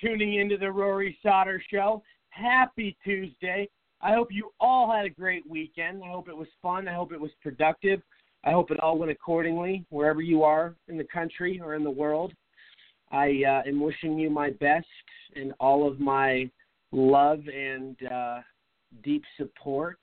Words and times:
Tuning 0.00 0.34
into 0.34 0.56
the 0.56 0.70
Rory 0.70 1.18
Sauter 1.22 1.62
Show. 1.70 2.02
Happy 2.30 2.96
Tuesday. 3.04 3.68
I 4.00 4.12
hope 4.14 4.28
you 4.30 4.50
all 4.60 4.90
had 4.90 5.04
a 5.04 5.10
great 5.10 5.48
weekend. 5.48 6.02
I 6.02 6.10
hope 6.10 6.28
it 6.28 6.36
was 6.36 6.48
fun. 6.62 6.88
I 6.88 6.94
hope 6.94 7.12
it 7.12 7.20
was 7.20 7.32
productive. 7.42 8.00
I 8.44 8.52
hope 8.52 8.70
it 8.70 8.80
all 8.80 8.96
went 8.96 9.10
accordingly 9.10 9.84
wherever 9.90 10.22
you 10.22 10.42
are 10.42 10.74
in 10.88 10.96
the 10.96 11.04
country 11.04 11.60
or 11.62 11.74
in 11.74 11.84
the 11.84 11.90
world. 11.90 12.32
I 13.12 13.42
uh, 13.46 13.68
am 13.68 13.80
wishing 13.80 14.18
you 14.18 14.30
my 14.30 14.50
best 14.50 14.86
and 15.36 15.52
all 15.60 15.86
of 15.86 16.00
my 16.00 16.50
love 16.92 17.40
and 17.54 17.96
uh, 18.10 18.40
deep 19.04 19.22
support. 19.36 19.98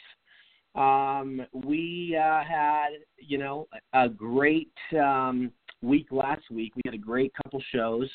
Um, 0.76 1.42
we 1.54 2.16
uh, 2.16 2.44
had, 2.44 2.90
you 3.18 3.40
know, 3.40 3.68
a 3.94 4.08
great 4.08 4.72
um, 4.96 5.52
week 5.82 6.08
last 6.12 6.44
week. 6.52 6.74
We 6.76 6.82
had 6.86 6.94
a 6.94 7.00
great 7.00 7.32
couple 7.44 7.62
shows, 7.74 8.10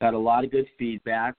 got 0.00 0.14
a 0.14 0.18
lot 0.18 0.44
of 0.44 0.50
good 0.50 0.66
feedback. 0.78 1.34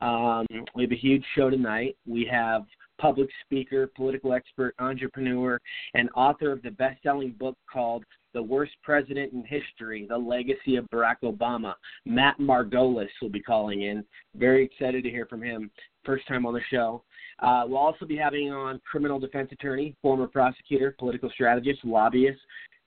Um, 0.00 0.46
we 0.74 0.82
have 0.82 0.92
a 0.92 0.96
huge 0.96 1.24
show 1.36 1.48
tonight. 1.48 1.96
We 2.06 2.28
have 2.30 2.64
public 2.98 3.28
speaker, 3.44 3.88
political 3.96 4.32
expert, 4.32 4.74
entrepreneur, 4.78 5.60
and 5.94 6.08
author 6.14 6.52
of 6.52 6.62
the 6.62 6.70
best-selling 6.70 7.32
book 7.38 7.56
called 7.72 8.04
"The 8.34 8.42
Worst 8.42 8.72
President 8.82 9.32
in 9.32 9.44
History: 9.44 10.06
The 10.08 10.18
Legacy 10.18 10.76
of 10.76 10.86
Barack 10.90 11.16
Obama." 11.22 11.74
Matt 12.04 12.38
Margolis 12.38 13.08
will 13.20 13.28
be 13.28 13.40
calling 13.40 13.82
in. 13.82 14.04
Very 14.34 14.64
excited 14.64 15.04
to 15.04 15.10
hear 15.10 15.26
from 15.26 15.42
him. 15.42 15.70
First 16.04 16.26
time 16.26 16.46
on 16.46 16.54
the 16.54 16.60
show. 16.68 17.04
Uh, 17.38 17.64
we'll 17.66 17.78
also 17.78 18.04
be 18.06 18.16
having 18.16 18.52
on 18.52 18.80
criminal 18.88 19.18
defense 19.18 19.50
attorney, 19.52 19.96
former 20.02 20.26
prosecutor, 20.26 20.94
political 20.98 21.30
strategist, 21.30 21.84
lobbyist, 21.84 22.40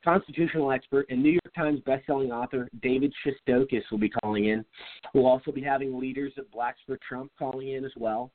constitutional 0.05 0.71
expert, 0.71 1.07
and 1.09 1.21
New 1.21 1.31
York 1.31 1.53
Times 1.55 1.81
bestselling 1.81 2.29
author 2.29 2.69
David 2.81 3.13
Shestokas 3.25 3.81
will 3.91 3.97
be 3.97 4.09
calling 4.09 4.45
in. 4.45 4.63
We'll 5.13 5.25
also 5.25 5.51
be 5.51 5.61
having 5.61 5.99
leaders 5.99 6.31
of 6.37 6.49
Blacks 6.51 6.79
for 6.85 6.97
Trump 7.07 7.31
calling 7.37 7.69
in 7.69 7.83
as 7.83 7.91
well. 7.97 8.31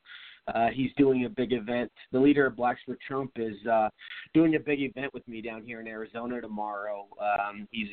Uh, 0.52 0.68
he's 0.74 0.90
doing 0.96 1.26
a 1.26 1.28
big 1.28 1.52
event. 1.52 1.90
The 2.12 2.18
leader 2.18 2.46
of 2.46 2.56
Blacks 2.56 2.80
for 2.84 2.96
Trump 3.06 3.30
is 3.36 3.54
uh, 3.70 3.88
doing 4.34 4.56
a 4.56 4.58
big 4.58 4.80
event 4.80 5.14
with 5.14 5.26
me 5.28 5.40
down 5.40 5.62
here 5.62 5.80
in 5.80 5.86
Arizona 5.86 6.40
tomorrow. 6.40 7.06
Um, 7.20 7.68
he's 7.70 7.88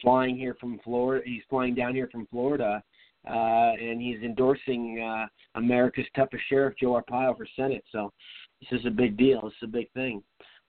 flying 0.00 0.36
here 0.36 0.56
from 0.60 0.78
Florida. 0.84 1.24
He's 1.26 1.42
flying 1.50 1.74
down 1.74 1.94
here 1.94 2.08
from 2.12 2.26
Florida, 2.26 2.82
uh, 3.28 3.72
and 3.80 4.00
he's 4.00 4.22
endorsing 4.22 5.00
uh, 5.00 5.26
America's 5.58 6.06
toughest 6.14 6.44
sheriff, 6.48 6.74
Joe 6.80 7.00
Arpaio, 7.00 7.36
for 7.36 7.46
Senate. 7.56 7.84
So 7.90 8.12
this 8.60 8.78
is 8.78 8.86
a 8.86 8.90
big 8.90 9.16
deal. 9.16 9.40
This 9.42 9.54
is 9.62 9.68
a 9.68 9.72
big 9.72 9.90
thing. 9.92 10.22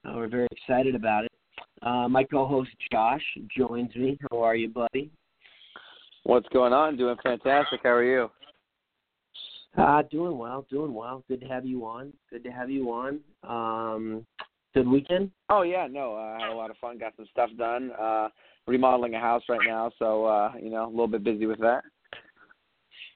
Uh, 0.06 0.14
we're 0.16 0.30
very 0.30 0.48
excited 0.52 0.96
about 0.96 1.26
it. 1.26 1.33
Uh, 1.84 2.08
my 2.08 2.24
co-host 2.24 2.72
Josh 2.92 3.22
joins 3.56 3.94
me. 3.96 4.18
How 4.32 4.42
are 4.42 4.56
you, 4.56 4.70
buddy? 4.70 5.12
What's 6.24 6.48
going 6.50 6.72
on? 6.72 6.96
Doing 6.96 7.18
fantastic. 7.22 7.82
How 7.84 7.90
are 7.90 8.04
you? 8.04 8.30
Uh, 9.78 10.04
doing 10.04 10.38
well, 10.38 10.66
doing 10.70 10.94
well. 10.94 11.24
Good 11.28 11.42
to 11.42 11.48
have 11.48 11.66
you 11.66 11.86
on. 11.86 12.14
Good 12.30 12.44
to 12.46 12.52
have 12.52 12.70
you 12.70 12.90
on. 12.90 13.20
Um, 13.44 14.26
good 14.74 14.88
weekend. 14.88 15.32
Oh 15.50 15.64
yeah, 15.64 15.88
no, 15.90 16.16
uh, 16.16 16.38
I 16.38 16.44
had 16.44 16.52
a 16.52 16.56
lot 16.56 16.70
of 16.70 16.78
fun. 16.78 16.98
Got 17.00 17.16
some 17.18 17.28
stuff 17.32 17.50
done. 17.58 17.92
Uh, 18.00 18.30
remodeling 18.66 19.16
a 19.16 19.20
house 19.20 19.44
right 19.50 19.60
now, 19.66 19.92
so 20.00 20.26
uh, 20.26 20.52
you 20.62 20.70
know, 20.70 20.86
a 20.86 20.90
little 20.90 21.08
bit 21.08 21.24
busy 21.24 21.48
with 21.48 21.60
that. 21.60 21.84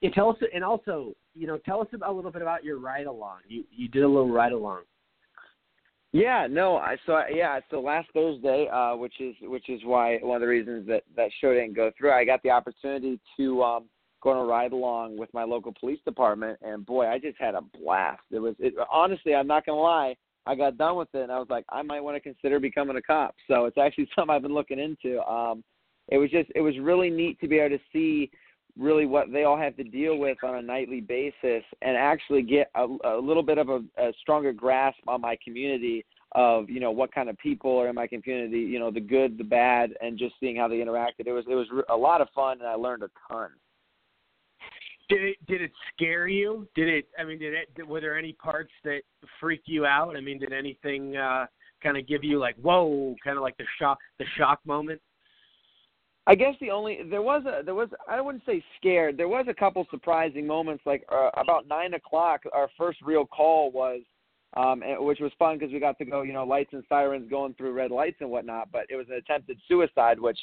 Yeah, 0.02 0.10
tell 0.10 0.30
us, 0.30 0.36
and 0.52 0.62
also, 0.62 1.14
you 1.34 1.46
know, 1.46 1.58
tell 1.58 1.80
us 1.80 1.88
about, 1.92 2.10
a 2.10 2.12
little 2.12 2.30
bit 2.30 2.42
about 2.42 2.64
your 2.64 2.78
ride 2.78 3.06
along. 3.06 3.38
You 3.48 3.64
you 3.70 3.88
did 3.88 4.02
a 4.02 4.08
little 4.08 4.30
ride 4.30 4.52
along. 4.52 4.82
Yeah, 6.12 6.46
no, 6.48 6.76
I 6.76 6.96
so 7.04 7.12
I, 7.14 7.28
yeah, 7.34 7.60
so 7.70 7.80
last 7.80 8.08
Thursday, 8.14 8.66
uh, 8.72 8.96
which 8.96 9.20
is 9.20 9.34
which 9.42 9.68
is 9.68 9.82
why 9.84 10.18
one 10.22 10.36
of 10.36 10.40
the 10.40 10.46
reasons 10.46 10.86
that 10.88 11.02
that 11.16 11.30
show 11.40 11.52
didn't 11.52 11.76
go 11.76 11.90
through. 11.98 12.12
I 12.12 12.24
got 12.24 12.42
the 12.42 12.50
opportunity 12.50 13.20
to 13.36 13.62
um, 13.62 13.84
go 14.22 14.30
on 14.30 14.38
a 14.38 14.44
ride 14.44 14.72
along 14.72 15.18
with 15.18 15.32
my 15.34 15.44
local 15.44 15.74
police 15.78 16.00
department, 16.06 16.58
and 16.62 16.86
boy, 16.86 17.06
I 17.06 17.18
just 17.18 17.36
had 17.38 17.54
a 17.54 17.60
blast. 17.60 18.22
It 18.30 18.38
was 18.38 18.54
it, 18.58 18.72
honestly, 18.90 19.34
I'm 19.34 19.46
not 19.46 19.66
gonna 19.66 19.80
lie. 19.80 20.16
I 20.46 20.54
got 20.54 20.78
done 20.78 20.96
with 20.96 21.08
it, 21.12 21.24
and 21.24 21.32
I 21.32 21.38
was 21.38 21.48
like, 21.50 21.66
I 21.68 21.82
might 21.82 22.00
want 22.00 22.16
to 22.16 22.20
consider 22.20 22.58
becoming 22.58 22.96
a 22.96 23.02
cop. 23.02 23.34
So 23.46 23.66
it's 23.66 23.76
actually 23.76 24.08
something 24.16 24.34
I've 24.34 24.42
been 24.42 24.54
looking 24.54 24.78
into. 24.78 25.20
Um, 25.30 25.62
it 26.08 26.16
was 26.16 26.30
just 26.30 26.50
it 26.54 26.62
was 26.62 26.78
really 26.78 27.10
neat 27.10 27.38
to 27.40 27.48
be 27.48 27.58
able 27.58 27.76
to 27.76 27.84
see 27.92 28.30
really 28.78 29.06
what 29.06 29.32
they 29.32 29.44
all 29.44 29.56
have 29.58 29.76
to 29.76 29.84
deal 29.84 30.16
with 30.18 30.38
on 30.44 30.54
a 30.54 30.62
nightly 30.62 31.00
basis 31.00 31.64
and 31.82 31.96
actually 31.96 32.42
get 32.42 32.70
a, 32.74 32.86
a 33.04 33.18
little 33.20 33.42
bit 33.42 33.58
of 33.58 33.68
a, 33.68 33.80
a 33.98 34.12
stronger 34.20 34.52
grasp 34.52 34.98
on 35.08 35.20
my 35.20 35.36
community 35.44 36.04
of 36.32 36.68
you 36.68 36.78
know 36.78 36.90
what 36.90 37.12
kind 37.12 37.28
of 37.28 37.38
people 37.38 37.78
are 37.78 37.88
in 37.88 37.94
my 37.94 38.06
community 38.06 38.58
you 38.58 38.78
know 38.78 38.90
the 38.90 39.00
good 39.00 39.38
the 39.38 39.44
bad 39.44 39.94
and 40.02 40.18
just 40.18 40.34
seeing 40.38 40.56
how 40.56 40.68
they 40.68 40.76
interacted 40.76 41.26
it 41.26 41.32
was 41.32 41.44
it 41.48 41.54
was 41.54 41.66
a 41.88 41.96
lot 41.96 42.20
of 42.20 42.28
fun 42.34 42.58
and 42.58 42.68
i 42.68 42.74
learned 42.74 43.02
a 43.02 43.08
ton 43.30 43.48
Did 45.08 45.22
it 45.22 45.36
did 45.46 45.62
it 45.62 45.72
scare 45.94 46.28
you? 46.28 46.68
Did 46.74 46.88
it? 46.88 47.08
I 47.18 47.24
mean, 47.24 47.38
did 47.38 47.54
it? 47.54 47.88
Were 47.88 48.00
there 48.00 48.18
any 48.18 48.34
parts 48.34 48.72
that 48.84 49.00
freaked 49.40 49.66
you 49.66 49.86
out? 49.86 50.16
I 50.16 50.20
mean, 50.20 50.38
did 50.38 50.52
anything 50.52 51.16
uh, 51.16 51.46
kind 51.82 51.96
of 51.96 52.06
give 52.06 52.22
you 52.22 52.38
like 52.38 52.56
whoa, 52.56 53.16
kind 53.24 53.38
of 53.38 53.42
like 53.42 53.56
the 53.56 53.64
shock 53.78 53.98
the 54.18 54.26
shock 54.36 54.60
moment? 54.66 55.00
I 56.28 56.34
guess 56.34 56.54
the 56.60 56.70
only 56.70 57.00
there 57.10 57.22
was 57.22 57.42
a 57.46 57.64
there 57.64 57.74
was 57.74 57.88
I 58.06 58.20
wouldn't 58.20 58.44
say 58.44 58.62
scared. 58.76 59.16
There 59.16 59.28
was 59.28 59.46
a 59.48 59.54
couple 59.54 59.86
surprising 59.90 60.46
moments. 60.46 60.84
Like 60.84 61.02
uh, 61.10 61.30
about 61.38 61.66
nine 61.66 61.94
o'clock, 61.94 62.42
our 62.52 62.68
first 62.76 62.98
real 63.02 63.24
call 63.24 63.72
was, 63.72 64.02
um, 64.54 64.82
which 64.98 65.20
was 65.20 65.32
fun 65.38 65.56
because 65.58 65.72
we 65.72 65.80
got 65.80 65.96
to 65.96 66.04
go, 66.04 66.20
you 66.20 66.34
know, 66.34 66.44
lights 66.44 66.74
and 66.74 66.84
sirens 66.86 67.30
going 67.30 67.54
through 67.54 67.72
red 67.72 67.90
lights 67.90 68.18
and 68.20 68.28
whatnot. 68.28 68.70
But 68.70 68.82
it 68.90 68.96
was 68.96 69.06
an 69.08 69.14
attempted 69.14 69.58
suicide, 69.66 70.20
which 70.20 70.38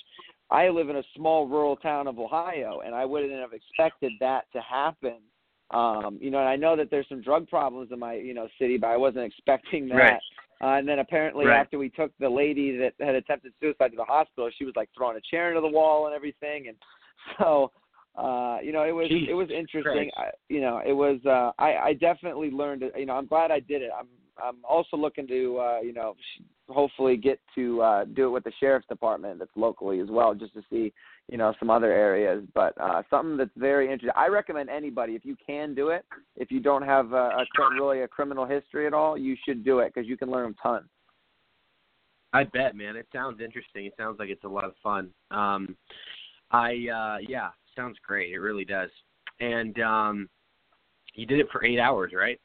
I 0.49 0.69
live 0.69 0.89
in 0.89 0.95
a 0.95 1.03
small 1.15 1.47
rural 1.47 1.75
town 1.75 2.07
of 2.07 2.17
Ohio, 2.17 2.81
and 2.83 2.95
I 2.95 3.05
wouldn't 3.05 3.31
have 3.33 3.53
expected 3.53 4.13
that 4.21 4.45
to 4.53 4.61
happen. 4.61 5.17
Um, 5.69 6.17
you 6.19 6.31
know, 6.31 6.39
and 6.39 6.49
I 6.49 6.55
know 6.55 6.75
that 6.75 6.89
there's 6.89 7.07
some 7.09 7.21
drug 7.21 7.47
problems 7.47 7.91
in 7.91 7.99
my 7.99 8.15
you 8.15 8.33
know 8.33 8.47
city, 8.59 8.77
but 8.77 8.87
I 8.87 8.97
wasn't 8.97 9.25
expecting 9.25 9.87
that. 9.89 9.95
Right. 9.95 10.21
Uh, 10.61 10.77
and 10.77 10.87
then 10.87 10.99
apparently 10.99 11.45
Right. 11.45 11.59
after 11.59 11.77
we 11.77 11.89
took 11.89 12.11
the 12.19 12.29
lady 12.29 12.77
that 12.77 12.93
had 12.99 13.15
attempted 13.15 13.53
suicide 13.59 13.89
to 13.89 13.97
the 13.97 14.05
hospital, 14.05 14.49
she 14.57 14.65
was 14.65 14.75
like 14.75 14.89
throwing 14.95 15.17
a 15.17 15.21
chair 15.21 15.49
into 15.49 15.61
the 15.61 15.67
wall 15.67 16.05
and 16.07 16.15
everything. 16.15 16.67
And 16.69 16.77
so, 17.37 17.71
uh, 18.15 18.59
you 18.63 18.71
know, 18.71 18.83
it 18.83 18.93
was 18.93 19.09
Jesus 19.09 19.27
it 19.29 19.33
was 19.33 19.49
interesting. 19.49 20.09
I, 20.15 20.29
you 20.49 20.61
know, 20.61 20.81
it 20.85 20.93
was 20.93 21.19
uh, 21.25 21.51
I 21.59 21.75
I 21.89 21.93
definitely 21.93 22.51
learned. 22.51 22.83
You 22.95 23.05
know, 23.05 23.13
I'm 23.13 23.27
glad 23.27 23.51
I 23.51 23.59
did 23.59 23.81
it. 23.81 23.91
I'm 23.97 24.07
I'm 24.41 24.57
also 24.67 24.97
looking 24.97 25.27
to 25.27 25.57
uh, 25.57 25.79
you 25.81 25.93
know 25.93 26.15
hopefully 26.69 27.17
get 27.17 27.39
to 27.55 27.81
uh, 27.81 28.05
do 28.05 28.27
it 28.27 28.31
with 28.31 28.43
the 28.43 28.51
sheriff's 28.59 28.87
department 28.87 29.39
that's 29.39 29.51
locally 29.55 29.99
as 29.99 30.07
well, 30.09 30.33
just 30.33 30.53
to 30.53 30.61
see 30.69 30.93
you 31.29 31.37
know 31.37 31.53
some 31.59 31.69
other 31.69 31.91
areas. 31.91 32.43
But 32.53 32.73
uh, 32.79 33.03
something 33.09 33.37
that's 33.37 33.51
very 33.55 33.85
interesting. 33.85 34.11
I 34.15 34.27
recommend 34.27 34.69
anybody 34.69 35.13
if 35.13 35.25
you 35.25 35.35
can 35.45 35.73
do 35.73 35.89
it. 35.89 36.05
If 36.35 36.51
you 36.51 36.59
don't 36.59 36.83
have 36.83 37.13
a, 37.13 37.29
a 37.37 37.45
really 37.73 38.01
a 38.01 38.07
criminal 38.07 38.45
history 38.45 38.87
at 38.87 38.93
all, 38.93 39.17
you 39.17 39.35
should 39.45 39.63
do 39.63 39.79
it 39.79 39.93
because 39.93 40.07
you 40.07 40.17
can 40.17 40.29
learn 40.29 40.51
a 40.51 40.67
ton. 40.67 40.83
I 42.33 42.43
bet, 42.43 42.75
man. 42.75 42.97
It 42.97 43.07
sounds 43.13 43.39
interesting. 43.39 43.85
It 43.85 43.93
sounds 43.97 44.19
like 44.19 44.29
it's 44.29 44.43
a 44.43 44.47
lot 44.47 44.65
of 44.65 44.73
fun. 44.83 45.09
Um, 45.31 45.77
I 46.51 46.71
uh, 46.93 47.17
yeah, 47.27 47.49
sounds 47.75 47.97
great. 48.05 48.31
It 48.31 48.39
really 48.39 48.65
does. 48.65 48.89
And 49.39 49.79
um, 49.81 50.29
you 51.13 51.25
did 51.25 51.39
it 51.39 51.47
for 51.51 51.63
eight 51.65 51.79
hours, 51.79 52.11
right? 52.13 52.39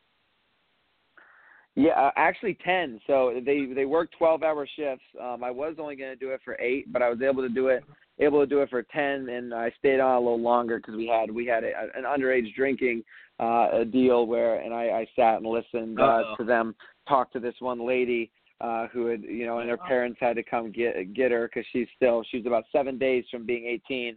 Yeah, 1.76 1.92
uh, 1.92 2.10
actually 2.16 2.58
ten. 2.64 3.00
So 3.06 3.40
they 3.44 3.66
they 3.74 3.84
work 3.84 4.10
twelve 4.18 4.42
hour 4.42 4.66
shifts. 4.76 5.04
Um, 5.20 5.44
I 5.44 5.50
was 5.50 5.76
only 5.78 5.96
going 5.96 6.10
to 6.10 6.16
do 6.16 6.30
it 6.30 6.40
for 6.44 6.60
eight, 6.60 6.92
but 6.92 7.02
I 7.02 7.08
was 7.08 7.22
able 7.22 7.42
to 7.42 7.48
do 7.48 7.68
it 7.68 7.84
able 8.18 8.40
to 8.40 8.46
do 8.46 8.60
it 8.60 8.70
for 8.70 8.82
ten, 8.82 9.28
and 9.28 9.54
I 9.54 9.72
stayed 9.78 10.00
on 10.00 10.16
a 10.16 10.20
little 10.20 10.40
longer 10.40 10.78
because 10.78 10.96
we 10.96 11.06
had 11.06 11.30
we 11.30 11.46
had 11.46 11.64
a, 11.64 11.72
an 11.94 12.04
underage 12.04 12.54
drinking 12.54 13.04
uh, 13.40 13.68
a 13.80 13.84
deal 13.84 14.26
where, 14.26 14.56
and 14.60 14.74
I, 14.74 14.84
I 14.90 15.06
sat 15.16 15.36
and 15.36 15.46
listened 15.46 15.98
uh, 15.98 16.02
Uh-oh. 16.02 16.34
to 16.38 16.44
them 16.44 16.74
talk 17.08 17.32
to 17.32 17.40
this 17.40 17.54
one 17.60 17.86
lady 17.86 18.30
uh, 18.60 18.86
who 18.88 19.06
had 19.06 19.22
you 19.22 19.46
know, 19.46 19.60
and 19.60 19.70
her 19.70 19.78
parents 19.78 20.18
had 20.20 20.36
to 20.36 20.42
come 20.42 20.70
get 20.70 21.14
get 21.14 21.30
her 21.30 21.48
because 21.48 21.66
she's 21.72 21.88
still 21.96 22.22
she's 22.30 22.46
about 22.46 22.64
seven 22.72 22.98
days 22.98 23.24
from 23.30 23.46
being 23.46 23.66
eighteen, 23.66 24.16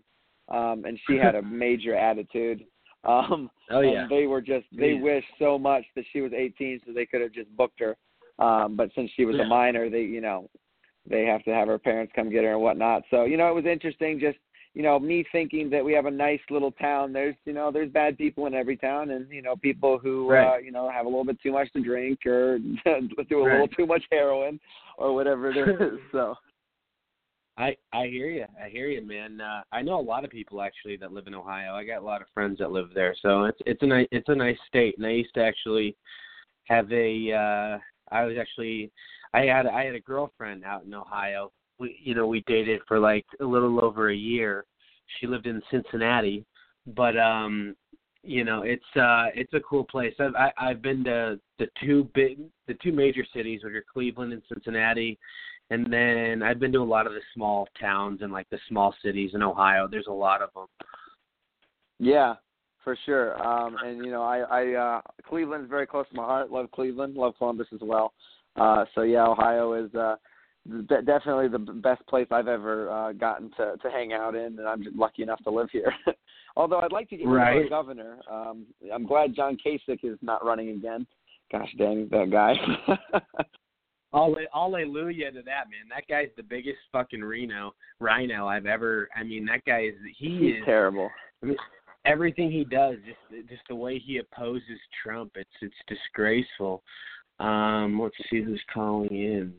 um, 0.49 0.83
and 0.85 0.99
she 1.07 1.17
had 1.17 1.35
a 1.35 1.41
major 1.65 1.95
attitude. 1.95 2.65
Um, 3.05 3.49
Oh 3.69 3.81
yeah. 3.81 4.01
and 4.03 4.09
they 4.11 4.27
were 4.27 4.41
just 4.41 4.65
they 4.71 4.93
Yeah. 4.93 5.01
wished 5.01 5.27
so 5.39 5.57
much 5.59 5.83
that 5.95 6.05
she 6.11 6.21
was 6.21 6.31
18 6.33 6.81
so 6.85 6.93
they 6.93 7.05
could 7.05 7.21
have 7.21 7.31
just 7.31 7.55
booked 7.55 7.79
her. 7.79 7.97
Um, 8.39 8.75
but 8.75 8.89
since 8.95 9.11
she 9.11 9.25
was 9.25 9.35
Yeah. 9.35 9.43
a 9.43 9.47
minor, 9.47 9.89
they 9.89 10.01
you 10.01 10.21
know 10.21 10.49
they 11.05 11.25
have 11.25 11.43
to 11.43 11.53
have 11.53 11.67
her 11.67 11.77
parents 11.79 12.13
come 12.15 12.29
get 12.29 12.43
her 12.43 12.53
and 12.53 12.61
whatnot. 12.61 13.03
So 13.09 13.25
you 13.25 13.37
know 13.37 13.49
it 13.49 13.55
was 13.55 13.65
interesting. 13.65 14.19
Just 14.19 14.37
you 14.73 14.81
know 14.83 14.99
me 14.99 15.23
thinking 15.31 15.69
that 15.69 15.83
we 15.83 15.93
have 15.93 16.05
a 16.05 16.11
nice 16.11 16.39
little 16.49 16.71
town. 16.71 17.13
There's 17.13 17.35
you 17.45 17.53
know 17.53 17.71
there's 17.71 17.91
bad 17.91 18.17
people 18.17 18.45
in 18.47 18.53
every 18.53 18.77
town, 18.77 19.11
and 19.11 19.29
you 19.29 19.41
know 19.41 19.55
people 19.55 19.99
who 19.99 20.33
uh, 20.33 20.57
you 20.57 20.71
know 20.71 20.89
have 20.89 21.05
a 21.05 21.09
little 21.09 21.25
bit 21.25 21.41
too 21.41 21.51
much 21.51 21.71
to 21.73 21.81
drink 21.81 22.25
or 22.25 22.57
do 23.29 23.41
a 23.41 23.43
little 23.43 23.67
too 23.67 23.85
much 23.85 24.03
heroin 24.11 24.59
or 24.97 25.13
whatever 25.13 25.49
it 25.51 25.57
is. 25.93 25.99
so 26.11 26.35
I 27.57 27.75
I 27.93 28.07
hear 28.07 28.29
you. 28.29 28.45
I 28.63 28.69
hear 28.69 28.87
you, 28.87 29.05
man. 29.05 29.39
Uh, 29.39 29.61
I 29.71 29.81
know 29.81 29.99
a 29.99 30.01
lot 30.01 30.25
of 30.25 30.31
people 30.31 30.61
actually 30.61 30.97
that 30.97 31.13
live 31.13 31.27
in 31.27 31.35
Ohio. 31.35 31.75
I 31.75 31.85
got 31.85 32.01
a 32.01 32.05
lot 32.05 32.21
of 32.21 32.27
friends 32.33 32.59
that 32.59 32.71
live 32.71 32.89
there, 32.95 33.15
so 33.21 33.45
it's 33.45 33.59
it's 33.65 33.81
a 33.83 33.85
nice 33.85 34.07
it's 34.11 34.29
a 34.29 34.35
nice 34.35 34.57
state. 34.67 34.95
And 34.97 35.05
I 35.05 35.11
used 35.11 35.33
to 35.35 35.43
actually 35.43 35.95
have 36.65 36.91
a 36.91 37.31
uh 37.31 37.77
I 38.13 38.23
was 38.23 38.37
actually 38.39 38.91
I 39.33 39.41
had 39.41 39.67
I 39.67 39.85
had 39.85 39.95
a 39.95 39.99
girlfriend 39.99 40.63
out 40.63 40.85
in 40.85 40.93
Ohio. 40.93 41.51
We 41.79 41.99
you 42.01 42.15
know 42.15 42.25
we 42.25 42.43
dated 42.47 42.81
for 42.87 42.99
like 42.99 43.25
a 43.39 43.45
little 43.45 43.83
over 43.83 44.09
a 44.09 44.15
year. 44.15 44.65
She 45.19 45.27
lived 45.27 45.45
in 45.45 45.61
Cincinnati, 45.69 46.45
but 46.87 47.15
um 47.17 47.75
you 48.23 48.43
know 48.43 48.63
it's 48.63 48.83
uh 48.95 49.27
it's 49.35 49.53
a 49.53 49.59
cool 49.59 49.83
place. 49.83 50.15
I've 50.19 50.35
I, 50.35 50.51
I've 50.57 50.81
been 50.81 51.03
to 51.03 51.39
the 51.59 51.67
two 51.79 52.09
big 52.15 52.39
the 52.67 52.73
two 52.81 52.91
major 52.91 53.25
cities, 53.31 53.61
which 53.63 53.73
are 53.73 53.85
Cleveland 53.93 54.33
and 54.33 54.41
Cincinnati, 54.51 55.19
and 55.73 55.91
then 55.91 56.43
I've 56.43 56.59
been 56.59 56.71
to 56.73 56.79
a 56.79 56.83
lot 56.83 57.07
of 57.07 57.13
the 57.13 57.21
small 57.33 57.67
towns 57.79 58.21
and 58.21 58.31
like 58.31 58.47
the 58.51 58.59
small 58.69 58.93
cities 59.03 59.31
in 59.33 59.41
Ohio. 59.41 59.87
There's 59.89 60.07
a 60.07 60.11
lot 60.11 60.41
of 60.41 60.49
them. 60.53 60.67
Yeah, 61.99 62.35
for 62.83 62.95
sure. 63.05 63.41
Um, 63.45 63.75
and 63.83 64.05
you 64.05 64.11
know, 64.11 64.21
I, 64.21 64.39
I 64.39 64.73
uh, 64.73 65.01
Cleveland's 65.27 65.69
very 65.69 65.87
close 65.87 66.07
to 66.09 66.15
my 66.15 66.23
heart. 66.25 66.51
Love 66.51 66.69
Cleveland. 66.71 67.15
Love 67.15 67.33
Columbus 67.37 67.67
as 67.73 67.79
well. 67.81 68.13
Uh, 68.55 68.85
so 68.93 69.01
yeah, 69.01 69.25
Ohio 69.25 69.73
is 69.73 69.93
uh, 69.95 70.15
de- 70.87 71.01
definitely 71.01 71.47
the 71.47 71.59
best 71.59 72.05
place 72.07 72.27
I've 72.29 72.47
ever 72.47 72.91
uh, 72.91 73.11
gotten 73.13 73.49
to 73.57 73.75
to 73.81 73.89
hang 73.89 74.13
out 74.13 74.35
in, 74.35 74.59
and 74.59 74.67
I'm 74.67 74.83
just 74.83 74.95
lucky 74.95 75.23
enough 75.23 75.43
to 75.43 75.49
live 75.49 75.69
here. 75.71 75.91
Although 76.55 76.81
I'd 76.81 76.91
like 76.91 77.09
to 77.09 77.17
get 77.17 77.25
Right. 77.27 77.61
right. 77.61 77.69
governor. 77.69 78.19
Um, 78.31 78.67
I'm 78.93 79.07
glad 79.07 79.35
John 79.35 79.57
Kasich 79.65 80.03
is 80.03 80.19
not 80.21 80.45
running 80.45 80.69
again. 80.69 81.07
Gosh 81.51 81.73
dang 81.79 82.07
that 82.11 82.29
guy. 82.31 82.53
Alle- 84.13 84.35
Hallelujah 84.53 85.31
to 85.31 85.41
that 85.41 85.69
man. 85.69 85.87
That 85.89 86.07
guy's 86.07 86.29
the 86.37 86.43
biggest 86.43 86.77
fucking 86.91 87.21
RINO 87.21 87.73
RINO 87.99 88.47
I've 88.47 88.65
ever. 88.65 89.09
I 89.15 89.23
mean, 89.23 89.45
that 89.45 89.65
guy 89.65 89.85
is 89.85 89.93
he 90.17 90.37
He's 90.39 90.55
is 90.57 90.65
terrible. 90.65 91.09
I 91.41 91.47
mean, 91.47 91.57
everything 92.05 92.51
he 92.51 92.63
does, 92.63 92.97
just 93.05 93.49
just 93.49 93.61
the 93.69 93.75
way 93.75 93.99
he 93.99 94.17
opposes 94.17 94.79
Trump, 95.03 95.31
it's 95.35 95.49
it's 95.61 95.73
disgraceful. 95.87 96.83
Um, 97.39 97.99
let's 98.01 98.15
see 98.29 98.41
who's 98.41 98.61
calling 98.73 99.09
in. 99.09 99.53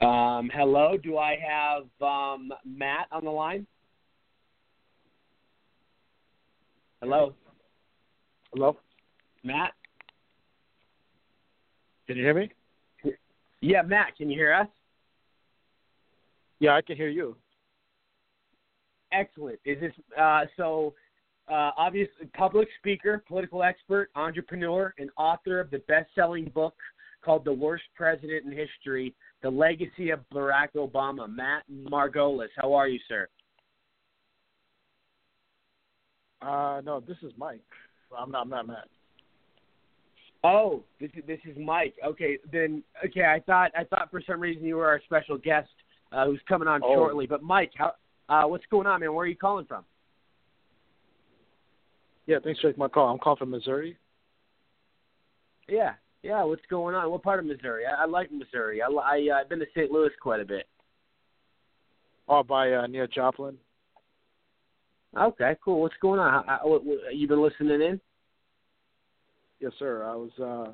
Um, 0.00 0.50
hello, 0.52 0.96
do 0.96 1.16
I 1.18 1.36
have 1.36 1.84
um, 2.00 2.52
Matt 2.64 3.06
on 3.12 3.24
the 3.24 3.30
line? 3.30 3.66
Hello, 7.00 7.34
Hello? 8.52 8.76
Matt. 9.42 9.72
Can 12.12 12.18
you 12.18 12.24
hear 12.24 12.34
me? 12.34 12.50
Yeah, 13.62 13.80
Matt, 13.80 14.18
can 14.18 14.28
you 14.28 14.38
hear 14.38 14.52
us? 14.52 14.66
Yeah, 16.60 16.72
I 16.74 16.82
can 16.82 16.94
hear 16.94 17.08
you. 17.08 17.36
Excellent. 19.12 19.58
Is 19.64 19.80
this 19.80 19.92
uh, 20.20 20.44
so? 20.58 20.92
Uh, 21.50 21.70
obviously, 21.78 22.26
public 22.34 22.68
speaker, 22.78 23.24
political 23.26 23.62
expert, 23.62 24.10
entrepreneur, 24.14 24.92
and 24.98 25.08
author 25.16 25.58
of 25.58 25.70
the 25.70 25.78
best-selling 25.88 26.50
book 26.54 26.74
called 27.24 27.46
"The 27.46 27.52
Worst 27.54 27.84
President 27.96 28.44
in 28.44 28.52
History: 28.52 29.14
The 29.40 29.48
Legacy 29.48 30.10
of 30.10 30.20
Barack 30.34 30.74
Obama." 30.76 31.34
Matt 31.34 31.62
Margolis, 31.72 32.48
how 32.56 32.74
are 32.74 32.88
you, 32.88 33.00
sir? 33.08 33.26
Uh, 36.42 36.82
no, 36.84 37.00
this 37.00 37.16
is 37.22 37.32
Mike. 37.38 37.62
I'm 38.14 38.30
not. 38.30 38.42
I'm 38.42 38.50
not 38.50 38.66
Matt. 38.66 38.88
Oh, 40.44 40.82
this 41.00 41.10
is 41.14 41.22
this 41.26 41.38
is 41.44 41.56
Mike. 41.58 41.94
Okay, 42.04 42.38
then 42.52 42.82
okay. 43.04 43.24
I 43.24 43.40
thought 43.40 43.70
I 43.76 43.84
thought 43.84 44.10
for 44.10 44.20
some 44.26 44.40
reason 44.40 44.64
you 44.64 44.76
were 44.76 44.88
our 44.88 45.00
special 45.04 45.38
guest 45.38 45.70
uh, 46.10 46.26
who's 46.26 46.40
coming 46.48 46.68
on 46.68 46.80
Oh. 46.82 46.94
shortly. 46.94 47.26
But 47.26 47.42
Mike, 47.42 47.72
how 47.76 47.92
uh, 48.28 48.46
what's 48.48 48.66
going 48.70 48.86
on, 48.86 49.00
man? 49.00 49.14
Where 49.14 49.24
are 49.24 49.28
you 49.28 49.36
calling 49.36 49.66
from? 49.66 49.84
Yeah, 52.26 52.38
thanks 52.42 52.60
for 52.60 52.68
taking 52.68 52.80
my 52.80 52.88
call. 52.88 53.12
I'm 53.12 53.18
calling 53.18 53.38
from 53.38 53.50
Missouri. 53.50 53.96
Yeah, 55.68 55.94
yeah. 56.22 56.42
What's 56.42 56.62
going 56.68 56.94
on? 56.94 57.10
What 57.10 57.22
part 57.22 57.38
of 57.38 57.46
Missouri? 57.46 57.84
I, 57.86 58.02
I 58.02 58.06
like 58.06 58.32
Missouri. 58.32 58.82
I, 58.82 58.86
I 58.86 59.28
uh, 59.32 59.40
I've 59.40 59.48
been 59.48 59.60
to 59.60 59.66
St. 59.74 59.90
Louis 59.90 60.10
quite 60.20 60.40
a 60.40 60.44
bit. 60.44 60.66
Oh, 62.28 62.42
by 62.42 62.72
uh, 62.72 62.86
near 62.86 63.06
Joplin. 63.06 63.56
Okay, 65.18 65.56
cool. 65.64 65.82
What's 65.82 65.94
going 66.00 66.18
on? 66.18 66.32
How, 66.32 66.44
how, 66.62 66.68
what, 66.68 66.84
what, 66.84 67.14
you 67.14 67.28
been 67.28 67.42
listening 67.42 67.82
in? 67.82 68.00
Yes, 69.62 69.72
sir. 69.78 70.04
I 70.04 70.14
was. 70.16 70.30
Uh, 70.38 70.72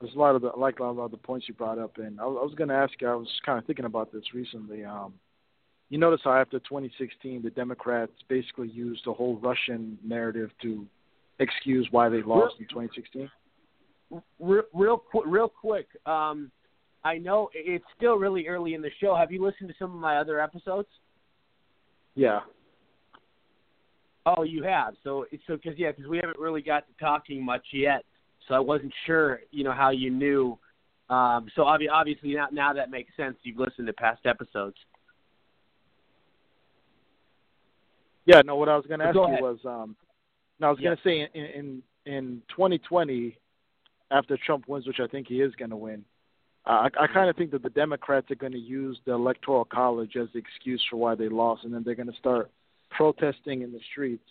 there's 0.00 0.14
a 0.14 0.18
lot 0.18 0.34
of 0.34 0.42
the 0.42 0.48
I 0.48 0.58
like 0.58 0.78
a 0.78 0.84
lot 0.84 1.06
of 1.06 1.10
the 1.10 1.16
points 1.16 1.48
you 1.48 1.54
brought 1.54 1.78
up, 1.78 1.96
and 1.96 2.20
I 2.20 2.26
was, 2.26 2.38
I 2.40 2.44
was 2.44 2.54
going 2.54 2.68
to 2.68 2.74
ask 2.74 2.92
you. 3.00 3.08
I 3.08 3.14
was 3.14 3.28
kind 3.44 3.58
of 3.58 3.64
thinking 3.64 3.86
about 3.86 4.12
this 4.12 4.24
recently. 4.34 4.84
Um, 4.84 5.14
you 5.88 5.98
notice 5.98 6.20
how 6.22 6.32
after 6.34 6.58
2016, 6.58 7.42
the 7.42 7.50
Democrats 7.50 8.12
basically 8.28 8.68
used 8.68 9.02
the 9.06 9.12
whole 9.12 9.36
Russian 9.38 9.96
narrative 10.04 10.50
to 10.62 10.86
excuse 11.38 11.88
why 11.90 12.08
they 12.08 12.22
lost 12.22 12.56
in 12.58 12.66
2016. 12.66 13.30
Real, 14.38 14.62
real, 14.74 15.02
real 15.24 15.48
quick. 15.48 15.86
Um, 16.04 16.50
I 17.04 17.18
know 17.18 17.48
it's 17.54 17.84
still 17.96 18.16
really 18.16 18.48
early 18.48 18.74
in 18.74 18.82
the 18.82 18.90
show. 19.00 19.14
Have 19.14 19.32
you 19.32 19.44
listened 19.44 19.68
to 19.68 19.74
some 19.78 19.94
of 19.94 20.00
my 20.00 20.18
other 20.18 20.40
episodes? 20.40 20.88
Yeah. 22.14 22.40
Oh, 24.26 24.42
you 24.42 24.64
have. 24.64 24.94
So, 25.04 25.24
so 25.46 25.56
because 25.56 25.78
yeah, 25.78 25.92
because 25.92 26.10
we 26.10 26.16
haven't 26.18 26.38
really 26.38 26.62
got 26.62 26.84
to 26.88 26.92
talking 26.98 27.44
much 27.44 27.64
yet. 27.72 28.04
So 28.48 28.54
I 28.54 28.60
wasn't 28.60 28.92
sure, 29.06 29.40
you 29.50 29.64
know, 29.64 29.72
how 29.72 29.90
you 29.90 30.10
knew. 30.10 30.58
Um, 31.08 31.48
so 31.54 31.62
obvi- 31.62 31.90
obviously 31.90 32.34
now, 32.34 32.48
now 32.52 32.72
that 32.72 32.90
makes 32.90 33.14
sense. 33.16 33.36
You've 33.42 33.58
listened 33.58 33.86
to 33.86 33.92
past 33.92 34.24
episodes. 34.26 34.76
Yeah, 38.24 38.42
no. 38.44 38.56
What 38.56 38.68
I 38.68 38.76
was 38.76 38.86
going 38.86 39.00
to 39.00 39.06
ask 39.06 39.14
Go 39.14 39.26
you 39.28 39.42
was, 39.42 39.58
um, 39.64 39.96
no, 40.58 40.68
I 40.68 40.70
was 40.70 40.78
Yeah. 40.80 40.88
going 40.88 40.96
to 40.96 41.02
say 41.02 41.38
in, 41.38 41.44
in 41.44 41.82
in 42.06 42.42
2020, 42.50 43.36
after 44.12 44.36
Trump 44.36 44.68
wins, 44.68 44.86
which 44.86 45.00
I 45.00 45.08
think 45.08 45.26
he 45.26 45.40
is 45.40 45.52
going 45.56 45.70
to 45.70 45.76
win, 45.76 46.04
uh, 46.64 46.88
I, 46.98 47.04
I 47.04 47.06
kind 47.08 47.28
of 47.28 47.36
think 47.36 47.50
that 47.50 47.64
the 47.64 47.70
Democrats 47.70 48.30
are 48.30 48.36
going 48.36 48.52
to 48.52 48.58
use 48.58 48.98
the 49.06 49.12
Electoral 49.12 49.64
College 49.64 50.16
as 50.16 50.28
the 50.32 50.38
excuse 50.38 50.84
for 50.88 50.96
why 50.96 51.16
they 51.16 51.28
lost, 51.28 51.64
and 51.64 51.74
then 51.74 51.82
they're 51.84 51.96
going 51.96 52.10
to 52.10 52.16
start 52.18 52.50
protesting 52.90 53.62
in 53.62 53.72
the 53.72 53.80
streets 53.90 54.28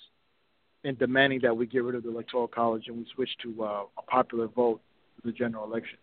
and 0.85 0.97
demanding 0.99 1.39
that 1.41 1.55
we 1.55 1.65
get 1.65 1.83
rid 1.83 1.95
of 1.95 2.03
the 2.03 2.09
Electoral 2.09 2.47
College 2.47 2.83
and 2.87 2.97
we 2.97 3.05
switch 3.15 3.29
to 3.43 3.63
uh, 3.63 3.83
a 3.97 4.01
popular 4.07 4.47
vote 4.47 4.79
for 5.15 5.27
the 5.27 5.33
general 5.33 5.65
election. 5.65 5.97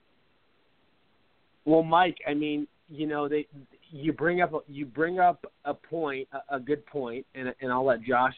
Well, 1.65 1.85
Mike, 1.85 2.19
I 2.29 2.35
mean, 2.35 2.67
you 2.89 3.07
know, 3.07 3.29
they 3.29 3.47
you 3.91 4.13
bring 4.13 4.41
up 4.41 4.53
you 4.69 4.85
bring 4.85 5.21
up 5.21 5.45
a 5.65 5.73
point, 5.73 6.29
a, 6.33 6.57
a 6.57 6.61
good 6.61 6.85
point, 6.87 7.25
and 7.35 7.55
and 7.61 7.73
I'll 7.73 7.87
let 7.87 8.03
Josh 8.03 8.35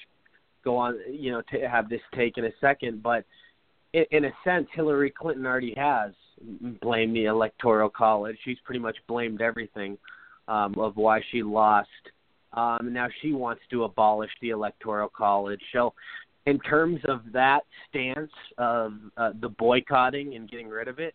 go 0.63 0.77
on, 0.77 0.99
you 1.11 1.33
know, 1.33 1.43
to 1.53 1.69
have 1.69 1.89
this 1.89 2.01
take 2.15 2.39
in 2.39 2.45
a 2.45 2.53
second. 2.61 3.03
But 3.03 3.25
in, 3.95 4.05
in 4.11 4.25
a 4.27 4.33
sense, 4.45 4.69
Hillary 4.75 5.11
Clinton 5.11 5.47
already 5.47 5.75
has 5.77 6.13
blamed 6.83 7.17
the 7.17 7.25
Electoral 7.25 7.89
College. 7.89 8.37
She's 8.45 8.59
pretty 8.65 8.81
much 8.81 8.97
blamed 9.09 9.41
everything 9.41 9.97
um, 10.49 10.75
of 10.79 10.97
why 10.97 11.21
she 11.31 11.43
lost. 11.43 11.89
Um, 12.53 12.93
now 12.93 13.09
she 13.21 13.33
wants 13.33 13.63
to 13.71 13.85
abolish 13.85 14.31
the 14.41 14.51
Electoral 14.51 15.09
College. 15.09 15.61
So, 15.73 15.93
in 16.47 16.59
terms 16.61 17.01
of 17.09 17.21
that 17.33 17.61
stance 17.89 18.31
of 18.59 18.93
uh, 19.17 19.31
the 19.41 19.49
boycotting 19.49 20.35
and 20.35 20.51
getting 20.51 20.69
rid 20.69 20.89
of 20.89 20.99
it, 20.99 21.15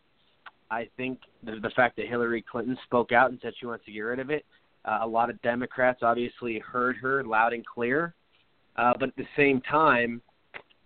I 0.71 0.87
think 0.97 1.19
the, 1.43 1.59
the 1.61 1.71
fact 1.75 1.97
that 1.97 2.07
Hillary 2.07 2.43
Clinton 2.49 2.77
spoke 2.85 3.11
out 3.11 3.29
and 3.31 3.39
said 3.41 3.53
she 3.59 3.65
wants 3.65 3.85
to 3.85 3.91
get 3.91 4.01
rid 4.01 4.19
of 4.19 4.29
it, 4.29 4.45
uh, 4.85 4.99
a 5.01 5.07
lot 5.07 5.29
of 5.29 5.41
Democrats 5.41 5.99
obviously 6.01 6.59
heard 6.59 6.95
her 6.97 7.23
loud 7.23 7.53
and 7.53 7.65
clear. 7.65 8.13
Uh, 8.75 8.93
but 8.99 9.09
at 9.09 9.15
the 9.17 9.27
same 9.35 9.61
time, 9.61 10.21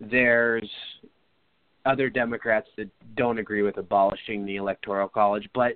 there's 0.00 0.68
other 1.86 2.10
Democrats 2.10 2.66
that 2.76 2.88
don't 3.16 3.38
agree 3.38 3.62
with 3.62 3.76
abolishing 3.76 4.44
the 4.44 4.56
Electoral 4.56 5.08
College. 5.08 5.48
But 5.54 5.74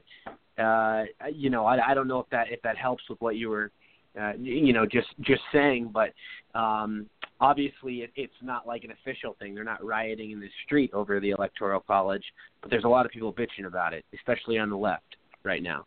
uh, 0.63 1.05
you 1.33 1.51
know, 1.51 1.65
I, 1.65 1.91
I 1.91 1.95
don't 1.95 2.09
know 2.09 2.19
if 2.19 2.29
that 2.31 2.51
if 2.51 2.61
that 2.63 2.77
helps 2.77 3.05
with 3.09 3.21
what 3.21 3.37
you 3.37 3.51
were, 3.51 3.71
uh, 4.21 4.33
you 4.39 4.73
know, 4.73 4.85
just 4.87 5.09
just 5.21 5.43
saying. 5.53 5.93
But 5.93 6.13
um, 6.59 7.07
obviously, 7.41 8.03
it, 8.03 8.11
it's 8.17 8.33
not 8.43 8.67
like 8.67 8.85
an 8.85 8.91
official 8.93 9.37
thing. 9.39 9.55
They're 9.55 9.65
not 9.65 9.85
rioting 9.85 10.31
in 10.33 10.41
the 10.41 10.49
street 10.65 10.91
over 10.93 11.21
the 11.21 11.31
Electoral 11.31 11.81
College, 11.81 12.25
but 12.61 12.71
there's 12.71 12.85
a 12.85 12.89
lot 12.89 13.07
of 13.07 13.13
people 13.13 13.33
bitching 13.33 13.67
about 13.67 13.93
it, 13.93 14.05
especially 14.15 14.59
on 14.59 14.71
the 14.71 14.77
left 14.77 15.17
right 15.45 15.63
now. 15.63 15.87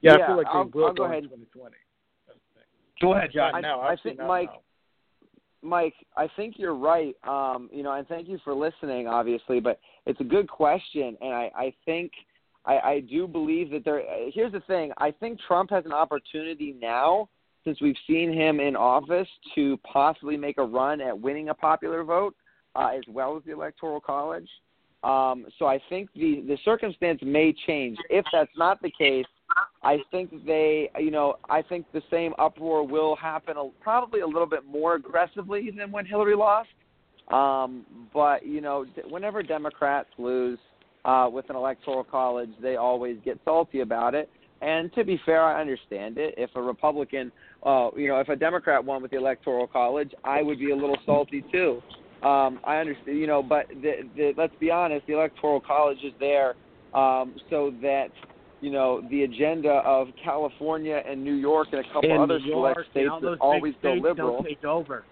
Yeah, 0.00 0.16
Yeah, 0.18 0.24
I 0.24 0.26
feel 0.26 0.36
like 0.36 0.46
they 0.46 0.50
I'll- 0.52 0.64
will 0.66 0.86
I'll 0.86 0.92
go 0.94 1.04
ahead. 1.04 1.22
2020. 1.24 1.76
Go 3.00 3.14
ahead, 3.14 3.30
John. 3.32 3.54
I- 3.54 3.60
now, 3.60 3.80
I 3.80 3.96
think 3.96 4.18
Mike- 4.18 4.50
now. 4.50 4.60
Mike, 5.64 5.94
I 6.16 6.26
think 6.28 6.58
you're 6.58 6.74
right. 6.74 7.16
Um, 7.24 7.68
you 7.72 7.82
know, 7.84 7.92
and 7.92 8.06
thank 8.08 8.28
you 8.28 8.38
for 8.38 8.52
listening, 8.54 9.06
obviously. 9.06 9.60
But 9.60 9.80
it's 10.06 10.20
a 10.20 10.24
good 10.24 10.48
question, 10.48 11.16
and 11.20 11.32
I, 11.32 11.50
I 11.54 11.74
think 11.84 12.12
I, 12.64 12.78
I 12.78 13.00
do 13.00 13.26
believe 13.26 13.70
that 13.70 13.84
there. 13.84 14.00
uh, 14.00 14.30
Here's 14.32 14.52
the 14.52 14.60
thing: 14.60 14.92
I 14.98 15.10
think 15.10 15.38
Trump 15.46 15.70
has 15.70 15.84
an 15.84 15.92
opportunity 15.92 16.76
now, 16.80 17.28
since 17.64 17.80
we've 17.80 17.96
seen 18.06 18.32
him 18.32 18.60
in 18.60 18.76
office, 18.76 19.28
to 19.54 19.76
possibly 19.78 20.36
make 20.36 20.58
a 20.58 20.64
run 20.64 21.00
at 21.00 21.18
winning 21.18 21.48
a 21.48 21.54
popular 21.54 22.04
vote, 22.04 22.34
uh, 22.74 22.90
as 22.94 23.02
well 23.08 23.36
as 23.36 23.42
the 23.44 23.52
Electoral 23.52 24.00
College. 24.00 24.48
Um, 25.02 25.46
so 25.58 25.66
I 25.66 25.80
think 25.88 26.08
the 26.14 26.44
the 26.46 26.56
circumstance 26.64 27.20
may 27.22 27.54
change. 27.66 27.98
If 28.08 28.24
that's 28.32 28.52
not 28.56 28.80
the 28.80 28.92
case, 28.96 29.26
I 29.82 29.98
think 30.12 30.30
they, 30.46 30.90
you 30.98 31.10
know, 31.10 31.34
I 31.50 31.62
think 31.62 31.86
the 31.92 32.02
same 32.10 32.34
uproar 32.38 32.86
will 32.86 33.16
happen 33.16 33.56
a, 33.56 33.68
probably 33.80 34.20
a 34.20 34.26
little 34.26 34.46
bit 34.46 34.64
more 34.64 34.94
aggressively 34.94 35.70
than 35.76 35.90
when 35.90 36.06
Hillary 36.06 36.36
lost. 36.36 36.68
Um, 37.32 37.84
but 38.14 38.46
you 38.46 38.60
know, 38.60 38.86
whenever 39.08 39.42
Democrats 39.42 40.08
lose 40.18 40.58
uh, 41.04 41.28
with 41.32 41.48
an 41.50 41.56
electoral 41.56 42.04
college, 42.04 42.50
they 42.60 42.76
always 42.76 43.16
get 43.24 43.38
salty 43.44 43.80
about 43.80 44.14
it. 44.14 44.30
And 44.60 44.92
to 44.94 45.04
be 45.04 45.20
fair, 45.26 45.42
I 45.42 45.60
understand 45.60 46.18
it. 46.18 46.34
If 46.36 46.50
a 46.54 46.62
Republican, 46.62 47.32
uh, 47.64 47.90
you 47.96 48.06
know, 48.06 48.20
if 48.20 48.28
a 48.28 48.36
Democrat 48.36 48.84
won 48.84 49.02
with 49.02 49.10
the 49.10 49.16
electoral 49.16 49.66
college, 49.66 50.12
I 50.22 50.40
would 50.42 50.60
be 50.60 50.70
a 50.70 50.76
little 50.76 50.98
salty 51.04 51.44
too. 51.50 51.82
Um, 52.22 52.60
I 52.64 52.76
understand, 52.76 53.18
you 53.18 53.26
know, 53.26 53.42
but 53.42 53.66
the, 53.68 54.08
the, 54.16 54.32
let's 54.36 54.54
be 54.60 54.70
honest, 54.70 55.04
the 55.08 55.14
electoral 55.14 55.60
college 55.60 55.98
is 56.04 56.12
there 56.20 56.54
um, 56.94 57.34
so 57.50 57.74
that 57.82 58.08
you 58.60 58.70
know 58.70 59.02
the 59.10 59.24
agenda 59.24 59.82
of 59.84 60.06
California 60.22 61.02
and 61.04 61.24
New 61.24 61.34
York 61.34 61.68
and 61.72 61.84
a 61.84 61.92
couple 61.92 62.14
In 62.14 62.20
other 62.20 62.38
York 62.38 62.76
select 62.76 62.90
states 62.92 63.10
that 63.22 63.36
always 63.40 63.74
go 63.82 63.94
liberal. 63.94 64.44
Take 64.44 64.64
over. 64.64 65.04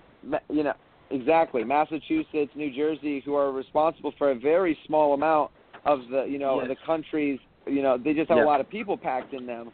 You 0.49 0.63
know 0.63 0.75
exactly 1.11 1.65
Massachusetts, 1.65 2.53
New 2.55 2.73
Jersey, 2.73 3.23
who 3.25 3.35
are 3.35 3.51
responsible 3.51 4.13
for 4.17 4.31
a 4.31 4.39
very 4.39 4.79
small 4.87 5.15
amount 5.15 5.51
of 5.85 6.01
the 6.11 6.25
you 6.25 6.39
know 6.39 6.61
Yes. 6.61 6.69
the 6.69 6.87
countries 6.87 7.39
you 7.67 7.83
know 7.83 7.97
they 7.97 8.13
just 8.13 8.29
have 8.29 8.39
Yes. 8.39 8.45
a 8.45 8.47
lot 8.47 8.61
of 8.61 8.69
people 8.69 8.97
packed 8.97 9.33
in 9.33 9.47
them 9.47 9.71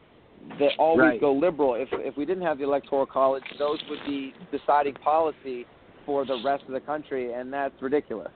that 0.59 0.73
always 0.79 1.01
Right. 1.01 1.21
go 1.21 1.33
liberal. 1.33 1.75
If 1.75 1.93
if 1.93 2.17
we 2.17 2.25
didn't 2.25 2.45
have 2.45 2.59
the 2.59 2.65
electoral 2.65 3.07
college, 3.07 3.45
those 3.59 3.83
would 3.89 4.05
be 4.07 4.35
deciding 4.51 4.95
policy 4.95 5.67
for 6.05 6.25
the 6.25 6.41
rest 6.45 6.65
of 6.69 6.73
the 6.73 6.81
country, 6.81 7.33
and 7.33 7.53
that's 7.53 7.81
ridiculous. 7.83 8.31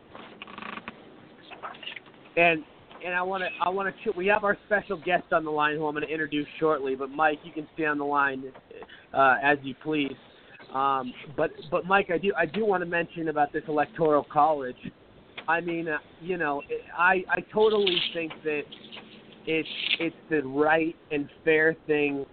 And 2.36 2.64
and 3.04 3.14
I 3.14 3.22
want 3.22 3.42
to 3.44 3.48
I 3.62 3.68
want 3.68 3.94
to 4.04 4.10
we 4.12 4.26
have 4.26 4.44
our 4.44 4.58
special 4.66 4.96
guest 4.96 5.32
on 5.32 5.44
the 5.44 5.50
line 5.50 5.76
who 5.76 5.86
I'm 5.86 5.94
going 5.94 6.06
to 6.06 6.12
introduce 6.12 6.48
shortly. 6.58 6.94
But 6.94 7.10
Mike, 7.10 7.38
you 7.44 7.52
can 7.52 7.68
stay 7.74 7.86
on 7.86 7.98
the 7.98 8.04
line 8.04 8.52
uh, 9.14 9.36
as 9.42 9.58
you 9.62 9.74
please. 9.82 10.16
Um, 10.74 11.12
but 11.36 11.50
but 11.70 11.86
Mike, 11.86 12.10
I 12.10 12.18
do 12.18 12.32
I 12.36 12.46
do 12.46 12.64
want 12.64 12.82
to 12.82 12.86
mention 12.86 13.28
about 13.28 13.52
this 13.52 13.64
electoral 13.68 14.24
college. 14.24 14.76
I 15.50 15.60
mean, 15.60 15.88
uh, 15.88 15.98
you 16.22 16.36
know, 16.36 16.62
I 16.96 17.24
I 17.28 17.40
totally 17.52 18.00
think 18.14 18.32
that 18.44 18.62
it's 19.46 19.68
it's 19.98 20.16
the 20.30 20.42
right 20.42 20.94
and 21.10 21.28
fair 21.44 21.76
thing 21.88 22.24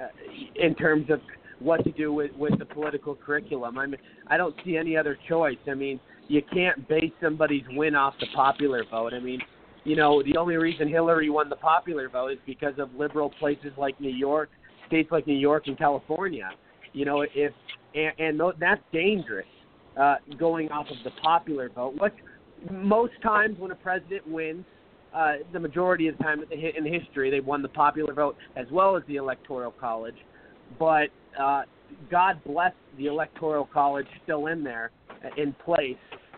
uh, 0.00 0.06
in 0.54 0.74
terms 0.76 1.10
of 1.10 1.20
what 1.58 1.82
to 1.84 1.90
do 1.90 2.12
with 2.12 2.30
with 2.36 2.58
the 2.60 2.64
political 2.64 3.16
curriculum. 3.16 3.76
I 3.76 3.86
mean, 3.86 4.00
I 4.28 4.36
don't 4.36 4.54
see 4.64 4.76
any 4.76 4.96
other 4.96 5.18
choice. 5.28 5.58
I 5.68 5.74
mean, 5.74 5.98
you 6.28 6.42
can't 6.52 6.88
base 6.88 7.12
somebody's 7.20 7.64
win 7.70 7.96
off 7.96 8.14
the 8.20 8.28
popular 8.36 8.84
vote. 8.88 9.14
I 9.14 9.18
mean, 9.18 9.40
you 9.82 9.96
know, 9.96 10.22
the 10.22 10.36
only 10.36 10.56
reason 10.56 10.88
Hillary 10.88 11.28
won 11.28 11.48
the 11.48 11.56
popular 11.56 12.08
vote 12.08 12.32
is 12.32 12.38
because 12.46 12.74
of 12.78 12.94
liberal 12.94 13.30
places 13.40 13.72
like 13.76 14.00
New 14.00 14.14
York, 14.14 14.48
states 14.86 15.10
like 15.10 15.26
New 15.26 15.38
York 15.38 15.64
and 15.66 15.76
California. 15.76 16.50
You 16.92 17.04
know, 17.04 17.22
if 17.22 17.52
and, 17.96 18.12
and 18.20 18.40
that's 18.60 18.82
dangerous 18.92 19.46
uh, 20.00 20.16
going 20.38 20.70
off 20.70 20.86
of 20.86 20.96
the 21.02 21.10
popular 21.20 21.68
vote. 21.68 21.94
What 21.96 22.14
most 22.70 23.12
times 23.22 23.58
when 23.58 23.70
a 23.70 23.76
president 23.76 24.26
wins, 24.28 24.64
uh, 25.14 25.34
the 25.52 25.60
majority 25.60 26.08
of 26.08 26.16
the 26.18 26.24
time 26.24 26.44
in 26.50 26.86
history, 26.86 27.30
they've 27.30 27.44
won 27.44 27.62
the 27.62 27.68
popular 27.68 28.14
vote 28.14 28.36
as 28.56 28.66
well 28.70 28.96
as 28.96 29.02
the 29.08 29.16
electoral 29.16 29.72
college. 29.72 30.14
But 30.78 31.08
uh, 31.38 31.62
God 32.10 32.40
bless 32.44 32.72
the 32.96 33.06
electoral 33.06 33.68
college 33.72 34.06
still 34.22 34.46
in 34.46 34.62
there, 34.62 34.90
uh, 35.24 35.28
in 35.36 35.52
place, 35.64 35.96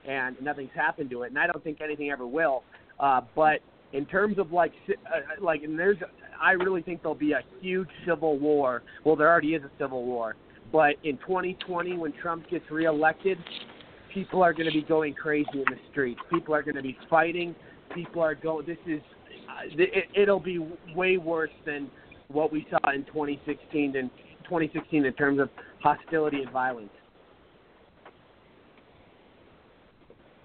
and 0.09 0.37
nothing's 0.41 0.71
happened 0.75 1.11
to 1.11 1.23
it. 1.23 1.29
And 1.29 1.39
I 1.39 1.47
don't 1.47 1.63
think 1.63 1.81
anything 1.81 2.11
ever 2.11 2.27
will. 2.27 2.63
Uh, 2.99 3.21
but 3.35 3.61
in 3.93 4.07
terms 4.07 4.39
of 4.39 4.53
like, 4.53 4.73
uh, 4.89 5.43
like, 5.43 5.63
and 5.63 5.79
there's, 5.79 5.99
I 6.41 6.53
really 6.53 6.83
think 6.83 7.03
there'll 7.03 7.15
be 7.15 7.33
a 7.33 7.43
huge 7.61 7.89
civil 8.07 8.39
war. 8.39 8.83
Well, 9.05 9.17
there 9.17 9.29
already 9.29 9.55
is 9.55 9.63
a 9.63 9.71
civil 9.79 10.05
war. 10.05 10.37
But 10.73 10.95
in 11.05 11.19
2020, 11.19 11.99
when 11.99 12.13
Trump 12.23 12.49
gets 12.49 12.65
reelected, 12.71 13.37
people 14.13 14.43
are 14.43 14.53
going 14.53 14.67
to 14.67 14.73
be 14.73 14.83
going 14.83 15.15
crazy 15.15 15.49
in 15.55 15.65
the 15.65 15.79
streets. 15.91 16.21
People 16.31 16.55
are 16.55 16.63
going 16.63 16.77
to 16.77 16.83
be 16.83 16.97
fighting. 17.09 17.55
People 17.95 18.23
are 18.23 18.35
going. 18.35 18.67
This 18.67 18.79
is. 18.87 19.01
Uh, 19.49 19.69
it, 19.79 20.05
it'll 20.15 20.41
be 20.41 20.59
way 20.95 21.17
worse 21.17 21.51
than 21.67 21.91
what 22.29 22.53
we 22.53 22.67
saw 22.71 22.91
in 22.91 23.05
2016 23.07 23.97
and 23.97 24.11
2016 24.45 25.05
in 25.05 25.13
terms 25.15 25.41
of 25.41 25.51
hostility 25.83 26.43
and 26.43 26.51
violence. 26.51 26.91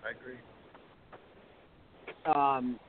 I 0.05 0.11
agree. 0.11 0.37
Um, 2.25 2.79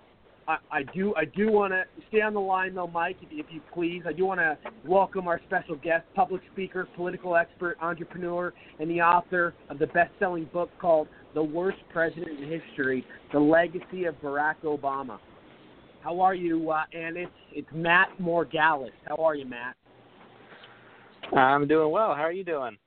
I, 0.48 0.56
I 0.72 0.82
do 0.94 1.14
I 1.14 1.26
do 1.26 1.52
want 1.52 1.74
to 1.74 1.84
stay 2.08 2.22
on 2.22 2.32
the 2.32 2.40
line 2.40 2.74
though, 2.74 2.86
Mike, 2.86 3.18
if, 3.20 3.28
if 3.30 3.46
you 3.50 3.60
please. 3.72 4.02
I 4.06 4.12
do 4.14 4.24
want 4.24 4.40
to 4.40 4.56
welcome 4.86 5.28
our 5.28 5.40
special 5.46 5.76
guest, 5.76 6.06
public 6.14 6.40
speaker, 6.52 6.88
political 6.96 7.36
expert, 7.36 7.76
entrepreneur, 7.82 8.54
and 8.80 8.90
the 8.90 9.02
author 9.02 9.54
of 9.68 9.78
the 9.78 9.88
best-selling 9.88 10.48
book 10.52 10.70
called 10.80 11.06
"The 11.34 11.42
Worst 11.42 11.78
President 11.92 12.40
in 12.40 12.60
History: 12.60 13.04
The 13.32 13.38
Legacy 13.38 14.06
of 14.06 14.14
Barack 14.22 14.56
Obama." 14.64 15.18
How 16.02 16.18
are 16.20 16.34
you? 16.34 16.70
Uh, 16.70 16.84
and 16.94 17.18
it's 17.18 17.30
it's 17.52 17.68
Matt 17.74 18.08
Margolis. 18.20 18.90
How 19.06 19.16
are 19.16 19.34
you, 19.34 19.44
Matt? 19.44 19.76
I'm 21.36 21.68
doing 21.68 21.90
well. 21.90 22.14
How 22.14 22.22
are 22.22 22.32
you 22.32 22.44
doing? 22.44 22.78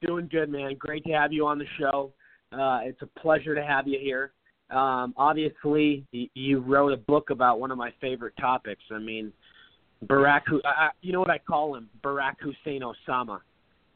Doing 0.00 0.28
good, 0.30 0.48
man. 0.48 0.76
Great 0.78 1.02
to 1.04 1.12
have 1.12 1.32
you 1.32 1.44
on 1.44 1.58
the 1.58 1.64
show. 1.80 2.12
Uh, 2.52 2.80
it's 2.84 3.02
a 3.02 3.20
pleasure 3.20 3.56
to 3.56 3.64
have 3.64 3.88
you 3.88 3.98
here. 4.00 4.30
Um, 4.70 5.14
obviously, 5.16 6.04
you 6.12 6.58
wrote 6.60 6.92
a 6.92 6.96
book 6.96 7.30
about 7.30 7.60
one 7.60 7.70
of 7.70 7.78
my 7.78 7.92
favorite 8.00 8.34
topics. 8.40 8.82
I 8.90 8.98
mean, 8.98 9.32
Barack. 10.06 10.42
I- 10.64 10.90
you 11.02 11.12
know 11.12 11.20
what 11.20 11.30
I 11.30 11.38
call 11.38 11.74
him? 11.74 11.88
Barack 12.02 12.36
Hussein 12.40 12.82
Osama. 12.82 13.40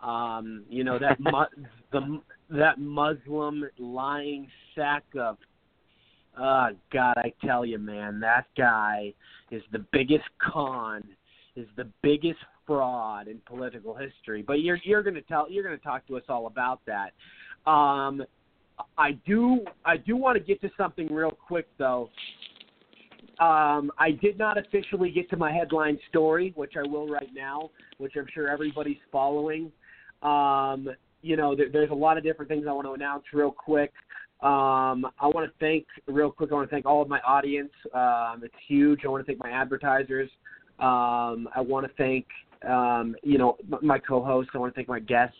Um, 0.00 0.64
you 0.70 0.82
know 0.84 0.98
that 0.98 1.20
mu- 1.20 1.64
the 1.92 2.20
that 2.50 2.78
Muslim 2.78 3.64
lying 3.78 4.48
sack 4.74 5.04
of. 5.18 5.36
Uh, 6.40 6.70
God, 6.92 7.14
I 7.16 7.32
tell 7.44 7.66
you, 7.66 7.78
man, 7.78 8.20
that 8.20 8.46
guy 8.56 9.12
is 9.50 9.62
the 9.72 9.84
biggest 9.92 10.24
con, 10.38 11.02
is 11.56 11.66
the 11.76 11.88
biggest 12.02 12.38
fraud 12.66 13.26
in 13.26 13.38
political 13.44 13.94
history. 13.94 14.42
But 14.42 14.60
you're 14.62 14.78
you're 14.84 15.02
going 15.02 15.14
to 15.14 15.22
tell 15.22 15.50
you're 15.50 15.64
going 15.64 15.76
to 15.76 15.84
talk 15.84 16.06
to 16.06 16.16
us 16.16 16.22
all 16.28 16.46
about 16.46 16.80
that. 16.86 17.12
Um, 17.70 18.22
I 18.98 19.12
do 19.26 19.64
I 19.84 19.96
do 19.96 20.16
want 20.16 20.36
to 20.36 20.44
get 20.44 20.60
to 20.62 20.70
something 20.76 21.12
real 21.12 21.30
quick 21.30 21.66
though. 21.78 22.10
Um, 23.38 23.90
I 23.98 24.10
did 24.10 24.38
not 24.38 24.58
officially 24.58 25.10
get 25.10 25.30
to 25.30 25.36
my 25.36 25.50
headline 25.50 25.98
story, 26.10 26.52
which 26.56 26.74
I 26.76 26.86
will 26.86 27.08
right 27.08 27.30
now, 27.34 27.70
which 27.96 28.12
I'm 28.18 28.26
sure 28.34 28.48
everybody's 28.48 28.98
following. 29.10 29.72
Um, 30.22 30.90
you 31.22 31.36
know, 31.36 31.56
there, 31.56 31.70
there's 31.72 31.90
a 31.90 31.94
lot 31.94 32.18
of 32.18 32.24
different 32.24 32.50
things 32.50 32.66
I 32.68 32.72
want 32.72 32.86
to 32.86 32.92
announce 32.92 33.24
real 33.32 33.50
quick. 33.50 33.92
Um, 34.42 35.06
I 35.18 35.26
want 35.26 35.50
to 35.50 35.52
thank 35.58 35.86
real 36.06 36.30
quick. 36.30 36.50
I 36.50 36.54
want 36.54 36.68
to 36.68 36.74
thank 36.74 36.86
all 36.86 37.00
of 37.02 37.08
my 37.08 37.20
audience. 37.20 37.72
Um, 37.94 38.42
it's 38.42 38.54
huge. 38.66 39.00
I 39.04 39.08
want 39.08 39.24
to 39.24 39.26
thank 39.26 39.42
my 39.42 39.50
advertisers. 39.50 40.30
Um, 40.78 41.48
I 41.54 41.60
want 41.60 41.86
to 41.86 41.92
thank 41.96 42.26
um, 42.68 43.16
you 43.22 43.38
know 43.38 43.56
my 43.82 43.98
co-hosts. 43.98 44.52
I 44.54 44.58
want 44.58 44.72
to 44.72 44.76
thank 44.76 44.88
my 44.88 45.00
guests. 45.00 45.36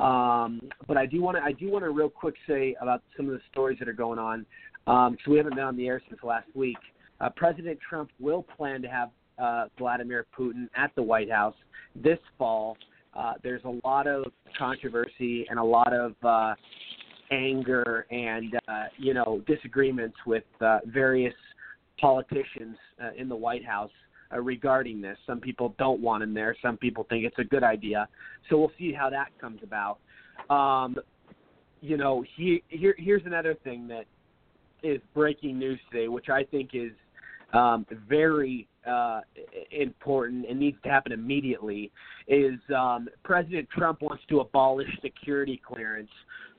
Um, 0.00 0.60
but 0.88 0.96
I 0.96 1.06
do 1.06 1.22
want 1.22 1.36
to 1.36 1.42
I 1.42 1.52
do 1.52 1.70
want 1.70 1.84
to 1.84 1.90
real 1.90 2.10
quick 2.10 2.34
say 2.48 2.74
about 2.80 3.02
some 3.16 3.26
of 3.26 3.32
the 3.32 3.40
stories 3.50 3.78
that 3.78 3.88
are 3.88 3.92
going 3.92 4.18
on. 4.18 4.44
Um, 4.86 5.16
so 5.24 5.30
we 5.30 5.36
haven't 5.36 5.54
been 5.54 5.64
on 5.64 5.76
the 5.76 5.86
air 5.86 6.02
since 6.08 6.20
last 6.22 6.48
week. 6.54 6.76
Uh, 7.20 7.30
President 7.36 7.78
Trump 7.88 8.10
will 8.18 8.42
plan 8.42 8.82
to 8.82 8.88
have 8.88 9.10
uh, 9.38 9.66
Vladimir 9.78 10.26
Putin 10.36 10.68
at 10.76 10.94
the 10.94 11.02
White 11.02 11.30
House 11.30 11.54
this 11.94 12.18
fall. 12.38 12.76
Uh, 13.14 13.34
there's 13.42 13.62
a 13.64 13.86
lot 13.86 14.06
of 14.06 14.24
controversy 14.58 15.46
and 15.48 15.58
a 15.58 15.64
lot 15.64 15.92
of 15.92 16.12
uh, 16.24 16.54
anger 17.30 18.06
and 18.10 18.54
uh, 18.68 18.84
you 18.98 19.14
know 19.14 19.42
disagreements 19.46 20.16
with 20.26 20.44
uh, 20.60 20.78
various 20.86 21.34
politicians 22.00 22.76
uh, 23.02 23.10
in 23.16 23.28
the 23.28 23.36
White 23.36 23.64
House 23.64 23.90
uh, 24.34 24.40
regarding 24.40 25.00
this. 25.00 25.16
Some 25.26 25.40
people 25.40 25.74
don't 25.78 26.00
want 26.00 26.22
him 26.22 26.34
there. 26.34 26.56
Some 26.62 26.76
people 26.76 27.06
think 27.08 27.24
it's 27.24 27.38
a 27.38 27.44
good 27.44 27.62
idea. 27.62 28.08
So 28.48 28.58
we'll 28.58 28.72
see 28.78 28.92
how 28.92 29.10
that 29.10 29.28
comes 29.40 29.60
about. 29.62 29.98
Um, 30.50 30.96
you 31.80 31.96
know, 31.96 32.24
he, 32.36 32.62
here 32.68 32.94
here's 32.98 33.24
another 33.26 33.54
thing 33.62 33.86
that 33.88 34.04
is 34.82 35.00
breaking 35.14 35.58
news 35.58 35.78
today, 35.90 36.08
which 36.08 36.28
I 36.28 36.44
think 36.44 36.70
is 36.72 36.92
um, 37.52 37.86
very 38.08 38.66
uh, 38.86 39.20
important 39.70 40.46
and 40.48 40.58
needs 40.58 40.76
to 40.82 40.88
happen 40.88 41.12
immediately. 41.12 41.92
Is 42.26 42.58
um, 42.74 43.08
President 43.22 43.68
Trump 43.70 44.02
wants 44.02 44.24
to 44.30 44.40
abolish 44.40 44.88
security 45.02 45.60
clearance 45.66 46.10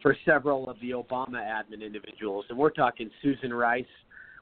for 0.02 0.16
several 0.26 0.70
of 0.70 0.78
the 0.82 0.92
Obama 0.92 1.42
admin 1.42 1.84
individuals, 1.84 2.46
and 2.50 2.58
we're 2.58 2.70
talking 2.70 3.10
Susan 3.24 3.52
Rice, 3.52 3.86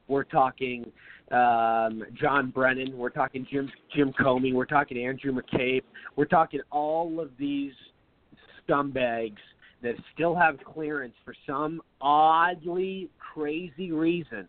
we're 0.08 0.24
talking 0.24 0.90
um, 1.30 2.04
John 2.20 2.50
Brennan, 2.50 2.96
we're 2.96 3.10
talking 3.10 3.46
Jim 3.50 3.70
Jim 3.94 4.12
Comey, 4.20 4.52
we're 4.52 4.66
talking 4.66 4.98
Andrew 4.98 5.32
McCabe, 5.32 5.82
we're 6.16 6.26
talking 6.26 6.60
all 6.70 7.20
of 7.20 7.30
these 7.38 7.72
scumbags 8.68 9.38
that 9.82 9.94
still 10.14 10.34
have 10.34 10.56
clearance 10.64 11.14
for 11.24 11.34
some 11.46 11.80
oddly 12.00 13.08
crazy 13.18 13.92
reason. 13.92 14.48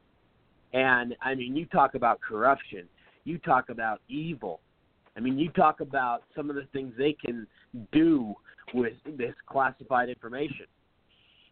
And 0.74 1.16
I 1.22 1.36
mean, 1.36 1.56
you 1.56 1.66
talk 1.68 1.96
about 1.96 2.20
corruption, 2.22 2.88
you 3.24 3.38
talk 3.40 3.70
about 3.70 4.02
evil. 4.10 4.60
I 5.18 5.22
mean, 5.22 5.38
you 5.38 5.50
talk 5.52 5.80
about 5.80 6.24
some 6.36 6.50
of 6.50 6.58
the 6.58 6.66
things 6.74 6.94
they 6.98 7.14
can 7.14 7.48
do 7.94 8.34
with 8.74 8.94
this 9.18 9.34
classified 9.48 10.10
information. 10.10 10.66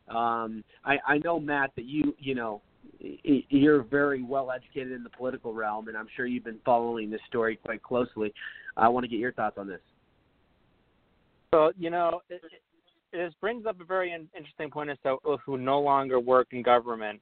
Um, 0.10 0.66
I, 0.84 0.98
I 1.08 1.18
know 1.20 1.40
Matt 1.40 1.72
that 1.78 1.86
you 1.86 2.14
you 2.20 2.36
know 2.36 2.62
you're 3.00 3.84
very 3.84 4.24
well 4.24 4.52
educated 4.52 4.92
in 4.92 5.04
the 5.04 5.10
political 5.10 5.54
realm, 5.54 5.88
and 5.88 5.98
I'm 5.98 6.08
sure 6.16 6.26
you've 6.26 6.44
been 6.44 6.60
following 6.66 7.10
this 7.10 7.22
story 7.28 7.58
quite 7.64 7.84
closely. 7.84 8.34
I 8.78 8.88
want 8.88 9.04
to 9.04 9.08
get 9.08 9.20
your 9.20 9.34
thoughts 9.34 9.58
on 9.58 9.68
this. 9.68 9.82
So 11.54 11.72
you 11.78 11.90
know, 11.90 12.22
it, 12.30 12.42
it, 12.44 12.62
it 13.20 13.34
brings 13.42 13.66
up 13.66 13.80
a 13.80 13.86
very 13.86 14.14
interesting 14.14 14.72
point 14.72 14.90
as 14.90 14.98
to 15.04 15.18
who 15.46 15.58
no 15.58 15.80
longer 15.80 16.20
work 16.20 16.48
in 16.52 16.64
government 16.64 17.22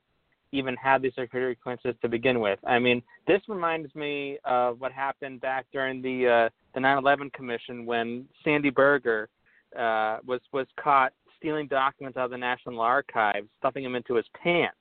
even 0.52 0.76
had 0.76 1.02
these 1.02 1.14
security 1.18 1.58
clearances 1.62 1.96
to 2.02 2.10
begin 2.10 2.40
with. 2.40 2.60
I 2.66 2.78
mean, 2.80 3.02
this 3.28 3.42
reminds 3.48 3.94
me 3.96 4.38
of 4.44 4.80
what 4.82 4.92
happened 4.92 5.42
back 5.42 5.66
during 5.72 6.02
the 6.02 6.28
uh, 6.28 6.50
the 6.74 6.80
9/11 6.80 7.32
Commission 7.34 7.86
when 7.86 8.26
Sandy 8.44 8.70
Berger 8.70 9.30
uh, 9.78 10.18
was 10.26 10.42
was 10.52 10.68
caught 10.82 11.14
stealing 11.38 11.68
documents 11.68 12.18
out 12.18 12.26
of 12.26 12.32
the 12.32 12.38
National 12.38 12.82
Archives, 12.82 13.48
stuffing 13.60 13.84
them 13.84 13.96
into 13.96 14.16
his 14.16 14.26
pants. 14.42 14.76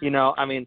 You 0.00 0.10
know, 0.10 0.34
I 0.38 0.44
mean, 0.44 0.66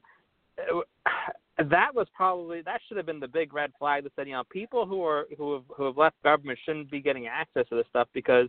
that 1.57 1.93
was 1.93 2.07
probably 2.15 2.61
that 2.61 2.81
should 2.87 2.97
have 2.97 3.05
been 3.05 3.19
the 3.19 3.27
big 3.27 3.53
red 3.53 3.71
flag 3.77 4.03
that 4.03 4.13
said, 4.15 4.27
you 4.27 4.33
know, 4.33 4.43
people 4.49 4.85
who 4.85 5.03
are 5.03 5.25
who 5.37 5.53
have 5.53 5.63
who 5.75 5.85
have 5.85 5.97
left 5.97 6.21
government 6.23 6.59
shouldn't 6.65 6.89
be 6.89 7.01
getting 7.01 7.27
access 7.27 7.67
to 7.69 7.75
this 7.75 7.85
stuff 7.89 8.07
because 8.13 8.47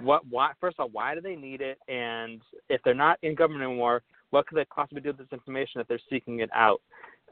what 0.00 0.22
why 0.28 0.52
first 0.60 0.76
of 0.78 0.84
all 0.84 0.88
why 0.92 1.14
do 1.14 1.20
they 1.20 1.36
need 1.36 1.60
it? 1.60 1.78
And 1.88 2.40
if 2.68 2.80
they're 2.84 2.94
not 2.94 3.18
in 3.22 3.34
government 3.34 3.64
anymore 3.64 4.02
what 4.30 4.46
could 4.46 4.58
they 4.58 4.64
possibly 4.66 5.00
do 5.00 5.08
with 5.08 5.18
this 5.18 5.26
information 5.32 5.80
if 5.80 5.88
they're 5.88 6.00
seeking 6.10 6.40
it 6.40 6.50
out? 6.54 6.82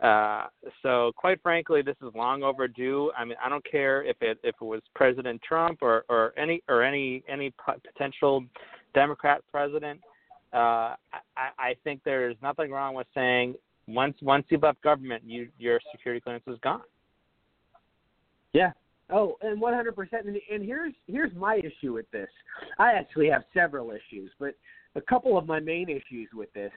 Uh, 0.02 0.46
so 0.82 1.12
quite 1.16 1.42
frankly 1.42 1.82
this 1.82 1.96
is 2.02 2.14
long 2.14 2.42
overdue. 2.42 3.10
I 3.16 3.24
mean 3.24 3.36
i 3.44 3.48
don't 3.48 3.64
care 3.68 4.04
if 4.04 4.16
it 4.20 4.38
if 4.44 4.54
it 4.60 4.64
was 4.64 4.82
president 4.94 5.40
trump 5.42 5.78
or 5.82 6.04
or 6.08 6.32
any 6.38 6.62
or 6.68 6.82
any 6.82 7.22
any 7.28 7.52
potential 7.94 8.44
democrat 8.94 9.42
president 9.50 10.00
uh, 10.56 10.96
I, 11.36 11.48
I 11.58 11.76
think 11.84 12.00
there's 12.04 12.36
nothing 12.42 12.70
wrong 12.70 12.94
with 12.94 13.06
saying 13.14 13.54
once 13.86 14.16
once 14.22 14.46
you've 14.48 14.62
left 14.62 14.82
government 14.82 15.22
you 15.24 15.48
your 15.58 15.78
security 15.92 16.20
clearance 16.20 16.44
is 16.48 16.58
gone 16.62 16.82
Yeah. 18.52 18.72
Oh, 19.10 19.36
and 19.42 19.62
100%. 19.62 19.96
And, 20.12 20.36
and 20.50 20.64
here's 20.64 20.94
here's 21.06 21.32
my 21.34 21.56
issue 21.56 21.92
with 21.92 22.10
this. 22.10 22.28
I 22.78 22.92
actually 22.92 23.28
have 23.28 23.44
several 23.54 23.90
issues, 23.90 24.32
but 24.40 24.54
a 24.96 25.00
couple 25.00 25.38
of 25.38 25.46
my 25.46 25.60
main 25.60 25.88
issues 25.88 26.28
with 26.34 26.52
this. 26.54 26.72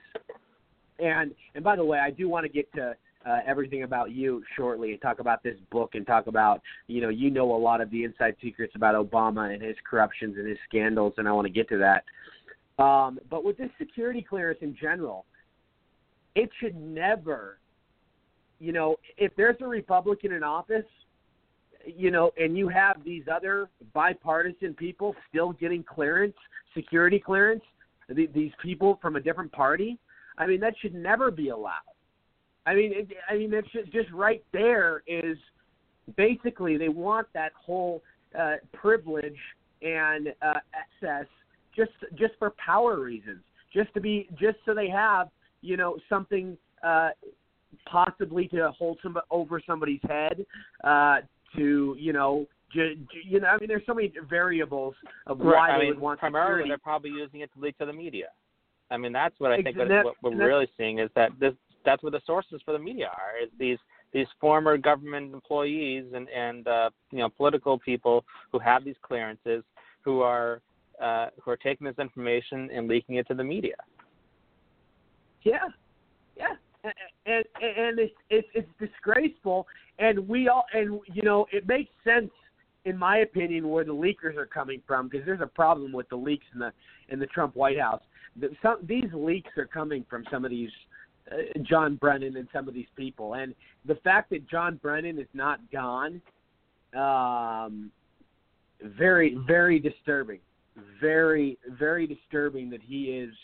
And 1.00 1.32
and 1.54 1.64
by 1.64 1.74
the 1.74 1.84
way, 1.84 1.98
I 1.98 2.10
do 2.10 2.28
want 2.28 2.44
to 2.44 2.52
get 2.52 2.72
to 2.74 2.94
uh, 3.26 3.38
everything 3.46 3.82
about 3.82 4.12
you 4.12 4.42
shortly 4.56 4.92
and 4.92 5.00
talk 5.00 5.18
about 5.18 5.42
this 5.42 5.56
book 5.70 5.90
and 5.94 6.06
talk 6.06 6.26
about 6.26 6.60
you 6.86 7.00
know 7.00 7.08
you 7.08 7.30
know 7.30 7.54
a 7.54 7.56
lot 7.56 7.80
of 7.80 7.90
the 7.90 8.04
inside 8.04 8.36
secrets 8.42 8.74
about 8.76 8.94
Obama 8.94 9.52
and 9.52 9.62
his 9.62 9.76
corruptions 9.88 10.36
and 10.36 10.46
his 10.46 10.58
scandals, 10.68 11.14
and 11.16 11.26
I 11.26 11.32
want 11.32 11.46
to 11.46 11.52
get 11.52 11.68
to 11.70 11.78
that. 11.78 12.04
Um, 12.80 13.18
but 13.28 13.44
with 13.44 13.58
this 13.58 13.70
security 13.78 14.24
clearance 14.28 14.58
in 14.62 14.76
general, 14.80 15.26
it 16.34 16.48
should 16.60 16.76
never, 16.76 17.58
you 18.58 18.72
know, 18.72 18.96
if 19.18 19.32
there's 19.36 19.56
a 19.60 19.66
Republican 19.66 20.32
in 20.32 20.42
office 20.42 20.84
you 21.84 22.10
know, 22.10 22.30
and 22.36 22.56
you 22.56 22.68
have 22.68 23.02
these 23.04 23.24
other 23.32 23.68
bipartisan 23.92 24.74
people 24.74 25.14
still 25.28 25.52
getting 25.52 25.82
clearance, 25.82 26.34
security 26.74 27.18
clearance, 27.18 27.62
the, 28.08 28.26
these 28.34 28.52
people 28.62 28.98
from 29.00 29.16
a 29.16 29.20
different 29.20 29.50
party. 29.52 29.98
I 30.38 30.46
mean, 30.46 30.60
that 30.60 30.74
should 30.80 30.94
never 30.94 31.30
be 31.30 31.50
allowed. 31.50 31.80
I 32.66 32.74
mean, 32.74 32.92
it, 32.94 33.08
I 33.28 33.36
mean, 33.36 33.50
that's 33.50 33.70
just, 33.72 33.92
just 33.92 34.10
right 34.12 34.44
there 34.52 35.02
is 35.06 35.36
basically 36.16 36.76
they 36.76 36.88
want 36.88 37.26
that 37.34 37.52
whole 37.54 38.02
uh, 38.38 38.56
privilege 38.72 39.38
and 39.82 40.28
uh, 40.42 40.54
access 40.74 41.26
just 41.76 41.92
just 42.16 42.32
for 42.38 42.50
power 42.64 42.98
reasons, 43.00 43.40
just 43.72 43.92
to 43.94 44.00
be 44.00 44.28
just 44.38 44.56
so 44.64 44.74
they 44.74 44.88
have 44.88 45.28
you 45.62 45.76
know 45.76 45.96
something 46.08 46.56
uh, 46.82 47.10
possibly 47.86 48.48
to 48.48 48.70
hold 48.72 48.98
some 49.02 49.16
over 49.30 49.60
somebody's 49.66 50.00
head 50.08 50.44
uh, 50.84 51.18
to 51.56 51.96
you 51.98 52.12
know 52.12 52.46
ju- 52.72 52.96
ju- 52.96 53.20
you 53.28 53.40
know 53.40 53.48
I 53.48 53.58
mean 53.58 53.68
there's 53.68 53.82
so 53.86 53.94
many 53.94 54.12
variables 54.28 54.94
of 55.26 55.38
why 55.38 55.52
Right. 55.52 55.70
I 55.70 55.78
they 55.78 55.84
mean, 55.84 55.94
would 55.94 56.00
want 56.00 56.20
primarily 56.20 56.48
security. 56.50 56.68
they're 56.70 56.78
probably 56.78 57.10
using 57.10 57.40
it 57.40 57.50
to 57.54 57.60
leak 57.60 57.78
to 57.78 57.86
the 57.86 57.92
media. 57.92 58.28
I 58.90 58.96
mean, 58.96 59.12
that's 59.12 59.34
what 59.38 59.52
I 59.52 59.62
think. 59.62 59.78
What, 59.78 59.88
that- 59.88 60.04
what 60.04 60.16
we're 60.22 60.46
really 60.46 60.68
seeing 60.76 60.98
is 60.98 61.10
that 61.14 61.30
this 61.38 61.54
that's 61.84 62.02
where 62.02 62.10
the 62.12 62.20
sources 62.26 62.60
for 62.64 62.72
the 62.72 62.78
media 62.78 63.06
are. 63.06 63.42
Is 63.42 63.50
these 63.58 63.78
these 64.12 64.26
former 64.40 64.76
government 64.76 65.32
employees 65.32 66.06
and 66.14 66.28
and 66.30 66.66
uh, 66.66 66.90
you 67.12 67.18
know 67.18 67.28
political 67.28 67.78
people 67.78 68.24
who 68.50 68.58
have 68.58 68.84
these 68.84 68.96
clearances 69.02 69.62
who 70.02 70.22
are 70.22 70.60
uh, 71.00 71.26
who 71.42 71.50
are 71.50 71.56
taking 71.56 71.86
this 71.86 71.98
information 71.98 72.70
and 72.72 72.88
leaking 72.88 73.16
it 73.16 73.26
to 73.28 73.34
the 73.34 73.44
media. 73.44 73.76
Yeah, 75.42 75.68
yeah, 76.36 76.54
and 76.84 76.94
and, 77.26 77.44
and 77.62 77.98
it's, 77.98 78.14
it's 78.28 78.48
it's 78.54 78.68
disgraceful, 78.78 79.66
and 79.98 80.28
we 80.28 80.48
all 80.48 80.64
and 80.72 81.00
you 81.12 81.22
know 81.22 81.46
it 81.52 81.66
makes 81.66 81.90
sense 82.04 82.30
in 82.84 82.96
my 82.96 83.18
opinion 83.18 83.68
where 83.68 83.84
the 83.84 83.94
leakers 83.94 84.36
are 84.36 84.46
coming 84.46 84.82
from 84.86 85.08
because 85.08 85.24
there's 85.26 85.40
a 85.40 85.46
problem 85.46 85.92
with 85.92 86.08
the 86.08 86.16
leaks 86.16 86.46
in 86.54 86.60
the 86.60 86.72
in 87.08 87.18
the 87.18 87.26
Trump 87.26 87.54
White 87.56 87.78
House. 87.78 88.02
The, 88.36 88.50
some 88.62 88.78
these 88.82 89.10
leaks 89.12 89.50
are 89.56 89.66
coming 89.66 90.04
from 90.08 90.24
some 90.30 90.44
of 90.44 90.50
these 90.50 90.70
uh, 91.30 91.58
John 91.62 91.96
Brennan 91.96 92.36
and 92.36 92.48
some 92.52 92.68
of 92.68 92.74
these 92.74 92.86
people, 92.96 93.34
and 93.34 93.54
the 93.86 93.96
fact 93.96 94.30
that 94.30 94.48
John 94.48 94.76
Brennan 94.76 95.18
is 95.18 95.28
not 95.34 95.60
gone, 95.70 96.20
um, 96.94 97.90
very 98.82 99.36
very 99.46 99.78
disturbing, 99.78 100.40
very 101.00 101.58
very 101.78 102.06
disturbing 102.06 102.70
that 102.70 102.80
he 102.82 103.04
is. 103.06 103.34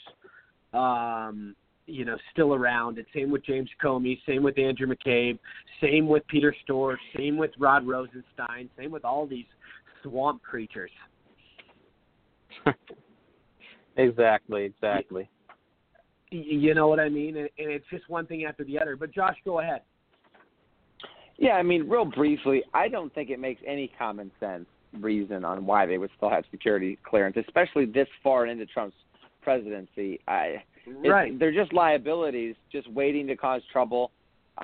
Um, 0.73 1.55
you 1.89 2.05
know, 2.05 2.17
still 2.33 2.53
around. 2.53 2.99
And 2.99 3.07
same 3.15 3.31
with 3.31 3.47
James 3.47 3.71
Comey, 3.81 4.19
same 4.27 4.43
with 4.43 4.59
Andrew 4.59 4.89
McCabe, 4.89 5.39
same 5.81 6.09
with 6.09 6.27
Peter 6.27 6.53
Storch, 6.69 6.97
same 7.17 7.37
with 7.37 7.53
Rod 7.61 7.87
Rosenstein, 7.87 8.69
same 8.77 8.91
with 8.91 9.05
all 9.05 9.25
these 9.25 9.47
swamp 10.03 10.43
creatures. 10.43 10.91
Exactly, 13.97 14.65
exactly. 14.65 15.29
Y- 16.31 16.45
You 16.47 16.75
know 16.75 16.89
what 16.89 17.01
I 17.01 17.09
mean? 17.09 17.37
And, 17.37 17.49
and 17.59 17.71
it's 17.71 17.87
just 17.91 18.09
one 18.09 18.27
thing 18.27 18.45
after 18.45 18.65
the 18.65 18.79
other. 18.79 18.97
But 18.97 19.13
Josh, 19.13 19.37
go 19.45 19.61
ahead. 19.61 19.81
Yeah, 21.39 21.53
I 21.53 21.63
mean, 21.63 21.89
real 21.89 22.05
briefly, 22.05 22.63
I 22.73 22.89
don't 22.89 23.15
think 23.15 23.31
it 23.31 23.39
makes 23.39 23.61
any 23.67 23.91
common 23.99 24.31
sense 24.41 24.67
reason 25.01 25.45
on 25.45 25.67
why 25.67 25.87
they 25.87 25.99
would 25.99 26.11
still 26.17 26.31
have 26.31 26.45
security 26.51 26.99
clearance, 27.09 27.37
especially 27.37 27.87
this 27.87 28.09
far 28.23 28.47
into 28.47 28.67
Trump's 28.67 28.97
presidency. 29.43 30.21
I 30.27 30.63
Right. 30.87 31.39
They're 31.39 31.53
just 31.53 31.73
liabilities, 31.73 32.55
just 32.71 32.91
waiting 32.91 33.27
to 33.27 33.37
cause 33.37 33.63
trouble. 33.73 34.13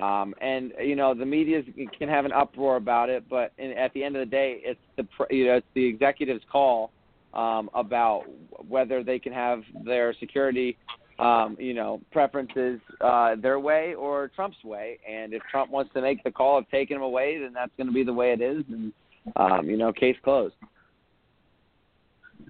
Um, 0.01 0.33
and 0.41 0.73
you 0.81 0.95
know 0.95 1.13
the 1.13 1.25
media 1.25 1.61
can 1.99 2.09
have 2.09 2.25
an 2.25 2.31
uproar 2.31 2.77
about 2.77 3.09
it, 3.09 3.29
but 3.29 3.53
in, 3.59 3.71
at 3.73 3.93
the 3.93 4.03
end 4.03 4.15
of 4.15 4.21
the 4.21 4.31
day, 4.31 4.59
it's 4.63 4.79
the 4.97 5.05
you 5.29 5.45
know 5.45 5.57
it's 5.57 5.67
the 5.75 5.85
executive's 5.85 6.43
call 6.51 6.91
um, 7.33 7.69
about 7.75 8.23
whether 8.67 9.03
they 9.03 9.19
can 9.19 9.33
have 9.33 9.61
their 9.85 10.15
security 10.19 10.77
um, 11.19 11.55
you 11.59 11.75
know 11.75 12.01
preferences 12.11 12.79
uh, 13.01 13.35
their 13.35 13.59
way 13.59 13.93
or 13.93 14.31
Trump's 14.35 14.63
way. 14.63 14.97
And 15.07 15.31
if 15.31 15.43
Trump 15.51 15.69
wants 15.69 15.93
to 15.93 16.01
make 16.01 16.23
the 16.23 16.31
call 16.31 16.57
of 16.57 16.67
taking 16.71 16.95
them 16.95 17.03
away, 17.03 17.37
then 17.39 17.53
that's 17.53 17.71
going 17.77 17.87
to 17.87 17.93
be 17.93 18.03
the 18.03 18.13
way 18.13 18.31
it 18.31 18.41
is, 18.41 18.63
and 18.69 18.91
um, 19.35 19.69
you 19.69 19.77
know 19.77 19.91
case 19.91 20.17
closed. 20.23 20.55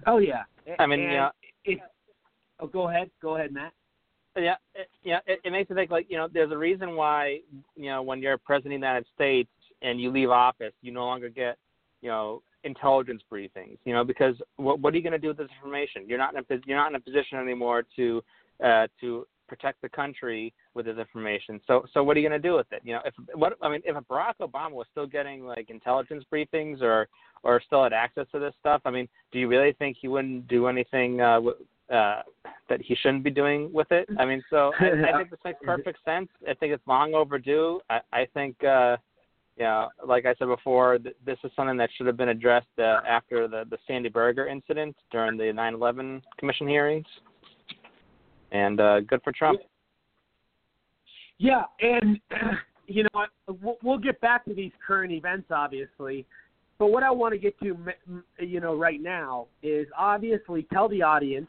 Oh 0.06 0.18
yeah. 0.18 0.42
I 0.78 0.86
mean, 0.86 1.00
and 1.00 1.12
yeah. 1.12 1.28
It, 1.64 1.78
oh, 2.60 2.66
go 2.66 2.88
ahead. 2.88 3.10
Go 3.22 3.36
ahead, 3.36 3.52
Matt. 3.52 3.72
Yeah, 4.36 4.56
it, 4.74 4.88
yeah. 5.02 5.20
It, 5.26 5.40
it 5.44 5.50
makes 5.50 5.70
me 5.70 5.76
think 5.76 5.90
like 5.90 6.06
you 6.08 6.16
know, 6.16 6.28
there's 6.32 6.50
a 6.50 6.58
reason 6.58 6.96
why 6.96 7.40
you 7.76 7.90
know 7.90 8.02
when 8.02 8.20
you're 8.20 8.36
president 8.38 8.74
of 8.74 8.80
the 8.80 8.86
United 8.86 9.06
States 9.14 9.50
and 9.82 10.00
you 10.00 10.10
leave 10.10 10.30
office, 10.30 10.72
you 10.82 10.92
no 10.92 11.04
longer 11.04 11.28
get 11.28 11.56
you 12.00 12.08
know 12.08 12.42
intelligence 12.64 13.22
briefings. 13.30 13.78
You 13.84 13.92
know, 13.92 14.04
because 14.04 14.34
what 14.56 14.80
what 14.80 14.92
are 14.92 14.96
you 14.96 15.02
going 15.02 15.12
to 15.12 15.18
do 15.18 15.28
with 15.28 15.36
this 15.36 15.48
information? 15.56 16.02
You're 16.06 16.18
not 16.18 16.34
in 16.34 16.40
a 16.40 16.42
pos- 16.42 16.62
you're 16.66 16.76
not 16.76 16.90
in 16.90 16.96
a 16.96 17.00
position 17.00 17.38
anymore 17.38 17.84
to 17.96 18.22
uh, 18.64 18.86
to 19.00 19.26
protect 19.48 19.82
the 19.82 19.88
country 19.88 20.52
with 20.74 20.86
this 20.86 20.98
information. 20.98 21.60
So 21.66 21.84
so 21.92 22.02
what 22.02 22.16
are 22.16 22.20
you 22.20 22.28
going 22.28 22.40
to 22.40 22.48
do 22.48 22.54
with 22.54 22.66
it? 22.72 22.82
You 22.84 22.94
know, 22.94 23.00
if 23.04 23.14
what 23.34 23.56
I 23.62 23.68
mean, 23.68 23.82
if 23.84 23.96
Barack 24.08 24.34
Obama 24.40 24.72
was 24.72 24.86
still 24.90 25.06
getting 25.06 25.44
like 25.44 25.70
intelligence 25.70 26.24
briefings 26.32 26.82
or 26.82 27.08
or 27.42 27.60
still 27.66 27.82
had 27.82 27.92
access 27.92 28.26
to 28.32 28.38
this 28.38 28.54
stuff, 28.60 28.82
I 28.84 28.90
mean, 28.90 29.08
do 29.32 29.38
you 29.38 29.48
really 29.48 29.72
think 29.74 29.96
he 30.00 30.08
wouldn't 30.08 30.48
do 30.48 30.66
anything 30.66 31.20
uh, 31.20 31.34
w- 31.34 31.56
uh, 31.92 32.22
that 32.68 32.80
he 32.80 32.94
shouldn't 32.94 33.22
be 33.22 33.30
doing 33.30 33.70
with 33.72 33.90
it? 33.92 34.08
I 34.18 34.24
mean, 34.24 34.42
so 34.48 34.72
I, 34.80 35.12
I 35.12 35.18
think 35.18 35.30
this 35.30 35.40
makes 35.44 35.58
perfect 35.64 35.98
sense. 36.04 36.28
I 36.48 36.54
think 36.54 36.72
it's 36.72 36.86
long 36.86 37.14
overdue. 37.14 37.80
I, 37.90 38.00
I 38.12 38.26
think, 38.32 38.56
uh, 38.64 38.96
you 39.58 39.64
know, 39.64 39.90
like 40.06 40.24
I 40.24 40.34
said 40.38 40.46
before, 40.46 40.98
th- 40.98 41.14
this 41.24 41.38
is 41.44 41.52
something 41.54 41.76
that 41.76 41.90
should 41.96 42.06
have 42.06 42.16
been 42.16 42.30
addressed 42.30 42.66
uh, 42.78 43.00
after 43.06 43.46
the 43.46 43.64
the 43.68 43.78
Sandy 43.86 44.08
Berger 44.08 44.48
incident 44.48 44.96
during 45.12 45.36
the 45.36 45.44
9/11 45.44 46.22
Commission 46.38 46.66
hearings. 46.66 47.06
And 48.54 48.80
uh, 48.80 49.00
good 49.00 49.20
for 49.22 49.32
Trump. 49.32 49.60
Yeah, 51.38 51.64
and 51.80 52.20
you 52.86 53.02
know, 53.02 53.76
we'll, 53.82 53.98
get 53.98 54.20
back 54.20 54.44
to 54.44 54.54
these 54.54 54.70
current 54.86 55.12
events, 55.12 55.48
obviously. 55.50 56.24
But 56.78 56.86
what 56.86 57.02
I 57.02 57.10
want 57.10 57.32
to 57.32 57.38
get 57.38 57.58
to, 57.60 57.76
you 58.38 58.60
know, 58.60 58.76
right 58.76 59.00
now 59.02 59.48
is 59.62 59.88
obviously 59.98 60.66
tell 60.72 60.88
the 60.88 61.02
audience, 61.02 61.48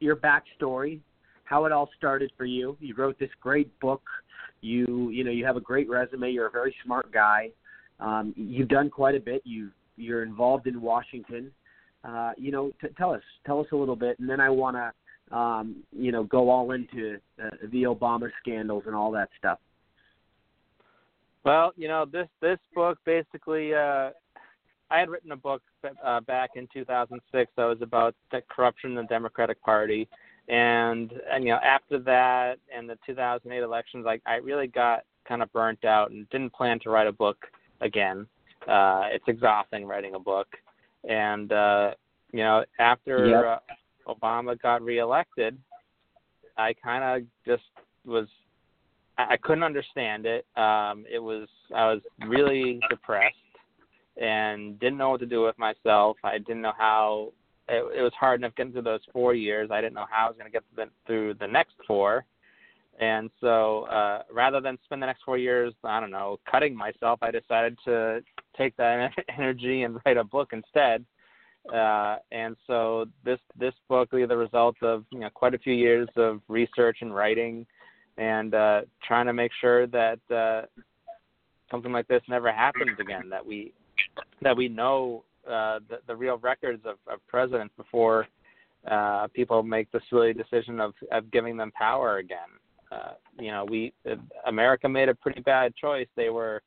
your 0.00 0.16
backstory, 0.16 1.00
how 1.44 1.64
it 1.64 1.72
all 1.72 1.88
started 1.96 2.30
for 2.36 2.44
you. 2.44 2.76
You 2.78 2.94
wrote 2.94 3.18
this 3.18 3.30
great 3.40 3.78
book. 3.80 4.02
You 4.60 5.10
you 5.10 5.24
know 5.24 5.30
you 5.30 5.44
have 5.44 5.56
a 5.56 5.60
great 5.60 5.88
resume. 5.88 6.30
You're 6.30 6.46
a 6.46 6.50
very 6.50 6.74
smart 6.84 7.12
guy. 7.12 7.50
Um, 8.00 8.34
you've 8.36 8.68
done 8.68 8.90
quite 8.90 9.14
a 9.14 9.20
bit. 9.20 9.42
You 9.44 9.70
you're 9.96 10.22
involved 10.22 10.66
in 10.66 10.80
Washington. 10.80 11.50
Uh, 12.02 12.32
you 12.36 12.50
know, 12.50 12.70
t- 12.80 12.88
tell 12.96 13.12
us 13.12 13.22
tell 13.46 13.60
us 13.60 13.66
a 13.72 13.76
little 13.76 13.96
bit, 13.96 14.18
and 14.18 14.28
then 14.28 14.40
I 14.40 14.48
want 14.50 14.76
to 14.76 14.92
um, 15.30 15.82
you 15.92 16.12
know 16.12 16.24
go 16.24 16.50
all 16.50 16.72
into 16.72 17.18
uh, 17.42 17.50
the 17.70 17.84
Obama 17.84 18.30
scandals 18.40 18.84
and 18.86 18.94
all 18.94 19.10
that 19.12 19.28
stuff. 19.38 19.58
Well, 21.44 21.72
you 21.76 21.88
know 21.88 22.04
this 22.04 22.28
this 22.40 22.58
book 22.74 22.98
basically. 23.04 23.74
Uh, 23.74 24.10
I 24.90 25.00
had 25.00 25.08
written 25.08 25.32
a 25.32 25.36
book 25.36 25.62
uh, 26.04 26.20
back 26.20 26.50
in 26.56 26.68
2006 26.72 27.50
that 27.56 27.64
was 27.64 27.78
about 27.80 28.14
the 28.30 28.42
corruption 28.48 28.90
in 28.90 28.96
the 28.96 29.02
Democratic 29.04 29.60
Party, 29.62 30.08
and 30.48 31.12
and 31.30 31.44
you 31.44 31.50
know 31.50 31.60
after 31.64 31.98
that 32.00 32.58
and 32.74 32.88
the 32.88 32.98
2008 33.06 33.62
elections, 33.62 34.04
like 34.04 34.22
I 34.26 34.36
really 34.36 34.66
got 34.66 35.04
kind 35.26 35.42
of 35.42 35.52
burnt 35.52 35.84
out 35.84 36.10
and 36.10 36.28
didn't 36.30 36.52
plan 36.52 36.78
to 36.80 36.90
write 36.90 37.06
a 37.06 37.12
book 37.12 37.38
again. 37.80 38.26
Uh, 38.68 39.04
it's 39.10 39.24
exhausting 39.26 39.84
writing 39.84 40.14
a 40.14 40.18
book, 40.20 40.48
and 41.08 41.52
uh, 41.52 41.92
you 42.32 42.40
know 42.40 42.64
after 42.78 43.26
Yep. 43.28 43.44
uh, 43.44 43.74
Obama 44.08 44.60
got 44.60 44.82
reelected, 44.82 45.58
I 46.56 46.74
kind 46.74 47.22
of 47.22 47.28
just 47.46 47.64
was 48.04 48.28
I 49.16 49.36
couldn't 49.36 49.62
understand 49.62 50.26
it. 50.26 50.44
Um, 50.56 51.04
it 51.10 51.20
was 51.20 51.48
I 51.74 51.92
was 51.92 52.00
really 52.26 52.80
depressed 52.90 53.36
and 54.20 54.78
didn't 54.80 54.98
know 54.98 55.10
what 55.10 55.20
to 55.20 55.26
do 55.26 55.42
with 55.42 55.58
myself. 55.58 56.16
I 56.24 56.38
didn't 56.38 56.62
know 56.62 56.72
how. 56.76 57.32
It, 57.68 57.98
it 57.98 58.02
was 58.02 58.12
hard 58.18 58.40
enough 58.40 58.54
getting 58.56 58.72
through 58.72 58.82
those 58.82 59.00
four 59.12 59.34
years. 59.34 59.70
I 59.70 59.80
didn't 59.80 59.94
know 59.94 60.06
how 60.10 60.26
I 60.26 60.28
was 60.28 60.36
going 60.36 60.50
to 60.50 60.60
get 60.76 60.88
through 61.06 61.34
the 61.34 61.46
next 61.46 61.74
four. 61.86 62.26
And 63.00 63.30
so, 63.40 63.84
uh, 63.84 64.22
rather 64.30 64.60
than 64.60 64.78
spend 64.84 65.02
the 65.02 65.06
next 65.06 65.22
four 65.24 65.38
years, 65.38 65.72
I 65.82 65.98
don't 65.98 66.10
know, 66.10 66.38
cutting 66.48 66.76
myself, 66.76 67.18
I 67.22 67.30
decided 67.30 67.76
to 67.86 68.20
take 68.56 68.76
that 68.76 69.10
energy 69.38 69.82
and 69.82 69.98
write 70.04 70.16
a 70.16 70.24
book 70.24 70.50
instead. 70.52 71.04
Uh, 71.72 72.16
and 72.30 72.56
so 72.66 73.06
this 73.24 73.38
this 73.58 73.72
book 73.88 74.10
is 74.12 74.28
the 74.28 74.36
result 74.36 74.76
of 74.82 75.04
you 75.10 75.20
know 75.20 75.30
quite 75.32 75.54
a 75.54 75.58
few 75.58 75.72
years 75.72 76.08
of 76.16 76.40
research 76.48 76.98
and 77.00 77.14
writing, 77.14 77.66
and 78.18 78.54
uh, 78.54 78.82
trying 79.02 79.26
to 79.26 79.32
make 79.32 79.50
sure 79.60 79.86
that 79.86 80.18
uh, 80.30 80.62
something 81.70 81.92
like 81.92 82.06
this 82.08 82.22
never 82.28 82.52
happens 82.52 82.98
again. 83.00 83.30
That 83.30 83.44
we 83.44 83.72
that 84.42 84.56
we 84.56 84.68
know 84.68 85.24
uh, 85.48 85.80
the, 85.88 85.98
the 86.06 86.16
real 86.16 86.38
records 86.38 86.82
of, 86.84 86.96
of 87.06 87.26
presidents 87.26 87.74
before 87.76 88.26
uh, 88.90 89.26
people 89.34 89.62
make 89.62 89.90
the 89.92 90.00
silly 90.10 90.32
decision 90.32 90.80
of, 90.80 90.92
of 91.12 91.30
giving 91.30 91.56
them 91.56 91.70
power 91.72 92.18
again. 92.18 92.38
Uh, 92.92 93.12
you 93.38 93.50
know, 93.50 93.64
we 93.64 93.92
America 94.46 94.88
made 94.88 95.08
a 95.08 95.14
pretty 95.14 95.40
bad 95.40 95.74
choice. 95.74 96.06
They 96.16 96.30
were, 96.30 96.62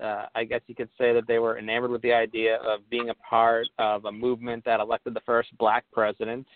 uh, 0.00 0.26
I 0.34 0.44
guess 0.44 0.60
you 0.66 0.74
could 0.74 0.88
say 0.98 1.12
that 1.12 1.26
they 1.26 1.38
were 1.38 1.58
enamored 1.58 1.90
with 1.90 2.02
the 2.02 2.12
idea 2.12 2.56
of 2.56 2.88
being 2.88 3.10
a 3.10 3.14
part 3.14 3.68
of 3.78 4.04
a 4.06 4.12
movement 4.12 4.64
that 4.64 4.80
elected 4.80 5.14
the 5.14 5.20
first 5.20 5.56
black 5.58 5.84
president, 5.92 6.46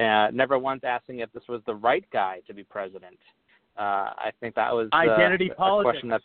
uh, 0.00 0.28
never 0.32 0.58
once 0.58 0.82
asking 0.84 1.18
if 1.18 1.32
this 1.32 1.42
was 1.48 1.60
the 1.66 1.74
right 1.74 2.04
guy 2.12 2.40
to 2.46 2.54
be 2.54 2.64
president. 2.64 3.18
Uh, 3.78 4.10
I 4.16 4.30
think 4.40 4.54
that 4.54 4.72
was 4.72 4.88
uh, 4.92 4.96
Identity 4.96 5.50
politics. 5.56 6.00
question 6.00 6.08
that, 6.08 6.22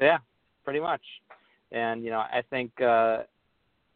yeah, 0.00 0.18
pretty 0.64 0.80
much. 0.80 1.02
And 1.70 2.02
you 2.02 2.10
know, 2.10 2.20
I 2.20 2.42
think 2.50 2.72
uh, 2.80 3.22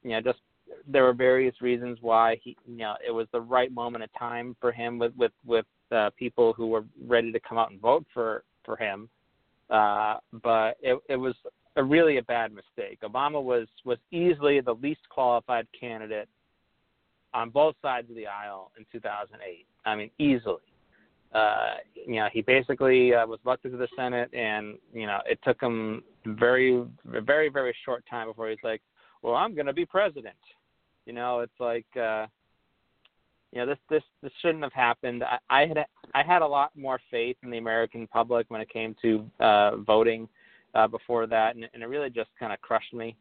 you 0.03 0.11
know 0.11 0.21
just 0.21 0.41
there 0.87 1.05
were 1.05 1.13
various 1.13 1.61
reasons 1.61 1.99
why 2.01 2.37
he 2.43 2.57
you 2.67 2.79
know 2.79 2.95
it 3.07 3.11
was 3.11 3.27
the 3.33 3.41
right 3.41 3.73
moment 3.73 4.05
of 4.05 4.11
time 4.19 4.57
for 4.61 4.73
him 4.73 4.99
with 4.99 5.13
with 5.17 5.33
with 5.47 5.67
uh, 5.91 6.11
people 6.17 6.53
who 6.53 6.69
were 6.69 6.85
ready 7.07 7.33
to 7.33 7.41
come 7.41 7.59
out 7.59 7.71
and 7.71 7.81
vote 7.81 8.05
for 8.13 8.45
for 8.65 8.77
him. 8.77 9.09
Uh, 9.71 10.19
but 10.43 10.77
it 10.83 10.99
it 11.09 11.17
was 11.17 11.35
a 11.77 11.83
really 11.83 12.19
a 12.19 12.23
bad 12.23 12.53
mistake. 12.53 13.01
Obama 13.03 13.43
was 13.43 13.67
was 13.85 13.99
easily 14.11 14.61
the 14.61 14.75
least 14.75 15.01
qualified 15.09 15.67
candidate 15.79 16.29
on 17.35 17.51
both 17.51 17.75
sides 17.81 18.11
of 18.11 18.17
the 18.17 18.27
aisle 18.27 18.71
in 18.79 18.85
2008. 18.93 19.67
I 19.85 19.97
mean, 19.97 20.11
easily. 20.19 20.61
Uh, 21.35 21.77
you 21.95 22.17
know, 22.17 22.29
he 22.31 22.43
basically 22.43 23.15
uh, 23.15 23.27
was 23.27 23.41
elected 23.47 23.73
to 23.73 23.79
the 23.79 23.89
Senate, 23.97 24.33
and 24.35 24.77
you 24.93 25.07
know, 25.07 25.19
it 25.25 25.39
took 25.43 25.61
him 25.61 26.03
very, 26.27 26.85
very, 27.07 27.49
very 27.49 27.75
short 27.85 28.05
time 28.09 28.29
before 28.29 28.51
he's 28.51 28.59
like, 28.63 28.83
"Well, 29.23 29.35
I'm 29.35 29.55
going 29.55 29.67
to 29.67 29.73
be 29.73 29.87
president." 29.87 30.37
You 31.07 31.15
know, 31.15 31.41
it's 31.41 31.59
like, 31.59 31.87
uh, 31.97 32.27
you 33.51 33.61
know, 33.61 33.67
this 33.67 33.79
this 33.89 34.03
this 34.23 34.33
shouldn't 34.43 34.63
have 34.63 34.75
happened. 34.75 35.25
I, 35.25 35.39
I 35.49 35.67
had 35.67 35.79
I 36.15 36.23
had 36.23 36.43
a 36.43 36.47
lot 36.47 36.71
more 36.77 37.01
faith 37.11 37.39
in 37.43 37.51
the 37.51 37.57
American 37.57 38.07
public 38.07 38.51
when 38.51 38.61
it 38.61 38.69
came 38.69 38.95
to 39.01 39.27
uh, 39.41 39.77
voting 39.79 40.25
uh, 40.25 40.29
before 40.89 41.27
that, 41.27 41.55
and, 41.55 41.69
and 41.75 41.83
it 41.83 41.87
really 41.87 42.11
just 42.11 42.31
kind 42.39 42.53
of 42.53 42.61
crushed 42.61 42.95
me. 42.95 43.17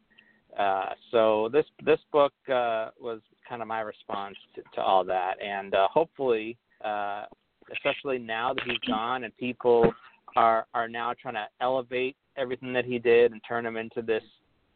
Uh, 0.58 0.90
so 1.10 1.48
this 1.52 1.64
this 1.84 2.00
book 2.12 2.32
uh, 2.48 2.90
was 3.00 3.20
kind 3.48 3.62
of 3.62 3.68
my 3.68 3.80
response 3.80 4.36
to, 4.54 4.62
to 4.74 4.80
all 4.82 5.04
that, 5.04 5.40
and 5.42 5.74
uh, 5.74 5.88
hopefully, 5.88 6.58
uh, 6.84 7.24
especially 7.72 8.18
now 8.18 8.52
that 8.52 8.64
he's 8.64 8.78
gone 8.86 9.24
and 9.24 9.36
people 9.36 9.92
are 10.36 10.66
are 10.74 10.88
now 10.88 11.12
trying 11.20 11.34
to 11.34 11.46
elevate 11.60 12.16
everything 12.36 12.72
that 12.72 12.84
he 12.84 12.98
did 12.98 13.32
and 13.32 13.40
turn 13.46 13.64
him 13.64 13.76
into 13.76 14.02
this 14.02 14.22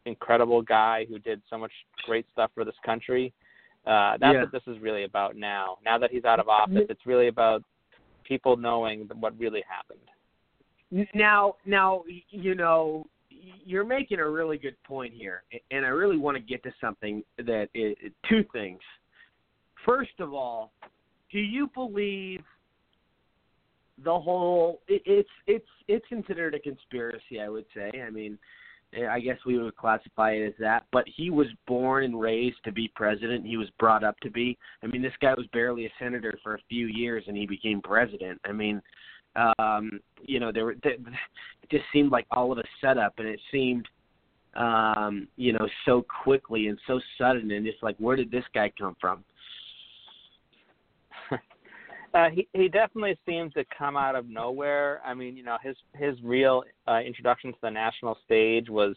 incredible 0.05 0.61
guy 0.61 1.05
who 1.09 1.19
did 1.19 1.41
so 1.49 1.57
much 1.57 1.71
great 2.05 2.25
stuff 2.31 2.51
for 2.53 2.63
this 2.63 2.75
country. 2.85 3.33
Uh, 3.85 4.17
that's 4.17 4.33
Yeah. 4.33 4.41
what 4.41 4.51
this 4.51 4.63
is 4.67 4.79
really 4.79 5.03
about 5.03 5.35
now. 5.35 5.77
Now 5.83 5.97
that 5.97 6.11
he's 6.11 6.25
out 6.25 6.39
of 6.39 6.49
office, 6.49 6.85
it's 6.89 7.05
really 7.05 7.27
about 7.27 7.63
people 8.23 8.57
knowing 8.57 9.09
what 9.19 9.37
really 9.39 9.63
happened. 9.67 9.99
Now, 11.13 11.55
now, 11.65 12.03
you 12.29 12.55
know, 12.55 13.05
you're 13.65 13.85
making 13.85 14.19
a 14.19 14.29
really 14.29 14.57
good 14.57 14.81
point 14.83 15.13
here, 15.13 15.43
and 15.71 15.85
I 15.85 15.89
really 15.89 16.17
want 16.17 16.37
to 16.37 16.41
get 16.41 16.63
to 16.63 16.71
something 16.79 17.23
that 17.37 17.67
is 17.73 17.95
two 18.29 18.45
things. 18.53 18.79
First 19.85 20.19
of 20.19 20.33
all, 20.33 20.71
do 21.31 21.39
you 21.39 21.69
believe 21.73 22.41
the 24.03 24.17
whole? 24.17 24.81
It, 24.87 25.01
it's 25.05 25.29
it's 25.45 25.67
it's 25.87 26.05
considered 26.07 26.55
a 26.55 26.59
conspiracy, 26.59 27.41
I 27.41 27.49
would 27.49 27.65
say. 27.75 28.01
I 28.01 28.09
mean, 28.09 28.37
I 29.09 29.19
guess 29.19 29.37
we 29.45 29.59
would 29.59 29.75
classify 29.75 30.31
it 30.31 30.47
as 30.47 30.53
that. 30.59 30.85
But 30.91 31.05
he 31.15 31.29
was 31.29 31.47
born 31.67 32.05
and 32.05 32.19
raised 32.19 32.63
to 32.63 32.71
be 32.71 32.91
president. 32.95 33.45
He 33.45 33.57
was 33.57 33.69
brought 33.77 34.03
up 34.03 34.17
to 34.21 34.31
be. 34.31 34.57
I 34.83 34.87
mean, 34.87 35.01
this 35.01 35.13
guy 35.21 35.33
was 35.33 35.47
barely 35.51 35.85
a 35.85 35.93
senator 35.99 36.37
for 36.43 36.55
a 36.55 36.61
few 36.69 36.87
years, 36.87 37.25
and 37.27 37.35
he 37.35 37.45
became 37.45 37.81
president. 37.81 38.39
I 38.45 38.53
mean, 38.53 38.81
um, 39.37 39.99
you 40.23 40.39
know, 40.39 40.51
there 40.51 40.65
were 40.65 40.75
it 40.83 40.99
just 41.69 41.83
seemed 41.93 42.11
like 42.11 42.25
all 42.31 42.51
of 42.51 42.57
a 42.57 42.63
setup, 42.81 43.13
and 43.17 43.27
it 43.27 43.39
seemed, 43.51 43.87
um, 44.55 45.27
you 45.35 45.53
know, 45.53 45.67
so 45.85 46.05
quickly 46.23 46.67
and 46.67 46.79
so 46.87 46.99
sudden, 47.17 47.51
and 47.51 47.65
just 47.65 47.81
like, 47.83 47.95
where 47.97 48.15
did 48.15 48.31
this 48.31 48.45
guy 48.53 48.71
come 48.77 48.95
from? 48.99 49.23
Uh, 52.13 52.29
he 52.29 52.47
he 52.53 52.69
definitely 52.69 53.15
seems 53.27 53.53
to 53.53 53.65
come 53.77 53.97
out 53.97 54.15
of 54.15 54.27
nowhere. 54.29 55.01
I 55.05 55.13
mean, 55.13 55.35
you 55.35 55.43
know, 55.43 55.57
his 55.61 55.75
his 55.93 56.15
real 56.23 56.63
uh, 56.87 57.01
introduction 57.01 57.51
to 57.51 57.59
the 57.61 57.69
national 57.69 58.17
stage 58.25 58.69
was 58.69 58.95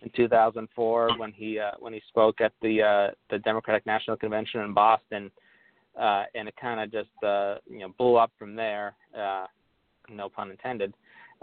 in 0.00 0.10
2004 0.16 1.18
when 1.18 1.32
he 1.32 1.58
uh, 1.58 1.72
when 1.80 1.92
he 1.92 2.00
spoke 2.08 2.40
at 2.40 2.52
the 2.62 2.80
uh, 2.80 3.14
the 3.30 3.40
Democratic 3.40 3.84
National 3.84 4.16
Convention 4.16 4.60
in 4.60 4.72
Boston, 4.72 5.30
uh, 6.00 6.22
and 6.34 6.48
it 6.48 6.54
kind 6.58 6.80
of 6.80 6.90
just 6.92 7.24
uh, 7.24 7.56
you 7.68 7.80
know 7.80 7.92
blew 7.98 8.14
up 8.14 8.30
from 8.38 8.54
there. 8.54 8.94
Uh, 9.14 9.46
no 10.08 10.28
pun 10.28 10.50
intended. 10.50 10.94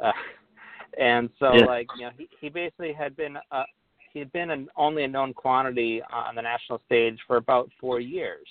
Uh, 0.02 0.12
and 1.00 1.30
so, 1.40 1.54
Yeah. 1.56 1.66
like 1.66 1.88
you 1.98 2.06
know, 2.06 2.12
he 2.18 2.28
he 2.40 2.50
basically 2.50 2.94
had 2.94 3.16
been 3.16 3.38
uh, 3.52 3.64
he 4.12 4.20
had 4.20 4.32
been 4.32 4.50
an, 4.50 4.70
only 4.76 5.04
a 5.04 5.08
known 5.08 5.34
quantity 5.34 6.02
on 6.12 6.36
the 6.36 6.42
national 6.42 6.82
stage 6.86 7.18
for 7.28 7.38
about 7.38 7.70
four 7.80 8.00
years 8.00 8.48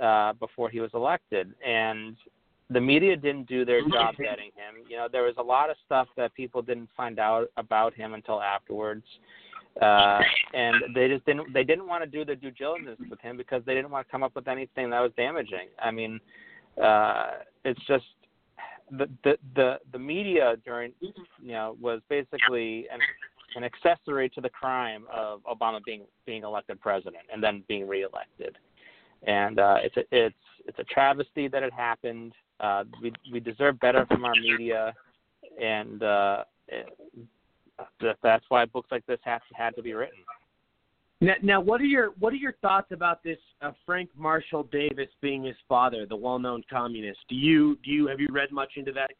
uh, 0.00 0.32
before 0.34 0.68
he 0.68 0.80
was 0.80 0.90
elected, 0.94 1.54
and 1.64 2.16
the 2.70 2.80
media 2.80 3.16
didn't 3.16 3.48
do 3.48 3.64
their 3.64 3.80
job 3.88 4.16
getting 4.16 4.46
him. 4.46 4.84
You 4.88 4.96
know, 4.96 5.08
there 5.10 5.22
was 5.22 5.34
a 5.38 5.42
lot 5.42 5.70
of 5.70 5.76
stuff 5.84 6.08
that 6.16 6.34
people 6.34 6.62
didn't 6.62 6.90
find 6.96 7.18
out 7.18 7.48
about 7.56 7.94
him 7.94 8.14
until 8.14 8.42
afterwards, 8.42 9.04
uh, 9.80 10.20
and 10.52 10.76
they 10.94 11.08
just 11.08 11.24
didn't. 11.26 11.52
They 11.52 11.64
didn't 11.64 11.86
want 11.86 12.02
to 12.04 12.10
do 12.10 12.24
their 12.24 12.34
due 12.34 12.50
diligence 12.50 13.00
with 13.08 13.20
him 13.20 13.36
because 13.36 13.62
they 13.64 13.74
didn't 13.74 13.90
want 13.90 14.06
to 14.06 14.10
come 14.10 14.22
up 14.22 14.34
with 14.34 14.48
anything 14.48 14.90
that 14.90 15.00
was 15.00 15.12
damaging. 15.16 15.68
I 15.78 15.90
mean, 15.90 16.20
uh, 16.82 17.30
it's 17.64 17.80
just 17.86 18.04
the 18.90 19.36
the 19.54 19.78
the 19.92 19.98
media 19.98 20.56
during 20.64 20.92
you 21.00 21.52
know 21.52 21.76
was 21.80 22.00
basically 22.08 22.86
an 22.92 23.00
an 23.56 23.64
accessory 23.64 24.28
to 24.28 24.40
the 24.40 24.50
crime 24.50 25.04
of 25.12 25.40
Obama 25.44 25.80
being 25.84 26.02
being 26.24 26.42
elected 26.42 26.80
president 26.80 27.24
and 27.32 27.42
then 27.42 27.64
being 27.68 27.88
reelected 27.88 28.58
and 29.26 29.58
uh, 29.58 29.76
it's 29.82 29.96
a 29.96 30.04
it's 30.10 30.34
it's 30.66 30.78
a 30.78 30.84
travesty 30.84 31.48
that 31.48 31.62
it 31.62 31.72
happened. 31.72 32.32
Uh, 32.60 32.84
we 33.02 33.12
we 33.32 33.40
deserve 33.40 33.78
better 33.80 34.06
from 34.06 34.24
our 34.24 34.34
media, 34.34 34.94
and 35.62 36.02
uh, 36.02 36.44
it, 36.68 36.88
that's 38.22 38.44
why 38.48 38.64
books 38.64 38.88
like 38.90 39.06
this 39.06 39.18
have 39.22 39.42
had 39.54 39.74
to 39.76 39.82
be 39.82 39.94
written. 39.94 40.18
Now, 41.20 41.34
now, 41.42 41.60
what 41.60 41.80
are 41.80 41.84
your 41.84 42.10
what 42.18 42.32
are 42.32 42.36
your 42.36 42.52
thoughts 42.60 42.88
about 42.92 43.22
this 43.22 43.38
uh, 43.62 43.72
Frank 43.86 44.10
Marshall 44.16 44.64
Davis 44.64 45.08
being 45.22 45.44
his 45.44 45.56
father, 45.66 46.04
the 46.06 46.16
well-known 46.16 46.62
communist? 46.70 47.20
Do 47.28 47.34
you 47.34 47.78
do 47.82 47.90
you 47.90 48.06
have 48.06 48.20
you 48.20 48.28
read 48.30 48.52
much 48.52 48.72
into 48.76 48.92
that 48.92 49.10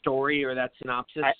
story 0.00 0.44
or 0.44 0.54
that 0.54 0.72
synopsis? 0.80 1.22
I- 1.24 1.32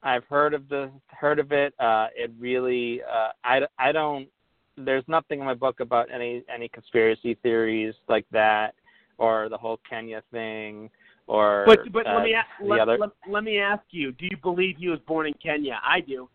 I've 0.00 0.24
heard 0.24 0.54
of 0.54 0.68
the 0.68 0.92
heard 1.08 1.40
of 1.40 1.50
it. 1.50 1.74
Uh, 1.80 2.06
it 2.14 2.30
really, 2.38 3.00
uh, 3.02 3.30
I, 3.42 3.62
I 3.80 3.90
don't. 3.90 4.28
There's 4.76 5.02
nothing 5.08 5.40
in 5.40 5.44
my 5.44 5.54
book 5.54 5.80
about 5.80 6.08
any 6.08 6.44
any 6.52 6.68
conspiracy 6.68 7.34
theories 7.42 7.94
like 8.08 8.24
that, 8.30 8.74
or 9.18 9.48
the 9.48 9.58
whole 9.58 9.80
Kenya 9.90 10.22
thing, 10.30 10.88
or 11.26 11.64
but 11.66 11.92
but 11.92 12.06
uh, 12.06 12.14
let 12.14 12.24
me 12.24 12.34
ask, 12.34 12.46
the 12.60 12.66
let, 12.68 12.80
other. 12.80 12.98
let, 12.98 13.10
let 13.28 13.42
me 13.42 13.58
ask 13.58 13.82
you: 13.90 14.12
Do 14.12 14.26
you 14.26 14.36
believe 14.40 14.76
he 14.78 14.88
was 14.88 15.00
born 15.00 15.26
in 15.26 15.34
Kenya? 15.42 15.80
I 15.84 16.00
do. 16.00 16.28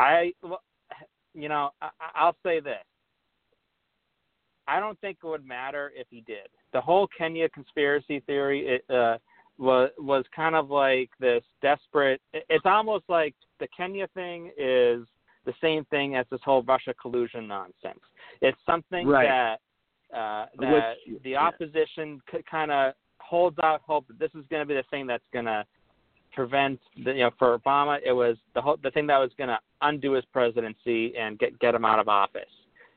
I, 0.00 0.32
well, 0.42 0.60
you 1.38 1.48
know, 1.48 1.70
I, 1.80 1.90
I'll 2.14 2.36
say 2.44 2.60
this. 2.60 2.84
I 4.66 4.80
don't 4.80 5.00
think 5.00 5.18
it 5.22 5.26
would 5.26 5.46
matter 5.46 5.92
if 5.96 6.06
he 6.10 6.20
did. 6.22 6.48
The 6.72 6.80
whole 6.80 7.08
Kenya 7.16 7.48
conspiracy 7.48 8.20
theory 8.20 8.66
it, 8.68 8.94
uh, 8.94 9.18
was 9.56 9.90
was 9.98 10.24
kind 10.34 10.54
of 10.54 10.70
like 10.70 11.10
this 11.18 11.42
desperate. 11.62 12.20
it- 12.32 12.44
It's 12.48 12.66
almost 12.66 13.04
like 13.08 13.34
the 13.60 13.68
Kenya 13.76 14.06
thing 14.14 14.52
is 14.58 15.06
the 15.46 15.54
same 15.60 15.84
thing 15.86 16.16
as 16.16 16.26
this 16.30 16.40
whole 16.44 16.62
Russia 16.62 16.94
collusion 17.00 17.48
nonsense. 17.48 18.00
It's 18.42 18.58
something 18.66 19.06
Right. 19.08 19.26
that 19.28 19.60
uh, 20.16 20.46
that 20.58 20.96
Which- 21.06 21.22
the 21.22 21.30
yeah. 21.30 21.46
opposition 21.46 22.20
c- 22.30 22.42
kind 22.50 22.70
of 22.70 22.94
holds 23.20 23.58
out 23.58 23.80
hope 23.82 24.06
that 24.08 24.18
this 24.18 24.34
is 24.34 24.46
going 24.48 24.60
to 24.62 24.66
be 24.66 24.74
the 24.74 24.82
thing 24.84 25.06
that's 25.06 25.26
going 25.34 25.44
to 25.44 25.66
prevent 26.38 26.78
the, 27.04 27.10
you 27.10 27.24
know 27.24 27.30
for 27.36 27.58
Obama 27.58 27.98
it 28.06 28.12
was 28.12 28.36
the 28.54 28.60
whole 28.60 28.76
the 28.84 28.92
thing 28.92 29.08
that 29.08 29.18
was 29.18 29.32
going 29.36 29.48
to 29.48 29.58
undo 29.82 30.12
his 30.12 30.24
presidency 30.26 31.12
and 31.16 31.36
get 31.40 31.58
get 31.58 31.74
him 31.74 31.84
out 31.84 31.98
of 31.98 32.06
office. 32.06 32.54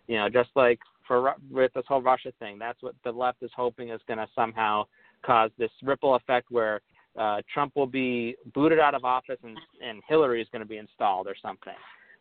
You 0.07 0.17
know, 0.17 0.29
just 0.29 0.51
like 0.55 0.79
for 1.07 1.33
with 1.49 1.73
this 1.73 1.83
whole 1.87 2.03
Russia 2.03 2.31
thing, 2.39 2.59
that's 2.59 2.83
what 2.83 2.93
the 3.03 3.11
left 3.11 3.41
is 3.41 3.49
hoping 3.55 3.89
is 3.89 3.99
going 4.07 4.19
to 4.19 4.27
somehow 4.35 4.85
cause 5.25 5.49
this 5.57 5.71
ripple 5.81 6.13
effect 6.13 6.51
where 6.51 6.81
uh, 7.17 7.41
Trump 7.51 7.75
will 7.75 7.87
be 7.87 8.35
booted 8.53 8.79
out 8.79 8.93
of 8.93 9.05
office 9.05 9.39
and 9.43 9.57
and 9.83 10.03
Hillary 10.07 10.39
is 10.39 10.47
going 10.51 10.61
to 10.61 10.67
be 10.67 10.77
installed 10.77 11.25
or 11.25 11.35
something. 11.41 11.73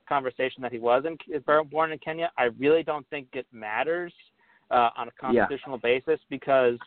Conversation 0.09 0.63
that 0.63 0.73
he 0.73 0.79
was 0.79 1.05
in 1.05 1.19
born 1.71 1.93
in 1.93 1.99
Kenya. 1.99 2.31
I 2.39 2.45
really 2.59 2.83
don't 2.83 3.07
think 3.11 3.27
it 3.35 3.47
matters 3.53 4.15
uh, 4.71 4.89
on 4.97 5.09
a 5.09 5.13
Yeah. 5.23 5.45
constitutional 5.45 5.77
basis 5.77 6.19
because 6.31 6.79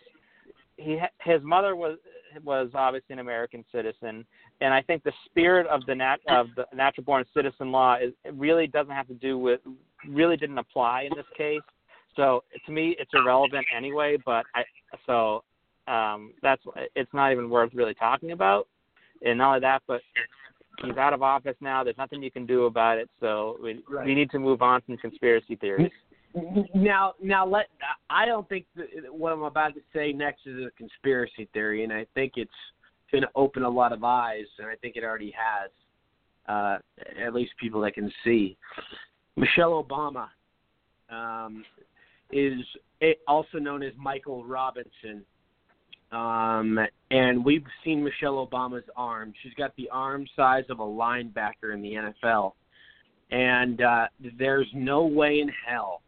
he 0.77 0.99
his 1.21 1.41
mother 1.43 1.75
was 1.75 1.99
was 2.43 2.69
obviously 2.73 3.13
an 3.13 3.19
American 3.19 3.65
citizen, 3.71 4.25
and 4.61 4.73
I 4.73 4.81
think 4.81 5.03
the 5.03 5.11
spirit 5.25 5.67
of 5.67 5.85
the 5.85 5.95
nat 5.95 6.17
of 6.29 6.47
the 6.55 6.65
natural 6.73 7.03
born 7.03 7.25
citizen 7.33 7.71
law 7.71 7.97
is 8.01 8.13
it 8.23 8.33
really 8.35 8.67
doesn't 8.67 8.93
have 8.93 9.07
to 9.07 9.13
do 9.15 9.37
with 9.37 9.59
really 10.07 10.37
didn't 10.37 10.57
apply 10.57 11.03
in 11.03 11.15
this 11.15 11.25
case. 11.37 11.61
So 12.15 12.43
to 12.65 12.71
me, 12.71 12.95
it's 12.99 13.11
irrelevant 13.13 13.65
anyway. 13.75 14.17
But 14.25 14.45
I 14.55 14.63
so 15.05 15.43
um, 15.87 16.33
that's 16.41 16.61
it's 16.95 17.13
not 17.13 17.31
even 17.31 17.49
worth 17.49 17.71
really 17.73 17.93
talking 17.93 18.31
about. 18.31 18.67
And 19.25 19.37
not 19.37 19.47
only 19.49 19.59
that, 19.61 19.81
but 19.87 20.01
he's 20.83 20.97
out 20.97 21.13
of 21.13 21.21
office 21.21 21.55
now. 21.61 21.83
There's 21.83 21.97
nothing 21.97 22.21
you 22.21 22.31
can 22.31 22.45
do 22.45 22.65
about 22.65 22.97
it. 22.97 23.09
So 23.19 23.57
we 23.61 23.81
Right. 23.87 24.05
we 24.05 24.15
need 24.15 24.29
to 24.31 24.39
move 24.39 24.61
on 24.61 24.81
from 24.81 24.97
conspiracy 24.97 25.55
theories. 25.55 25.91
Now, 26.73 27.13
now 27.21 27.45
let 27.45 27.67
I 28.09 28.25
don't 28.25 28.47
think 28.49 28.65
what 29.11 29.33
I'm 29.33 29.43
about 29.43 29.75
to 29.75 29.81
say 29.93 30.13
next 30.13 30.47
is 30.47 30.65
a 30.65 30.71
conspiracy 30.77 31.47
theory, 31.53 31.83
and 31.83 31.93
I 31.93 32.05
think 32.15 32.33
it's 32.37 32.51
going 33.11 33.21
to 33.21 33.29
open 33.35 33.63
a 33.63 33.69
lot 33.69 33.93
of 33.93 34.03
eyes, 34.03 34.45
and 34.57 34.67
I 34.67 34.75
think 34.75 34.95
it 34.95 35.03
already 35.03 35.33
has. 35.37 35.69
Uh, 36.45 36.77
at 37.25 37.33
least 37.33 37.53
people 37.57 37.79
that 37.79 37.93
can 37.93 38.11
see. 38.25 38.57
Michelle 39.37 39.81
Obama 39.81 40.27
um, 41.09 41.63
is 42.33 42.59
also 43.29 43.59
known 43.59 43.81
as 43.81 43.93
Michael 43.97 44.43
Robinson, 44.43 45.23
um, 46.11 46.77
and 47.11 47.45
we've 47.45 47.63
seen 47.85 48.03
Michelle 48.03 48.45
Obama's 48.45 48.83
arm. 48.97 49.33
She's 49.41 49.53
got 49.53 49.73
the 49.77 49.89
arm 49.89 50.27
size 50.35 50.65
of 50.69 50.79
a 50.79 50.83
linebacker 50.83 51.73
in 51.73 51.81
the 51.81 52.11
NFL, 52.27 52.51
and 53.31 53.81
uh, 53.81 54.07
there's 54.37 54.67
no 54.73 55.05
way 55.05 55.39
in 55.39 55.49
hell 55.65 56.01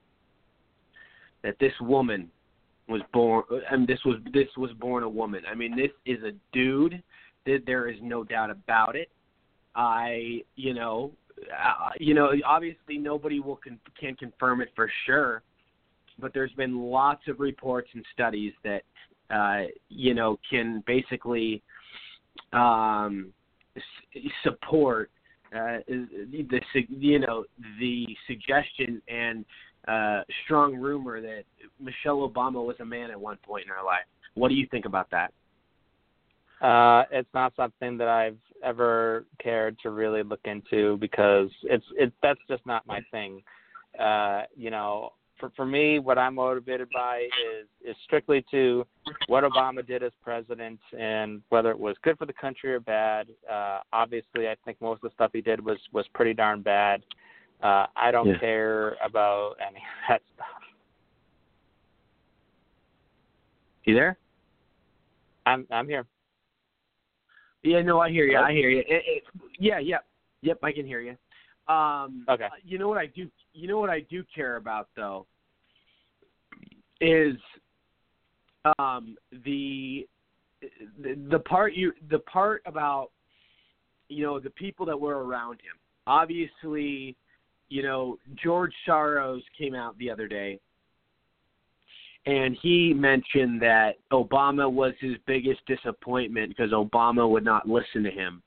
that 1.46 1.58
this 1.60 1.74
woman 1.80 2.30
was 2.90 3.02
born 3.14 3.44
mean 3.72 3.86
this 3.88 4.00
was 4.04 4.18
this 4.34 4.48
was 4.58 4.72
born 4.74 5.04
a 5.04 5.10
woman. 5.10 5.44
I 5.50 5.56
mean 5.56 5.76
this 5.76 5.92
is 6.06 6.22
a 6.24 6.32
dude. 6.52 7.02
There- 7.46 7.88
is 7.88 8.00
no 8.02 8.24
doubt 8.24 8.50
about 8.50 8.96
it. 8.96 9.10
I, 9.76 10.42
you 10.56 10.74
know, 10.74 11.12
uh, 11.40 11.90
you 12.00 12.16
know, 12.16 12.32
obviously 12.44 12.98
nobody 12.98 13.40
will 13.40 13.58
con- 13.58 13.80
can 14.00 14.16
confirm 14.16 14.62
it 14.62 14.70
for 14.76 14.90
sure, 15.06 15.44
but 16.18 16.34
there's 16.34 16.54
been 16.54 16.80
lots 16.80 17.28
of 17.28 17.40
reports 17.40 17.90
and 17.94 18.04
studies 18.14 18.54
that 18.64 18.82
uh, 19.30 19.68
you 19.90 20.16
know 20.16 20.40
can 20.50 20.84
basically 20.88 21.62
um, 22.54 23.32
s- 23.76 24.22
support 24.44 25.12
uh, 25.56 25.78
the 25.88 26.62
you 26.90 27.20
know 27.20 27.46
the 27.80 28.08
suggestion 28.28 29.02
and 29.08 29.46
uh, 29.88 30.22
strong 30.44 30.76
rumor 30.76 31.22
that 31.22 31.44
Michelle 31.80 32.28
Obama 32.28 32.66
was 32.66 32.76
a 32.80 32.86
man 32.86 33.12
at 33.12 33.20
one 33.20 33.38
point 33.46 33.66
in 33.66 33.70
her 33.70 33.84
life. 33.84 34.06
What 34.36 34.50
do 34.50 34.56
you 34.56 34.68
think 34.70 34.86
about 34.86 35.10
that? 35.12 35.32
Uh, 36.62 37.04
it's 37.12 37.30
not 37.34 37.54
something 37.56 37.98
that 37.98 38.08
I've 38.08 38.38
ever 38.64 39.26
cared 39.42 39.78
to 39.84 39.90
really 39.92 40.24
look 40.24 40.40
into 40.46 40.98
because 40.98 41.50
it's 41.64 41.86
it 41.98 42.14
that's 42.24 42.40
just 42.50 42.66
not 42.66 42.88
my 42.88 43.02
thing. 43.12 43.44
Uh, 44.00 44.44
you 44.56 44.72
know, 44.72 45.12
for 45.40 45.52
for 45.56 45.66
me, 45.66 46.00
what 46.00 46.18
I'm 46.18 46.36
motivated 46.36 46.88
by 46.94 47.28
is 47.60 47.68
is 47.84 47.96
strictly 48.06 48.46
to 48.52 48.86
what 49.28 49.44
Obama 49.44 49.86
did 49.86 50.02
as 50.02 50.12
president 50.24 50.80
and 50.98 51.42
whether 51.50 51.72
it 51.72 51.80
was 51.80 51.96
good 52.04 52.18
for 52.18 52.26
the 52.26 52.34
country 52.34 52.74
or 52.74 52.80
bad. 52.80 53.28
Uh, 53.52 53.80
obviously, 53.92 54.48
I 54.48 54.56
think 54.64 54.80
most 54.82 55.04
of 55.04 55.10
the 55.10 55.14
stuff 55.14 55.32
he 55.34 55.42
did 55.42 55.64
was 55.64 55.78
was 55.92 56.06
pretty 56.14 56.34
darn 56.34 56.62
bad. 56.62 57.02
Uh, 57.02 57.25
I 57.62 58.12
don't 58.12 58.28
Yeah. 58.28 58.40
care 58.40 58.98
about 59.04 59.56
any 59.60 59.78
of 59.78 59.84
that 60.08 60.22
stuff. 60.34 60.48
You 63.86 63.94
there? 63.94 64.18
I'm 65.46 65.68
I'm 65.72 65.88
here. 65.88 66.06
Yeah, 67.64 67.82
no, 67.82 68.00
I 68.00 68.10
hear 68.10 68.26
you. 68.26 68.38
I 68.38 68.52
hear 68.52 68.70
you. 68.70 68.80
It, 68.80 68.86
it, 68.90 69.24
yeah, 69.60 69.80
yep, 69.80 70.06
yep, 70.42 70.60
I 70.62 70.72
can 70.72 70.86
hear 70.86 71.02
you. 71.02 71.18
Um, 71.74 72.26
Okay. 72.30 72.48
You 72.64 72.78
know 72.78 72.88
what 72.88 73.00
I 73.00 73.08
do? 73.08 73.30
You 73.54 73.68
know 73.68 73.80
what 73.80 73.90
I 73.90 74.02
do 74.02 74.24
care 74.34 74.58
about 74.58 74.90
though 74.96 75.26
is 77.02 77.36
um, 78.78 79.18
the 79.46 80.08
the 81.02 81.16
the 81.30 81.40
part 81.40 81.74
you 81.74 81.94
the 82.10 82.20
part 82.20 82.62
about 82.66 83.10
you 84.10 84.24
know 84.24 84.40
the 84.40 84.52
people 84.52 84.86
that 84.86 85.00
were 85.00 85.24
around 85.26 85.54
him. 85.54 85.78
Obviously, 86.08 87.16
you 87.70 87.84
know 87.84 88.18
George 88.42 88.74
Soros 88.88 89.42
came 89.58 89.76
out 89.76 89.98
the 89.98 90.10
other 90.10 90.28
day 90.28 90.60
and 92.26 92.58
he 92.62 92.94
mentioned 92.94 93.62
that 93.62 93.96
Obama 94.12 94.72
was 94.72 94.94
his 95.00 95.16
biggest 95.28 95.62
disappointment 95.68 96.50
because 96.50 96.72
Obama 96.72 97.30
would 97.30 97.46
not 97.46 97.70
listen 97.70 98.04
to 98.04 98.10
him. 98.10 98.42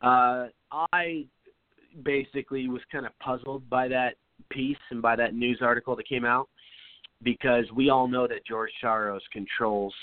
Uh, 0.00 0.46
I 0.92 1.26
basically 2.04 2.68
was 2.68 2.80
kind 2.90 3.04
of 3.04 3.18
puzzled 3.18 3.68
by 3.68 3.88
that 3.88 4.14
piece 4.50 4.78
and 4.90 5.02
by 5.02 5.16
that 5.16 5.34
news 5.34 5.58
article 5.62 5.96
that 5.96 6.08
came 6.08 6.24
out 6.24 6.48
because 7.22 7.64
we 7.74 7.90
all 7.90 8.06
know 8.06 8.26
that 8.28 8.46
George 8.46 8.70
Soros 8.82 9.20
controls 9.32 9.94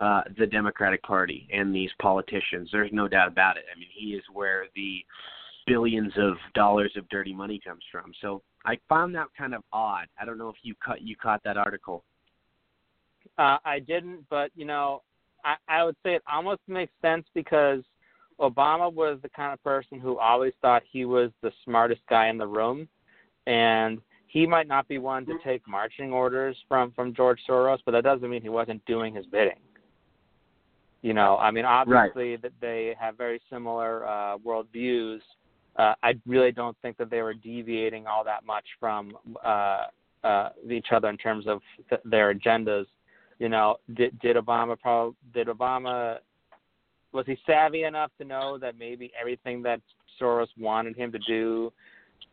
uh, 0.00 0.22
the 0.38 0.46
Democratic 0.46 1.02
Party 1.02 1.48
and 1.52 1.74
these 1.74 1.90
politicians. 2.00 2.68
There's 2.72 2.92
no 2.92 3.08
doubt 3.08 3.28
about 3.28 3.56
it. 3.56 3.64
I 3.74 3.78
mean, 3.78 3.88
he 3.92 4.14
is 4.14 4.22
where 4.32 4.66
the 4.74 5.04
billions 5.68 6.12
of 6.16 6.34
dollars 6.54 6.92
of 6.96 7.08
dirty 7.08 7.34
money 7.34 7.60
comes 7.64 7.82
from. 7.92 8.12
So 8.20 8.42
I 8.64 8.78
found 8.88 9.14
that 9.14 9.28
kind 9.36 9.54
of 9.54 9.62
odd. 9.72 10.06
I 10.20 10.24
don't 10.24 10.38
know 10.38 10.48
if 10.48 10.56
you 10.62 10.74
cut 10.84 11.02
you 11.02 11.16
caught 11.16 11.42
that 11.44 11.56
article. 11.56 12.04
Uh, 13.38 13.58
I 13.64 13.78
didn't, 13.78 14.24
but 14.30 14.50
you 14.56 14.64
know, 14.64 15.02
I, 15.44 15.56
I 15.68 15.84
would 15.84 15.96
say 16.02 16.14
it 16.14 16.22
almost 16.30 16.60
makes 16.66 16.92
sense 17.02 17.26
because 17.34 17.82
Obama 18.40 18.92
was 18.92 19.18
the 19.22 19.28
kind 19.28 19.52
of 19.52 19.62
person 19.62 20.00
who 20.00 20.18
always 20.18 20.52
thought 20.60 20.82
he 20.90 21.04
was 21.04 21.30
the 21.42 21.52
smartest 21.64 22.00
guy 22.08 22.28
in 22.28 22.38
the 22.38 22.46
room, 22.46 22.88
and 23.46 24.00
he 24.28 24.46
might 24.46 24.68
not 24.68 24.86
be 24.88 24.98
one 24.98 25.26
to 25.26 25.34
take 25.44 25.66
marching 25.66 26.12
orders 26.12 26.56
from 26.68 26.92
from 26.92 27.14
George 27.14 27.40
Soros, 27.48 27.78
but 27.84 27.92
that 27.92 28.04
doesn't 28.04 28.28
mean 28.28 28.42
he 28.42 28.48
wasn't 28.48 28.84
doing 28.86 29.14
his 29.14 29.26
bidding. 29.26 29.60
You 31.02 31.14
know, 31.14 31.36
I 31.38 31.50
mean, 31.50 31.64
obviously 31.64 32.36
that 32.36 32.52
they 32.60 32.94
have 32.98 33.16
very 33.16 33.40
similar 33.50 34.06
uh, 34.06 34.38
worldviews. 34.38 35.20
Uh, 35.78 35.94
I 36.02 36.14
really 36.26 36.52
don't 36.52 36.76
think 36.82 36.96
that 36.98 37.08
they 37.08 37.22
were 37.22 37.34
deviating 37.34 38.06
all 38.06 38.24
that 38.24 38.44
much 38.44 38.64
from 38.80 39.16
uh, 39.44 39.84
uh, 40.24 40.48
each 40.68 40.88
other 40.92 41.08
in 41.08 41.16
terms 41.16 41.46
of 41.46 41.60
th- 41.88 42.02
their 42.04 42.34
agendas 42.34 42.86
you 43.38 43.48
know, 43.48 43.76
did 43.94 44.18
did 44.20 44.36
Obama 44.36 44.78
probably 44.78 45.14
did 45.32 45.48
Obama 45.48 46.18
was 47.12 47.24
he 47.26 47.38
savvy 47.46 47.84
enough 47.84 48.10
to 48.18 48.24
know 48.24 48.58
that 48.58 48.78
maybe 48.78 49.10
everything 49.18 49.62
that 49.62 49.80
Soros 50.20 50.48
wanted 50.58 50.96
him 50.96 51.10
to 51.12 51.18
do 51.20 51.72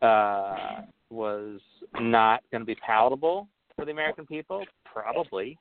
uh, 0.02 0.82
was 1.10 1.60
not 1.98 2.42
going 2.50 2.60
to 2.60 2.66
be 2.66 2.74
palatable 2.74 3.48
for 3.74 3.84
the 3.84 3.90
American 3.90 4.26
people? 4.26 4.64
Probably. 4.84 5.58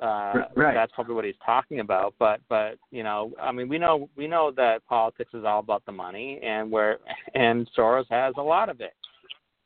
Uh, 0.00 0.46
Right. 0.56 0.74
That's 0.74 0.92
probably 0.92 1.14
what 1.14 1.24
he's 1.24 1.34
talking 1.44 1.80
about. 1.80 2.14
But 2.18 2.40
but 2.48 2.78
you 2.90 3.02
know, 3.02 3.32
I 3.40 3.52
mean, 3.52 3.68
we 3.68 3.78
know 3.78 4.08
we 4.16 4.26
know 4.26 4.50
that 4.56 4.84
politics 4.86 5.30
is 5.34 5.44
all 5.44 5.60
about 5.60 5.84
the 5.86 5.92
money, 5.92 6.40
and 6.42 6.70
where 6.70 6.98
and 7.34 7.68
Soros 7.76 8.06
has 8.10 8.34
a 8.36 8.42
lot 8.42 8.68
of 8.68 8.80
it. 8.80 8.94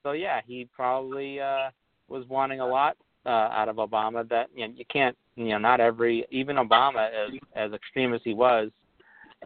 So 0.02 0.12
yeah, 0.12 0.40
he 0.46 0.68
probably 0.74 1.40
uh, 1.40 1.70
was 2.08 2.26
wanting 2.28 2.60
a 2.60 2.66
lot 2.66 2.96
uh, 3.26 3.28
out 3.28 3.68
of 3.68 3.76
Obama. 3.76 4.28
That 4.28 4.48
you 4.54 4.68
know, 4.68 4.74
you 4.76 4.84
can't 4.92 5.16
you 5.34 5.48
know 5.48 5.58
not 5.58 5.80
every 5.80 6.26
even 6.30 6.56
Obama 6.56 7.08
as 7.08 7.38
as 7.56 7.72
extreme 7.72 8.12
as 8.12 8.20
he 8.22 8.34
was, 8.34 8.70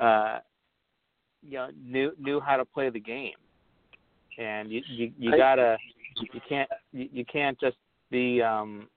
uh, 0.00 0.38
you 1.42 1.58
know 1.58 1.68
knew 1.80 2.12
knew 2.18 2.40
how 2.40 2.56
to 2.56 2.64
play 2.64 2.90
the 2.90 3.00
game, 3.00 3.34
and 4.38 4.70
you 4.70 4.82
you, 4.88 5.12
you 5.16 5.36
gotta 5.36 5.78
you 6.16 6.40
can't 6.48 6.68
you, 6.92 7.08
you 7.12 7.24
can't 7.24 7.58
just 7.60 7.76
be 8.10 8.42
um 8.42 8.88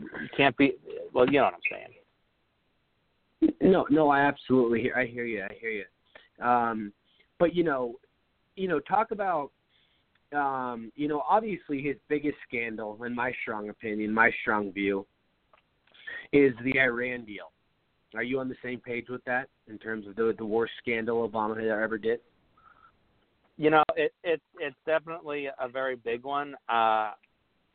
you 0.00 0.28
can't 0.36 0.56
be 0.56 0.72
well 1.12 1.26
you 1.26 1.38
know 1.38 1.44
what 1.44 1.54
I'm 1.54 1.60
saying. 1.70 1.94
No, 3.60 3.86
no, 3.90 4.10
I 4.10 4.20
absolutely 4.20 4.82
hear. 4.82 4.94
I 4.96 5.06
hear 5.06 5.24
you. 5.24 5.42
I 5.42 5.54
hear 5.60 5.70
you. 5.70 6.46
Um, 6.46 6.92
but 7.38 7.54
you 7.54 7.64
know, 7.64 7.94
you 8.56 8.68
know, 8.68 8.80
talk 8.80 9.12
about, 9.12 9.50
um, 10.34 10.92
you 10.94 11.08
know, 11.08 11.22
obviously 11.28 11.80
his 11.80 11.96
biggest 12.08 12.36
scandal, 12.46 13.02
in 13.04 13.14
my 13.14 13.32
strong 13.42 13.70
opinion, 13.70 14.12
my 14.12 14.30
strong 14.42 14.72
view, 14.72 15.06
is 16.32 16.52
the 16.64 16.78
Iran 16.78 17.24
deal. 17.24 17.50
Are 18.14 18.22
you 18.22 18.40
on 18.40 18.48
the 18.48 18.56
same 18.62 18.80
page 18.80 19.06
with 19.08 19.24
that 19.24 19.48
in 19.68 19.78
terms 19.78 20.06
of 20.06 20.16
the 20.16 20.34
the 20.36 20.44
worst 20.44 20.72
scandal 20.78 21.28
Obama 21.28 21.56
had 21.56 21.68
ever 21.68 21.96
did? 21.96 22.20
You 23.56 23.70
know, 23.70 23.84
it 23.96 24.12
it 24.22 24.40
it's 24.58 24.76
definitely 24.84 25.46
a 25.46 25.68
very 25.68 25.96
big 25.96 26.24
one. 26.24 26.54
Uh 26.68 27.12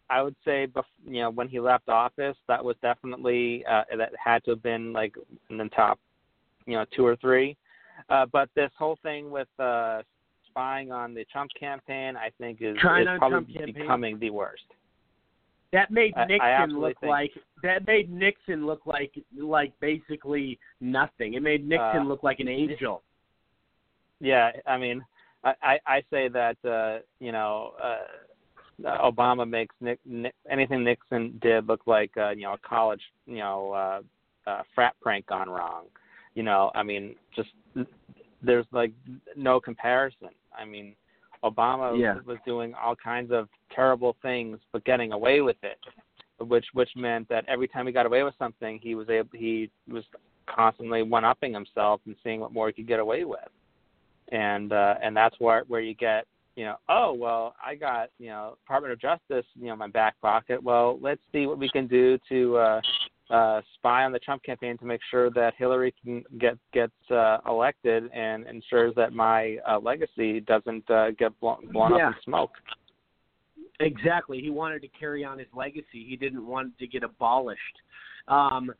I 0.09 0.21
would 0.21 0.35
say, 0.45 0.67
bef- 0.67 0.83
you 1.05 1.21
know, 1.21 1.31
when 1.31 1.47
he 1.47 1.59
left 1.59 1.89
office, 1.89 2.37
that 2.47 2.63
was 2.63 2.75
definitely 2.81 3.65
uh, 3.65 3.83
that 3.97 4.11
had 4.23 4.43
to 4.45 4.51
have 4.51 4.63
been 4.63 4.93
like 4.93 5.15
in 5.49 5.57
the 5.57 5.65
top, 5.69 5.99
you 6.65 6.73
know, 6.75 6.85
two 6.95 7.05
or 7.05 7.15
three. 7.15 7.57
Uh, 8.09 8.25
but 8.31 8.49
this 8.55 8.71
whole 8.77 8.97
thing 9.01 9.31
with 9.31 9.47
uh, 9.59 10.01
spying 10.47 10.91
on 10.91 11.13
the 11.13 11.25
Trump 11.31 11.49
campaign, 11.59 12.15
I 12.15 12.29
think, 12.37 12.59
is, 12.61 12.75
is 12.75 12.81
probably 13.17 13.71
becoming 13.71 14.19
the 14.19 14.29
worst. 14.29 14.63
That 15.73 15.89
made 15.91 16.13
I- 16.15 16.21
I 16.23 16.25
Nixon 16.27 16.79
look 16.79 16.99
think- 16.99 17.09
like 17.09 17.31
that 17.63 17.87
made 17.87 18.11
Nixon 18.11 18.65
look 18.65 18.85
like 18.85 19.13
like 19.37 19.73
basically 19.79 20.59
nothing. 20.79 21.33
It 21.33 21.41
made 21.41 21.67
Nixon 21.67 22.01
Uh, 22.01 22.05
look 22.05 22.21
like 22.21 22.39
an 22.39 22.47
angel. 22.47 23.01
Yeah, 24.19 24.51
I 24.67 24.77
mean, 24.77 25.03
I 25.43 25.53
I, 25.63 25.79
I 25.87 26.03
say 26.11 26.27
that 26.29 26.57
uh, 26.63 26.99
you 27.19 27.31
know. 27.31 27.73
Uh, 27.81 27.97
Obama 28.84 29.49
makes 29.49 29.73
Nick, 29.80 29.99
Nick, 30.05 30.34
anything 30.49 30.84
Nixon 30.84 31.39
did 31.41 31.67
look 31.67 31.82
like 31.86 32.11
uh, 32.17 32.32
you 32.32 32.43
know 32.43 32.53
a 32.53 32.57
college 32.57 33.01
you 33.26 33.38
know 33.38 33.71
uh, 33.71 34.49
uh, 34.49 34.63
frat 34.73 34.95
prank 35.01 35.26
gone 35.28 35.49
wrong. 35.49 35.86
You 36.34 36.43
know, 36.43 36.71
I 36.76 36.84
mean, 36.84 37.15
just 37.36 37.49
there's 38.41 38.65
like 38.71 38.91
no 39.36 39.59
comparison. 39.59 40.30
I 40.57 40.65
mean, 40.65 40.95
Obama 41.43 41.97
Yeah. 41.99 42.19
was 42.26 42.38
doing 42.45 42.73
all 42.73 42.95
kinds 42.95 43.32
of 43.32 43.47
terrible 43.71 44.17
things, 44.21 44.59
but 44.71 44.84
getting 44.84 45.13
away 45.13 45.41
with 45.41 45.57
it, 45.63 45.80
which 46.39 46.65
which 46.73 46.89
meant 46.95 47.30
that 47.30 47.45
every 47.47 47.67
time 47.67 47.88
he 47.88 47.93
got 47.93 48.05
away 48.05 48.23
with 48.23 48.36
something, 48.38 48.80
he 48.80 48.95
was 48.95 49.09
able 49.09 49.30
he 49.34 49.69
was 49.88 50.03
constantly 50.47 51.01
one 51.01 51.23
upping 51.23 51.53
himself 51.53 52.01
and 52.05 52.15
seeing 52.23 52.39
what 52.41 52.51
more 52.51 52.67
he 52.67 52.73
could 52.73 52.88
get 52.88 52.99
away 52.99 53.23
with, 53.23 53.49
and 54.32 54.73
uh, 54.73 54.95
and 55.01 55.15
that's 55.15 55.39
where 55.39 55.63
where 55.67 55.82
you 55.82 55.93
get 55.93 56.26
you 56.55 56.65
know, 56.65 56.75
oh 56.89 57.13
well, 57.13 57.55
I 57.63 57.75
got 57.75 58.09
you 58.17 58.27
know 58.27 58.57
Department 58.63 58.93
of 58.93 58.99
Justice, 58.99 59.45
you 59.55 59.67
know, 59.67 59.75
my 59.75 59.87
back 59.87 60.19
pocket. 60.21 60.61
Well, 60.61 60.97
let's 61.01 61.21
see 61.31 61.45
what 61.47 61.59
we 61.59 61.69
can 61.69 61.87
do 61.87 62.17
to 62.29 62.57
uh, 62.57 62.81
uh, 63.29 63.61
spy 63.75 64.03
on 64.03 64.11
the 64.11 64.19
Trump 64.19 64.43
campaign 64.43 64.77
to 64.77 64.85
make 64.85 65.01
sure 65.09 65.29
that 65.31 65.53
Hillary 65.57 65.93
can 66.03 66.23
get 66.39 66.57
gets 66.73 66.93
uh, 67.11 67.39
elected 67.47 68.11
and 68.13 68.45
ensures 68.47 68.93
that 68.95 69.13
my 69.13 69.57
uh, 69.69 69.79
legacy 69.79 70.39
doesn't 70.41 70.89
uh, 70.89 71.11
get 71.11 71.37
blown, 71.39 71.67
blown 71.71 71.95
Yeah. 71.95 72.09
up 72.09 72.15
in 72.15 72.21
smoke. 72.23 72.51
Exactly. 73.81 74.39
He 74.39 74.49
wanted 74.49 74.81
to 74.83 74.87
carry 74.87 75.25
on 75.25 75.37
his 75.37 75.47
legacy. 75.53 76.05
He 76.07 76.15
didn't 76.15 76.45
want 76.45 76.69
it 76.69 76.79
to 76.79 76.87
get 76.87 77.03
abolished. 77.03 77.59
Um, 78.27 78.71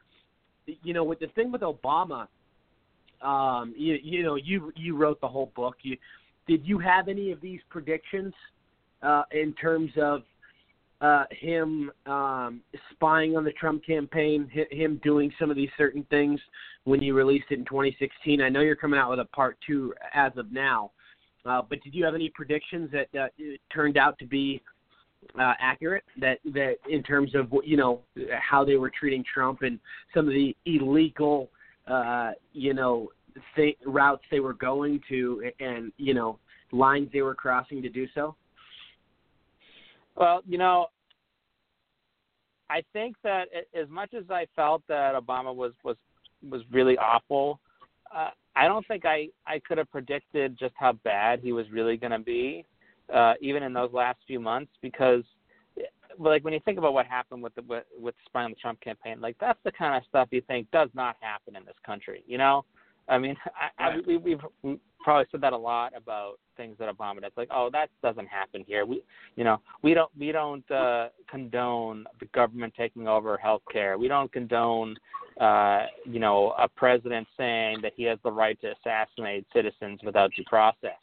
you 0.66 0.94
know, 0.94 1.04
with 1.04 1.20
the 1.20 1.28
thing 1.28 1.52
with 1.52 1.62
Obama, 1.62 2.28
um, 3.22 3.74
you, 3.78 3.98
you 4.02 4.24
know, 4.24 4.36
you 4.36 4.72
you 4.76 4.96
wrote 4.96 5.20
the 5.22 5.28
whole 5.28 5.52
book. 5.56 5.76
You 5.82 5.98
did 6.48 6.66
you 6.66 6.80
have 6.80 7.08
any 7.08 7.32
of 7.32 7.42
these 7.42 7.60
predictions 7.70 8.34
uh, 9.02 9.24
in 9.32 9.54
terms 9.54 9.92
of 10.02 10.24
uh, 11.02 11.26
him 11.32 11.92
um, 12.06 12.62
spying 12.92 13.36
on 13.36 13.44
the 13.44 13.52
Trump 13.52 13.86
campaign, 13.86 14.50
hi- 14.54 14.68
him 14.72 15.00
doing 15.04 15.32
some 15.40 15.50
of 15.50 15.56
these 15.56 15.70
certain 15.78 16.04
things 16.10 16.40
when 16.86 17.02
you 17.02 17.14
released 17.14 17.46
it 17.50 17.60
in 17.60 17.66
2016? 17.66 18.42
I 18.42 18.50
know 18.50 18.62
you're 18.62 18.76
coming 18.76 19.00
out 19.00 19.10
with 19.10 19.20
a 19.20 19.26
part 19.26 19.58
two 19.66 19.94
as 20.14 20.32
of 20.38 20.52
now, 20.52 20.92
uh, 21.46 21.62
but 21.68 21.82
did 21.84 21.94
you 21.94 22.06
have 22.06 22.16
any 22.16 22.30
predictions 22.30 22.90
that 22.92 23.08
uh, 23.20 23.28
turned 23.74 23.98
out 23.98 24.18
to 24.20 24.26
be 24.26 24.62
uh, 25.38 25.54
accurate? 25.60 26.04
That 26.20 26.40
that 26.54 26.76
in 26.90 27.04
terms 27.04 27.36
of 27.36 27.54
you 27.64 27.78
know 27.78 28.02
how 28.40 28.64
they 28.64 28.78
were 28.78 28.92
treating 28.98 29.24
Trump 29.32 29.62
and 29.62 29.80
some 30.14 30.28
of 30.28 30.34
the 30.34 30.56
illegal, 30.66 31.50
uh, 31.88 32.32
you 32.54 32.74
know, 32.74 33.10
th- 33.56 33.78
routes 33.86 34.24
they 34.32 34.40
were 34.40 34.54
going 34.54 35.02
to, 35.10 35.52
and 35.60 35.92
you 35.98 36.14
know, 36.14 36.40
lines 36.72 37.10
they 37.14 37.22
were 37.22 37.36
crossing 37.36 37.82
to 37.82 37.90
do 37.90 38.08
so. 38.14 38.36
Well, 40.16 40.42
you 40.48 40.58
know, 40.58 40.88
I 42.70 42.84
think 42.94 43.16
that 43.24 43.48
as 43.80 43.90
much 43.90 44.14
as 44.14 44.24
I 44.30 44.48
felt 44.56 44.82
that 44.88 45.14
Obama 45.16 45.54
was 45.54 45.74
was 45.84 45.98
was 46.50 46.62
really 46.72 46.98
awful, 46.98 47.60
uh, 48.16 48.30
I 48.56 48.68
don't 48.68 48.88
think 48.88 49.06
I 49.06 49.30
I 49.46 49.60
could 49.60 49.78
have 49.78 49.92
predicted 49.92 50.58
just 50.58 50.74
how 50.78 50.94
bad 51.04 51.40
he 51.42 51.52
was 51.52 51.70
really 51.72 51.98
going 51.98 52.12
to 52.12 52.20
be, 52.20 52.66
uh, 53.14 53.34
even 53.42 53.64
in 53.64 53.74
those 53.74 53.92
last 53.94 54.20
few 54.26 54.40
months. 54.40 54.72
Because, 54.82 55.24
like 56.18 56.44
when 56.44 56.54
you 56.54 56.60
think 56.62 56.78
about 56.78 56.94
what 56.94 57.06
happened 57.06 57.44
with 57.44 57.54
the 57.56 57.62
with, 57.64 57.84
with 58.00 58.16
spying 58.26 58.46
on 58.46 58.52
the 58.52 58.58
Trump 58.58 58.80
campaign, 58.82 59.20
like 59.22 59.36
that's 59.40 59.60
the 59.64 59.72
kind 59.72 59.96
of 59.96 60.04
stuff 60.08 60.30
you 60.32 60.42
think 60.42 60.70
does 60.72 60.90
not 60.94 61.18
happen 61.20 61.56
in 61.56 61.66
this 61.66 61.76
country. 61.86 62.24
You 62.26 62.38
know, 62.38 62.66
I 63.08 63.18
mean, 63.18 63.36
I, 63.80 63.84
I, 63.84 63.98
we, 64.06 64.18
we've 64.18 64.40
we 64.62 64.80
probably 65.04 65.26
said 65.32 65.42
that 65.42 65.54
a 65.54 65.58
lot 65.58 65.94
about 65.96 66.40
things 66.58 66.76
that 66.80 66.94
Obama 66.94 67.22
does. 67.22 67.32
Like, 67.38 67.50
oh, 67.52 67.70
that 67.72 67.90
doesn't 68.02 68.28
happen 68.28 68.64
here. 68.68 68.86
We, 68.86 69.04
you 69.36 69.44
know, 69.44 69.62
we 69.84 69.94
don't 69.94 70.12
we 70.18 70.32
don't 70.32 70.70
uh, 70.72 71.10
condone 71.30 72.06
the 72.20 72.26
government 72.28 72.74
taking 72.78 73.08
over 73.08 73.38
health 73.38 73.62
care. 73.72 73.98
We 73.98 74.08
don't 74.08 74.32
condone, 74.32 74.96
uh, 75.40 75.86
you 76.06 76.20
know, 76.20 76.54
a 76.58 76.68
president 76.68 77.28
saying 77.38 77.80
that 77.84 77.94
he 77.96 78.04
has 78.04 78.18
the 78.24 78.32
right 78.32 78.60
to 78.62 78.74
assassinate 78.74 79.46
citizens 79.54 80.00
without 80.04 80.32
due 80.36 80.44
process. 80.48 80.98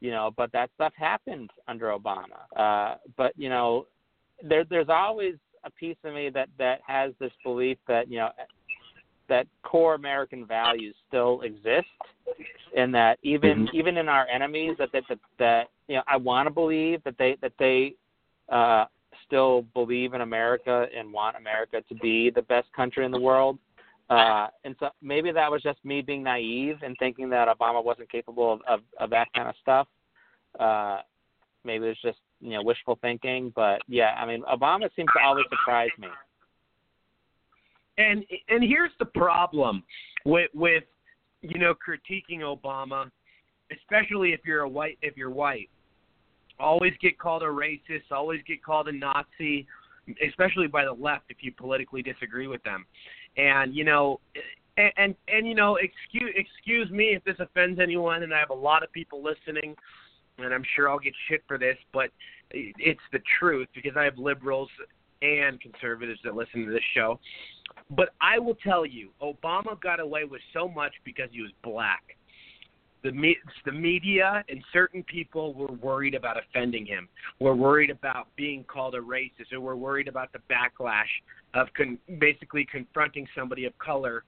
You 0.00 0.10
know, 0.10 0.32
but 0.36 0.50
that 0.52 0.70
stuff 0.74 0.92
happened 0.96 1.50
under 1.68 1.86
Obama. 1.86 2.38
Uh, 2.56 2.96
but 3.16 3.32
you 3.36 3.48
know, 3.48 3.86
there 4.42 4.64
there's 4.64 4.88
always 4.88 5.34
a 5.64 5.70
piece 5.70 5.96
of 6.04 6.14
me 6.14 6.28
that 6.30 6.48
that 6.58 6.80
has 6.86 7.12
this 7.20 7.32
belief 7.44 7.78
that 7.88 8.10
you 8.10 8.18
know 8.18 8.30
that 9.32 9.46
core 9.62 9.94
American 9.94 10.44
values 10.46 10.94
still 11.08 11.40
exist, 11.40 11.88
and 12.76 12.94
that 12.94 13.18
even 13.22 13.66
even 13.72 13.96
in 13.96 14.06
our 14.06 14.26
enemies, 14.26 14.76
that 14.78 14.90
that 14.92 15.04
that, 15.08 15.18
that 15.38 15.68
you 15.88 15.96
know, 15.96 16.02
I 16.06 16.18
want 16.18 16.46
to 16.46 16.50
believe 16.52 17.02
that 17.04 17.16
they 17.18 17.38
that 17.40 17.52
they 17.58 17.94
uh, 18.50 18.84
still 19.26 19.62
believe 19.72 20.12
in 20.12 20.20
America 20.20 20.86
and 20.94 21.10
want 21.10 21.36
America 21.36 21.80
to 21.88 21.94
be 21.94 22.28
the 22.28 22.42
best 22.42 22.70
country 22.74 23.06
in 23.06 23.10
the 23.10 23.20
world. 23.20 23.58
Uh, 24.10 24.48
and 24.64 24.76
so 24.78 24.90
maybe 25.00 25.32
that 25.32 25.50
was 25.50 25.62
just 25.62 25.82
me 25.82 26.02
being 26.02 26.22
naive 26.22 26.76
and 26.82 26.94
thinking 26.98 27.30
that 27.30 27.48
Obama 27.48 27.82
wasn't 27.82 28.10
capable 28.12 28.52
of, 28.52 28.60
of, 28.68 28.80
of 29.00 29.08
that 29.08 29.26
kind 29.34 29.48
of 29.48 29.54
stuff. 29.62 29.88
Uh, 30.60 30.98
maybe 31.64 31.86
it 31.86 31.88
was 31.88 32.02
just 32.02 32.18
you 32.40 32.50
know 32.50 32.62
wishful 32.62 32.98
thinking, 33.00 33.50
but 33.56 33.80
yeah, 33.88 34.14
I 34.18 34.26
mean 34.26 34.42
Obama 34.42 34.90
seems 34.94 35.08
to 35.16 35.24
always 35.24 35.46
surprise 35.48 35.88
me. 35.98 36.08
And 37.98 38.24
and 38.48 38.62
here's 38.62 38.90
the 38.98 39.04
problem 39.04 39.82
with 40.24 40.50
with 40.54 40.84
you 41.42 41.58
know 41.58 41.74
critiquing 41.74 42.40
Obama, 42.40 43.10
especially 43.70 44.32
if 44.32 44.40
you're 44.44 44.62
a 44.62 44.68
white 44.68 44.98
if 45.02 45.16
you're 45.16 45.30
white. 45.30 45.68
Always 46.58 46.92
get 47.00 47.18
called 47.18 47.42
a 47.42 47.46
racist, 47.46 48.10
always 48.10 48.40
get 48.46 48.62
called 48.62 48.88
a 48.88 48.92
Nazi, 48.92 49.66
especially 50.26 50.68
by 50.68 50.84
the 50.84 50.92
left 50.92 51.24
if 51.28 51.38
you 51.40 51.52
politically 51.52 52.02
disagree 52.02 52.46
with 52.46 52.62
them. 52.62 52.86
And 53.36 53.74
you 53.74 53.84
know 53.84 54.20
and 54.76 54.92
and, 54.96 55.14
and 55.28 55.46
you 55.46 55.54
know 55.54 55.76
excuse 55.76 56.32
excuse 56.34 56.90
me 56.90 57.14
if 57.14 57.24
this 57.24 57.36
offends 57.40 57.80
anyone 57.80 58.22
and 58.22 58.32
I 58.32 58.38
have 58.38 58.50
a 58.50 58.54
lot 58.54 58.82
of 58.82 58.92
people 58.92 59.22
listening 59.22 59.74
and 60.38 60.52
I'm 60.52 60.64
sure 60.74 60.88
I'll 60.88 60.98
get 60.98 61.14
shit 61.28 61.42
for 61.46 61.58
this, 61.58 61.76
but 61.92 62.10
it's 62.52 63.00
the 63.12 63.20
truth 63.38 63.68
because 63.74 63.96
I 63.96 64.04
have 64.04 64.18
liberals 64.18 64.68
and 65.22 65.60
conservatives 65.60 66.20
that 66.24 66.34
listen 66.34 66.66
to 66.66 66.72
this 66.72 66.82
show. 66.94 67.18
But 67.90 68.10
I 68.20 68.38
will 68.38 68.56
tell 68.56 68.84
you, 68.84 69.10
Obama 69.22 69.80
got 69.80 70.00
away 70.00 70.24
with 70.24 70.40
so 70.52 70.68
much 70.68 70.92
because 71.04 71.28
he 71.32 71.40
was 71.40 71.52
black. 71.62 72.02
the 73.04 73.10
me- 73.10 73.38
the 73.64 73.72
media 73.72 74.44
and 74.48 74.62
certain 74.72 75.02
people 75.02 75.54
were 75.54 75.72
worried 75.72 76.14
about 76.14 76.36
offending 76.38 76.86
him. 76.86 77.08
Were 77.40 77.54
worried 77.54 77.90
about 77.90 78.28
being 78.36 78.62
called 78.64 78.94
a 78.94 79.00
racist, 79.00 79.52
or 79.52 79.60
were 79.60 79.74
worried 79.76 80.06
about 80.06 80.30
the 80.32 80.38
backlash 80.48 81.10
of 81.54 81.66
con- 81.76 81.98
basically 82.18 82.64
confronting 82.64 83.26
somebody 83.34 83.64
of 83.64 83.76
color. 83.78 84.22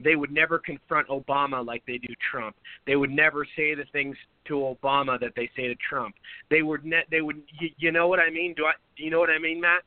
They 0.00 0.16
would 0.16 0.32
never 0.32 0.58
confront 0.58 1.06
Obama 1.08 1.64
like 1.64 1.84
they 1.86 1.98
do 1.98 2.14
Trump. 2.30 2.56
They 2.86 2.96
would 2.96 3.10
never 3.10 3.44
say 3.56 3.74
the 3.74 3.84
things 3.92 4.16
to 4.46 4.54
Obama 4.54 5.20
that 5.20 5.32
they 5.36 5.50
say 5.54 5.68
to 5.68 5.74
Trump. 5.76 6.14
They 6.48 6.62
would 6.62 6.84
ne- 6.84 7.04
they 7.10 7.20
would 7.20 7.42
you, 7.60 7.68
you 7.76 7.92
know 7.92 8.08
what 8.08 8.20
I 8.20 8.30
mean? 8.30 8.54
Do 8.56 8.64
I 8.64 8.72
you 8.96 9.10
know 9.10 9.20
what 9.20 9.30
I 9.30 9.38
mean, 9.38 9.60
Matt? 9.60 9.82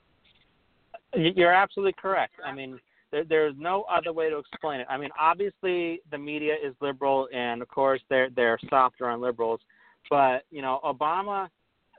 You're 1.17 1.53
absolutely 1.53 1.95
correct. 1.99 2.33
I 2.45 2.53
mean, 2.53 2.79
there, 3.11 3.23
there's 3.23 3.55
no 3.57 3.83
other 3.83 4.13
way 4.13 4.29
to 4.29 4.37
explain 4.37 4.79
it. 4.79 4.87
I 4.89 4.97
mean, 4.97 5.09
obviously 5.19 6.01
the 6.11 6.17
media 6.17 6.55
is 6.63 6.73
liberal, 6.81 7.27
and 7.33 7.61
of 7.61 7.67
course 7.67 8.01
they're 8.09 8.29
they're 8.29 8.59
softer 8.69 9.09
on 9.09 9.21
liberals. 9.21 9.61
But 10.09 10.43
you 10.51 10.61
know, 10.61 10.79
Obama, 10.83 11.49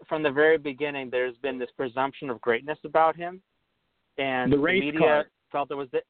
from 0.08 0.22
the 0.22 0.30
very 0.30 0.58
beginning, 0.58 1.08
there's 1.10 1.36
been 1.38 1.58
this 1.58 1.70
presumption 1.76 2.30
of 2.30 2.40
greatness 2.40 2.78
about 2.84 3.16
him, 3.16 3.40
and 4.18 4.52
The 4.52 4.58
race 4.58 4.80
media 4.80 5.00
card. 5.00 5.26
felt 5.50 5.70
it 5.70 5.74
was 5.74 5.88
the, 5.92 6.00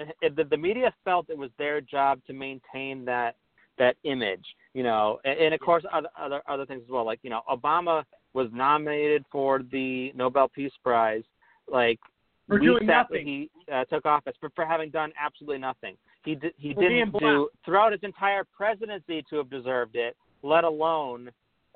eh, 0.00 0.28
the 0.36 0.44
the 0.44 0.56
media 0.56 0.92
felt 1.04 1.30
it 1.30 1.38
was 1.38 1.50
their 1.58 1.80
job 1.80 2.20
to 2.26 2.32
maintain 2.32 3.04
that 3.06 3.36
that 3.78 3.96
image. 4.04 4.44
You 4.72 4.84
know, 4.84 5.18
and, 5.24 5.38
and 5.38 5.54
of 5.54 5.60
course 5.60 5.84
other 5.92 6.08
other 6.18 6.42
other 6.48 6.66
things 6.66 6.82
as 6.84 6.90
well. 6.90 7.04
Like 7.04 7.20
you 7.22 7.30
know, 7.30 7.42
Obama 7.50 8.04
was 8.34 8.48
nominated 8.52 9.24
for 9.30 9.62
the 9.70 10.12
Nobel 10.14 10.48
Peace 10.48 10.72
Prize, 10.82 11.22
like 11.70 12.00
For 12.46 12.54
weeks 12.54 12.64
doing 12.64 12.86
nothing. 12.86 13.26
he 13.26 13.50
uh, 13.72 13.84
took 13.84 14.04
office, 14.04 14.34
for 14.38 14.50
for 14.54 14.66
having 14.66 14.90
done 14.90 15.12
absolutely 15.18 15.58
nothing. 15.58 15.96
He 16.24 16.34
did, 16.34 16.52
he 16.56 16.74
For 16.74 16.82
didn't 16.82 17.18
do 17.18 17.48
throughout 17.64 17.92
his 17.92 18.00
entire 18.02 18.44
presidency 18.44 19.24
to 19.30 19.36
have 19.36 19.50
deserved 19.50 19.96
it, 19.96 20.16
let 20.42 20.64
alone 20.64 21.30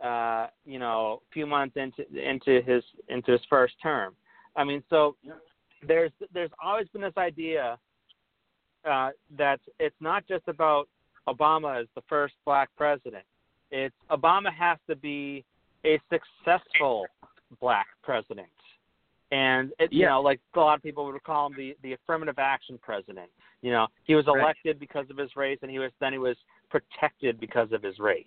uh, 0.05 0.49
you 0.65 0.79
know 0.79 1.23
a 1.23 1.33
few 1.33 1.47
months 1.47 1.77
into 1.77 2.05
into 2.17 2.61
his 2.63 2.83
into 3.09 3.33
his 3.33 3.41
first 3.49 3.75
term. 3.83 4.15
I 4.57 4.65
mean, 4.65 4.83
so 4.91 5.17
there's 5.87 6.13
there's 6.33 6.51
always 6.63 6.89
been 6.89 7.03
this 7.03 7.17
idea 7.17 7.79
uh, 8.89 9.11
that 9.37 9.61
it's 9.79 9.97
not 10.01 10.27
just 10.29 10.47
about 10.49 10.89
Obama 11.29 11.81
as 11.81 11.87
the 11.95 12.03
first 12.09 12.35
black 12.45 12.69
president. 12.77 13.25
It's 13.71 13.95
Obama 14.11 14.53
has 14.53 14.79
to 14.89 14.97
be 14.97 15.45
a 15.85 16.01
successful 16.11 17.07
black 17.61 17.87
president. 18.03 18.49
And 19.31 19.73
it, 19.79 19.93
you 19.93 20.07
know, 20.07 20.23
like 20.23 20.41
a 20.55 20.61
lot 20.61 20.77
of 20.77 20.83
people 20.83 21.05
would 21.05 21.23
call 21.23 21.49
him 21.49 21.55
the 21.57 21.77
the 21.83 21.93
affirmative 21.93 22.37
action 22.39 22.79
president. 22.83 23.31
You 23.61 23.73
know, 23.73 23.87
he 24.05 24.15
was 24.15 24.27
Right. 24.27 24.41
elected 24.41 24.79
because 24.81 25.07
of 25.11 25.19
his 25.19 25.37
race, 25.37 25.59
and 25.63 25.71
he 25.71 25.79
was 25.79 25.91
then 26.01 26.13
he 26.13 26.19
was 26.19 26.37
protected 26.71 27.39
because 27.39 27.71
of 27.73 27.83
his 27.83 27.99
race. 27.99 28.27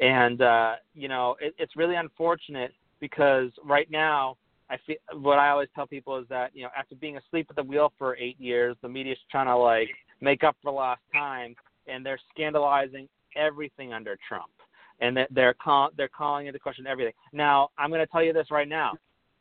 And 0.00 0.40
uh, 0.40 0.74
you 0.94 1.08
know, 1.08 1.36
it, 1.40 1.54
it's 1.58 1.76
really 1.76 1.96
unfortunate 1.96 2.72
because 3.00 3.50
right 3.64 3.90
now, 3.90 4.36
I 4.70 4.76
feel 4.86 4.96
what 5.14 5.38
I 5.38 5.50
always 5.50 5.68
tell 5.74 5.86
people 5.86 6.16
is 6.18 6.26
that 6.28 6.54
you 6.54 6.62
know, 6.62 6.70
after 6.78 6.94
being 6.94 7.16
asleep 7.16 7.46
at 7.50 7.56
the 7.56 7.64
wheel 7.64 7.92
for 7.98 8.16
eight 8.16 8.40
years, 8.40 8.76
the 8.82 8.88
media's 8.88 9.18
trying 9.30 9.46
to 9.46 9.56
like 9.56 9.88
make 10.20 10.44
up 10.44 10.56
for 10.62 10.70
lost 10.70 11.00
time, 11.12 11.56
and 11.88 12.06
they're 12.06 12.20
scandalizing 12.32 13.08
everything 13.36 13.92
under 13.92 14.16
Trump, 14.28 14.52
and 15.00 15.16
that 15.16 15.28
they're 15.32 15.54
call, 15.54 15.90
they're 15.96 16.08
calling 16.08 16.46
into 16.46 16.58
question 16.58 16.86
everything. 16.86 17.14
Now, 17.32 17.70
I'm 17.78 17.90
going 17.90 18.00
to 18.00 18.06
tell 18.06 18.22
you 18.22 18.32
this 18.32 18.46
right 18.50 18.68
now. 18.68 18.92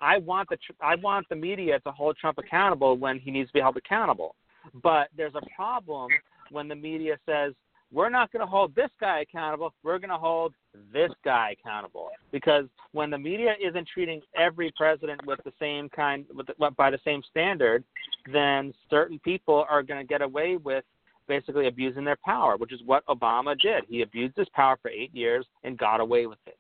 I 0.02 0.18
want 0.18 0.50
the 0.50 0.58
tr- 0.58 0.84
I 0.84 0.95
want 0.95 1.28
the 1.30 1.36
media 1.36 1.80
to 1.82 1.91
hold 1.91 2.18
Trump 2.18 2.38
accountable 2.38 2.97
when 2.97 3.20
he 3.20 3.32
needs 3.32 3.50
to 3.50 3.54
be 3.54 3.60
held 3.60 3.78
accountable. 3.78 4.36
But 4.84 5.10
there's 5.16 5.36
a 5.36 5.41
problem 5.56 6.10
when 6.52 6.68
the 6.68 6.76
media 6.76 7.18
says 7.26 7.54
we're 7.91 8.10
not 8.10 8.32
going 8.32 8.41
to 8.41 8.45
hold 8.45 8.76
this 8.76 8.91
guy 9.00 9.22
accountable. 9.22 9.74
We're 9.84 9.97
going 9.97 10.12
to 10.12 10.18
hold 10.18 10.54
this 10.93 11.12
guy 11.26 11.56
accountable 11.60 12.10
because 12.32 12.66
when 12.91 13.10
the 13.10 13.18
media 13.18 13.56
isn't 13.64 13.88
treating 13.91 14.22
every 14.38 14.72
president 14.78 15.26
with 15.26 15.39
the 15.43 15.54
same 15.60 15.89
kind 15.89 16.26
with 16.34 16.47
by 16.78 16.91
the 16.91 17.00
same 17.04 17.24
standard, 17.30 17.84
then 18.32 18.74
certain 18.89 19.20
people 19.20 19.66
are 19.70 19.82
going 19.82 20.00
to 20.00 20.08
get 20.08 20.22
away 20.22 20.58
with 20.58 20.84
basically 21.28 21.68
abusing 21.68 22.04
their 22.04 22.18
power, 22.26 22.58
which 22.58 22.74
is 22.74 22.82
what 22.86 23.06
Obama 23.08 23.58
did. 23.60 23.84
He 23.88 24.02
abused 24.02 24.36
his 24.36 24.50
power 24.50 24.78
for 24.82 24.89
eight 24.89 25.14
years 25.14 25.45
and 25.64 25.78
got 25.78 26.00
away 26.00 26.26
with 26.26 26.39
it. 26.45 26.58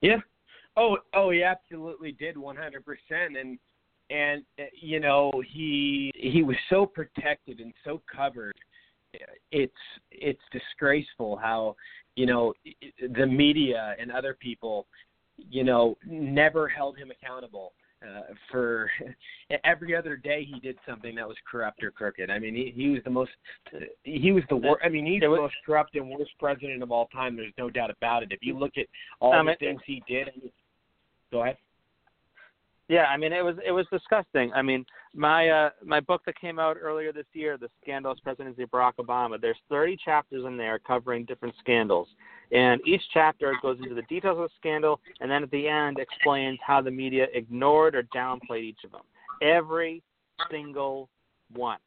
Yeah. 0.00 0.16
Oh, 0.76 0.96
oh, 1.14 1.30
he 1.30 1.42
absolutely 1.42 2.12
did, 2.12 2.36
one 2.36 2.56
hundred 2.56 2.84
percent, 2.84 3.36
and 3.38 3.58
and 4.10 4.42
uh, 4.58 4.64
you 4.80 5.00
know 5.00 5.30
he 5.52 6.12
he 6.14 6.42
was 6.42 6.56
so 6.70 6.86
protected 6.86 7.60
and 7.60 7.72
so 7.84 8.00
covered. 8.14 8.54
It's 9.50 9.72
it's 10.10 10.40
disgraceful 10.50 11.36
how 11.36 11.76
you 12.16 12.26
know 12.26 12.54
the 13.16 13.26
media 13.26 13.94
and 14.00 14.10
other 14.10 14.34
people, 14.40 14.86
you 15.36 15.64
know, 15.64 15.96
never 16.06 16.68
held 16.68 16.96
him 16.96 17.10
accountable. 17.10 17.72
Uh, 18.02 18.34
for 18.50 18.90
every 19.64 19.94
other 19.94 20.16
day, 20.16 20.44
he 20.44 20.58
did 20.58 20.76
something 20.88 21.14
that 21.14 21.28
was 21.28 21.36
corrupt 21.48 21.84
or 21.84 21.90
crooked. 21.92 22.30
I 22.30 22.38
mean, 22.38 22.54
he 22.54 22.72
he 22.74 22.88
was 22.88 23.00
the 23.04 23.10
most 23.10 23.30
he 24.02 24.32
was 24.32 24.42
the 24.48 24.56
worst. 24.56 24.82
I 24.84 24.88
mean, 24.88 25.06
he's 25.06 25.18
It 25.18 25.28
the 25.28 25.36
most 25.36 25.54
corrupt 25.64 25.94
and 25.94 26.08
worst 26.08 26.32
president 26.40 26.82
of 26.82 26.90
all 26.90 27.06
time. 27.08 27.36
There's 27.36 27.52
no 27.58 27.70
doubt 27.70 27.90
about 27.90 28.22
it. 28.24 28.32
If 28.32 28.40
you 28.42 28.58
look 28.58 28.72
at 28.76 28.86
all 29.20 29.34
Um, 29.34 29.46
the 29.46 29.54
things 29.60 29.80
he 29.86 30.02
did, 30.08 30.28
I 30.28 30.32
mean, 30.40 30.50
go 31.32 31.42
ahead. 31.42 31.56
Yeah, 32.88 33.04
I 33.06 33.16
mean 33.16 33.32
it 33.32 33.42
was 33.42 33.56
it 33.66 33.72
was 33.72 33.86
disgusting. 33.90 34.52
I 34.52 34.60
mean 34.60 34.84
my 35.14 35.48
uh 35.48 35.70
my 35.84 36.00
book 36.00 36.22
that 36.26 36.38
came 36.38 36.58
out 36.58 36.76
earlier 36.80 37.12
this 37.12 37.26
year, 37.32 37.56
The 37.56 37.68
Scandalous 37.82 38.20
Presidency 38.20 38.64
of 38.64 38.70
Barack 38.70 38.94
Obama, 39.00 39.40
there's 39.40 39.56
30 39.70 39.96
chapters 40.04 40.44
in 40.44 40.56
there 40.56 40.78
covering 40.78 41.24
different 41.24 41.54
scandals. 41.60 42.08
And 42.50 42.86
each 42.86 43.00
chapter 43.14 43.54
goes 43.62 43.78
into 43.82 43.94
the 43.94 44.02
details 44.02 44.36
of 44.36 44.44
the 44.44 44.50
scandal 44.58 45.00
and 45.20 45.30
then 45.30 45.42
at 45.42 45.50
the 45.50 45.66
end 45.66 45.98
explains 45.98 46.58
how 46.64 46.82
the 46.82 46.90
media 46.90 47.28
ignored 47.32 47.94
or 47.94 48.02
downplayed 48.14 48.62
each 48.62 48.84
of 48.84 48.90
them. 48.92 49.02
Every 49.40 50.02
single 50.50 51.08
one. 51.54 51.78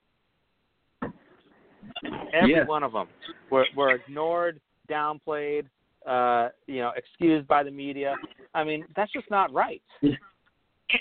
Every 2.33 2.55
Yeah. 2.55 2.63
one 2.65 2.83
of 2.83 2.93
them 2.93 3.07
were 3.51 3.67
were 3.75 3.91
ignored, 3.91 4.59
downplayed, 4.89 5.67
uh, 6.07 6.49
you 6.67 6.79
know, 6.79 6.91
excused 6.95 7.47
by 7.47 7.63
the 7.63 7.71
media. 7.71 8.15
I 8.53 8.63
mean, 8.63 8.85
that's 8.95 9.11
just 9.11 9.29
not 9.29 9.53
right. 9.53 9.81
And, 10.01 10.17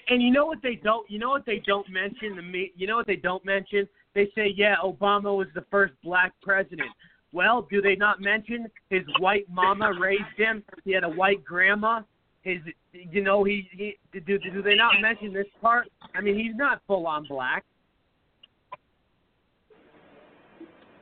and 0.09 0.23
you 0.23 0.31
know 0.31 0.47
what 0.47 0.59
they 0.63 0.77
don't? 0.77 1.09
You 1.11 1.19
know 1.19 1.31
what 1.31 1.45
they 1.47 1.63
don't 1.67 1.89
mention? 1.91 2.37
The 2.37 2.43
me. 2.43 2.73
You 2.77 2.87
know 2.87 2.97
what 2.97 3.07
they 3.07 3.17
don't 3.17 3.45
mention? 3.45 3.89
They 4.15 4.31
say, 4.35 4.53
yeah, 4.57 4.77
Obama 4.83 5.37
was 5.37 5.49
the 5.55 5.65
first 5.71 5.93
black 6.03 6.33
president. 6.43 6.89
Well, 7.33 7.67
do 7.69 7.83
they 7.83 7.97
not 7.97 8.21
mention 8.21 8.69
his 8.91 9.03
white 9.19 9.47
mama 9.51 9.93
raised 9.99 10.23
him? 10.37 10.63
He 10.85 10.93
had 10.93 11.03
a 11.03 11.09
white 11.09 11.45
grandma. 11.45 12.03
His, 12.43 12.59
you 12.93 13.23
know, 13.23 13.43
he, 13.43 13.69
he 13.73 13.97
do 14.21 14.39
do 14.39 14.63
they 14.63 14.77
not 14.77 15.01
mention 15.01 15.33
this 15.33 15.47
part? 15.61 15.89
I 16.15 16.21
mean, 16.21 16.39
he's 16.39 16.55
not 16.55 16.81
full 16.87 17.07
on 17.07 17.27
black. 17.27 17.65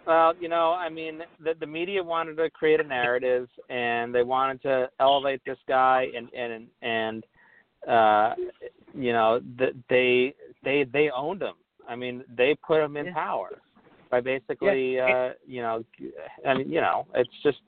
Well, 0.07 0.35
you 0.41 0.49
know, 0.49 0.73
I 0.73 0.89
mean, 0.89 1.23
the 1.43 1.55
the 1.59 1.67
media 1.67 2.03
wanted 2.03 2.37
to 2.37 2.51
create 2.51 2.81
a 2.81 2.85
narrative, 2.85 3.49
and 3.69 4.15
they 4.15 4.23
wanted 4.23 4.63
to 4.63 4.91
elevate 4.99 5.43
this 5.47 5.59
guy, 5.69 6.09
and 6.17 6.29
and 6.35 6.67
and 6.83 7.25
uh, 7.89 8.35
you 8.95 9.13
know, 9.13 9.41
th- 9.59 9.75
they 9.89 10.35
they 10.65 10.85
they 10.93 11.11
owned 11.11 11.43
him. 11.43 11.55
I 11.89 11.97
mean, 11.97 12.25
they 12.37 12.57
put 12.67 12.81
him 12.83 12.97
in 12.97 13.07
Yeah. 13.07 13.15
power 13.15 13.51
by 14.11 14.21
basically, 14.21 14.97
Yeah. 14.97 15.07
uh, 15.07 15.33
you 15.47 15.63
know, 15.63 15.85
I 16.47 16.55
mean, 16.55 16.71
you 16.71 16.81
know, 16.81 17.07
it's 17.15 17.43
just 17.43 17.61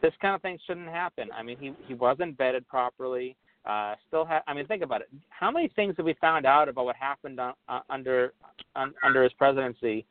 this 0.00 0.12
kind 0.20 0.34
of 0.34 0.42
thing 0.42 0.58
shouldn't 0.66 0.88
happen. 0.88 1.30
I 1.32 1.42
mean, 1.42 1.58
he 1.58 1.72
he 1.86 1.94
wasn't 1.94 2.36
vetted 2.36 2.66
properly. 2.66 3.36
Uh, 3.64 3.94
still, 4.08 4.26
ha- 4.26 4.42
I 4.46 4.52
mean, 4.52 4.66
think 4.66 4.82
about 4.82 5.00
it. 5.00 5.08
How 5.30 5.50
many 5.50 5.68
things 5.68 5.94
have 5.96 6.04
we 6.04 6.14
found 6.20 6.44
out 6.44 6.68
about 6.68 6.84
what 6.84 6.96
happened 6.96 7.40
on, 7.40 7.54
uh, 7.66 7.80
under 7.88 8.34
un, 8.76 8.92
under 9.02 9.22
his 9.22 9.32
presidency 9.34 10.04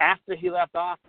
after 0.00 0.34
he 0.34 0.50
left 0.50 0.74
office? 0.74 1.00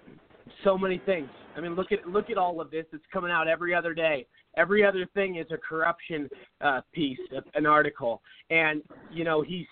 so 0.64 0.78
many 0.78 1.02
things. 1.06 1.30
I 1.56 1.62
mean, 1.62 1.76
look 1.76 1.92
at 1.92 2.08
look 2.08 2.30
at 2.30 2.38
all 2.38 2.62
of 2.62 2.72
this. 2.72 2.86
It's 2.94 3.04
coming 3.12 3.32
out 3.32 3.48
every 3.48 3.74
other 3.74 3.94
day. 3.94 4.26
Every 4.56 4.84
other 4.84 5.08
thing 5.14 5.36
is 5.36 5.46
a 5.52 5.58
corruption 5.58 6.30
uh, 6.62 6.82
piece, 6.94 7.20
an 7.54 7.66
article, 7.66 8.22
and 8.50 8.82
you 9.12 9.24
know 9.24 9.42
he's 9.42 9.66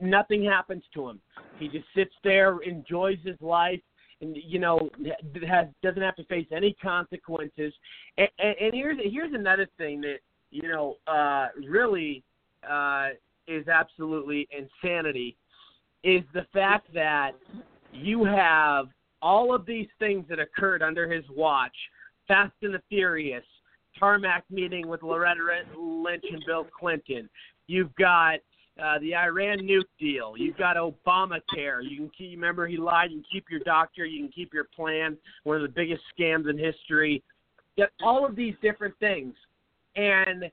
nothing 0.00 0.44
happens 0.44 0.82
to 0.94 1.08
him. 1.08 1.20
He 1.58 1.68
just 1.68 1.86
sits 1.94 2.14
there, 2.24 2.58
enjoys 2.60 3.18
his 3.24 3.36
life, 3.40 3.80
and 4.20 4.36
you 4.36 4.58
know 4.58 4.90
has 5.46 5.66
doesn't 5.82 6.02
have 6.02 6.16
to 6.16 6.24
face 6.24 6.46
any 6.52 6.74
consequences. 6.82 7.72
And, 8.18 8.28
and, 8.38 8.54
and 8.60 8.74
here's 8.74 8.98
here's 9.02 9.34
another 9.34 9.66
thing 9.78 10.00
that 10.02 10.18
you 10.50 10.68
know 10.68 10.96
uh, 11.06 11.48
really 11.68 12.22
uh, 12.68 13.10
is 13.46 13.66
absolutely 13.68 14.48
insanity 14.56 15.36
is 16.02 16.22
the 16.32 16.46
fact 16.52 16.92
that 16.94 17.32
you 17.92 18.24
have 18.24 18.86
all 19.22 19.54
of 19.54 19.66
these 19.66 19.88
things 19.98 20.24
that 20.28 20.38
occurred 20.38 20.82
under 20.82 21.10
his 21.10 21.24
watch 21.34 21.74
Fast 22.28 22.52
and 22.62 22.74
the 22.74 22.82
Furious, 22.88 23.44
tarmac 23.98 24.44
meeting 24.50 24.86
with 24.86 25.02
Loretta 25.02 25.40
Lynch 25.76 26.24
and 26.30 26.42
Bill 26.46 26.64
Clinton. 26.78 27.28
You've 27.66 27.94
got 27.96 28.36
uh, 28.80 28.98
the 29.00 29.14
Iran 29.16 29.58
nuke 29.58 29.82
deal. 29.98 30.34
You've 30.36 30.56
got 30.56 30.76
Obamacare. 30.76 31.82
You 31.82 31.96
can 31.96 32.10
keep, 32.16 32.30
remember 32.30 32.68
he 32.68 32.76
lied. 32.76 33.10
You 33.10 33.18
can 33.18 33.26
keep 33.32 33.46
your 33.50 33.60
doctor. 33.60 34.04
You 34.04 34.22
can 34.22 34.32
keep 34.32 34.54
your 34.54 34.68
plan. 34.76 35.16
One 35.42 35.56
of 35.56 35.62
the 35.62 35.68
biggest 35.68 36.02
scams 36.16 36.48
in 36.48 36.56
history. 36.56 37.22
Yet 37.76 37.90
all 38.02 38.24
of 38.24 38.36
these 38.36 38.54
different 38.62 38.94
things, 39.00 39.34
and 39.96 40.44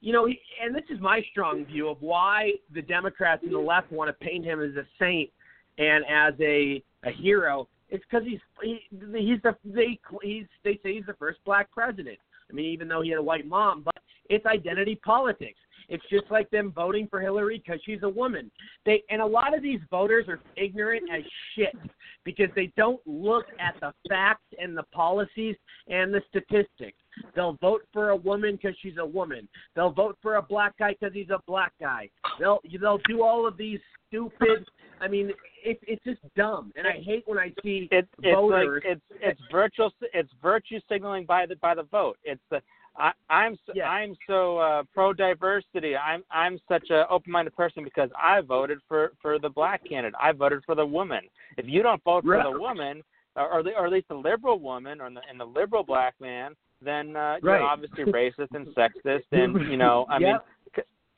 you 0.00 0.12
know, 0.12 0.26
he, 0.26 0.40
and 0.60 0.74
this 0.74 0.82
is 0.90 1.00
my 1.00 1.22
strong 1.30 1.64
view 1.64 1.88
of 1.88 2.02
why 2.02 2.52
the 2.74 2.82
Democrats 2.82 3.42
and 3.44 3.52
the 3.52 3.58
left 3.58 3.92
want 3.92 4.08
to 4.08 4.24
paint 4.24 4.44
him 4.44 4.60
as 4.60 4.74
a 4.74 4.84
saint 4.98 5.30
and 5.78 6.04
as 6.08 6.34
a 6.40 6.82
a 7.04 7.10
hero. 7.10 7.68
It's 7.88 8.04
because 8.10 8.26
he's 8.26 8.40
he, 8.62 8.80
he's 8.90 9.42
the 9.42 9.56
they 9.64 9.98
he's 10.22 10.46
they 10.64 10.78
say 10.82 10.94
he's 10.94 11.06
the 11.06 11.14
first 11.14 11.38
black 11.44 11.70
president. 11.70 12.18
I 12.50 12.54
mean, 12.54 12.66
even 12.66 12.88
though 12.88 13.02
he 13.02 13.10
had 13.10 13.18
a 13.18 13.22
white 13.22 13.46
mom, 13.46 13.82
but 13.82 13.96
it's 14.28 14.46
identity 14.46 14.96
politics. 14.96 15.58
It's 15.88 16.04
just 16.10 16.24
like 16.30 16.50
them 16.50 16.72
voting 16.74 17.06
for 17.08 17.20
Hillary 17.20 17.62
because 17.64 17.80
she's 17.84 18.02
a 18.02 18.08
woman. 18.08 18.50
They 18.86 19.02
and 19.10 19.20
a 19.20 19.26
lot 19.26 19.56
of 19.56 19.62
these 19.62 19.80
voters 19.90 20.26
are 20.28 20.40
ignorant 20.56 21.04
as 21.12 21.22
shit 21.54 21.76
because 22.24 22.48
they 22.54 22.72
don't 22.76 23.00
look 23.06 23.46
at 23.58 23.74
the 23.80 23.92
facts 24.08 24.46
and 24.58 24.76
the 24.76 24.84
policies 24.84 25.56
and 25.88 26.12
the 26.12 26.22
statistics. 26.28 26.98
They'll 27.34 27.58
vote 27.60 27.82
for 27.92 28.10
a 28.10 28.16
woman 28.16 28.56
because 28.56 28.76
she's 28.82 28.96
a 28.98 29.06
woman. 29.06 29.48
They'll 29.76 29.92
vote 29.92 30.16
for 30.22 30.36
a 30.36 30.42
black 30.42 30.78
guy 30.78 30.96
because 30.98 31.14
he's 31.14 31.30
a 31.30 31.40
black 31.46 31.72
guy. 31.80 32.08
They'll 32.38 32.60
they'll 32.80 33.00
do 33.08 33.22
all 33.22 33.46
of 33.46 33.56
these 33.56 33.80
stupid. 34.08 34.66
I 35.00 35.08
mean, 35.08 35.32
it, 35.64 35.80
it's 35.82 36.02
just 36.04 36.20
dumb, 36.36 36.72
and 36.76 36.86
I 36.86 37.02
hate 37.02 37.24
when 37.26 37.38
I 37.38 37.52
see 37.62 37.88
It, 37.90 38.08
it's 38.22 38.34
voters. 38.34 38.82
like 38.84 38.96
it's 38.96 39.20
it's 39.20 39.40
virtual 39.50 39.90
it's 40.14 40.30
virtue 40.40 40.78
signaling 40.88 41.26
by 41.26 41.46
the 41.46 41.56
by 41.56 41.74
the 41.74 41.82
vote. 41.84 42.18
It's 42.24 42.40
the 42.50 42.60
I, 42.96 43.12
I'm 43.30 43.56
so, 43.66 43.72
Yeah. 43.74 43.88
I'm 43.88 44.14
so 44.26 44.58
uh, 44.58 44.82
pro 44.92 45.12
diversity. 45.12 45.96
I'm 45.96 46.22
I'm 46.30 46.58
such 46.68 46.90
a 46.90 47.08
open 47.08 47.32
minded 47.32 47.56
person 47.56 47.84
because 47.84 48.10
I 48.20 48.40
voted 48.40 48.78
for 48.86 49.12
for 49.20 49.38
the 49.38 49.48
black 49.48 49.82
candidate. 49.88 50.14
I 50.20 50.32
voted 50.32 50.62
for 50.64 50.74
the 50.74 50.84
woman. 50.84 51.22
If 51.56 51.66
you 51.66 51.82
don't 51.82 52.02
vote 52.04 52.24
for 52.24 52.42
the 52.42 52.58
woman, 52.58 53.02
or 53.36 53.48
or, 53.50 53.62
the, 53.62 53.70
or 53.74 53.86
at 53.86 53.92
least 53.92 54.08
the 54.08 54.14
liberal 54.14 54.58
woman 54.58 55.00
or 55.00 55.10
the, 55.10 55.20
and 55.28 55.40
the 55.40 55.44
liberal 55.44 55.82
black 55.82 56.14
man, 56.20 56.54
then 56.82 57.16
uh, 57.16 57.38
Right. 57.42 57.42
you're 57.42 57.62
obviously 57.62 58.04
racist 58.04 58.54
and 58.54 58.66
sexist. 58.76 59.24
And 59.32 59.70
you 59.70 59.76
know, 59.76 60.06
I 60.10 60.18
mean, 60.18 60.36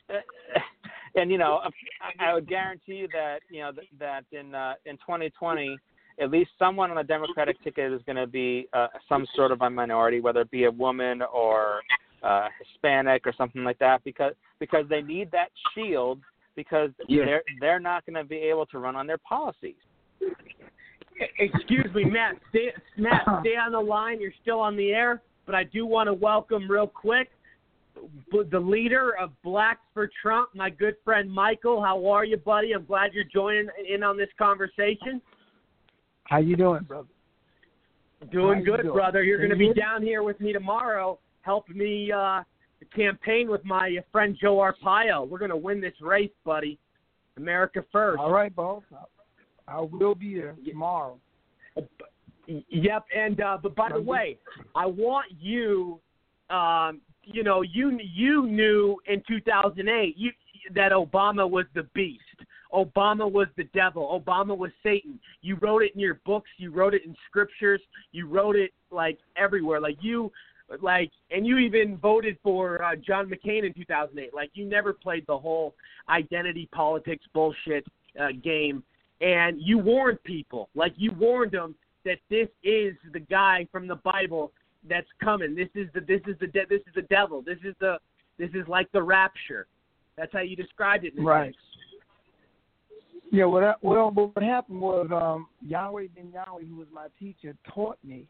and 1.16 1.30
you 1.30 1.38
know, 1.38 1.60
I, 2.00 2.30
I 2.30 2.34
would 2.34 2.46
guarantee 2.48 2.94
you 2.94 3.08
that 3.12 3.40
you 3.50 3.60
know 3.60 3.72
that 3.98 4.24
in 4.32 4.54
uh, 4.54 4.74
in 4.86 4.96
2020, 4.98 5.78
at 6.20 6.30
least 6.30 6.50
someone 6.58 6.90
on 6.90 6.96
the 6.96 7.02
Democratic 7.02 7.62
ticket 7.62 7.92
is 7.92 8.00
going 8.06 8.16
to 8.16 8.26
be 8.26 8.68
uh, 8.72 8.88
some 9.08 9.26
sort 9.34 9.52
of 9.52 9.60
a 9.62 9.70
minority, 9.70 10.20
whether 10.20 10.42
it 10.42 10.50
be 10.50 10.64
a 10.64 10.70
woman 10.70 11.22
or 11.22 11.80
uh, 12.22 12.48
Hispanic 12.58 13.26
or 13.26 13.32
something 13.36 13.64
like 13.64 13.78
that, 13.78 14.02
because 14.04 14.34
because 14.58 14.84
they 14.88 15.02
need 15.02 15.30
that 15.32 15.48
shield 15.74 16.20
because 16.56 16.90
Yeah. 17.08 17.24
they're 17.24 17.42
they're 17.60 17.80
not 17.80 18.06
going 18.06 18.16
to 18.16 18.24
be 18.24 18.36
able 18.36 18.66
to 18.66 18.78
run 18.78 18.96
on 18.96 19.06
their 19.06 19.18
policies. 19.18 19.74
Excuse 21.38 21.92
me, 21.94 22.04
Matt. 22.04 22.36
Stay, 22.50 22.72
Matt, 22.96 23.22
stay 23.40 23.56
on 23.56 23.72
the 23.72 23.80
line. 23.80 24.20
You're 24.20 24.32
still 24.42 24.58
on 24.60 24.76
the 24.76 24.90
air, 24.90 25.22
but 25.46 25.54
I 25.54 25.64
do 25.64 25.86
want 25.86 26.08
to 26.08 26.14
welcome 26.14 26.68
real 26.70 26.86
quick 26.86 27.30
the 28.50 28.58
leader 28.58 29.16
of 29.18 29.30
Blacks 29.42 29.80
for 29.92 30.10
Trump, 30.20 30.50
my 30.54 30.70
good 30.70 30.96
friend 31.04 31.30
Michael. 31.30 31.82
How 31.82 32.06
are 32.08 32.24
you, 32.24 32.36
buddy? 32.36 32.72
I'm 32.72 32.84
glad 32.84 33.12
you're 33.12 33.24
joining 33.24 33.68
in 33.88 34.02
on 34.02 34.16
this 34.16 34.28
conversation. 34.38 35.22
How 36.24 36.38
you 36.38 36.56
doing, 36.56 36.82
brother? 36.84 37.08
Doing 38.32 38.54
How 38.54 38.58
you 38.58 38.64
good, 38.64 38.82
doing? 38.82 38.94
brother. 38.94 39.22
You're 39.22 39.38
going 39.38 39.50
to 39.50 39.56
be 39.56 39.72
down 39.72 40.02
here 40.02 40.22
with 40.22 40.40
me 40.40 40.52
tomorrow, 40.52 41.18
helping 41.42 41.76
me 41.76 42.10
uh, 42.10 42.42
campaign 42.94 43.50
with 43.50 43.64
my 43.64 43.98
friend 44.10 44.36
Joe 44.40 44.56
Arpaio. 44.56 45.28
We're 45.28 45.38
going 45.38 45.50
to 45.50 45.56
win 45.56 45.80
this 45.80 45.94
race, 46.00 46.30
buddy. 46.44 46.78
America 47.36 47.84
first. 47.90 48.20
All 48.20 48.30
right, 48.30 48.54
boss. 48.54 48.82
I 49.66 49.80
will 49.80 50.14
be 50.14 50.34
there 50.34 50.56
tomorrow. 50.64 51.18
Yep, 52.46 53.04
and 53.16 53.40
uh, 53.40 53.58
but 53.62 53.74
by 53.74 53.90
the 53.90 54.00
way, 54.00 54.38
I 54.74 54.86
want 54.86 55.26
you, 55.40 55.98
um, 56.50 57.00
you 57.24 57.42
know, 57.42 57.62
you 57.62 57.98
you 58.00 58.46
knew 58.46 58.98
in 59.06 59.22
2008 59.26 60.14
you, 60.16 60.30
that 60.74 60.92
Obama 60.92 61.48
was 61.48 61.64
the 61.74 61.84
beast. 61.94 62.20
Obama 62.74 63.30
was 63.30 63.46
the 63.56 63.64
devil. 63.74 64.20
Obama 64.20 64.56
was 64.56 64.70
Satan. 64.82 65.18
You 65.42 65.56
wrote 65.56 65.82
it 65.82 65.94
in 65.94 66.00
your 66.00 66.20
books. 66.26 66.50
You 66.56 66.70
wrote 66.70 66.94
it 66.94 67.04
in 67.04 67.14
scriptures. 67.28 67.80
You 68.12 68.26
wrote 68.26 68.56
it 68.56 68.72
like 68.90 69.18
everywhere. 69.36 69.80
Like 69.80 69.98
you, 70.00 70.32
like, 70.80 71.10
and 71.30 71.46
you 71.46 71.58
even 71.58 71.96
voted 71.98 72.36
for 72.42 72.82
uh, 72.82 72.96
John 72.96 73.30
McCain 73.30 73.64
in 73.64 73.72
2008. 73.74 74.34
Like 74.34 74.50
you 74.54 74.64
never 74.64 74.92
played 74.92 75.24
the 75.26 75.38
whole 75.38 75.74
identity 76.08 76.68
politics 76.72 77.24
bullshit 77.32 77.86
uh, 78.20 78.28
game 78.42 78.82
and 79.20 79.60
you 79.60 79.78
warned 79.78 80.22
people, 80.24 80.68
like 80.74 80.92
you 80.96 81.12
warned 81.12 81.52
them 81.52 81.74
that 82.04 82.18
this 82.28 82.48
is 82.62 82.94
the 83.12 83.20
guy 83.20 83.66
from 83.72 83.86
the 83.86 83.96
Bible 83.96 84.52
that's 84.88 85.08
coming. 85.22 85.54
This 85.54 85.68
is 85.74 85.88
the 85.94 86.00
this 86.00 86.20
is 86.26 86.36
the 86.40 86.46
de- 86.46 86.66
this 86.68 86.80
is 86.86 86.94
the 86.94 87.02
devil. 87.02 87.40
This 87.40 87.58
is 87.64 87.74
the 87.80 87.98
this 88.38 88.50
is 88.50 88.66
like 88.68 88.90
the 88.92 89.02
rapture. 89.02 89.66
That's 90.16 90.32
how 90.32 90.40
you 90.40 90.56
described 90.56 91.04
it. 91.04 91.14
In 91.16 91.24
the 91.24 91.28
Right. 91.28 91.46
text. 91.46 91.73
Yeah, 93.34 93.46
well, 93.46 93.62
that, 93.62 93.82
well, 93.82 94.12
but 94.12 94.32
what 94.32 94.44
happened 94.44 94.80
was 94.80 95.08
um, 95.10 95.48
Yahweh 95.60 96.06
Ben 96.14 96.30
Yahweh, 96.32 96.66
who 96.68 96.76
was 96.76 96.86
my 96.92 97.08
teacher, 97.18 97.56
taught 97.74 97.98
me. 98.04 98.28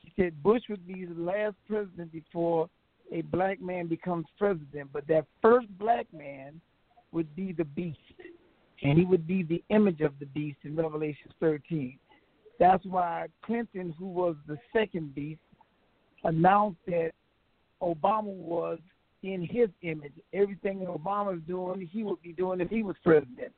He 0.00 0.12
said 0.14 0.40
Bush 0.44 0.62
would 0.70 0.86
be 0.86 1.06
the 1.06 1.20
last 1.20 1.56
president 1.68 2.12
before 2.12 2.70
a 3.10 3.22
black 3.22 3.60
man 3.60 3.88
becomes 3.88 4.26
president, 4.38 4.90
but 4.92 5.08
that 5.08 5.24
first 5.42 5.66
black 5.76 6.06
man 6.12 6.60
would 7.10 7.34
be 7.34 7.50
the 7.50 7.64
beast, 7.64 7.98
and 8.84 8.96
he 8.96 9.04
would 9.04 9.26
be 9.26 9.42
the 9.42 9.60
image 9.70 10.00
of 10.02 10.12
the 10.20 10.26
beast 10.26 10.58
in 10.62 10.76
Revelation 10.76 11.32
13. 11.40 11.98
That's 12.60 12.84
why 12.84 13.26
Clinton, 13.44 13.92
who 13.98 14.06
was 14.06 14.36
the 14.46 14.56
second 14.72 15.16
beast, 15.16 15.40
announced 16.22 16.78
that 16.86 17.10
Obama 17.82 18.22
was 18.22 18.78
in 19.24 19.48
his 19.50 19.68
image. 19.82 20.12
Everything 20.32 20.78
that 20.78 20.88
Obama's 20.88 21.42
doing, 21.48 21.88
he 21.90 22.04
would 22.04 22.22
be 22.22 22.32
doing 22.32 22.60
if 22.60 22.70
he 22.70 22.84
was 22.84 22.94
president. 23.02 23.52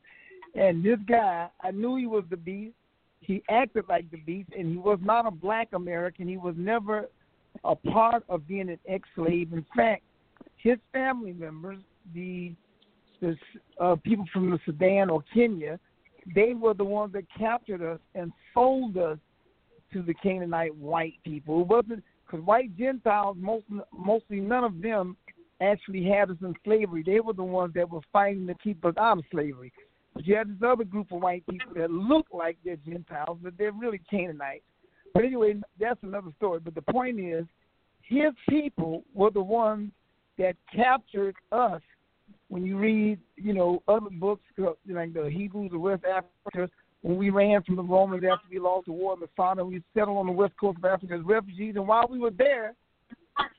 And 0.57 0.83
this 0.83 0.99
guy, 1.07 1.49
I 1.61 1.71
knew 1.71 1.97
he 1.97 2.07
was 2.07 2.25
the 2.31 2.37
beast. 2.37 2.75
He 3.21 3.43
acted 3.51 3.85
like 3.89 4.11
the 4.11 4.19
beast, 4.19 4.51
and 4.57 4.69
he 4.69 4.77
was 4.77 4.99
not 5.03 5.27
a 5.27 5.31
black 5.31 5.69
American. 5.73 6.29
He 6.29 6.37
was 6.37 6.55
never 6.57 7.09
a 7.65 7.75
part 7.75 8.25
of 8.29 8.47
being 8.47 8.69
an 8.71 8.79
ex-slave. 8.89 9.53
In 9.53 9.65
fact, 9.75 10.03
his 10.57 10.79
family 10.93 11.33
members, 11.33 11.79
the 12.15 12.53
the 13.21 13.35
uh, 13.81 13.97
people 14.05 14.27
from 14.31 14.51
the 14.51 14.59
Sudan 14.67 15.09
or 15.09 15.25
Kenya, 15.33 15.81
they 16.35 16.53
were 16.53 16.75
the 16.75 16.85
ones 16.85 17.15
that 17.15 17.25
captured 17.37 17.83
us 17.83 17.99
and 18.15 18.31
sold 18.53 18.99
us 18.99 19.19
to 19.93 20.03
the 20.03 20.13
Canaanite 20.15 20.77
white 20.77 21.15
people. 21.25 21.63
It 21.63 21.67
wasn't 21.67 22.05
because 22.27 22.45
white 22.45 22.77
Gentiles, 22.77 23.37
most 23.41 23.65
mostly 23.93 24.41
none 24.41 24.65
of 24.65 24.83
them 24.83 25.17
actually 25.61 26.05
had 26.05 26.31
us 26.31 26.37
in 26.43 26.55
slavery. 26.65 27.03
They 27.05 27.21
were 27.21 27.33
the 27.33 27.43
ones 27.43 27.73
that 27.75 27.89
were 27.89 28.01
fighting 28.13 28.47
to 28.49 28.55
keep 28.63 28.85
us 28.85 28.95
out 28.99 29.19
of 29.19 29.25
slavery. 29.31 29.73
But 30.17 30.27
you 30.27 30.35
had 30.35 30.49
this 30.49 30.67
other 30.67 30.85
group 30.85 31.13
of 31.13 31.21
white 31.21 31.47
people 31.47 31.75
that 31.77 31.91
look 31.91 32.27
like 32.33 32.57
they're 32.65 32.77
Gentiles, 32.77 33.39
but 33.43 33.53
they're 33.59 33.71
really 33.71 34.01
Canaanites. 34.11 34.65
But 35.13 35.25
anyway, 35.25 35.57
that's 35.79 36.03
another 36.03 36.31
story. 36.39 36.59
But 36.59 36.75
the 36.75 36.81
point 36.81 37.21
is, 37.21 37.45
his 38.01 38.33
people 38.49 39.05
were 39.13 39.31
the 39.31 39.43
ones 39.43 39.91
that 40.39 40.57
captured 40.75 41.37
us. 41.53 41.83
When 42.49 42.65
you 42.65 42.79
read, 42.79 43.19
you 43.37 43.53
know, 43.53 43.83
other 43.89 44.09
books 44.11 44.43
uh, 44.59 44.71
like 44.89 45.13
the 45.13 45.29
Hebrews 45.29 45.73
of 45.75 45.81
West 45.81 46.05
Africa, 46.05 46.73
when 47.03 47.19
we 47.19 47.29
ran 47.29 47.63
from 47.63 47.77
the 47.77 47.83
Romans 47.83 48.25
after 48.25 48.47
we 48.51 48.59
lost 48.59 48.87
the 48.87 48.93
war 48.93 49.15
in 49.15 49.21
Masada, 49.21 49.67
we 49.67 49.83
settled 49.93 50.17
on 50.17 50.27
the 50.27 50.33
west 50.33 50.55
coast 50.59 50.79
of 50.79 50.85
Africa 50.87 51.15
as 51.15 51.21
refugees. 51.27 51.77
And 51.77 51.87
while 51.87 52.07
we 52.09 52.19
were 52.19 52.31
there, 52.31 52.73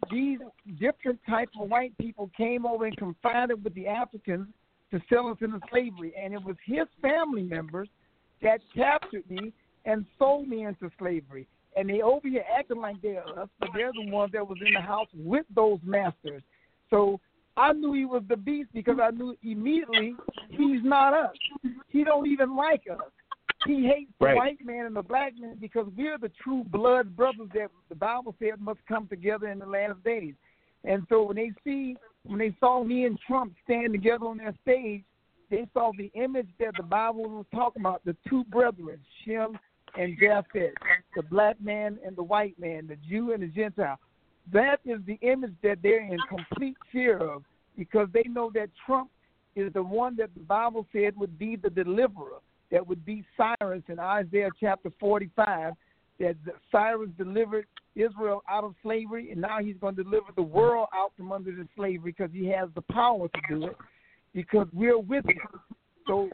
these 0.10 0.39
different 0.80 1.20
types 1.30 1.51
of 1.62 1.70
white 1.70 1.95
people 1.99 2.32
came 2.36 2.66
over 2.66 2.86
and 2.86 2.97
confided 2.97 3.64
with 3.64 3.76
the 3.76 3.88
Africans 3.88 4.47
to 4.92 5.02
sell 5.10 5.28
us 5.28 5.38
into 5.42 5.60
slavery. 5.72 6.14
And 6.22 6.34
it 6.34 6.44
was 6.44 6.56
his 6.66 6.88
family 7.02 7.44
members 7.44 7.90
that 8.42 8.60
captured 8.76 9.30
me 9.30 9.52
and 9.86 10.06
sold 10.20 10.48
me 10.48 10.66
into 10.66 10.90
slavery. 11.00 11.48
And 11.76 11.90
they 11.90 12.02
over 12.02 12.28
here 12.28 12.44
acting 12.58 12.82
like 12.82 13.02
they're 13.02 13.28
us, 13.40 13.50
but 13.60 13.70
they're 13.74 13.92
the 13.94 14.12
ones 14.12 14.32
that 14.34 14.48
was 14.48 14.58
in 14.66 14.74
the 14.74 14.82
house 14.82 15.08
with 15.14 15.46
those 15.54 15.80
masters. 15.84 16.42
So 16.90 17.20
I 17.56 17.74
knew 17.74 17.94
he 17.94 18.06
was 18.06 18.24
the 18.28 18.38
beast 18.38 18.70
because 18.74 18.98
I 19.02 19.12
knew 19.12 19.36
immediately 19.44 20.16
he's 20.50 20.84
not 20.84 21.14
us. 21.14 21.36
He 21.90 22.04
don't 22.04 22.28
even 22.28 22.56
like 22.56 22.84
us. 22.92 23.00
He 23.66 23.84
hates 23.86 24.12
the 24.20 24.36
white 24.36 24.64
man 24.64 24.86
and 24.86 24.96
the 24.96 25.02
black 25.02 25.34
man 25.40 25.58
because 25.60 25.88
we're 25.98 26.18
the 26.18 26.32
true 26.42 26.64
blood 26.70 27.16
brothers 27.16 27.50
that 27.54 27.70
the 27.90 27.96
Bible 27.96 28.36
said 28.40 28.60
must 28.60 28.80
come 28.88 29.08
together 29.08 29.48
in 29.48 29.60
the 29.60 29.66
last 29.66 30.04
days. 30.04 30.36
And 30.84 31.06
so 31.10 31.24
when 31.24 31.38
they 31.38 31.52
see, 31.64 31.98
when 32.28 32.40
they 32.40 32.56
saw 32.60 32.84
me 32.84 33.06
and 33.06 33.18
Trump 33.26 33.54
stand 33.64 33.94
together 33.94 34.26
on 34.26 34.38
that 34.38 34.56
stage, 34.62 35.04
they 35.50 35.66
saw 35.74 35.92
the 35.98 36.12
image 36.14 36.50
that 36.60 36.74
the 36.76 36.84
Bible 36.84 37.24
was 37.24 37.46
talking 37.54 37.82
about, 37.82 38.04
the 38.06 38.16
two 38.28 38.44
brethren, 38.46 39.00
Shem 39.24 39.58
and 39.98 40.18
Japheth, 40.20 40.74
the 41.16 41.24
black 41.24 41.60
man 41.62 41.98
and 42.06 42.16
the 42.16 42.24
white 42.24 42.60
man, 42.60 42.88
the 42.88 42.98
Jew 43.10 43.32
and 43.32 43.42
the 43.42 43.48
Gentile. 43.48 43.98
That 44.52 44.80
is 44.86 45.00
the 45.06 45.18
image 45.22 45.54
that 45.64 45.80
they're 45.82 46.06
in 46.06 46.18
complete 46.30 46.78
fear 46.92 47.18
of 47.18 47.44
because 47.78 48.08
they 48.14 48.24
know 48.24 48.52
that 48.54 48.70
Trump 48.86 49.10
is 49.56 49.72
the 49.74 49.84
one 49.84 50.16
that 50.18 50.34
the 50.34 50.42
Bible 50.42 50.86
said 50.92 51.16
would 51.18 51.40
be 51.40 51.56
the 51.56 51.70
deliverer, 51.70 52.40
that 52.72 52.86
would 52.86 53.06
be 53.06 53.24
Cyrus 53.38 53.84
in 53.88 54.00
Isaiah 54.00 54.50
chapter 54.60 54.92
45, 55.00 55.74
that 56.20 56.36
Cyrus 56.72 57.09
delivered 57.18 57.65
Israel 57.95 58.43
out 58.49 58.63
of 58.63 58.74
slavery, 58.84 59.32
and 59.32 59.41
now 59.41 59.59
he's 59.59 59.76
going 59.80 59.95
to 59.95 60.03
deliver 60.03 60.28
the 60.36 60.41
world 60.41 60.88
out 60.93 61.11
from 61.18 61.32
under 61.32 61.51
the 61.51 61.68
slavery 61.76 62.13
because 62.18 62.30
he 62.34 62.45
has 62.47 62.70
the 62.76 62.82
power 62.82 63.28
to 63.28 63.41
do 63.49 63.65
it, 63.68 63.78
because 64.34 64.68
we're 64.74 64.99
with 64.99 65.26
him. 65.26 65.59
So, 66.07 66.30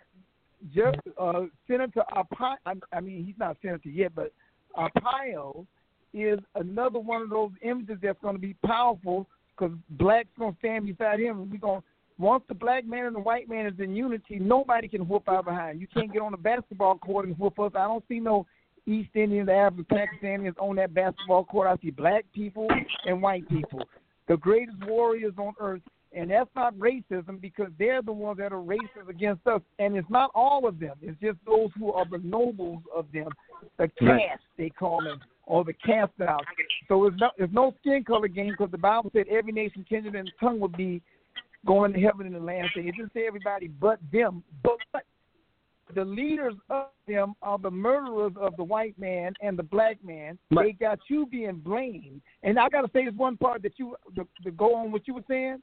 just, 0.73 0.97
uh, 1.19 1.41
Senator 1.67 2.03
Arpaio, 2.15 2.55
I, 2.91 2.99
mean, 3.01 3.25
he's 3.25 3.35
not 3.37 3.57
senator 3.61 3.89
yet, 3.89 4.13
but 4.15 4.31
Arpaio 4.77 5.65
is 6.13 6.39
another 6.55 6.99
one 6.99 7.21
of 7.21 7.29
those 7.29 7.51
images 7.63 7.97
that's 8.01 8.21
going 8.21 8.35
to 8.35 8.41
be 8.41 8.55
powerful 8.65 9.27
because 9.57 9.75
blacks 9.91 10.29
going 10.37 10.53
to 10.53 10.59
stand 10.59 10.85
beside 10.85 11.19
him, 11.19 11.41
and 11.41 11.51
we're 11.51 11.57
going 11.57 11.83
once 12.19 12.43
the 12.47 12.53
black 12.53 12.85
man 12.85 13.05
and 13.05 13.15
the 13.15 13.19
white 13.19 13.49
man 13.49 13.65
is 13.65 13.73
in 13.79 13.95
unity, 13.95 14.37
nobody 14.39 14.87
can 14.87 15.07
whoop 15.07 15.27
out 15.27 15.45
behind. 15.45 15.81
You 15.81 15.87
can't 15.87 16.13
get 16.13 16.21
on 16.21 16.31
the 16.31 16.37
basketball 16.37 16.97
court 16.99 17.25
and 17.25 17.37
whoop 17.37 17.59
us. 17.59 17.71
I 17.75 17.85
don't 17.85 18.03
see 18.07 18.19
no 18.19 18.45
East 18.85 19.09
Indians, 19.15 19.49
Arabs, 19.49 19.83
Pakistanians 19.89 20.55
on 20.59 20.75
that 20.75 20.93
basketball 20.93 21.45
court. 21.45 21.67
I 21.67 21.81
see 21.81 21.91
black 21.91 22.25
people 22.33 22.67
and 23.05 23.21
white 23.21 23.47
people, 23.49 23.81
the 24.27 24.37
greatest 24.37 24.77
warriors 24.85 25.33
on 25.37 25.53
earth. 25.59 25.81
And 26.15 26.29
that's 26.29 26.49
not 26.55 26.75
racism 26.75 27.41
because 27.41 27.69
they're 27.79 28.03
the 28.03 28.11
ones 28.11 28.37
that 28.37 28.53
are 28.53 28.61
racist 28.61 29.09
against 29.09 29.47
us. 29.47 29.61
And 29.79 29.95
it's 29.95 30.09
not 30.11 30.29
all 30.35 30.67
of 30.67 30.79
them. 30.79 30.95
It's 31.01 31.19
just 31.19 31.39
those 31.43 31.69
who 31.75 31.91
are 31.91 32.05
the 32.05 32.19
nobles 32.19 32.83
of 32.95 33.07
them, 33.11 33.29
the 33.79 33.87
caste 33.87 34.01
Right. 34.01 34.39
they 34.55 34.69
call 34.69 35.01
them, 35.03 35.19
or 35.47 35.63
the 35.63 35.73
cast 35.73 36.11
out. 36.21 36.45
So 36.87 37.07
it's 37.07 37.17
no, 37.19 37.31
it's 37.37 37.51
no 37.51 37.73
skin 37.81 38.03
color 38.03 38.27
game 38.27 38.51
because 38.51 38.69
the 38.69 38.77
Bible 38.77 39.09
said 39.11 39.25
every 39.27 39.53
nation, 39.53 39.83
kindred, 39.89 40.13
and 40.13 40.31
tongue 40.39 40.59
would 40.59 40.77
be 40.77 41.01
going 41.65 41.93
to 41.93 41.99
heaven 41.99 42.27
in 42.27 42.33
the 42.33 42.39
last 42.39 42.75
day. 42.75 42.81
It 42.81 42.95
didn't 42.95 43.13
say 43.13 43.25
everybody 43.25 43.67
but 43.67 43.99
them, 44.11 44.43
but 44.61 44.77
the 45.93 46.05
leaders 46.05 46.55
of 46.69 46.87
them 47.07 47.35
are 47.41 47.57
the 47.57 47.71
murderers 47.71 48.33
of 48.39 48.55
the 48.57 48.63
white 48.63 48.97
man 48.97 49.33
and 49.41 49.57
the 49.57 49.63
black 49.63 49.97
man. 50.03 50.37
They 50.49 50.71
got 50.71 50.99
you 51.09 51.25
being 51.25 51.57
blamed. 51.57 52.21
And 52.43 52.59
I 52.59 52.69
got 52.69 52.81
to 52.81 52.91
say 52.93 53.05
this 53.05 53.13
one 53.15 53.37
part 53.37 53.61
that 53.63 53.73
you 53.77 53.95
to, 54.15 54.27
to 54.43 54.51
go 54.51 54.75
on 54.75 54.91
what 54.91 55.07
you 55.07 55.13
were 55.13 55.23
saying. 55.27 55.61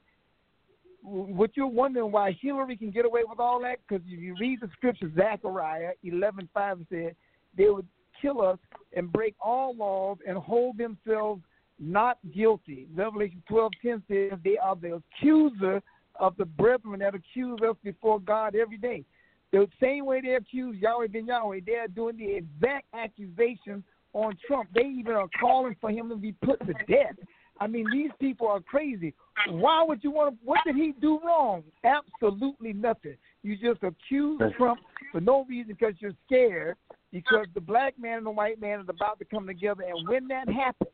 What 1.03 1.51
you're 1.55 1.67
wondering 1.67 2.11
why 2.11 2.37
Hillary 2.39 2.77
can 2.77 2.91
get 2.91 3.05
away 3.05 3.21
with 3.27 3.39
all 3.39 3.59
that? 3.61 3.77
Because 3.87 4.05
if 4.07 4.19
you 4.19 4.35
read 4.39 4.59
the 4.61 4.69
scripture, 4.73 5.11
Zechariah 5.15 5.93
11:5 6.05 6.85
said 6.89 7.15
they 7.57 7.69
would 7.69 7.87
kill 8.21 8.41
us 8.41 8.59
and 8.95 9.11
break 9.11 9.35
all 9.41 9.75
laws 9.75 10.17
and 10.27 10.37
hold 10.37 10.77
themselves 10.77 11.41
not 11.79 12.19
guilty. 12.33 12.87
Revelation 12.93 13.41
12:10 13.49 14.03
says 14.07 14.39
they 14.43 14.57
are 14.59 14.75
the 14.75 15.01
accuser 15.01 15.81
of 16.19 16.37
the 16.37 16.45
brethren 16.45 16.99
that 16.99 17.15
accuse 17.15 17.59
us 17.61 17.75
before 17.83 18.19
God 18.19 18.55
every 18.55 18.77
day. 18.77 19.03
The 19.51 19.67
same 19.81 20.05
way 20.05 20.21
they 20.21 20.35
accuse 20.35 20.77
Yahweh 20.79 21.07
ben 21.07 21.25
Yahweh, 21.25 21.59
they 21.65 21.75
are 21.75 21.87
doing 21.87 22.17
the 22.17 22.35
exact 22.35 22.85
accusations 22.93 23.83
on 24.13 24.37
Trump. 24.47 24.69
They 24.73 24.85
even 24.85 25.13
are 25.13 25.27
calling 25.39 25.75
for 25.81 25.89
him 25.89 26.09
to 26.09 26.15
be 26.15 26.31
put 26.31 26.59
to 26.65 26.73
death. 26.87 27.15
I 27.59 27.67
mean, 27.67 27.85
these 27.91 28.11
people 28.19 28.47
are 28.47 28.59
crazy. 28.59 29.13
Why 29.49 29.83
would 29.83 30.03
you 30.03 30.11
want 30.11 30.33
to? 30.33 30.39
What 30.43 30.61
did 30.65 30.75
he 30.75 30.93
do 30.99 31.19
wrong? 31.23 31.63
Absolutely 31.83 32.73
nothing. 32.73 33.17
You 33.43 33.55
just 33.55 33.83
accuse 33.83 34.41
Trump 34.57 34.79
for 35.11 35.21
no 35.21 35.45
reason 35.47 35.75
because 35.77 35.95
you're 35.99 36.15
scared. 36.25 36.77
Because 37.11 37.45
the 37.53 37.59
black 37.59 37.99
man 37.99 38.19
and 38.19 38.25
the 38.25 38.31
white 38.31 38.61
man 38.61 38.79
is 38.79 38.85
about 38.87 39.19
to 39.19 39.25
come 39.25 39.45
together, 39.45 39.83
and 39.83 40.07
when 40.07 40.29
that 40.29 40.47
happens, 40.47 40.91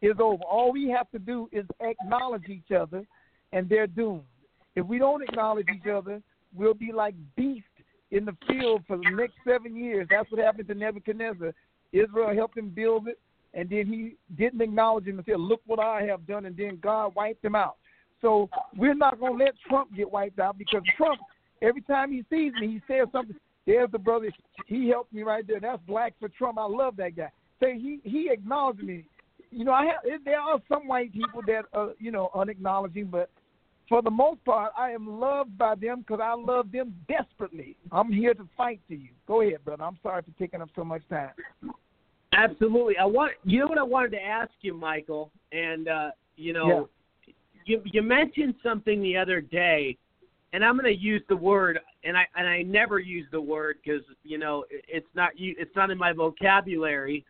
is 0.00 0.14
over. 0.20 0.44
All 0.44 0.70
we 0.70 0.88
have 0.90 1.10
to 1.10 1.18
do 1.18 1.48
is 1.50 1.66
acknowledge 1.80 2.48
each 2.48 2.70
other, 2.70 3.04
and 3.52 3.68
they're 3.68 3.88
doomed. 3.88 4.22
If 4.76 4.86
we 4.86 4.98
don't 4.98 5.22
acknowledge 5.22 5.66
each 5.74 5.88
other, 5.88 6.22
we'll 6.54 6.74
be 6.74 6.92
like 6.92 7.14
beasts 7.36 7.66
in 8.10 8.24
the 8.24 8.36
field 8.48 8.82
for 8.86 8.96
the 8.96 9.10
next 9.10 9.34
seven 9.46 9.76
years. 9.76 10.06
That's 10.10 10.30
what 10.30 10.40
happened 10.40 10.68
to 10.68 10.74
Nebuchadnezzar. 10.74 11.54
Israel 11.92 12.34
helped 12.34 12.56
him 12.56 12.68
build 12.68 13.08
it, 13.08 13.18
and 13.54 13.68
then 13.68 13.86
he 13.86 14.16
didn't 14.36 14.60
acknowledge 14.60 15.06
him 15.06 15.18
and 15.18 15.26
said, 15.26 15.40
"Look 15.40 15.60
what 15.66 15.80
I 15.80 16.02
have 16.02 16.26
done," 16.26 16.46
and 16.46 16.56
then 16.56 16.76
God 16.76 17.14
wiped 17.14 17.44
him 17.44 17.54
out. 17.54 17.76
So 18.20 18.48
we're 18.76 18.94
not 18.94 19.18
going 19.18 19.38
to 19.38 19.44
let 19.44 19.54
Trump 19.68 19.94
get 19.94 20.10
wiped 20.10 20.38
out 20.38 20.58
because 20.58 20.82
Trump, 20.96 21.20
every 21.62 21.82
time 21.82 22.12
he 22.12 22.24
sees 22.30 22.52
me, 22.60 22.66
he 22.68 22.82
says 22.86 23.08
something. 23.12 23.36
There's 23.66 23.90
the 23.90 23.98
brother. 23.98 24.30
He 24.66 24.88
helped 24.88 25.12
me 25.12 25.22
right 25.22 25.46
there. 25.46 25.60
That's 25.60 25.82
black 25.86 26.14
for 26.18 26.28
Trump. 26.28 26.58
I 26.58 26.64
love 26.64 26.96
that 26.96 27.16
guy. 27.16 27.30
Say 27.60 27.78
he 27.78 28.00
he 28.04 28.28
acknowledged 28.30 28.82
me. 28.82 29.04
You 29.50 29.64
know, 29.64 29.72
I 29.72 29.86
have 29.86 30.24
there 30.24 30.40
are 30.40 30.60
some 30.68 30.86
white 30.86 31.12
people 31.12 31.42
that 31.46 31.64
are 31.72 31.90
you 31.98 32.10
know 32.10 32.30
unacknowledging, 32.34 33.06
but 33.06 33.30
for 33.90 34.00
the 34.00 34.10
most 34.10 34.42
part, 34.44 34.72
I 34.78 34.92
am 34.92 35.20
loved 35.20 35.58
by 35.58 35.74
them 35.74 36.00
because 36.06 36.20
I 36.22 36.32
love 36.34 36.70
them 36.70 36.94
desperately. 37.08 37.76
I'm 37.90 38.10
here 38.10 38.32
to 38.34 38.48
fight 38.56 38.80
to 38.88 38.94
you. 38.94 39.08
Go 39.26 39.42
ahead, 39.42 39.64
brother. 39.64 39.82
I'm 39.82 39.98
sorry 40.00 40.22
for 40.22 40.30
taking 40.38 40.62
up 40.62 40.70
so 40.76 40.84
much 40.84 41.02
time. 41.10 41.32
Absolutely. 42.32 42.96
I 42.96 43.04
want 43.04 43.32
you 43.42 43.58
know 43.58 43.66
what 43.66 43.78
I 43.78 43.82
wanted 43.82 44.12
to 44.12 44.22
ask 44.22 44.52
you, 44.60 44.74
Michael, 44.74 45.32
and 45.50 45.88
uh, 45.88 46.10
you 46.36 46.52
know, 46.52 46.88
you 47.66 47.82
you 47.84 48.00
mentioned 48.02 48.54
something 48.62 49.02
the 49.02 49.16
other 49.16 49.40
day, 49.40 49.98
and 50.52 50.64
I'm 50.64 50.78
going 50.78 50.94
to 50.94 50.98
use 50.98 51.22
the 51.28 51.36
word, 51.36 51.80
and 52.04 52.16
I 52.16 52.26
and 52.36 52.46
I 52.46 52.62
never 52.62 53.00
use 53.00 53.26
the 53.32 53.40
word 53.40 53.78
because 53.84 54.02
you 54.22 54.38
know 54.38 54.64
it- 54.70 54.84
it's 54.86 55.14
not 55.16 55.36
you 55.36 55.56
it's 55.58 55.74
not 55.74 55.90
in 55.90 55.98
my 55.98 56.12
vocabulary, 56.12 57.24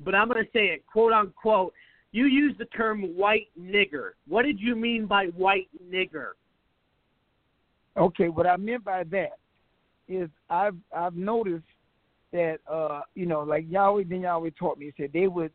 but 0.00 0.14
I'm 0.14 0.28
going 0.28 0.44
to 0.44 0.50
say 0.52 0.66
it 0.66 0.84
quote 0.86 1.14
unquote. 1.14 1.72
You 2.12 2.26
used 2.26 2.58
the 2.58 2.66
term 2.66 3.16
white 3.16 3.48
nigger. 3.58 4.10
What 4.28 4.42
did 4.44 4.60
you 4.60 4.76
mean 4.76 5.06
by 5.06 5.26
white 5.28 5.68
nigger? 5.90 6.32
Okay, 7.96 8.28
what 8.28 8.46
I 8.46 8.56
meant 8.56 8.84
by 8.84 9.04
that 9.04 9.38
is 10.08 10.28
I've 10.48 10.76
I've 10.94 11.14
noticed 11.14 11.64
that 12.32 12.58
uh, 12.70 13.00
you 13.14 13.26
know, 13.26 13.40
like 13.40 13.64
Yahweh 13.68 14.04
ben 14.04 14.20
Yahweh 14.20 14.50
taught 14.58 14.78
me, 14.78 14.92
he 14.96 15.02
said 15.02 15.10
they 15.12 15.26
would 15.26 15.52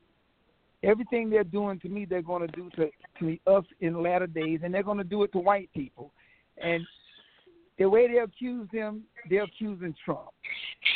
everything 0.84 1.30
they're 1.30 1.44
doing 1.44 1.80
to 1.80 1.90
me 1.90 2.06
they're 2.06 2.22
gonna 2.22 2.48
do 2.48 2.70
to 2.76 2.90
to 3.20 3.38
us 3.48 3.66
in 3.82 4.02
latter 4.02 4.28
days 4.28 4.60
and 4.64 4.74
they're 4.74 4.84
gonna 4.84 5.04
do 5.04 5.24
it 5.24 5.32
to 5.32 5.40
white 5.40 5.70
people. 5.74 6.12
And 6.58 6.84
the 7.78 7.88
way 7.90 8.08
they 8.08 8.20
accuse 8.20 8.68
them, 8.74 9.04
they're 9.30 9.44
accusing 9.44 9.94
Trump. 10.04 10.30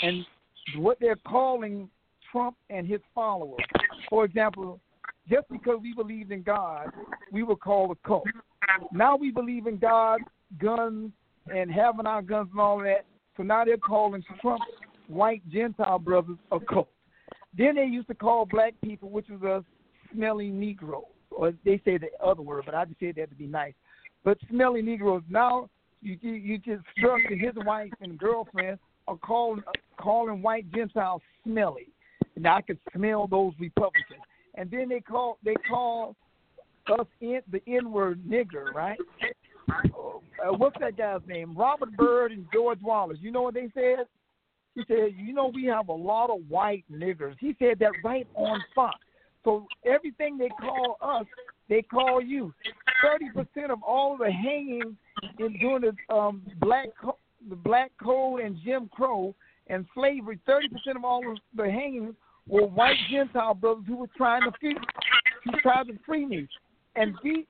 And 0.01 0.25
what 0.77 0.99
they're 0.99 1.19
calling 1.27 1.89
Trump 2.31 2.55
and 2.69 2.87
his 2.87 3.01
followers. 3.13 3.63
For 4.09 4.25
example, 4.25 4.79
just 5.31 5.47
because 5.49 5.79
we 5.81 5.93
believed 5.93 6.31
in 6.31 6.43
God, 6.43 6.87
we 7.31 7.43
were 7.43 7.55
called 7.55 7.91
a 7.91 8.07
cult. 8.07 8.25
Now 8.91 9.15
we 9.15 9.31
believe 9.31 9.65
in 9.65 9.77
God, 9.77 10.19
guns, 10.61 11.11
and 11.53 11.71
having 11.71 12.05
our 12.05 12.21
guns 12.21 12.49
and 12.51 12.59
all 12.59 12.79
that. 12.79 13.05
So 13.37 13.43
now 13.43 13.63
they're 13.63 13.77
calling 13.77 14.23
Trump 14.41 14.61
white 15.07 15.41
Gentile 15.49 15.99
brothers 15.99 16.37
a 16.51 16.59
cult. 16.59 16.89
Then 17.57 17.75
they 17.75 17.85
used 17.85 18.07
to 18.07 18.15
call 18.15 18.45
black 18.45 18.73
people, 18.83 19.09
which 19.09 19.27
was 19.29 19.41
us, 19.43 19.63
smelly 20.13 20.49
Negroes, 20.49 21.03
or 21.31 21.53
they 21.63 21.81
say 21.83 21.97
the 21.97 22.09
other 22.23 22.41
word, 22.41 22.63
but 22.65 22.75
I 22.75 22.85
just 22.85 22.99
said 22.99 23.15
that 23.15 23.29
to 23.29 23.35
be 23.35 23.47
nice. 23.47 23.73
But 24.23 24.37
smelly 24.49 24.81
Negroes. 24.81 25.23
Now 25.29 25.69
you 26.01 26.17
you, 26.21 26.57
just 26.57 26.83
Strzok 26.97 27.29
that 27.29 27.37
his 27.37 27.53
wife 27.65 27.91
and 28.01 28.17
girlfriend 28.17 28.79
are 29.07 29.17
calling 29.17 29.63
calling 29.97 30.41
white 30.41 30.71
Gentiles 30.73 31.21
smelly. 31.43 31.89
Now 32.37 32.57
I 32.57 32.61
could 32.61 32.79
smell 32.95 33.27
those 33.27 33.53
Republicans. 33.59 34.21
And 34.55 34.69
then 34.69 34.89
they 34.89 34.99
call 34.99 35.37
they 35.43 35.55
call 35.69 36.15
us 36.99 37.07
in, 37.21 37.41
the 37.51 37.61
N 37.67 37.91
word 37.91 38.21
nigger, 38.27 38.73
right? 38.73 38.97
Uh, 39.69 40.53
what's 40.53 40.75
that 40.79 40.97
guy's 40.97 41.21
name? 41.27 41.55
Robert 41.55 41.95
Byrd 41.95 42.31
and 42.31 42.45
George 42.53 42.81
Wallace. 42.81 43.19
You 43.21 43.31
know 43.31 43.43
what 43.43 43.53
they 43.53 43.69
said? 43.73 44.05
He 44.75 44.83
said, 44.87 45.13
you 45.17 45.33
know, 45.33 45.51
we 45.53 45.65
have 45.65 45.89
a 45.89 45.93
lot 45.93 46.29
of 46.29 46.39
white 46.47 46.85
niggers. 46.91 47.35
He 47.39 47.55
said 47.59 47.77
that 47.79 47.91
right 48.03 48.27
on 48.35 48.61
Fox. 48.73 48.97
So 49.43 49.67
everything 49.85 50.37
they 50.37 50.49
call 50.59 50.97
us, 51.01 51.25
they 51.67 51.81
call 51.81 52.21
you. 52.21 52.53
Thirty 53.01 53.29
percent 53.29 53.71
of 53.71 53.81
all 53.83 54.17
the 54.17 54.31
hangings 54.31 54.95
in 55.39 55.57
during 55.59 55.81
the 55.81 56.13
um, 56.13 56.43
black 56.59 56.89
the 57.49 57.55
black 57.55 57.91
code 58.01 58.41
and 58.41 58.57
Jim 58.63 58.89
Crow 58.93 59.33
and 59.67 59.85
slavery. 59.95 60.39
Thirty 60.45 60.69
percent 60.69 60.97
of 60.97 61.03
all 61.03 61.21
the 61.55 61.69
hangings 61.69 62.13
were 62.47 62.65
white 62.65 62.97
Gentile 63.09 63.53
brothers 63.53 63.83
who 63.87 63.97
were 63.97 64.09
trying 64.17 64.43
to 64.43 64.51
free, 64.59 64.75
who 65.45 65.51
tried 65.61 65.87
to 65.87 65.97
free 66.05 66.25
me. 66.25 66.47
And 66.95 67.15
these 67.23 67.45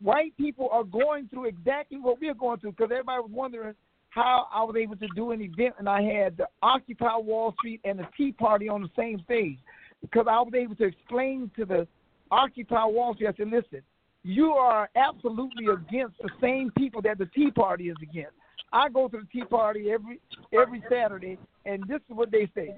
white 0.00 0.36
people 0.36 0.68
are 0.70 0.84
going 0.84 1.28
through 1.28 1.46
exactly 1.46 1.98
what 1.98 2.20
we're 2.20 2.34
going 2.34 2.60
through 2.60 2.72
because 2.72 2.90
everybody 2.92 3.20
was 3.22 3.30
wondering 3.32 3.74
how 4.10 4.46
I 4.52 4.62
was 4.62 4.76
able 4.76 4.96
to 4.96 5.08
do 5.14 5.32
an 5.32 5.42
event 5.42 5.74
and 5.78 5.88
I 5.88 6.02
had 6.02 6.36
the 6.36 6.46
Occupy 6.62 7.16
Wall 7.18 7.54
Street 7.58 7.80
and 7.84 7.98
the 7.98 8.06
Tea 8.16 8.32
Party 8.32 8.68
on 8.68 8.82
the 8.82 8.90
same 8.96 9.20
stage 9.24 9.58
because 10.00 10.26
I 10.28 10.40
was 10.40 10.52
able 10.56 10.74
to 10.76 10.84
explain 10.84 11.50
to 11.56 11.64
the 11.64 11.86
Occupy 12.30 12.84
Wall 12.86 13.14
Street. 13.14 13.28
I 13.28 13.36
said, 13.36 13.48
listen, 13.48 13.82
you 14.22 14.52
are 14.52 14.88
absolutely 14.96 15.66
against 15.66 16.18
the 16.18 16.30
same 16.40 16.70
people 16.76 17.02
that 17.02 17.18
the 17.18 17.26
Tea 17.26 17.50
Party 17.50 17.90
is 17.90 17.96
against. 18.02 18.34
I 18.72 18.88
go 18.88 19.08
to 19.08 19.18
the 19.18 19.26
Tea 19.32 19.44
Party 19.44 19.90
every 19.90 20.20
every 20.52 20.82
Saturday, 20.90 21.38
and 21.64 21.84
this 21.86 22.00
is 22.10 22.16
what 22.16 22.32
they 22.32 22.50
say: 22.54 22.74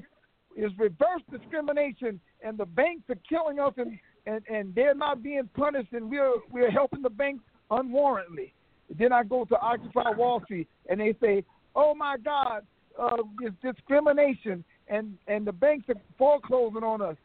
is 0.58 0.72
reverse 0.76 1.22
discrimination, 1.30 2.20
and 2.42 2.58
the 2.58 2.66
banks 2.66 3.04
are 3.08 3.18
killing 3.28 3.60
us, 3.60 3.72
and 3.76 3.98
and, 4.26 4.42
and 4.50 4.74
they're 4.74 4.94
not 4.94 5.22
being 5.22 5.48
punished, 5.54 5.92
and 5.92 6.10
we're 6.10 6.34
we're 6.50 6.70
helping 6.70 7.00
the 7.00 7.10
banks 7.10 7.44
unwarrantedly. 7.70 8.52
Then 8.98 9.12
I 9.12 9.22
go 9.22 9.44
to 9.46 9.58
Occupy 9.60 10.10
Wall 10.16 10.42
Street, 10.44 10.68
and 10.90 11.00
they 11.00 11.14
say, 11.22 11.44
"Oh 11.74 11.94
my 11.94 12.16
God, 12.22 12.66
uh, 13.00 13.22
it's 13.40 13.56
discrimination, 13.62 14.64
and 14.88 15.16
and 15.28 15.46
the 15.46 15.52
banks 15.52 15.88
are 15.88 16.00
foreclosing 16.18 16.82
on 16.82 17.00
us." 17.00 17.16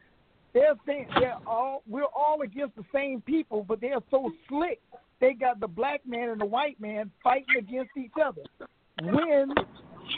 They're 0.54 0.76
saying 0.86 1.08
they're 1.20 1.40
all 1.48 1.82
we're 1.88 2.04
all 2.04 2.42
against 2.44 2.76
the 2.76 2.86
same 2.94 3.22
people, 3.22 3.66
but 3.68 3.82
they're 3.82 4.04
so 4.12 4.32
slick. 4.48 4.80
They 5.20 5.34
got 5.34 5.60
the 5.60 5.68
black 5.68 6.02
man 6.06 6.30
and 6.30 6.40
the 6.40 6.46
white 6.46 6.80
man 6.80 7.10
fighting 7.24 7.58
against 7.58 7.92
each 7.98 8.12
other. 8.24 8.44
When 9.02 9.54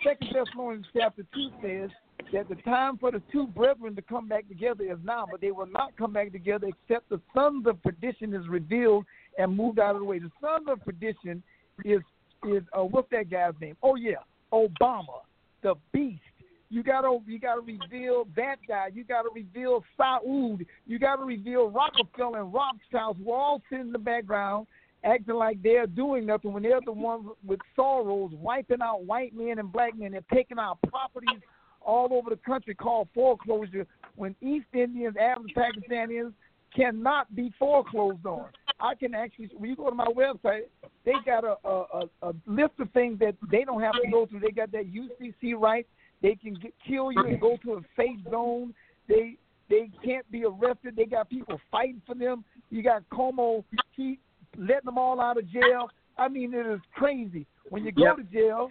Second 0.03 0.33
Thessalonians 0.33 0.87
chapter 0.93 1.23
two 1.33 1.49
says 1.61 1.89
that 2.31 2.49
the 2.49 2.55
time 2.63 2.97
for 2.97 3.11
the 3.11 3.21
two 3.31 3.47
brethren 3.47 3.95
to 3.95 4.01
come 4.01 4.27
back 4.27 4.47
together 4.47 4.83
is 4.83 4.97
now, 5.03 5.25
but 5.29 5.41
they 5.41 5.51
will 5.51 5.67
not 5.67 5.95
come 5.97 6.13
back 6.13 6.31
together 6.31 6.67
except 6.67 7.09
the 7.09 7.19
sons 7.33 7.65
of 7.67 7.81
perdition 7.83 8.33
is 8.33 8.47
revealed 8.47 9.05
and 9.37 9.55
moved 9.55 9.79
out 9.79 9.95
of 9.95 10.01
the 10.01 10.05
way. 10.05 10.19
The 10.19 10.31
sons 10.41 10.67
of 10.67 10.83
perdition 10.83 11.43
is 11.83 12.01
is 12.45 12.63
uh, 12.77 12.83
what's 12.83 13.09
that 13.11 13.29
guy's 13.29 13.53
name? 13.59 13.75
Oh 13.81 13.95
yeah, 13.95 14.15
Obama, 14.53 15.21
the 15.63 15.75
beast. 15.91 16.21
You 16.69 16.83
gotta 16.83 17.17
you 17.27 17.39
gotta 17.39 17.61
reveal 17.61 18.27
that 18.35 18.57
guy. 18.67 18.89
You 18.93 19.03
gotta 19.03 19.29
reveal 19.33 19.83
Saud. 19.99 20.65
You 20.85 20.99
gotta 20.99 21.23
reveal 21.23 21.69
Rockefeller 21.69 22.41
and 22.41 22.53
Rothschild 22.53 23.17
who 23.17 23.31
are 23.31 23.39
all 23.39 23.61
sitting 23.69 23.87
in 23.87 23.91
the 23.91 23.99
background 23.99 24.67
acting 25.03 25.35
like 25.35 25.61
they're 25.61 25.85
doing 25.85 26.25
nothing 26.25 26.51
when 26.51 26.63
they're 26.63 26.79
the 26.83 26.91
ones 26.91 27.27
with 27.45 27.59
sorrows 27.75 28.31
wiping 28.33 28.81
out 28.81 29.05
white 29.05 29.35
men 29.35 29.59
and 29.59 29.71
black 29.71 29.97
men. 29.97 30.11
They're 30.11 30.21
taking 30.33 30.57
out 30.57 30.79
properties 30.89 31.41
all 31.85 32.13
over 32.13 32.29
the 32.29 32.37
country 32.37 32.75
called 32.75 33.07
foreclosure 33.13 33.85
when 34.15 34.35
East 34.41 34.67
Indians, 34.73 35.15
Arabs, 35.19 35.51
Pakistanians 35.55 36.33
cannot 36.75 37.33
be 37.35 37.53
foreclosed 37.57 38.25
on. 38.25 38.47
I 38.79 38.95
can 38.95 39.15
actually, 39.15 39.49
when 39.55 39.69
you 39.69 39.75
go 39.75 39.89
to 39.89 39.95
my 39.95 40.07
website, 40.07 40.63
they 41.05 41.13
got 41.25 41.43
a, 41.43 41.55
a, 41.63 41.85
a, 41.93 42.29
a 42.29 42.33
list 42.45 42.73
of 42.79 42.91
things 42.91 43.19
that 43.19 43.35
they 43.51 43.63
don't 43.63 43.81
have 43.81 43.93
to 44.01 44.09
go 44.11 44.25
through. 44.25 44.41
They 44.41 44.51
got 44.51 44.71
that 44.73 44.85
UCC 44.91 45.53
right. 45.57 45.87
They 46.21 46.35
can 46.35 46.55
get, 46.55 46.73
kill 46.85 47.11
you 47.11 47.25
and 47.25 47.39
go 47.39 47.57
to 47.63 47.75
a 47.75 47.81
safe 47.95 48.19
zone. 48.29 48.73
They 49.07 49.37
they 49.69 49.89
can't 50.03 50.29
be 50.31 50.43
arrested. 50.45 50.95
They 50.95 51.05
got 51.05 51.29
people 51.29 51.59
fighting 51.71 52.01
for 52.05 52.15
them. 52.15 52.45
You 52.69 52.83
got 52.83 53.03
Cuomo, 53.09 53.63
he 53.95 54.19
letting 54.57 54.85
them 54.85 54.97
all 54.97 55.19
out 55.19 55.37
of 55.37 55.49
jail. 55.49 55.89
I 56.17 56.27
mean, 56.27 56.53
it 56.53 56.65
is 56.65 56.79
crazy. 56.93 57.45
When 57.69 57.83
you 57.83 57.91
go 57.91 58.03
Yep. 58.03 58.17
to 58.17 58.23
jail, 58.23 58.69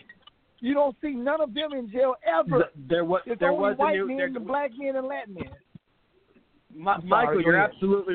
you 0.65 0.73
don't 0.73 0.97
see 1.03 1.11
none 1.11 1.43
of 1.43 1.53
them 1.53 1.73
in 1.73 1.91
jail 1.91 2.15
ever. 2.27 2.65
There 2.89 3.05
was 3.05 3.21
it's 3.27 3.39
there 3.39 3.51
only 3.51 3.63
was 3.63 3.77
a 3.79 3.83
white 3.83 3.97
new 3.97 4.09
men, 4.09 4.17
there, 4.17 4.33
the 4.33 4.41
black 4.41 4.71
men, 4.79 4.97
and 4.97 5.07
Latin 5.07 5.35
men. 5.35 5.51
Mi- 6.75 6.91
I'm 6.91 7.09
sorry, 7.09 7.27
Michael, 7.27 7.43
you're 7.43 7.57
ahead. 7.57 7.71
absolutely 7.75 8.15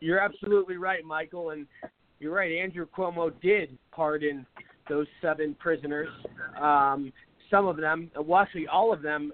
you're 0.00 0.18
absolutely 0.18 0.76
right, 0.76 1.04
Michael, 1.04 1.50
and 1.50 1.66
you're 2.18 2.34
right. 2.34 2.50
Andrew 2.50 2.86
Cuomo 2.96 3.30
did 3.40 3.78
pardon 3.92 4.44
those 4.88 5.06
seven 5.22 5.54
prisoners. 5.60 6.08
Um, 6.60 7.12
some 7.48 7.68
of 7.68 7.76
them, 7.76 8.10
well, 8.20 8.40
actually, 8.40 8.66
all 8.66 8.92
of 8.92 9.00
them, 9.00 9.30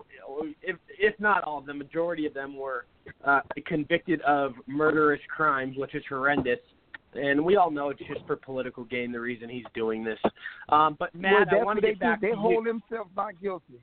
if 0.63 0.77
if 0.99 1.19
not 1.19 1.43
all 1.45 1.59
of 1.59 1.67
them, 1.67 1.79
majority 1.79 2.27
of 2.27 2.35
them 2.35 2.57
were 2.57 2.85
uh, 3.25 3.41
convicted 3.67 4.21
of 4.21 4.53
murderous 4.67 5.21
crimes, 5.35 5.79
which 5.79 5.95
is 5.95 6.05
horrendous. 6.07 6.59
And 7.15 7.45
we 7.45 7.57
all 7.57 7.71
know 7.71 7.91
it's 7.91 8.01
just 8.01 8.25
for 8.27 8.37
political 8.37 8.85
gain. 8.85 9.11
The 9.11 9.21
reason 9.21 9.49
he's 9.49 9.65
doing 9.75 10.05
this. 10.05 10.19
Um, 10.69 10.97
but 10.99 11.15
Matt, 11.15 11.49
well, 11.51 11.61
I 11.61 11.65
want 11.65 11.79
to 11.79 11.81
they 11.81 11.89
get 11.95 12.01
back. 12.01 12.21
They 12.21 12.33
hold 12.33 12.65
you. 12.67 12.73
themselves 12.89 13.11
not 13.17 13.41
guilty. 13.43 13.81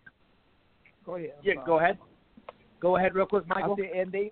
Go 1.06 1.16
ahead. 1.16 1.32
I'm 1.38 1.44
Yeah, 1.44 1.54
sorry. 1.56 1.66
go 1.66 1.80
ahead. 1.80 1.98
Go 2.80 2.96
ahead, 2.98 3.16
real 3.16 3.26
quick, 3.26 3.48
Michael. 3.48 3.78
And 3.96 4.12
they 4.12 4.32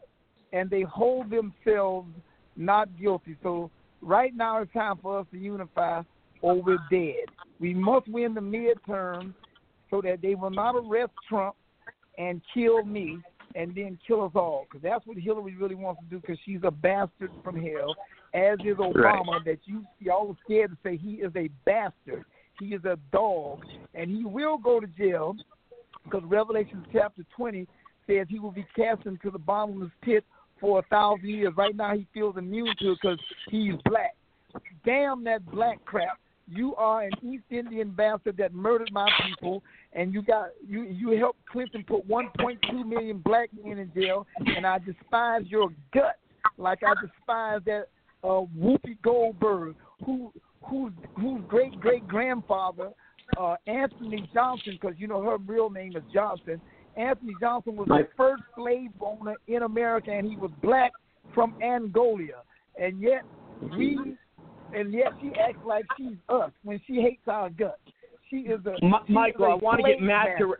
and 0.53 0.69
they 0.69 0.83
hold 0.83 1.29
themselves 1.29 2.09
not 2.55 2.87
guilty. 2.99 3.35
So 3.43 3.69
right 4.01 4.33
now 4.35 4.61
it's 4.61 4.71
time 4.71 4.97
for 5.01 5.19
us 5.19 5.25
to 5.31 5.37
unify, 5.37 6.01
or 6.41 6.61
we're 6.61 6.77
dead. 6.89 7.25
We 7.59 7.73
must 7.73 8.07
win 8.07 8.33
the 8.33 8.41
midterm 8.41 9.33
so 9.89 10.01
that 10.01 10.21
they 10.21 10.35
will 10.35 10.51
not 10.51 10.75
arrest 10.75 11.11
Trump 11.27 11.55
and 12.17 12.41
kill 12.53 12.83
me 12.85 13.19
and 13.55 13.73
then 13.73 13.97
kill 14.05 14.23
us 14.23 14.31
all. 14.35 14.65
Because 14.69 14.83
that's 14.83 15.05
what 15.05 15.17
Hillary 15.17 15.55
really 15.55 15.75
wants 15.75 16.01
to 16.01 16.07
do. 16.07 16.19
Because 16.19 16.37
she's 16.45 16.59
a 16.63 16.71
bastard 16.71 17.31
from 17.43 17.55
hell, 17.55 17.95
as 18.35 18.59
is 18.65 18.77
Obama. 18.77 19.43
That 19.45 19.59
you 19.65 19.85
y'all 19.99 20.29
are 20.29 20.37
scared 20.43 20.71
to 20.71 20.77
say 20.83 20.97
he 20.97 21.15
is 21.15 21.31
a 21.35 21.49
bastard. 21.65 22.25
He 22.59 22.67
is 22.67 22.83
a 22.85 22.97
dog, 23.11 23.61
and 23.93 24.09
he 24.09 24.25
will 24.25 24.57
go 24.57 24.79
to 24.79 24.87
jail 24.87 25.35
because 26.03 26.21
Revelation 26.25 26.85
chapter 26.93 27.23
20 27.35 27.67
says 28.07 28.27
he 28.29 28.39
will 28.39 28.51
be 28.51 28.65
cast 28.75 29.05
into 29.05 29.31
the 29.31 29.39
bottomless 29.39 29.91
pit 30.01 30.23
for 30.59 30.79
a 30.79 30.83
thousand 30.83 31.27
years. 31.27 31.53
Right 31.57 31.75
now, 31.75 31.95
he 31.95 32.07
feels 32.13 32.37
immune 32.37 32.73
to 32.79 32.91
it 32.91 32.99
because 33.01 33.19
he's 33.49 33.73
black. 33.85 34.15
Damn 34.85 35.23
that 35.25 35.45
black 35.51 35.83
crap! 35.85 36.19
You 36.47 36.75
are 36.75 37.03
an 37.03 37.11
East 37.23 37.43
Indian 37.49 37.89
bastard 37.89 38.37
that 38.37 38.53
murdered 38.53 38.91
my 38.91 39.09
people, 39.27 39.63
and 39.93 40.13
you 40.13 40.21
got 40.21 40.49
you 40.65 40.83
you 40.83 41.17
helped 41.17 41.39
Clinton 41.51 41.83
put 41.85 42.07
1.2 42.07 42.85
million 42.85 43.17
black 43.17 43.49
men 43.63 43.79
in 43.79 43.91
jail, 43.93 44.27
and 44.55 44.65
I 44.65 44.77
despise 44.77 45.41
your 45.47 45.69
guts 45.93 46.19
like 46.57 46.79
I 46.83 46.93
despise 47.01 47.61
that 47.65 47.87
uh, 48.25 48.45
Whoopi 48.57 48.97
Goldberg, 49.03 49.75
who 50.03 50.31
whose 50.63 50.93
whose 51.15 51.41
great 51.47 51.79
great 51.79 52.07
grandfather 52.07 52.89
uh, 53.39 53.55
Anthony 53.67 54.29
Johnson, 54.33 54.77
because 54.79 54.95
you 54.97 55.07
know 55.07 55.21
her 55.21 55.37
real 55.37 55.69
name 55.69 55.95
is 55.95 56.03
Johnson. 56.13 56.59
Anthony 56.97 57.33
Johnson 57.39 57.75
was 57.75 57.87
the 57.87 58.07
first 58.15 58.43
slave 58.55 58.89
owner 59.01 59.35
in 59.47 59.63
America, 59.63 60.11
and 60.11 60.27
he 60.27 60.37
was 60.37 60.51
black 60.61 60.91
from 61.33 61.53
Angola. 61.61 62.43
And 62.81 63.01
yet 63.01 63.23
we, 63.77 64.15
and 64.73 64.93
yet 64.93 65.11
she 65.21 65.31
acts 65.39 65.59
like 65.65 65.85
she's 65.97 66.17
us 66.29 66.51
when 66.63 66.79
she 66.87 66.95
hates 66.95 67.27
our 67.27 67.49
guts. 67.49 67.79
She 68.29 68.37
is 68.37 68.59
a 68.65 68.71
Mi- 68.83 68.93
she 69.05 69.13
is 69.13 69.15
Michael, 69.15 69.45
a 69.45 69.49
I 69.51 69.55
want 69.55 69.81
to 69.83 69.91
get 69.91 70.01
Matt 70.01 70.37
to. 70.39 70.55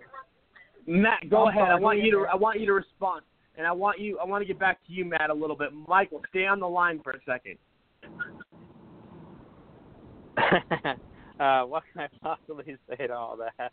Matt, 0.88 1.30
go 1.30 1.48
I'm 1.48 1.58
ahead. 1.58 1.72
I 1.72 1.80
want 1.80 2.04
you 2.04 2.12
to. 2.12 2.26
I 2.32 2.36
want 2.36 2.60
you 2.60 2.68
to 2.68 2.74
respond, 2.74 3.22
and 3.58 3.66
I 3.66 3.72
want 3.72 4.00
you. 4.00 4.20
I 4.20 4.26
want 4.26 4.42
to 4.42 4.46
get 4.46 4.60
back 4.60 4.86
to 4.88 4.94
you, 4.94 5.06
Matt, 5.06 5.30
a 5.30 5.34
little 5.34 5.56
bit. 5.56 5.70
Michael, 5.88 6.22
stay 6.30 6.46
on 6.46 6.60
the 6.60 6.68
line 6.68 7.00
for 7.04 7.12
a 7.12 7.20
second. 7.26 7.58
uh, 11.40 11.64
what 11.64 11.84
can 11.92 12.02
I 12.04 12.08
possibly 12.22 12.78
say 12.90 13.08
to 13.08 13.14
all 13.14 13.38
that? 13.38 13.72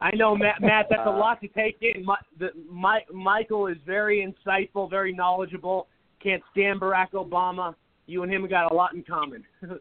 I 0.00 0.14
know, 0.14 0.36
Matt. 0.36 0.60
Matt, 0.60 0.86
that's 0.90 1.06
a 1.06 1.10
Uh, 1.10 1.18
lot 1.18 1.40
to 1.40 1.48
take 1.48 1.78
in. 1.80 2.04
My, 2.04 2.16
the, 2.38 2.50
my, 2.70 3.00
Michael 3.12 3.66
is 3.66 3.76
very 3.84 4.24
insightful, 4.24 4.88
very 4.88 5.12
knowledgeable. 5.12 5.88
Can't 6.22 6.42
stand 6.52 6.80
Barack 6.80 7.10
Obama. 7.12 7.74
You 8.06 8.22
and 8.22 8.32
him 8.32 8.46
got 8.48 8.70
a 8.70 8.74
lot 8.74 8.94
in 8.94 9.02
common. 9.02 9.44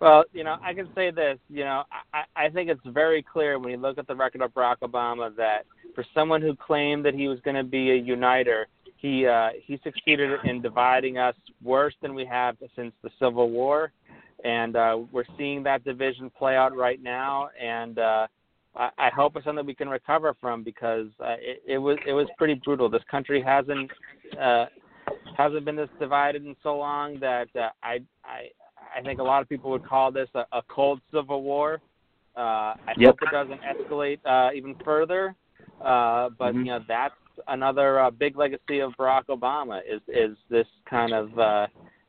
Well, 0.00 0.24
you 0.32 0.44
know, 0.44 0.56
I 0.62 0.74
can 0.74 0.88
say 0.94 1.10
this. 1.10 1.38
You 1.48 1.64
know, 1.64 1.82
I, 2.12 2.46
I 2.46 2.48
think 2.50 2.70
it's 2.70 2.80
very 2.86 3.22
clear 3.22 3.58
when 3.58 3.70
you 3.70 3.76
look 3.76 3.98
at 3.98 4.06
the 4.06 4.14
record 4.14 4.42
of 4.42 4.52
Barack 4.52 4.76
Obama 4.82 5.34
that 5.36 5.64
for 5.94 6.04
someone 6.14 6.40
who 6.40 6.54
claimed 6.54 7.04
that 7.04 7.14
he 7.14 7.26
was 7.26 7.40
going 7.40 7.56
to 7.56 7.64
be 7.64 7.90
a 7.90 7.96
uniter, 7.96 8.68
he 8.96 9.26
uh, 9.26 9.50
he 9.64 9.80
succeeded 9.82 10.30
in 10.44 10.60
dividing 10.60 11.18
us 11.18 11.34
worse 11.62 11.94
than 12.02 12.14
we 12.14 12.24
have 12.24 12.56
since 12.76 12.92
the 13.02 13.10
Civil 13.18 13.50
War, 13.50 13.92
and 14.44 14.76
uh, 14.76 14.98
we're 15.12 15.24
seeing 15.36 15.62
that 15.64 15.84
division 15.84 16.30
play 16.30 16.56
out 16.56 16.76
right 16.76 17.02
now. 17.02 17.48
And 17.60 17.98
uh, 17.98 18.26
I, 18.76 18.90
I 18.98 19.10
hope 19.14 19.36
it's 19.36 19.44
something 19.44 19.66
we 19.66 19.74
can 19.74 19.88
recover 19.88 20.34
from 20.40 20.62
because 20.62 21.06
uh, 21.20 21.36
it, 21.40 21.62
it 21.66 21.78
was 21.78 21.96
it 22.06 22.12
was 22.12 22.26
pretty 22.38 22.60
brutal. 22.64 22.88
This 22.88 23.02
country 23.10 23.42
hasn't 23.42 23.90
uh, 24.40 24.66
hasn't 25.36 25.64
been 25.64 25.76
this 25.76 25.90
divided 25.98 26.44
in 26.44 26.54
so 26.62 26.76
long 26.76 27.18
that 27.20 27.48
uh, 27.56 27.70
I 27.82 28.00
I 28.24 28.50
I 28.98 29.02
think 29.02 29.20
a 29.20 29.22
lot 29.22 29.42
of 29.42 29.48
people 29.48 29.70
would 29.70 29.84
call 29.84 30.10
this 30.10 30.28
a, 30.34 30.44
a 30.52 30.62
cold 30.68 31.00
civil 31.14 31.42
war. 31.42 31.80
Uh, 32.36 32.40
I 32.40 32.94
Yep. 32.96 33.10
hope 33.10 33.22
it 33.22 33.30
doesn't 33.30 33.60
escalate 33.62 34.18
uh, 34.26 34.52
even 34.54 34.74
further. 34.84 35.36
Uh, 35.80 36.30
but 36.36 36.54
Mhm. 36.54 36.58
you 36.58 36.64
know 36.64 36.80
that's 36.88 37.14
another 37.46 38.00
uh, 38.00 38.10
big 38.10 38.36
legacy 38.36 38.80
of 38.80 38.92
Barack 38.98 39.26
Obama 39.26 39.80
is 39.88 40.00
is 40.08 40.36
this 40.50 40.66
kind 40.90 41.12
of 41.12 41.38
uh, 41.38 41.66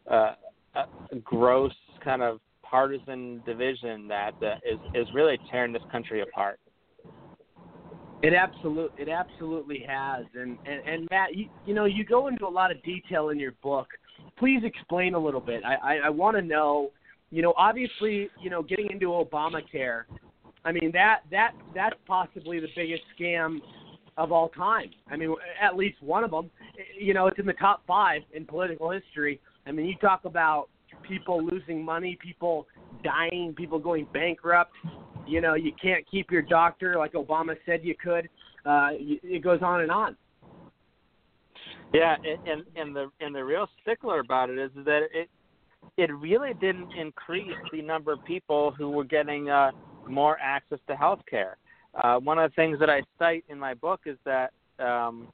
uh, 0.09 0.35
uh, 0.75 0.85
gross 1.23 1.73
kind 2.03 2.23
of 2.23 2.39
partisan 2.63 3.43
division 3.45 4.07
that 4.07 4.33
uh, 4.41 4.55
is 4.67 4.79
is 4.95 5.07
really 5.13 5.39
tearing 5.51 5.71
this 5.71 5.83
country 5.91 6.21
apart. 6.21 6.59
It 8.23 8.33
absolute 8.33 8.91
it 8.97 9.09
absolutely 9.09 9.85
has. 9.87 10.25
And 10.33 10.57
and, 10.65 10.81
and 10.87 11.07
Matt, 11.11 11.35
you, 11.35 11.49
you 11.67 11.75
know, 11.75 11.85
you 11.85 12.03
go 12.03 12.27
into 12.27 12.47
a 12.47 12.49
lot 12.49 12.71
of 12.71 12.81
detail 12.81 13.29
in 13.29 13.39
your 13.39 13.53
book. 13.61 13.87
Please 14.39 14.61
explain 14.63 15.13
a 15.13 15.19
little 15.19 15.41
bit. 15.41 15.63
I 15.65 15.75
I, 15.75 15.95
I 16.05 16.09
want 16.09 16.37
to 16.37 16.41
know. 16.41 16.91
You 17.31 17.43
know, 17.43 17.53
obviously, 17.57 18.29
you 18.41 18.49
know, 18.49 18.63
getting 18.63 18.89
into 18.89 19.07
Obamacare. 19.07 20.03
I 20.65 20.71
mean 20.71 20.91
that 20.93 21.19
that 21.31 21.51
that's 21.75 21.95
possibly 22.07 22.59
the 22.59 22.69
biggest 22.75 23.03
scam 23.19 23.59
of 24.17 24.31
all 24.31 24.49
time. 24.49 24.89
I 25.09 25.15
mean, 25.15 25.33
at 25.61 25.75
least 25.75 26.01
one 26.01 26.23
of 26.23 26.31
them. 26.31 26.49
You 26.99 27.13
know, 27.13 27.27
it's 27.27 27.39
in 27.39 27.45
the 27.45 27.53
top 27.53 27.83
five 27.87 28.21
in 28.33 28.45
political 28.45 28.89
history. 28.89 29.39
I 29.67 29.71
mean, 29.71 29.85
you 29.85 29.95
talk 29.97 30.25
about 30.25 30.69
people 31.07 31.43
losing 31.43 31.83
money, 31.83 32.17
people 32.21 32.67
dying, 33.03 33.53
people 33.55 33.79
going 33.79 34.07
bankrupt. 34.13 34.73
You 35.27 35.41
know, 35.41 35.53
you 35.53 35.71
can't 35.81 36.05
keep 36.09 36.31
your 36.31 36.41
doctor 36.41 36.95
like 36.97 37.13
Obama 37.13 37.55
said 37.65 37.81
you 37.83 37.95
could. 37.95 38.27
Uh, 38.65 38.89
it 38.91 39.43
goes 39.43 39.59
on 39.61 39.81
and 39.81 39.91
on. 39.91 40.17
Yeah, 41.93 42.15
and 42.47 42.63
and, 42.75 42.95
the 42.95 43.09
and 43.19 43.33
the 43.33 43.43
real 43.43 43.67
stickler 43.81 44.19
about 44.19 44.49
it 44.49 44.59
is 44.59 44.71
that 44.85 45.07
it 45.11 45.29
it 45.97 46.13
really 46.13 46.53
didn't 46.61 46.91
increase 46.93 47.57
the 47.71 47.81
number 47.81 48.11
of 48.11 48.23
people 48.25 48.71
who 48.77 48.89
were 48.89 49.03
getting 49.03 49.49
uh, 49.49 49.71
more 50.07 50.37
access 50.39 50.79
to 50.87 50.95
health 50.95 51.21
care. 51.29 51.57
Uh, 51.95 52.19
one 52.19 52.37
of 52.37 52.51
the 52.51 52.55
things 52.55 52.79
that 52.79 52.89
I 52.89 53.01
cite 53.17 53.43
in 53.49 53.57
my 53.57 53.73
book 53.73 54.01
is 54.05 54.17
that 54.25 54.51
um, 54.77 55.29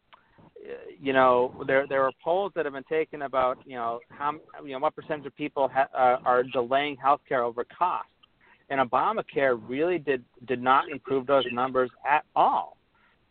you 0.99 1.14
know 1.14 1.64
there 1.68 1.86
there 1.88 2.03
are 2.03 2.12
polls 2.24 2.51
that 2.56 2.66
have 2.66 2.74
been 2.74 2.84
taken 2.84 3.24
about 3.24 3.58
you 3.66 3.76
know 3.76 3.99
how 4.10 4.34
you 4.64 4.72
know 4.72 4.80
what 4.80 4.95
percentage 4.95 5.26
of 5.26 5.36
people 5.36 5.68
ha- 5.68 5.89
uh, 5.93 6.18
are 6.26 6.43
delaying 6.43 6.95
health 6.95 7.22
care 7.28 7.43
over 7.43 7.66
cost, 7.66 8.08
and 8.70 8.80
Obamacare 8.80 9.60
really 9.68 9.99
did 9.99 10.24
did 10.47 10.62
not 10.62 10.89
improve 10.89 11.28
those 11.28 11.45
numbers 11.51 11.89
at 12.10 12.24
all. 12.36 12.78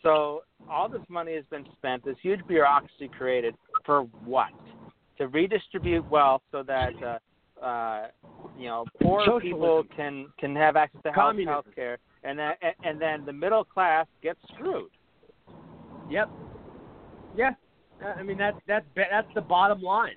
So 0.05 0.43
all 0.71 0.89
this 0.89 1.01
money 1.09 1.35
has 1.35 1.45
been 1.51 1.65
spent, 1.79 2.05
this 2.05 2.17
huge 2.23 2.41
bureaucracy 2.47 3.09
created 3.09 3.55
for 3.85 4.03
what? 4.25 4.51
To 5.19 5.29
redistribute 5.29 6.09
wealth 6.11 6.43
so 6.53 6.63
that 6.63 6.93
uh, 7.03 7.65
uh, 7.65 8.09
you 8.59 8.67
know 8.67 8.85
poor 9.03 9.21
Socialism. 9.21 9.43
people 9.43 9.85
can 9.97 10.27
can 10.39 10.55
have 10.55 10.77
access 10.77 11.01
to 11.05 11.13
health 11.13 11.37
health 11.47 11.67
care, 11.75 11.99
and 12.23 12.39
then 12.39 12.53
and 12.83 13.01
then 13.01 13.25
the 13.25 13.33
middle 13.33 13.65
class 13.65 14.07
gets 14.23 14.39
screwed. 14.55 14.91
Yep. 16.11 16.31
Yeah. 17.37 17.51
Uh, 18.05 18.09
I 18.09 18.23
mean 18.23 18.37
that's 18.37 18.59
that's 18.67 18.87
that's 18.95 19.29
the 19.35 19.41
bottom 19.41 19.81
line, 19.81 20.17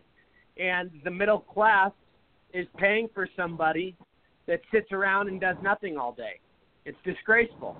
and 0.57 0.89
the 1.03 1.11
middle 1.11 1.39
class 1.39 1.91
is 2.53 2.67
paying 2.77 3.07
for 3.13 3.29
somebody 3.37 3.95
that 4.47 4.59
sits 4.73 4.91
around 4.91 5.27
and 5.27 5.39
does 5.39 5.57
nothing 5.61 5.97
all 5.97 6.11
day. 6.11 6.39
It's 6.85 6.97
disgraceful. 7.05 7.77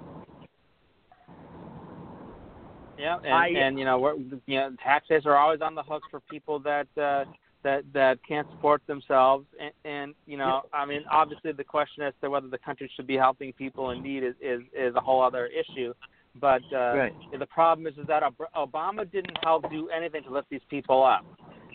Yeah, 2.98 3.18
and, 3.24 3.34
I- 3.34 3.48
and 3.50 3.78
you 3.80 3.86
know, 3.86 4.00
we're, 4.00 4.16
you 4.46 4.60
know, 4.60 4.72
taxpayers 4.84 5.26
are 5.26 5.38
always 5.38 5.62
on 5.62 5.76
the 5.76 5.84
hook 5.84 6.04
for 6.10 6.20
people 6.22 6.60
that 6.60 6.88
uh, 6.98 7.26
that 7.64 7.84
that 7.94 8.20
can't 8.28 8.48
support 8.52 8.82
themselves. 8.88 9.46
And, 9.60 9.72
and 9.86 10.16
you 10.26 10.38
know, 10.38 10.64
I 10.74 10.86
mean, 10.86 11.04
obviously, 11.12 11.52
the 11.52 11.64
question 11.64 12.04
as 12.04 12.14
to 12.22 12.30
whether 12.30 12.48
the 12.48 12.58
country 12.58 12.90
should 12.96 13.08
be 13.08 13.16
helping 13.18 13.54
people 13.54 13.92
in 13.92 14.02
need 14.02 14.24
is 14.24 14.36
is, 14.42 14.62
is 14.78 14.96
a 14.96 15.00
whole 15.02 15.22
other 15.22 15.48
issue. 15.48 15.94
But 16.40 16.62
uh, 16.72 16.96
Right. 16.96 17.14
the 17.40 17.48
problem 17.48 17.88
is, 17.88 17.98
is 17.98 18.06
that 18.08 18.22
Ob- 18.24 18.36
Obama 18.56 19.10
didn't 19.12 19.38
help 19.44 19.70
do 19.72 19.90
anything 19.90 20.24
to 20.24 20.30
lift 20.30 20.50
these 20.50 20.62
people 20.70 21.04
up. 21.04 21.26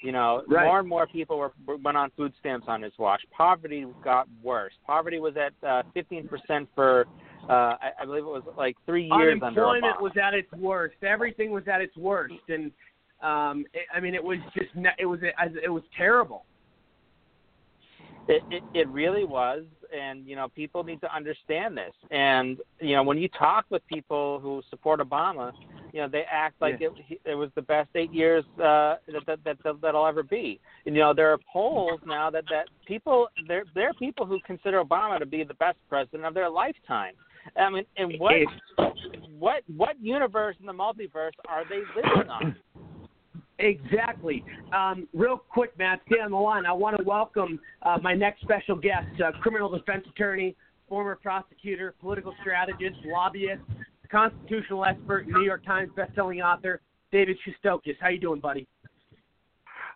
You 0.02 0.12
know, 0.12 0.42
Right. 0.48 0.66
more 0.66 0.80
and 0.80 0.88
more 0.88 1.06
people 1.06 1.38
were 1.38 1.52
went 1.82 1.96
on 1.96 2.10
food 2.16 2.32
stamps 2.40 2.66
on 2.68 2.82
his 2.82 2.92
watch. 2.98 3.22
Poverty 3.36 3.86
got 4.02 4.28
worse. 4.42 4.72
Poverty 4.86 5.18
was 5.20 5.34
at 5.36 5.52
uh, 5.66 5.82
15% 5.96 6.66
for, 6.74 7.06
uh, 7.48 7.52
I, 7.52 7.90
I 8.00 8.04
believe 8.04 8.22
it 8.22 8.26
was 8.26 8.44
like 8.56 8.76
three 8.86 9.04
years 9.04 9.42
Unemployment 9.42 10.00
was 10.00 10.12
at 10.22 10.34
its 10.34 10.50
worst. 10.52 10.96
Everything 11.02 11.50
was 11.50 11.66
at 11.66 11.80
its 11.80 11.96
worst, 11.96 12.34
and 12.48 12.70
um, 13.22 13.64
it, 13.72 13.86
I 13.94 14.00
mean, 14.00 14.14
it 14.14 14.22
was 14.22 14.38
just 14.54 14.70
it 14.98 15.06
was 15.06 15.20
it 15.22 15.70
was 15.70 15.82
terrible. 15.96 16.44
It, 18.28 18.42
it 18.50 18.62
it 18.74 18.88
really 18.88 19.24
was, 19.24 19.64
and 19.96 20.24
you 20.26 20.36
know 20.36 20.48
people 20.54 20.84
need 20.84 21.00
to 21.00 21.14
understand 21.14 21.76
this. 21.76 21.92
And 22.10 22.58
you 22.80 22.94
know 22.94 23.02
when 23.02 23.18
you 23.18 23.28
talk 23.28 23.66
with 23.70 23.84
people 23.88 24.38
who 24.40 24.62
support 24.70 25.00
Obama, 25.00 25.52
you 25.92 26.00
know 26.00 26.08
they 26.08 26.22
act 26.30 26.60
like 26.60 26.78
Yeah. 26.80 26.88
it 27.08 27.20
it 27.24 27.34
was 27.34 27.50
the 27.56 27.62
best 27.62 27.90
eight 27.96 28.12
years 28.12 28.44
uh, 28.58 28.96
that, 29.08 29.26
that 29.26 29.38
that 29.44 29.56
that 29.64 29.80
that'll 29.82 30.06
ever 30.06 30.22
be. 30.22 30.60
And, 30.86 30.94
you 30.94 31.02
know 31.02 31.12
there 31.12 31.32
are 31.32 31.38
polls 31.52 32.00
now 32.06 32.30
that 32.30 32.44
that 32.50 32.68
people 32.86 33.26
there 33.48 33.64
there 33.74 33.88
are 33.90 33.94
people 33.94 34.24
who 34.26 34.38
consider 34.46 34.82
Obama 34.82 35.18
to 35.18 35.26
be 35.26 35.42
the 35.42 35.54
best 35.54 35.78
president 35.88 36.24
of 36.24 36.34
their 36.34 36.48
lifetime. 36.48 37.14
I 37.56 37.70
mean, 37.70 37.84
and 37.96 38.14
what 38.18 38.32
what 39.38 39.62
what 39.76 40.00
universe 40.00 40.56
in 40.60 40.66
the 40.66 40.72
multiverse 40.72 41.32
are 41.48 41.64
they 41.68 41.80
living 41.96 42.28
on? 42.30 42.56
Exactly. 43.58 44.44
Um, 44.72 45.06
real 45.12 45.36
quick, 45.36 45.76
Matt, 45.78 46.00
stay 46.06 46.20
on 46.20 46.32
the 46.32 46.36
line. 46.36 46.66
I 46.66 46.72
want 46.72 46.96
to 46.96 47.04
welcome 47.04 47.60
uh, 47.82 47.98
my 48.02 48.14
next 48.14 48.42
special 48.42 48.74
guest, 48.74 49.06
uh, 49.24 49.30
criminal 49.40 49.68
defense 49.68 50.04
attorney, 50.08 50.56
former 50.88 51.16
prosecutor, 51.16 51.94
political 52.00 52.34
strategist, 52.40 52.96
lobbyist, 53.04 53.62
constitutional 54.10 54.84
expert, 54.84 55.28
New 55.28 55.42
York 55.42 55.64
Times 55.64 55.90
bestselling 55.96 56.44
author, 56.44 56.80
David 57.12 57.36
Shestokas. 57.46 57.94
How 58.00 58.08
you 58.08 58.18
doing, 58.18 58.40
buddy? 58.40 58.66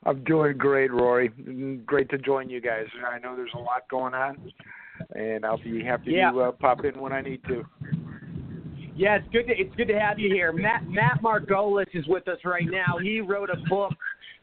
I'm 0.05 0.23
doing 0.25 0.57
great, 0.57 0.93
Rory. 0.93 1.29
Great 1.85 2.09
to 2.11 2.19
join 2.19 2.49
you 2.49 2.61
guys. 2.61 2.87
I 3.11 3.19
know 3.19 3.35
there's 3.35 3.51
a 3.55 3.59
lot 3.59 3.89
going 3.91 4.15
on, 4.15 4.53
and 5.15 5.45
I'll 5.45 5.63
be 5.63 5.83
happy 5.83 6.13
Yeah. 6.13 6.31
to 6.33 6.41
uh, 6.41 6.53
pop 6.53 6.85
in 6.85 7.01
when 7.01 7.13
I 7.13 7.21
need 7.21 7.43
to. 7.45 7.65
Yeah, 8.97 9.17
it's 9.17 9.29
good 9.31 9.47
to 9.49 9.53
it's 9.53 9.75
good 9.77 9.89
to 9.89 9.99
have 10.01 10.19
you 10.19 10.33
here. 10.33 10.53
Matt 10.53 10.89
Matt 10.89 11.21
Margolis 11.23 11.87
is 11.93 12.07
with 12.07 12.27
us 12.29 12.39
right 12.45 12.65
now. 12.67 12.97
He 13.03 13.21
wrote 13.21 13.51
a 13.51 13.69
book 13.69 13.93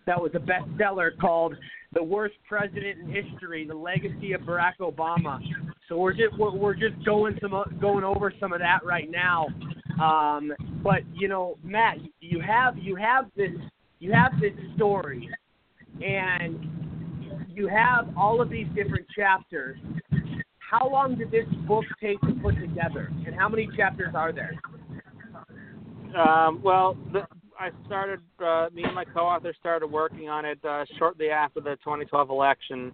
that 0.05 0.21
was 0.21 0.31
a 0.35 0.39
bestseller 0.39 1.17
called 1.19 1.55
"The 1.93 2.03
Worst 2.03 2.35
President 2.47 2.99
in 2.99 3.07
History: 3.09 3.65
The 3.67 3.73
Legacy 3.73 4.33
of 4.33 4.41
Barack 4.41 4.77
Obama." 4.79 5.39
So 5.89 5.97
we're 5.97 6.13
just 6.13 6.37
we're, 6.37 6.55
we're 6.55 6.75
just 6.75 7.03
going 7.03 7.35
some 7.41 7.51
going 7.81 8.03
over 8.03 8.31
some 8.39 8.53
of 8.53 8.59
that 8.59 8.85
right 8.85 9.09
now. 9.09 9.47
Um, 10.01 10.53
but 10.83 11.01
you 11.15 11.27
know, 11.27 11.57
Matt, 11.63 11.97
you 12.19 12.39
have 12.39 12.77
you 12.77 12.95
have 12.95 13.25
this 13.35 13.51
you 13.99 14.11
have 14.11 14.33
this 14.39 14.53
story, 14.75 15.29
and 16.03 16.67
you 17.49 17.67
have 17.67 18.07
all 18.15 18.39
of 18.39 18.51
these 18.51 18.67
different 18.75 19.07
chapters. 19.15 19.79
How 20.73 20.89
long 20.89 21.15
did 21.15 21.29
this 21.29 21.45
book 21.67 21.83
take 22.01 22.19
to 22.21 22.33
put 22.41 22.55
together, 22.55 23.11
and 23.27 23.35
how 23.35 23.47
many 23.47 23.69
chapters 23.77 24.15
are 24.15 24.31
there? 24.33 24.55
Um, 26.19 26.63
well, 26.63 26.97
the, 27.11 27.27
I 27.59 27.69
started. 27.85 28.21
Uh, 28.43 28.69
me 28.73 28.81
and 28.81 28.95
my 28.95 29.05
co-author 29.05 29.53
started 29.59 29.85
working 29.85 30.29
on 30.29 30.45
it 30.45 30.57
uh, 30.65 30.83
shortly 30.97 31.29
after 31.29 31.61
the 31.61 31.75
2012 31.83 32.27
election. 32.27 32.91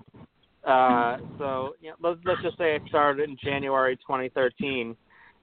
Uh, 0.68 1.20
so 1.38 1.76
you 1.80 1.92
know, 1.92 1.96
let's, 2.02 2.20
let's 2.26 2.42
just 2.42 2.58
say 2.58 2.76
it 2.76 2.82
started 2.90 3.30
in 3.30 3.38
January 3.42 3.96
2013, 3.96 4.94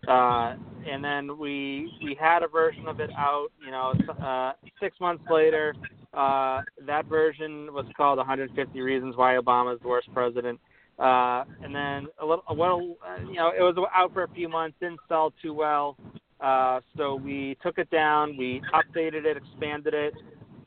uh, 0.07 0.57
and 0.87 1.03
then 1.03 1.39
we 1.39 1.91
we 2.05 2.15
had 2.21 2.43
a 2.43 2.49
version 2.49 2.87
of 2.87 3.01
it 3.01 3.09
out. 3.17 3.49
You 3.65 3.71
know, 3.71 3.95
uh, 4.23 4.53
six 4.79 5.01
months 5.01 5.25
later, 5.31 5.75
uh, 6.13 6.61
that 6.87 7.07
version 7.07 7.73
was 7.73 7.87
called 7.97 8.19
150 8.19 8.79
Reasons 8.83 9.17
Why 9.17 9.39
Obama 9.43 9.75
is 9.75 9.81
the 9.81 9.89
Worst 9.89 10.13
President. 10.13 10.61
Uh, 10.99 11.45
and 11.63 11.75
then 11.75 12.07
a 12.21 12.25
little, 12.25 12.45
a 12.49 12.55
little, 12.55 12.97
uh, 13.07 13.21
you 13.21 13.35
know, 13.35 13.51
it 13.57 13.61
was 13.61 13.77
out 13.95 14.13
for 14.15 14.23
a 14.23 14.29
few 14.29 14.49
months, 14.49 14.77
didn't 14.81 15.01
sell 15.09 15.33
too 15.43 15.53
well. 15.53 15.97
Uh, 16.41 16.81
so 16.97 17.15
we 17.15 17.57
took 17.63 17.79
it 17.79 17.91
down, 17.91 18.37
we 18.37 18.63
updated 18.75 19.25
it, 19.25 19.37
expanded 19.37 19.95
it, 19.95 20.15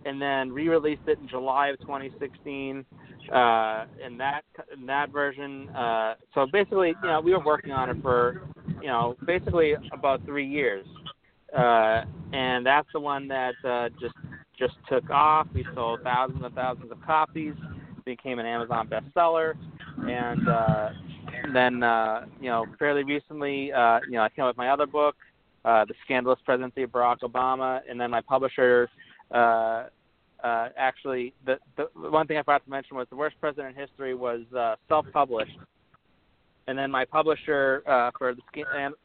and 0.06 0.22
then 0.22 0.52
re-released 0.52 1.02
it 1.08 1.20
in 1.20 1.28
July 1.28 1.70
of 1.70 1.80
2016. 1.82 2.86
Uh, 3.32 3.86
in 4.04 4.18
that 4.18 4.42
in 4.76 4.88
that 4.88 5.12
version, 5.12 5.70
uh, 5.70 6.16
so 6.34 6.48
basically, 6.52 6.96
you 7.04 7.08
know, 7.08 7.22
we 7.22 7.32
were 7.32 7.44
working 7.44 7.72
on 7.72 7.88
it 7.88 7.98
for, 8.02 8.42
you 8.82 8.88
know, 8.88 9.16
basically 9.28 9.76
about 9.92 10.26
three 10.26 10.48
years, 10.48 10.84
uh, 11.56 12.02
and 12.34 12.66
that's 12.66 12.88
the 12.92 13.00
one 13.00 13.28
that 13.28 13.54
uh, 13.64 13.90
just 14.02 14.16
just 14.58 14.74
took 14.88 15.08
off. 15.12 15.48
We 15.54 15.64
sold 15.76 16.00
thousands 16.04 16.42
and 16.44 16.56
thousands 16.56 16.92
of 16.92 17.00
copies, 17.06 17.54
became 18.04 18.40
an 18.40 18.48
Amazon 18.48 18.88
bestseller, 18.88 19.54
and 20.08 20.48
uh, 20.48 20.90
then 21.54 21.84
uh, 21.84 22.26
you 22.42 22.50
know, 22.50 22.66
fairly 22.78 23.04
recently, 23.04 23.72
uh, 23.72 24.00
you 24.06 24.14
know, 24.14 24.22
I 24.22 24.30
came 24.30 24.46
out 24.46 24.50
with 24.50 24.58
my 24.58 24.70
other 24.70 24.86
book, 24.86 25.16
uh, 25.66 25.86
The 25.86 25.94
Scandalous 26.06 26.40
Presidency 26.46 26.84
of 26.84 26.92
Barack 26.92 27.20
Obama, 27.20 27.82
and 27.90 28.00
then 28.00 28.12
my 28.12 28.22
publisher. 28.22 28.90
Uh, 29.32 29.86
uh, 30.44 30.70
actually, 30.78 31.34
the, 31.46 31.60
the 31.76 31.90
one 31.96 32.26
thing 32.26 32.38
I 32.38 32.44
forgot 32.44 32.64
to 32.64 32.70
mention 32.70 32.96
was 32.96 33.08
the 33.10 33.16
worst 33.16 33.36
president 33.42 33.76
in 33.76 33.82
history 33.82 34.16
was 34.16 34.42
uh, 34.58 34.76
self-published, 34.88 35.58
and 36.68 36.78
then 36.78 36.90
my 36.90 37.04
publisher 37.04 37.84
uh, 37.86 38.12
for 38.18 38.34
the, 38.34 38.42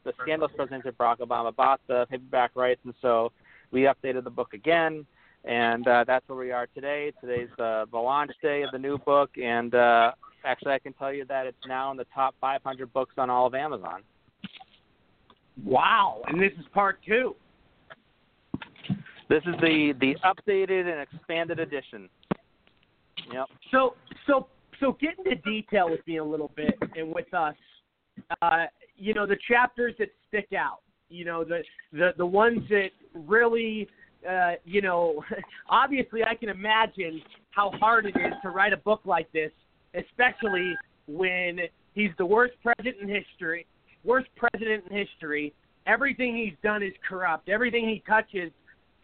the 0.05 0.13
scandalous 0.21 0.53
presidency 0.55 0.89
of 0.89 0.97
Barack 0.97 1.17
Obama 1.19 1.53
bought 1.53 1.81
the 1.87 2.05
paperback 2.09 2.51
rights, 2.55 2.79
and 2.85 2.93
so 3.01 3.33
we 3.71 3.81
updated 3.81 4.23
the 4.23 4.29
book 4.29 4.53
again, 4.53 5.05
and 5.43 5.85
uh, 5.87 6.05
that's 6.07 6.27
where 6.29 6.37
we 6.37 6.51
are 6.51 6.67
today. 6.67 7.11
Today's 7.19 7.49
uh, 7.59 7.85
the 7.91 7.97
launch 7.97 8.31
day 8.41 8.61
of 8.61 8.71
the 8.71 8.79
new 8.79 8.97
book, 8.97 9.31
and 9.37 9.75
uh, 9.75 10.13
actually, 10.45 10.73
I 10.73 10.79
can 10.79 10.93
tell 10.93 11.13
you 11.13 11.25
that 11.25 11.45
it's 11.45 11.57
now 11.67 11.91
in 11.91 11.97
the 11.97 12.05
top 12.13 12.35
500 12.39 12.91
books 12.93 13.15
on 13.17 13.29
all 13.29 13.47
of 13.47 13.55
Amazon. 13.55 14.03
Wow! 15.63 16.21
And 16.27 16.41
this 16.41 16.51
is 16.59 16.65
part 16.73 16.99
two. 17.05 17.35
This 19.29 19.41
is 19.45 19.55
the 19.61 19.93
the 19.99 20.15
updated 20.23 20.91
and 20.91 21.01
expanded 21.01 21.59
edition. 21.59 22.09
Yep. 23.31 23.47
So 23.71 23.95
so 24.27 24.47
so 24.79 24.97
get 24.99 25.17
into 25.17 25.35
detail 25.41 25.89
with 25.89 26.05
me 26.05 26.17
a 26.17 26.23
little 26.23 26.51
bit 26.55 26.75
and 26.95 27.13
with 27.13 27.33
us. 27.33 27.55
Uh, 28.41 28.65
you 28.97 29.13
know 29.13 29.25
the 29.25 29.37
chapters 29.47 29.93
that 29.99 30.09
stick 30.27 30.49
out. 30.57 30.79
You 31.09 31.25
know 31.25 31.43
the 31.43 31.63
the 31.91 32.11
the 32.17 32.25
ones 32.25 32.59
that 32.69 32.89
really. 33.13 33.87
Uh, 34.27 34.53
you 34.63 34.81
know, 34.81 35.23
obviously, 35.69 36.23
I 36.23 36.33
can 36.33 36.49
imagine 36.49 37.21
how 37.51 37.69
hard 37.79 38.07
it 38.07 38.15
is 38.17 38.33
to 38.41 38.49
write 38.49 38.73
a 38.73 38.77
book 38.77 39.01
like 39.05 39.31
this, 39.31 39.51
especially 39.97 40.75
when 41.07 41.59
he's 41.93 42.11
the 42.17 42.25
worst 42.25 42.53
president 42.63 42.97
in 43.01 43.07
history, 43.07 43.65
worst 44.03 44.27
president 44.35 44.83
in 44.89 44.97
history. 44.97 45.53
Everything 45.87 46.35
he's 46.35 46.55
done 46.63 46.81
is 46.81 46.93
corrupt. 47.07 47.47
Everything 47.47 47.87
he 47.87 48.03
touches 48.07 48.51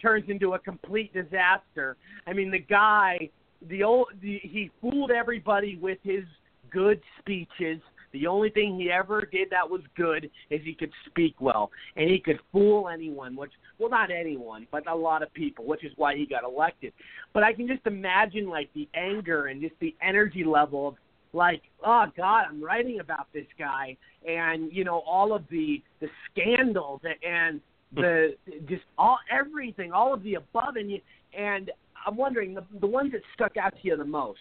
turns 0.01 0.25
into 0.29 0.53
a 0.53 0.59
complete 0.59 1.13
disaster. 1.13 1.95
I 2.25 2.33
mean, 2.33 2.49
the 2.49 2.59
guy 2.59 3.29
the 3.69 3.83
old 3.83 4.07
the, 4.21 4.39
he 4.43 4.71
fooled 4.81 5.11
everybody 5.11 5.77
with 5.77 5.99
his 6.03 6.23
good 6.71 7.01
speeches. 7.19 7.79
The 8.13 8.27
only 8.27 8.49
thing 8.49 8.77
he 8.79 8.91
ever 8.91 9.27
did 9.31 9.49
that 9.51 9.69
was 9.69 9.81
good 9.95 10.29
is 10.49 10.61
he 10.63 10.73
could 10.73 10.91
speak 11.07 11.35
well, 11.39 11.71
and 11.95 12.09
he 12.09 12.19
could 12.19 12.39
fool 12.51 12.89
anyone. 12.89 13.35
Which, 13.35 13.51
well, 13.79 13.89
not 13.89 14.11
anyone, 14.11 14.67
but 14.71 14.89
a 14.89 14.95
lot 14.95 15.23
of 15.23 15.33
people, 15.33 15.65
which 15.65 15.83
is 15.83 15.91
why 15.95 16.15
he 16.15 16.25
got 16.25 16.43
elected. 16.43 16.93
But 17.33 17.43
I 17.43 17.53
can 17.53 17.67
just 17.67 17.85
imagine 17.85 18.49
like 18.49 18.69
the 18.73 18.87
anger 18.93 19.47
and 19.47 19.61
just 19.61 19.75
the 19.79 19.95
energy 20.01 20.43
level 20.43 20.89
of 20.89 20.95
like, 21.33 21.61
oh 21.85 22.05
God, 22.17 22.43
I'm 22.49 22.63
writing 22.63 22.99
about 22.99 23.27
this 23.33 23.45
guy, 23.57 23.95
and 24.27 24.71
you 24.71 24.83
know 24.83 24.99
all 24.99 25.33
of 25.33 25.43
the 25.49 25.81
the 25.99 26.07
scandals 26.31 27.01
and 27.23 27.61
the 27.93 28.35
just 28.67 28.83
all 28.97 29.17
everything, 29.31 29.91
all 29.91 30.13
of 30.13 30.23
the 30.23 30.35
above, 30.35 30.75
and 30.75 30.91
you 30.91 30.99
and 31.37 31.71
I'm 32.05 32.17
wondering 32.17 32.53
the 32.53 32.63
the 32.79 32.87
ones 32.87 33.11
that 33.13 33.21
stuck 33.33 33.57
out 33.57 33.73
to 33.73 33.87
you 33.87 33.97
the 33.97 34.05
most. 34.05 34.39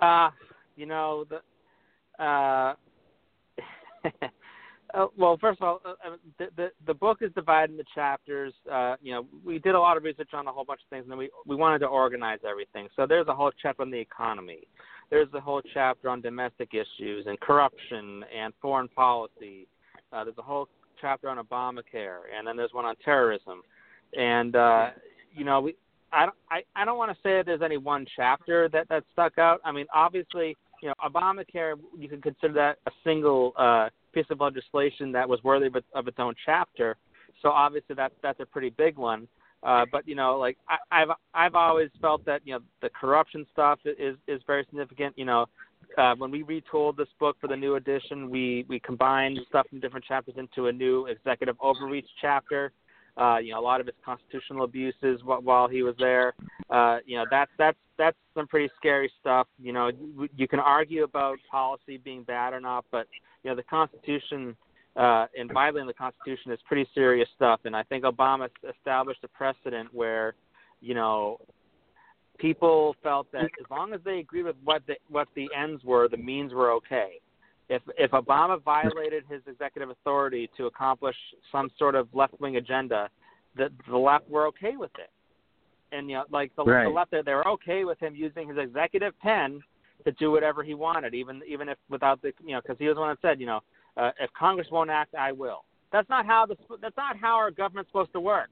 Uh, 0.00 0.30
you 0.76 0.86
know 0.86 1.24
the. 1.28 1.40
Uh, 2.18 2.74
uh, 4.94 5.06
well, 5.16 5.36
first 5.40 5.60
of 5.60 5.66
all, 5.66 5.80
uh, 5.84 5.90
uh, 5.90 6.16
the, 6.38 6.46
the 6.56 6.68
the 6.86 6.94
book 6.94 7.18
is 7.20 7.30
divided 7.34 7.72
into 7.72 7.84
chapters. 7.94 8.52
Uh, 8.70 8.96
you 9.02 9.12
know, 9.12 9.26
we 9.44 9.58
did 9.58 9.74
a 9.74 9.80
lot 9.80 9.96
of 9.96 10.02
research 10.02 10.30
on 10.32 10.46
a 10.46 10.52
whole 10.52 10.64
bunch 10.64 10.80
of 10.84 10.90
things, 10.90 11.02
and 11.02 11.10
then 11.10 11.18
we 11.18 11.30
we 11.46 11.56
wanted 11.56 11.80
to 11.80 11.86
organize 11.86 12.38
everything. 12.48 12.88
So 12.96 13.06
there's 13.06 13.28
a 13.28 13.34
whole 13.34 13.52
chapter 13.60 13.82
on 13.82 13.90
the 13.90 13.98
economy. 13.98 14.66
There's 15.10 15.28
a 15.34 15.40
whole 15.40 15.62
chapter 15.72 16.08
on 16.08 16.20
domestic 16.20 16.70
issues 16.72 17.26
and 17.26 17.38
corruption 17.40 18.24
and 18.36 18.52
foreign 18.60 18.88
policy. 18.88 19.68
Uh, 20.12 20.24
there's 20.24 20.38
a 20.38 20.42
whole 20.42 20.68
chapter 21.00 21.28
on 21.28 21.38
Obamacare, 21.38 22.20
and 22.36 22.46
then 22.46 22.56
there's 22.56 22.72
one 22.72 22.84
on 22.84 22.96
terrorism. 23.04 23.62
And 24.16 24.56
uh, 24.56 24.90
you 25.34 25.44
know, 25.44 25.60
we 25.60 25.76
I 26.12 26.28
I, 26.50 26.62
I 26.74 26.84
don't 26.84 26.98
want 26.98 27.10
to 27.10 27.18
say 27.22 27.36
that 27.36 27.46
there's 27.46 27.62
any 27.62 27.76
one 27.76 28.06
chapter 28.16 28.68
that 28.70 28.88
that 28.88 29.04
stuck 29.12 29.38
out. 29.38 29.60
I 29.64 29.72
mean, 29.72 29.86
obviously, 29.94 30.56
you 30.86 30.92
know, 30.92 31.10
Obamacare 31.10 31.74
you 31.98 32.08
can 32.08 32.22
consider 32.22 32.52
that 32.54 32.78
a 32.86 32.92
single 33.02 33.52
uh, 33.56 33.88
piece 34.12 34.26
of 34.30 34.40
legislation 34.40 35.10
that 35.10 35.28
was 35.28 35.42
worthy 35.42 35.66
of, 35.66 35.74
of 35.94 36.06
its 36.06 36.18
own 36.20 36.32
chapter. 36.44 36.96
So 37.42 37.48
obviously 37.48 37.96
that 37.96 38.12
that's 38.22 38.38
a 38.38 38.46
pretty 38.46 38.70
big 38.70 38.96
one. 38.96 39.26
Uh, 39.64 39.84
but 39.90 40.06
you 40.06 40.14
know, 40.14 40.38
like 40.38 40.56
I, 40.68 40.76
I've 40.92 41.08
I've 41.34 41.54
always 41.56 41.90
felt 42.00 42.24
that 42.26 42.42
you 42.44 42.54
know 42.54 42.60
the 42.82 42.90
corruption 42.90 43.44
stuff 43.52 43.80
is 43.84 44.16
is 44.28 44.40
very 44.46 44.64
significant. 44.70 45.18
You 45.18 45.24
know, 45.24 45.46
uh, 45.98 46.14
when 46.18 46.30
we 46.30 46.44
retooled 46.44 46.96
this 46.96 47.08
book 47.18 47.36
for 47.40 47.48
the 47.48 47.56
new 47.56 47.74
edition, 47.74 48.30
we 48.30 48.64
we 48.68 48.78
combined 48.78 49.40
stuff 49.48 49.66
from 49.68 49.80
different 49.80 50.04
chapters 50.04 50.36
into 50.38 50.68
a 50.68 50.72
new 50.72 51.06
executive 51.06 51.56
overreach 51.60 52.06
chapter. 52.20 52.70
Uh, 53.16 53.38
you 53.38 53.52
know, 53.52 53.58
a 53.58 53.62
lot 53.62 53.80
of 53.80 53.86
his 53.86 53.96
constitutional 54.04 54.64
abuses 54.64 55.20
while, 55.24 55.68
he 55.68 55.82
was 55.82 55.94
there. 55.98 56.34
Uh, 56.68 56.98
you 57.06 57.16
know, 57.16 57.24
that's 57.30 57.50
that's 57.58 57.78
that's 57.96 58.16
some 58.34 58.46
pretty 58.46 58.70
scary 58.76 59.10
stuff. 59.20 59.46
You 59.58 59.72
know, 59.72 59.88
you, 59.88 60.28
you 60.36 60.46
can 60.46 60.60
argue 60.60 61.04
about 61.04 61.38
policy 61.50 61.96
being 61.96 62.24
bad 62.24 62.52
or 62.52 62.60
not, 62.60 62.84
but 62.90 63.06
you 63.42 63.50
know, 63.50 63.56
the 63.56 63.62
Constitution 63.62 64.54
uh, 64.96 65.26
and 65.38 65.50
violating 65.52 65.86
the 65.86 65.94
Constitution 65.94 66.52
is 66.52 66.58
pretty 66.66 66.88
serious 66.94 67.28
stuff. 67.36 67.60
And 67.64 67.76
I 67.76 67.82
think 67.84 68.04
Obama 68.04 68.48
established 68.68 69.20
a 69.24 69.28
precedent 69.28 69.92
where, 69.92 70.34
you 70.80 70.94
know, 70.94 71.38
people 72.38 72.96
felt 73.02 73.30
that 73.32 73.44
as 73.44 73.70
long 73.70 73.92
as 73.94 74.00
they 74.04 74.18
agreed 74.18 74.44
with 74.44 74.56
what 74.64 74.82
the 74.86 74.94
what 75.08 75.28
the 75.34 75.48
ends 75.56 75.84
were, 75.84 76.08
the 76.08 76.16
means 76.16 76.52
were 76.52 76.72
okay. 76.72 77.20
If 77.68 77.82
if 77.98 78.12
Obama 78.12 78.62
violated 78.62 79.24
his 79.28 79.42
executive 79.46 79.90
authority 79.90 80.48
to 80.56 80.66
accomplish 80.66 81.16
some 81.50 81.68
sort 81.78 81.94
of 81.94 82.08
left 82.14 82.38
wing 82.40 82.56
agenda, 82.56 83.08
the 83.56 83.70
the 83.88 83.96
left 83.96 84.28
were 84.28 84.46
okay 84.48 84.76
with 84.76 84.92
it. 84.98 85.10
And 85.92 86.08
you 86.08 86.16
know, 86.16 86.24
like 86.30 86.54
the, 86.56 86.64
Right. 86.64 86.84
the 86.84 86.90
left, 86.90 87.10
they 87.10 87.34
were 87.34 87.46
okay 87.48 87.84
with 87.84 87.98
him 87.98 88.14
using 88.14 88.48
his 88.48 88.58
executive 88.58 89.18
pen 89.20 89.60
to 90.04 90.12
do 90.12 90.30
whatever 90.30 90.62
he 90.62 90.74
wanted, 90.74 91.14
even 91.14 91.42
even 91.46 91.68
if 91.68 91.78
without 91.88 92.22
the 92.22 92.32
you 92.44 92.52
know, 92.54 92.60
because 92.60 92.76
he 92.78 92.86
was 92.86 92.96
the 92.96 93.00
one 93.00 93.10
that 93.10 93.20
said, 93.20 93.40
you 93.40 93.46
know, 93.46 93.60
uh, 93.96 94.10
if 94.20 94.32
Congress 94.32 94.68
won't 94.70 94.90
act, 94.90 95.14
I 95.14 95.32
will. 95.32 95.64
That's 95.92 96.08
not 96.08 96.24
how 96.26 96.46
the 96.46 96.56
that's 96.80 96.96
not 96.96 97.16
how 97.16 97.34
our 97.36 97.50
government's 97.50 97.90
supposed 97.90 98.12
to 98.12 98.20
work. 98.20 98.50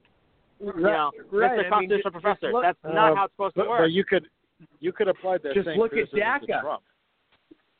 You 0.59 0.73
know, 0.77 1.11
right. 1.31 1.51
Mr. 1.51 1.53
I 1.53 1.57
mean, 1.57 1.69
Constitutional 1.69 2.11
just- 2.11 2.23
Professor, 2.23 2.51
look- 2.51 2.63
that's 2.63 2.83
not 2.83 3.11
Uh, 3.11 3.15
how 3.15 3.23
it's 3.25 3.33
supposed 3.33 3.55
but, 3.55 3.63
to 3.63 3.69
work. 3.69 3.79
But 3.79 3.91
you 3.91 4.03
could 4.03 4.27
you 4.79 4.91
could 4.91 5.07
apply 5.07 5.37
that 5.39 5.53
Just 5.53 5.67
same 5.67 5.77
look 5.77 5.91
at 5.93 6.09
criticism 6.09 6.19
to 6.19 6.47
DACA. 6.47 6.79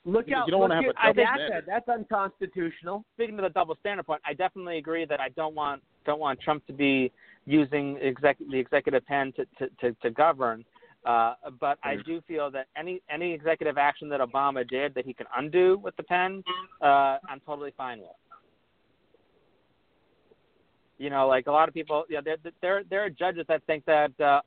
Look 0.05 0.27
You 0.27 0.35
out! 0.35 0.47
don't 0.49 0.61
look 0.61 0.69
wanna 0.69 0.81
have 0.81 0.91
a 0.91 1.13
double 1.13 1.23
DACA. 1.23 1.47
standard. 1.47 1.63
That's 1.67 1.89
unconstitutional. 1.89 3.03
Speaking 3.15 3.35
to 3.37 3.41
the 3.41 3.49
double 3.49 3.75
standard 3.79 4.05
point, 4.05 4.21
I 4.23 4.33
definitely 4.33 4.77
agree 4.77 5.05
that 5.05 5.19
I 5.19 5.29
don't 5.29 5.55
want 5.55 5.81
don't 6.05 6.19
want 6.19 6.39
Trump 6.39 6.65
to 6.67 6.73
be 6.73 7.11
using 7.45 7.97
exec, 8.01 8.37
the 8.51 8.57
executive 8.57 9.05
pen 9.07 9.33
to 9.33 9.45
to, 9.57 9.69
to, 9.81 9.93
to 10.03 10.11
govern. 10.11 10.63
Uh, 11.05 11.33
but 11.59 11.77
I 11.83 11.97
do 12.05 12.21
feel 12.27 12.49
that 12.51 12.67
any 12.77 13.01
any 13.09 13.31
executive 13.33 13.77
action 13.77 14.07
that 14.09 14.19
Obama 14.19 14.67
did 14.67 14.93
that 14.95 15.05
he 15.05 15.13
can 15.13 15.27
undo 15.35 15.79
with 15.83 15.95
the 15.97 16.03
pen, 16.03 16.43
uh, 16.81 17.17
I'm 17.29 17.39
totally 17.45 17.73
fine 17.75 17.99
with. 17.99 18.09
You 20.97 21.09
know, 21.09 21.27
like 21.27 21.47
a 21.47 21.51
lot 21.51 21.67
of 21.67 21.73
people, 21.73 22.05
yeah, 22.09 22.21
there 22.23 22.37
there 22.61 22.83
there 22.89 23.03
are 23.03 23.09
judges 23.09 23.45
that 23.49 23.61
think 23.67 23.85
that 23.85 24.11
uh, 24.19 24.41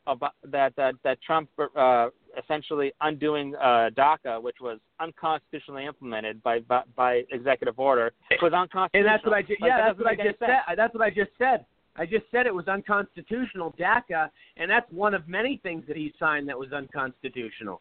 that 0.45 0.74
that 0.77 0.95
that 1.05 1.20
Trump 1.23 1.51
uh, 1.77 2.09
essentially 2.39 2.93
undoing 3.01 3.55
uh, 3.56 3.90
DACA, 3.97 4.43
which 4.43 4.56
was 4.60 4.78
unconstitutionally 5.01 5.86
implemented 5.86 6.43
by 6.43 6.60
by, 6.60 6.82
by 6.97 7.23
executive 7.31 7.78
order, 7.78 8.12
was 8.43 8.52
unconstitutional. 8.52 8.90
And 8.94 9.06
that's 9.06 9.24
what 9.24 9.35
I 9.35 9.43
just 9.43 9.60
Like, 9.60 9.69
yeah, 9.70 9.77
that 9.78 9.86
that's 9.89 9.98
what 9.98 10.06
I 10.09 10.15
just 10.15 10.39
sense. 10.39 10.52
said. 10.66 10.78
That's 10.78 10.94
what 10.94 11.02
I 11.02 11.10
just 11.10 11.31
said. 11.39 11.66
I 11.97 12.06
just 12.06 12.24
said 12.31 12.47
it 12.47 12.55
was 12.55 12.69
unconstitutional, 12.69 13.74
DACA, 13.78 14.31
and 14.56 14.70
that's 14.70 14.90
one 14.93 15.15
of 15.15 15.27
many 15.27 15.59
things 15.65 15.82
that 15.89 15.97
he 15.97 16.15
signed 16.19 16.48
that 16.48 16.56
was 16.56 16.73
unconstitutional. 16.73 17.81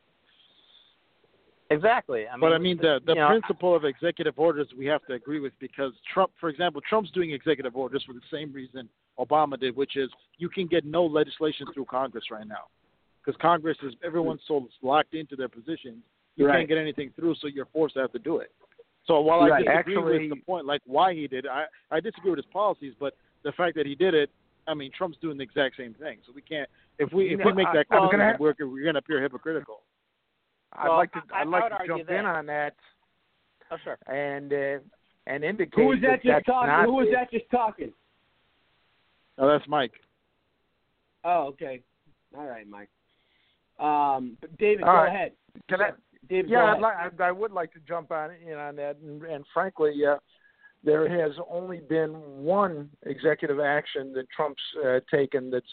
Exactly. 1.70 2.26
I 2.28 2.32
mean, 2.32 2.40
but 2.40 2.54
I 2.54 2.58
mean, 2.58 2.78
the 2.78 3.00
the 3.06 3.14
you 3.14 3.20
know, 3.20 3.28
principle 3.28 3.76
of 3.76 3.86
executive 3.86 4.40
orders 4.40 4.68
we 4.78 4.86
have 4.86 5.06
to 5.06 5.14
agree 5.14 5.40
with 5.40 5.54
because 5.60 5.92
Trump, 6.14 6.32
for 6.40 6.50
example, 6.50 6.82
Trump's 6.90 7.12
doing 7.12 7.32
executive 7.32 7.76
orders 7.76 8.04
for 8.08 8.14
the 8.14 8.22
same 8.32 8.52
reason 8.54 8.90
Obama 9.20 9.60
did, 9.60 9.76
which 9.76 9.98
is 9.98 10.10
you 10.38 10.50
can 10.50 10.66
get 10.66 10.86
no 10.86 11.06
legislation 11.06 11.68
through 11.74 11.86
Congress 11.86 12.26
right 12.32 12.48
now 12.48 12.68
because 13.28 13.40
Congress 13.42 13.78
is 13.84 13.94
everyone's 14.06 14.40
so 14.48 14.66
locked 14.82 15.14
into 15.14 15.36
their 15.36 15.50
positions. 15.50 16.02
You 16.38 16.48
Right. 16.48 16.60
can't 16.60 16.70
get 16.70 16.78
anything 16.78 17.12
through, 17.12 17.36
so 17.36 17.48
you're 17.48 17.66
forced 17.66 17.96
to 17.96 18.02
have 18.02 18.12
to 18.14 18.20
do 18.20 18.38
it. 18.38 18.54
So 19.06 19.20
while 19.20 19.42
I 19.42 19.50
Right. 19.50 19.66
disagree 19.66 19.96
Actually- 19.98 20.30
with 20.30 20.40
the 20.40 20.46
point, 20.46 20.66
like 20.66 20.82
why 20.86 21.14
he 21.14 21.28
did, 21.28 21.44
it, 21.46 21.52
I 21.52 21.68
I 21.92 22.00
disagree 22.00 22.32
with 22.32 22.38
his 22.38 22.46
policies, 22.54 22.96
but 22.98 23.16
the 23.44 23.52
fact 23.52 23.76
that 23.76 23.86
he 23.86 23.96
did 23.96 24.14
it, 24.14 24.30
I 24.66 24.74
mean, 24.74 24.92
Trump's 24.92 25.18
doing 25.18 25.38
the 25.38 25.44
exact 25.44 25.76
same 25.76 25.94
thing. 25.96 26.22
So 26.26 26.32
we 26.32 26.42
can't 26.42 26.70
if 27.00 27.12
we 27.12 27.34
if 27.34 27.44
we 27.44 27.52
make 27.52 27.68
that 27.74 27.88
I 27.90 28.00
was 28.00 28.06
comment, 28.08 28.12
gonna 28.12 28.24
have- 28.24 28.40
we're 28.40 28.56
we're 28.60 28.84
going 28.84 28.94
to 28.96 29.00
appear 29.00 29.22
hypocritical. 29.22 29.84
I'd 30.74 30.88
Well, 30.88 30.98
like 30.98 31.12
to 31.14 31.22
I- 31.32 31.42
I'd 31.42 31.48
I 31.48 31.50
like 31.50 31.64
would 31.64 31.78
to 31.80 31.88
jump 31.88 32.08
that- 32.08 32.20
in 32.20 32.26
on 32.26 32.46
that 32.46 32.76
oh, 33.72 33.78
sure. 33.78 33.98
and 34.08 34.54
uh, 34.54 34.80
and 35.26 35.44
indicate 35.44 35.76
Who 35.76 35.88
was 35.88 36.00
that 36.02 36.22
just 36.24 36.26
that's 36.28 36.46
talking? 36.46 36.68
not 36.70 36.86
Who 36.86 36.94
was 36.94 37.10
that 37.12 37.30
just 37.32 37.50
talking? 37.50 37.94
Oh, 39.38 39.48
that's 39.48 39.68
Mike. 39.68 40.00
Oh, 41.26 41.48
okay. 41.48 41.84
All 42.38 42.46
right, 42.46 42.66
Mike. 42.68 42.90
Um, 43.80 44.38
but 44.42 44.58
David, 44.58 44.84
All 44.84 44.94
go 44.94 44.98
right. 45.00 45.08
ahead. 45.08 45.32
Can 45.70 45.82
I, 45.82 45.90
David, 46.30 46.52
yeah, 46.52 46.74
I'd 46.76 46.82
like, 46.82 46.96
I, 47.20 47.24
I 47.24 47.32
would 47.32 47.52
like 47.52 47.72
to 47.74 47.80
jump 47.88 48.12
on 48.12 48.32
in 48.46 48.54
on 48.54 48.76
that, 48.78 48.98
and, 48.98 49.22
and 49.24 49.46
frankly, 49.54 49.94
uh, 50.06 50.18
there 50.84 51.10
has 51.10 51.36
only 51.50 51.80
been 51.80 52.12
one 52.12 52.90
executive 53.06 53.60
action 53.60 54.14
that 54.14 54.26
Trump's 54.36 54.62
uh, 54.86 55.00
taken 55.12 55.50
that's 55.50 55.66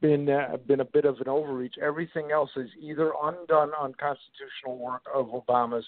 been 0.00 0.28
uh, 0.28 0.56
been 0.66 0.80
a 0.80 0.84
bit 0.84 1.04
of 1.04 1.20
an 1.20 1.28
overreach. 1.28 1.74
Everything 1.80 2.30
else 2.32 2.50
is 2.56 2.68
either 2.80 3.12
undone 3.22 3.70
unconstitutional 3.80 4.78
work 4.78 5.02
of 5.14 5.28
Obama's, 5.28 5.84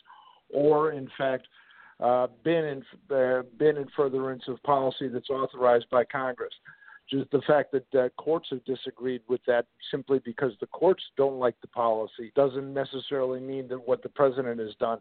or 0.52 0.92
in 0.92 1.08
fact, 1.18 1.46
uh, 2.00 2.26
been 2.44 2.64
in 2.64 3.16
uh, 3.16 3.42
been 3.58 3.76
in 3.76 3.86
furtherance 3.96 4.44
of 4.48 4.62
policy 4.62 5.08
that's 5.08 5.30
authorized 5.30 5.86
by 5.90 6.04
Congress. 6.04 6.52
Just 7.08 7.30
the 7.30 7.42
fact 7.46 7.72
that 7.72 7.94
uh, 7.94 8.08
courts 8.20 8.48
have 8.50 8.64
disagreed 8.64 9.22
with 9.28 9.40
that 9.46 9.66
simply 9.90 10.20
because 10.24 10.52
the 10.60 10.66
courts 10.66 11.02
don't 11.16 11.38
like 11.38 11.54
the 11.60 11.68
policy 11.68 12.32
doesn't 12.34 12.74
necessarily 12.74 13.38
mean 13.38 13.68
that 13.68 13.86
what 13.86 14.02
the 14.02 14.08
president 14.08 14.58
has 14.58 14.74
done. 14.80 14.98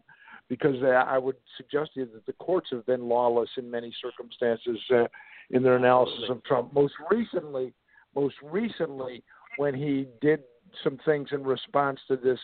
Because 0.48 0.76
I 0.84 1.18
would 1.18 1.34
suggest 1.56 1.94
to 1.94 2.00
you 2.00 2.08
that 2.14 2.24
the 2.24 2.32
courts 2.34 2.68
have 2.70 2.86
been 2.86 3.08
lawless 3.08 3.50
in 3.56 3.68
many 3.68 3.92
circumstances 4.00 4.78
uh, 4.94 5.06
in 5.50 5.64
their 5.64 5.74
analysis 5.74 6.30
of 6.30 6.44
Trump. 6.44 6.72
Most 6.72 6.94
recently, 7.10 7.72
most 8.14 8.36
recently, 8.42 9.24
when 9.56 9.74
he 9.74 10.06
did 10.20 10.44
some 10.84 10.98
things 11.04 11.30
in 11.32 11.42
response 11.42 11.98
to 12.06 12.16
this 12.16 12.38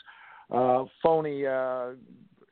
uh, 0.50 0.84
phony 1.00 1.46
uh, 1.46 1.90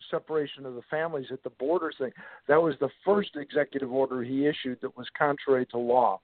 separation 0.09 0.67
of 0.67 0.75
the 0.75 0.83
families 0.89 1.27
at 1.33 1.43
the 1.43 1.51
border 1.51 1.93
thing, 1.99 2.13
that 2.47 2.63
was 2.63 2.75
the 2.81 2.89
first 3.05 3.31
executive 3.35 3.93
order 3.93 4.23
he 4.23 4.47
issued 4.47 4.81
that 4.83 4.97
was 4.97 5.07
contrary 5.19 5.67
to 5.67 5.79
law. 5.79 6.21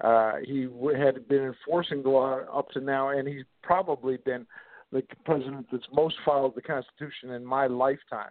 Uh, 0.00 0.34
he 0.44 0.64
w- 0.66 0.96
had 0.98 1.26
been 1.28 1.42
enforcing 1.42 2.02
the 2.02 2.08
law 2.08 2.40
up 2.52 2.68
to 2.70 2.80
now, 2.80 3.08
and 3.10 3.26
he's 3.26 3.44
probably 3.62 4.18
been 4.18 4.46
the 4.92 5.02
president 5.24 5.66
that's 5.72 5.86
most 5.92 6.16
followed 6.24 6.54
the 6.54 6.62
Constitution 6.62 7.30
in 7.30 7.44
my 7.44 7.66
lifetime. 7.66 8.30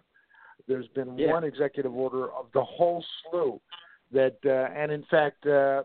There's 0.68 0.88
been 0.88 1.18
Yeah. 1.18 1.32
one 1.32 1.44
executive 1.44 1.94
order 1.94 2.30
of 2.32 2.50
the 2.52 2.64
whole 2.64 3.02
slew 3.22 3.60
that, 4.12 4.38
uh, 4.44 4.70
and 4.74 4.92
in 4.92 5.02
fact, 5.04 5.46
uh, 5.46 5.84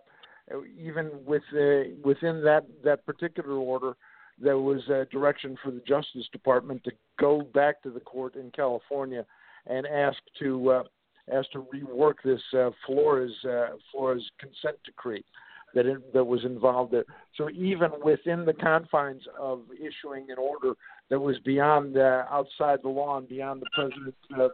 even 0.78 1.24
with 1.26 1.44
uh, 1.54 1.90
within 2.04 2.44
that 2.44 2.66
that 2.84 3.06
particular 3.06 3.56
order, 3.56 3.96
there 4.38 4.60
was 4.60 4.88
a 4.90 5.06
direction 5.06 5.58
for 5.58 5.72
the 5.72 5.80
Justice 5.82 6.28
Department 6.30 6.84
to 6.84 6.92
go 7.18 7.42
back 7.42 7.82
to 7.84 7.90
the 7.90 8.00
court 8.00 8.36
in 8.36 8.52
California 8.52 9.26
and 9.68 9.86
ask 9.88 10.20
to 10.40 10.72
uh, 10.72 10.84
ask 11.32 11.50
to 11.52 11.64
rework 11.74 12.16
this 12.24 12.42
uh, 12.54 12.72
Flores 12.86 13.34
uh, 13.46 13.78
Flores 13.92 14.30
consent 14.40 14.78
decree 14.84 15.24
that 15.74 15.86
it, 15.86 16.14
that 16.14 16.24
was 16.24 16.44
involved 16.44 16.92
there. 16.92 17.06
So 17.36 17.50
even 17.50 17.92
within 18.04 18.46
the 18.46 18.54
confines 18.54 19.24
of 19.40 19.62
issuing 19.76 20.30
an 20.30 20.38
order 20.38 20.76
that 21.10 21.20
was 21.20 21.38
beyond 21.40 21.98
outside 21.98 22.80
the 22.84 22.90
law 22.90 23.18
and 23.18 23.28
beyond 23.28 23.62
the 23.62 23.70
president's 23.74 24.18
uh, 24.40 24.50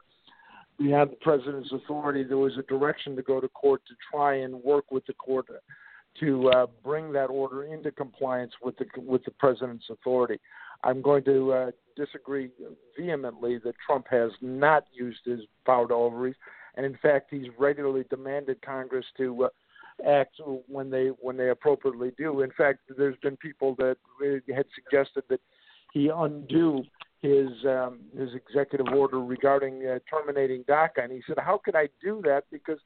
beyond 0.80 1.12
the 1.12 1.16
president's 1.18 1.72
authority, 1.72 2.24
there 2.24 2.38
was 2.38 2.58
a 2.58 2.64
direction 2.64 3.16
to 3.16 3.24
go 3.24 3.42
to 3.42 3.48
court 3.50 3.82
to 3.88 3.96
try 4.12 4.36
and 4.36 4.64
work 4.64 4.92
with 4.92 5.06
the 5.08 5.14
court 5.14 5.48
to 6.20 6.50
uh, 6.50 6.66
bring 6.84 7.12
that 7.12 7.28
order 7.28 7.64
into 7.64 7.92
compliance 7.92 8.54
with 8.62 8.76
the 8.78 8.86
with 8.98 9.24
the 9.26 9.32
president's 9.32 9.86
authority. 9.90 10.40
I'm 10.84 11.02
going 11.02 11.24
to 11.26 11.54
uh, 11.54 11.72
disagree 11.96 12.50
vehemently 12.98 13.58
that 13.64 13.74
Trump 13.86 14.06
has 14.12 14.32
not 14.42 14.86
used 14.94 15.22
his 15.26 15.42
power 15.66 15.88
to 15.88 15.94
ovaries, 15.94 16.36
and 16.76 16.86
in 16.86 16.98
fact, 17.02 17.28
he's 17.32 17.48
regularly 17.58 18.06
demanded 18.10 18.62
Congress 18.62 19.06
to 19.18 19.46
uh, 19.46 19.50
act 20.06 20.36
when 20.68 20.90
they 20.90 21.08
when 21.20 21.38
they 21.38 21.50
appropriately 21.50 22.12
do. 22.18 22.42
In 22.42 22.52
fact, 22.52 22.80
there's 22.98 23.18
been 23.22 23.38
people 23.38 23.76
that 23.76 23.98
had 24.54 24.66
suggested 24.76 25.24
that 25.30 25.40
he 25.94 26.10
undo 26.14 26.84
his 27.22 27.50
um, 27.66 28.00
his 28.18 28.30
executive 28.36 28.88
order 28.94 29.20
regarding 29.20 29.86
uh, 29.88 30.00
terminating 30.10 30.64
DACA, 30.66 31.04
and 31.04 31.12
he 31.12 31.22
said, 31.28 31.38
"How 31.40 31.60
could 31.64 31.76
I 31.76 31.90
do 32.02 32.22
that? 32.26 32.44
Because 32.52 32.80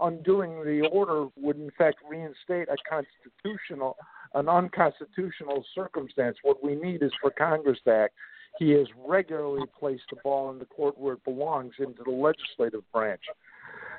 undoing 0.00 0.64
the 0.64 0.88
order 0.92 1.26
would 1.36 1.56
in 1.56 1.70
fact 1.76 1.98
reinstate 2.08 2.68
a 2.68 2.76
constitutional, 2.88 3.96
an 4.34 4.48
unconstitutional 4.48 5.64
circumstance. 5.74 6.36
What 6.42 6.62
we 6.62 6.74
need 6.76 7.02
is 7.02 7.12
for 7.20 7.30
Congress 7.30 7.78
to 7.84 7.92
act." 7.92 8.14
He 8.58 8.70
has 8.72 8.86
regularly 9.08 9.64
placed 9.80 10.02
the 10.10 10.16
ball 10.22 10.50
in 10.50 10.58
the 10.58 10.66
court 10.66 10.98
where 10.98 11.14
it 11.14 11.24
belongs, 11.24 11.72
into 11.78 12.02
the 12.04 12.10
legislative 12.10 12.82
branch 12.92 13.22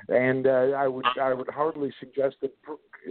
and 0.08 0.46
uh, 0.46 0.72
I 0.76 0.88
would 0.88 1.06
I 1.20 1.32
would 1.32 1.48
hardly 1.48 1.92
suggest 2.00 2.36
that 2.42 2.52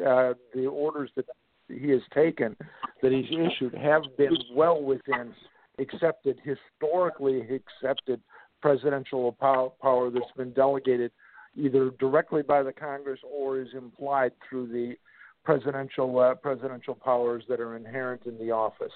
uh, 0.06 0.34
the 0.54 0.66
orders 0.68 1.10
that 1.16 1.26
he 1.68 1.90
has 1.90 2.02
taken, 2.14 2.56
that 3.02 3.12
he's 3.12 3.26
issued, 3.32 3.74
have 3.74 4.04
been 4.18 4.38
well 4.54 4.82
within 4.82 5.34
accepted 5.80 6.40
historically 6.44 7.42
accepted 7.42 8.22
presidential 8.62 9.32
power 9.34 10.10
that's 10.10 10.26
been 10.38 10.54
delegated 10.54 11.12
either 11.56 11.92
directly 12.00 12.42
by 12.42 12.64
the 12.64 12.72
Congress 12.72 13.20
or 13.30 13.60
is 13.60 13.68
implied 13.76 14.32
through 14.48 14.68
the 14.68 14.96
presidential 15.44 16.20
uh, 16.20 16.34
presidential 16.36 16.96
powers 16.96 17.44
that 17.50 17.60
are 17.60 17.76
inherent 17.76 18.22
in 18.26 18.38
the 18.38 18.52
office. 18.52 18.94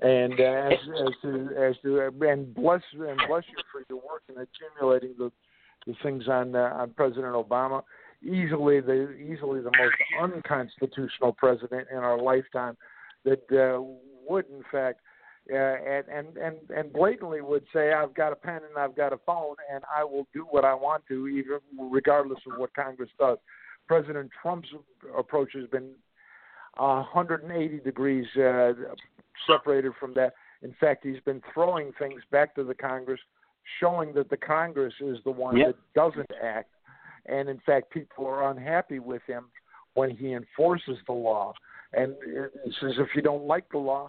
And 0.00 0.34
uh, 0.38 0.42
as, 0.42 0.72
as 1.06 1.12
to 1.22 1.48
as 1.56 1.76
to 1.82 2.00
and 2.28 2.54
bless 2.54 2.82
and 2.92 3.20
bless 3.28 3.44
you 3.48 3.62
for 3.70 3.82
your 3.88 3.98
work 3.98 4.22
in 4.28 4.34
accumulating 4.36 5.14
the 5.16 5.30
the 5.86 5.94
things 6.02 6.28
on 6.28 6.54
uh, 6.54 6.70
on 6.74 6.90
President 6.90 7.34
Obama. 7.34 7.82
Easily 8.22 8.80
the 8.80 9.12
easily 9.12 9.60
the 9.60 9.70
most 9.78 9.96
unconstitutional 10.20 11.32
president 11.32 11.88
in 11.90 11.98
our 11.98 12.20
lifetime 12.20 12.76
that 13.24 13.42
uh, 13.52 13.82
would 14.28 14.46
in 14.46 14.62
fact 14.72 15.00
uh, 15.52 15.56
and, 15.56 16.06
and 16.08 16.36
and 16.38 16.56
and 16.74 16.92
blatantly 16.92 17.42
would 17.42 17.64
say 17.72 17.92
I've 17.92 18.14
got 18.14 18.32
a 18.32 18.36
pen 18.36 18.60
and 18.68 18.78
I've 18.78 18.96
got 18.96 19.12
a 19.12 19.18
phone 19.26 19.56
and 19.72 19.84
I 19.94 20.04
will 20.04 20.26
do 20.32 20.46
what 20.50 20.64
I 20.64 20.74
want 20.74 21.04
to 21.08 21.28
even 21.28 21.58
regardless 21.90 22.38
of 22.50 22.58
what 22.58 22.74
Congress 22.74 23.10
does. 23.18 23.38
President 23.86 24.30
Trump's 24.40 24.68
approach 25.18 25.50
has 25.52 25.66
been 25.68 25.90
180 26.76 27.80
degrees 27.80 28.26
uh, 28.36 28.72
separated 29.46 29.92
from 30.00 30.14
that. 30.14 30.32
In 30.62 30.74
fact, 30.80 31.04
he's 31.04 31.20
been 31.26 31.42
throwing 31.52 31.92
things 31.98 32.22
back 32.30 32.54
to 32.54 32.64
the 32.64 32.74
Congress 32.74 33.20
showing 33.80 34.12
that 34.14 34.30
the 34.30 34.36
Congress 34.36 34.94
is 35.00 35.18
the 35.24 35.30
one 35.30 35.56
yep. 35.56 35.68
that 35.68 35.94
doesn't 35.94 36.30
act. 36.42 36.70
And 37.26 37.48
in 37.48 37.60
fact, 37.64 37.90
people 37.90 38.26
are 38.26 38.50
unhappy 38.50 38.98
with 38.98 39.22
him 39.26 39.46
when 39.94 40.10
he 40.10 40.32
enforces 40.32 40.98
the 41.06 41.12
law. 41.12 41.54
And 41.92 42.14
it 42.26 42.52
says 42.80 42.92
if 42.98 43.08
you 43.14 43.22
don't 43.22 43.44
like 43.44 43.70
the 43.70 43.78
law, 43.78 44.06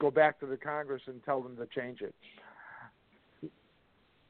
go 0.00 0.10
back 0.10 0.38
to 0.40 0.46
the 0.46 0.56
Congress 0.56 1.02
and 1.06 1.22
tell 1.24 1.42
them 1.42 1.56
to 1.56 1.66
change 1.78 2.00
it. 2.00 2.14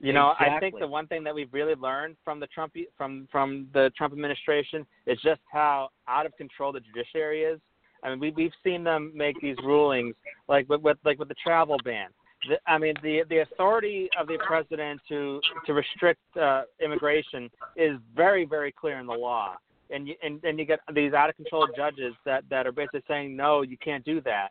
You 0.01 0.13
know, 0.13 0.31
exactly. 0.31 0.57
I 0.57 0.61
think 0.61 0.79
the 0.79 0.87
one 0.87 1.09
thing 1.09 1.25
that 1.25 1.35
we've 1.35 1.53
really 1.53 1.75
learned 1.75 2.17
from 2.25 2.39
the 2.39 2.47
Trump 2.47 2.73
from 2.97 3.27
from 3.33 3.67
the 3.75 3.91
Trump 3.97 4.13
administration 4.13 4.87
is 5.07 5.19
just 5.23 5.41
how 5.51 5.89
out 6.07 6.25
of 6.25 6.37
control 6.37 6.73
the 6.73 6.81
judiciary 6.81 7.43
is. 7.43 7.61
I 8.05 8.11
mean, 8.11 8.21
we 8.21 8.31
we've 8.31 8.53
seen 8.63 8.85
them 8.85 9.11
make 9.13 9.41
these 9.41 9.57
rulings, 9.65 10.15
like 10.49 10.69
with, 10.69 10.83
with 10.83 10.99
like 11.05 11.19
with 11.19 11.27
the 11.27 11.35
travel 11.43 11.79
ban 11.85 12.11
the, 12.47 12.59
I 12.67 12.79
mean, 12.79 12.95
the 13.03 13.23
the 13.29 13.39
authority 13.39 14.09
of 14.19 14.27
the 14.27 14.39
president 14.47 15.01
to 15.09 15.41
to 15.67 15.73
restrict 15.73 16.21
uh, 16.37 16.63
immigration 16.83 17.51
is 17.77 17.99
very 18.15 18.45
very 18.45 18.73
clear 18.73 18.99
in 18.99 19.07
the 19.07 19.15
law, 19.15 19.57
and 19.91 20.07
you 20.09 20.15
and, 20.23 20.43
and 20.45 20.59
you 20.59 20.65
get 20.65 20.81
these 20.95 21.13
out 21.13 21.31
of 21.31 21.37
control 21.37 21.67
judges 21.77 22.15
that 22.25 22.45
that 22.51 22.67
are 22.67 22.73
basically 22.73 23.03
saying 23.09 23.37
no, 23.37 23.63
you 23.63 23.77
can't 23.79 24.05
do 24.05 24.21
that. 24.23 24.49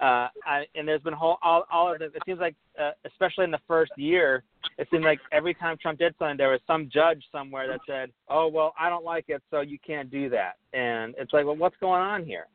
Uh, 0.00 0.28
I, 0.44 0.66
and 0.74 0.86
there's 0.86 1.00
been 1.00 1.14
whole 1.14 1.38
all 1.42 1.64
all 1.70 1.92
of 1.92 1.98
this. 1.98 2.10
It 2.14 2.22
seems 2.26 2.38
like, 2.38 2.54
uh, 2.80 2.90
especially 3.06 3.44
in 3.44 3.50
the 3.50 3.60
first 3.66 3.92
year, 3.96 4.42
it 4.76 4.86
seemed 4.90 5.04
like 5.04 5.20
every 5.32 5.54
time 5.54 5.78
Trump 5.80 5.98
did 5.98 6.14
something, 6.18 6.36
there 6.36 6.50
was 6.50 6.60
some 6.66 6.90
judge 6.92 7.22
somewhere 7.32 7.66
that 7.68 7.80
said, 7.86 8.12
"Oh 8.28 8.48
well, 8.48 8.74
I 8.78 8.90
don't 8.90 9.04
like 9.04 9.26
it, 9.28 9.42
so 9.50 9.60
you 9.62 9.78
can't 9.78 10.10
do 10.10 10.28
that." 10.30 10.56
And 10.74 11.14
it's 11.16 11.32
like, 11.32 11.46
well, 11.46 11.56
what's 11.56 11.76
going 11.80 12.02
on 12.02 12.24
here? 12.26 12.46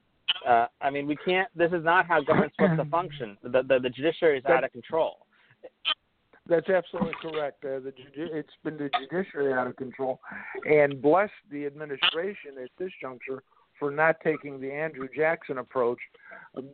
Uh, 0.47 0.67
I 0.81 0.89
mean, 0.89 1.07
we 1.07 1.15
can't. 1.15 1.47
This 1.55 1.71
is 1.71 1.83
not 1.83 2.07
how 2.07 2.21
government's 2.21 2.55
supposed 2.59 2.79
to 2.79 2.89
function. 2.89 3.37
The, 3.43 3.63
the 3.63 3.79
the 3.81 3.89
judiciary 3.89 4.39
is 4.39 4.45
out 4.45 4.63
of 4.63 4.71
control. 4.71 5.25
That's 6.47 6.69
absolutely 6.69 7.13
correct. 7.21 7.63
Uh, 7.63 7.79
the 7.79 7.93
it's 8.15 8.49
been 8.63 8.77
the 8.77 8.89
judiciary 8.99 9.53
out 9.53 9.67
of 9.67 9.75
control, 9.75 10.19
and 10.65 11.01
bless 11.01 11.29
the 11.51 11.65
administration 11.65 12.57
at 12.61 12.69
this 12.77 12.91
juncture 13.01 13.43
for 13.79 13.91
not 13.91 14.15
taking 14.23 14.59
the 14.59 14.71
Andrew 14.71 15.07
Jackson 15.15 15.59
approach. 15.59 15.99
Um, 16.55 16.69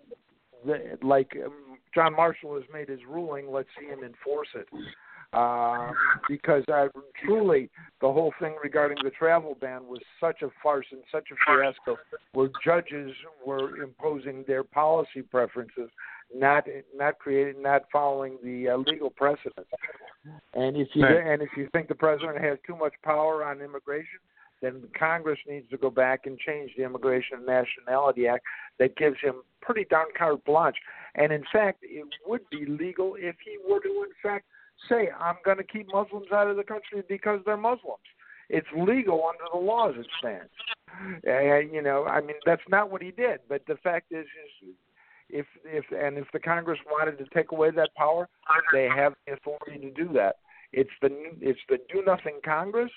the, 0.66 0.98
like 1.04 1.32
um, 1.46 1.78
John 1.94 2.16
Marshall 2.16 2.56
has 2.56 2.64
made 2.74 2.90
his 2.90 3.00
ruling, 3.08 3.52
let's 3.52 3.70
see 3.80 3.88
him 3.88 4.04
enforce 4.04 4.48
it 4.56 4.68
uh, 5.34 5.91
because 6.30 6.64
I, 6.70 6.88
truly 7.24 7.70
the 8.02 8.12
whole 8.12 8.34
thing 8.40 8.56
regarding 8.64 8.98
the 9.04 9.10
travel 9.10 9.58
ban 9.60 9.86
was 9.88 9.99
such 10.20 10.41
a 10.41 10.49
farce 10.64 10.86
and 10.91 11.02
such 11.12 11.28
a 11.32 11.36
fiasco, 11.45 11.98
where 12.34 12.49
judges 12.64 13.12
were 13.45 13.82
imposing 13.82 14.45
their 14.48 14.64
policy 14.64 15.22
preferences, 15.22 15.90
not 16.34 16.66
not 16.95 17.20
creating, 17.20 17.62
not 17.62 17.84
following 17.91 18.38
the 18.44 18.70
uh, 18.70 18.78
legal 18.78 19.10
precedents. 19.10 19.70
And 20.54 20.78
if 20.78 20.90
you 20.94 21.04
right. 21.04 21.28
and 21.28 21.41
if 21.41 21.49
you 21.58 21.68
think 21.74 21.88
the 21.88 21.95
president 21.95 22.40
has 22.40 22.58
too 22.66 22.76
much 22.76 22.94
power 23.04 23.44
on 23.44 23.62
immigration, 23.62 24.20
then 24.62 24.84
Congress 24.98 25.40
needs 25.48 25.70
to 25.70 25.78
go 25.78 25.90
back 25.90 26.26
and 26.26 26.38
change 26.40 26.72
the 26.78 26.84
Immigration 26.84 27.38
and 27.38 27.45
Nationality 27.45 28.28
Act 28.28 28.44
that 28.80 28.95
gives 28.95 29.18
him 29.22 29.36
pretty 29.62 29.86
darn 29.90 30.08
carte 30.18 30.44
blanche. 30.45 30.78
And 31.16 31.32
in 31.32 31.44
fact, 31.52 31.80
it 31.84 32.08
would 32.26 32.41
be 32.49 32.66
legal 32.66 33.16
if 33.18 33.36
he 33.44 33.58
were 33.70 33.80
to, 33.82 33.88
in 33.88 34.14
fact, 34.24 34.45
say 34.90 35.10
I'm 35.20 35.36
going 35.44 35.58
to 35.58 35.64
keep 35.64 35.88
Muslims 35.94 36.28
out 36.34 36.48
of 36.48 36.58
the 36.58 36.64
country 36.64 37.04
because 37.08 37.41
they're 37.45 37.58
Muslims. 37.58 38.06
It's 38.49 38.68
legal 38.78 39.24
under 39.28 39.44
the 39.52 39.60
law 39.60 39.90
as 39.90 39.95
it 39.98 40.08
stands. 40.20 40.52
Uh, 41.28 41.58
you 41.60 41.82
know, 41.82 42.06
I 42.06 42.22
mean 42.22 42.38
that's 42.45 42.62
not 42.70 42.90
what 42.91 43.02
he 43.02 43.12
did. 43.12 43.40
But 43.49 43.64
the 43.68 43.76
fact 43.84 44.12
is, 44.12 44.26
is 44.64 44.74
if 45.30 45.45
if 45.66 45.86
and 45.91 46.18
if 46.18 46.28
the 46.32 46.40
Congress 46.40 46.80
wanted 46.90 47.18
to 47.18 47.26
take 47.34 47.52
away 47.52 47.72
that 47.72 47.90
power, 47.95 48.30
they 48.72 48.88
have 48.88 49.14
the 49.26 49.34
authority 49.34 49.80
to 49.80 49.91
do 49.91 50.12
that. 50.14 50.38
It's 50.72 50.90
the 51.02 51.10
it's 51.41 51.60
the 51.70 51.78
do 51.94 52.04
nothing 52.06 52.40
Congress 52.44 52.91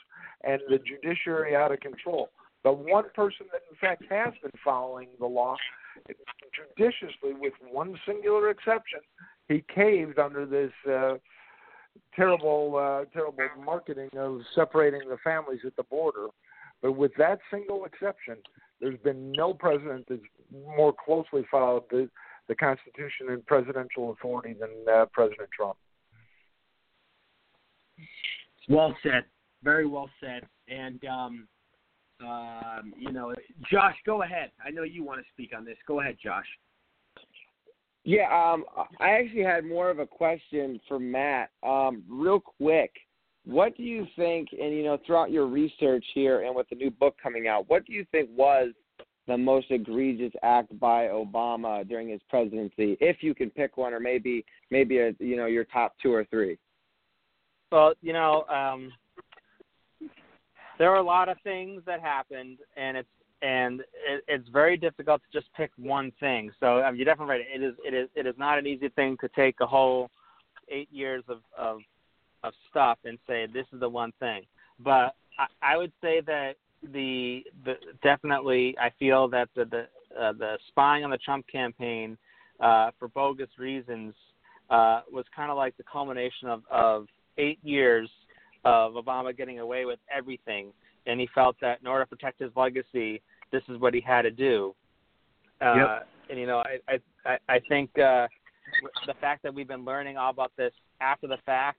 and 0.44 0.60
the 0.68 0.78
judiciary 0.78 1.56
out 1.56 1.72
of 1.72 1.80
control. 1.80 2.30
The 2.62 2.72
one 2.72 3.06
person 3.14 3.46
that 3.52 3.62
in 3.70 3.76
fact 3.80 4.04
has 4.10 4.34
been 4.42 4.52
following 4.64 5.08
the 5.18 5.26
law 5.26 5.56
judiciously, 6.76 7.32
with 7.38 7.54
one 7.70 7.98
singular 8.06 8.50
exception, 8.50 9.00
he 9.48 9.64
caved 9.74 10.18
under 10.18 10.46
this. 10.46 10.72
Uh, 10.88 11.14
terrible, 12.14 12.76
uh, 12.76 13.04
terrible 13.12 13.44
marketing 13.64 14.10
of 14.16 14.40
separating 14.54 15.08
the 15.08 15.16
families 15.22 15.60
at 15.66 15.76
the 15.76 15.82
border. 15.84 16.28
But 16.82 16.92
with 16.92 17.12
that 17.18 17.38
single 17.50 17.84
exception, 17.84 18.36
there's 18.80 18.98
been 19.00 19.32
no 19.32 19.52
president 19.52 20.06
that's 20.08 20.22
more 20.76 20.94
closely 21.04 21.44
followed 21.50 21.84
the, 21.90 22.08
the 22.48 22.54
Constitution 22.54 23.28
and 23.28 23.44
presidential 23.46 24.12
authority 24.12 24.54
than 24.58 24.70
uh, 24.92 25.06
President 25.12 25.48
Trump. 25.54 25.76
Well 28.68 28.96
said. 29.02 29.24
Very 29.62 29.86
well 29.86 30.08
said. 30.20 30.46
And, 30.68 31.04
um, 31.04 31.48
um, 32.20 32.94
you 32.98 33.12
know, 33.12 33.34
Josh, 33.70 33.96
go 34.06 34.22
ahead. 34.22 34.52
I 34.64 34.70
know 34.70 34.84
you 34.84 35.04
want 35.04 35.20
to 35.20 35.26
speak 35.32 35.50
on 35.56 35.64
this. 35.64 35.76
Go 35.86 36.00
ahead, 36.00 36.16
Josh. 36.22 36.46
Yeah, 38.04 38.28
um, 38.32 38.64
I 38.98 39.10
actually 39.10 39.42
had 39.42 39.64
more 39.64 39.90
of 39.90 39.98
a 39.98 40.06
question 40.06 40.80
for 40.88 40.98
Matt. 40.98 41.50
Um, 41.62 42.02
real 42.08 42.40
quick, 42.40 42.92
what 43.44 43.76
do 43.76 43.82
you 43.82 44.06
think? 44.16 44.48
And 44.52 44.74
you 44.74 44.84
know, 44.84 44.98
throughout 45.06 45.30
your 45.30 45.46
research 45.46 46.04
here 46.14 46.42
and 46.42 46.54
with 46.54 46.68
the 46.70 46.76
new 46.76 46.90
book 46.90 47.16
coming 47.22 47.46
out, 47.46 47.68
what 47.68 47.84
do 47.84 47.92
you 47.92 48.06
think 48.10 48.30
was 48.34 48.70
the 49.26 49.36
most 49.36 49.66
egregious 49.70 50.32
act 50.42 50.78
by 50.80 51.06
Obama 51.06 51.86
during 51.86 52.08
his 52.08 52.20
presidency, 52.28 52.96
if 53.00 53.22
you 53.22 53.34
can 53.34 53.50
pick 53.50 53.76
one, 53.76 53.92
or 53.92 54.00
maybe 54.00 54.44
maybe 54.70 54.98
a 54.98 55.14
you 55.18 55.36
know 55.36 55.46
your 55.46 55.64
top 55.64 55.94
two 56.02 56.12
or 56.12 56.24
three? 56.24 56.58
Well, 57.70 57.94
you 58.02 58.12
know, 58.12 58.44
um, 58.48 58.90
there 60.78 60.90
are 60.90 60.96
a 60.96 61.02
lot 61.02 61.28
of 61.28 61.36
things 61.44 61.82
that 61.86 62.00
happened, 62.00 62.58
and 62.76 62.96
it's 62.96 63.08
and 63.42 63.80
it, 63.80 64.24
it's 64.28 64.48
very 64.48 64.76
difficult 64.76 65.22
to 65.22 65.38
just 65.38 65.52
pick 65.54 65.70
one 65.76 66.12
thing. 66.20 66.50
So 66.60 66.82
um, 66.82 66.96
you're 66.96 67.04
definitely 67.04 67.36
right. 67.36 67.44
It 67.54 67.62
is 67.62 67.74
it 67.84 67.94
is 67.94 68.08
it 68.14 68.26
is 68.26 68.34
not 68.38 68.58
an 68.58 68.66
easy 68.66 68.88
thing 68.90 69.16
to 69.20 69.28
take 69.28 69.56
a 69.60 69.66
whole 69.66 70.10
eight 70.68 70.88
years 70.92 71.24
of 71.28 71.38
of, 71.58 71.80
of 72.44 72.52
stuff 72.70 72.98
and 73.04 73.18
say 73.26 73.46
this 73.46 73.66
is 73.72 73.80
the 73.80 73.88
one 73.88 74.12
thing. 74.20 74.42
But 74.78 75.14
I, 75.38 75.46
I 75.62 75.76
would 75.76 75.92
say 76.00 76.20
that 76.26 76.54
the 76.92 77.44
the 77.64 77.74
definitely 78.02 78.76
I 78.80 78.90
feel 78.98 79.28
that 79.28 79.48
the 79.54 79.64
the 79.64 79.86
uh, 80.20 80.32
the 80.32 80.58
spying 80.68 81.04
on 81.04 81.10
the 81.10 81.18
Trump 81.18 81.46
campaign 81.50 82.18
uh, 82.60 82.90
for 82.98 83.08
bogus 83.08 83.48
reasons 83.58 84.14
uh, 84.70 85.00
was 85.10 85.24
kind 85.34 85.50
of 85.50 85.56
like 85.56 85.76
the 85.76 85.84
culmination 85.90 86.48
of 86.48 86.62
of 86.70 87.06
eight 87.38 87.58
years 87.62 88.10
of 88.64 88.92
Obama 88.92 89.34
getting 89.34 89.60
away 89.60 89.84
with 89.84 89.98
everything, 90.14 90.72
and 91.06 91.18
he 91.18 91.28
felt 91.34 91.56
that 91.60 91.80
in 91.80 91.86
order 91.86 92.04
to 92.04 92.08
protect 92.08 92.40
his 92.40 92.50
legacy, 92.56 93.22
this 93.52 93.62
is 93.68 93.78
what 93.78 93.94
he 93.94 94.00
had 94.00 94.22
to 94.22 94.30
do. 94.30 94.74
Uh, 95.60 95.74
Yep. 95.76 96.08
And 96.30 96.38
you 96.38 96.46
know, 96.46 96.62
I 96.88 97.00
I 97.26 97.38
I 97.48 97.58
think 97.68 97.90
uh, 97.98 98.28
the 99.06 99.14
fact 99.20 99.42
that 99.42 99.52
we've 99.52 99.66
been 99.66 99.84
learning 99.84 100.16
all 100.16 100.30
about 100.30 100.52
this 100.56 100.72
after 101.00 101.26
the 101.26 101.38
fact, 101.44 101.78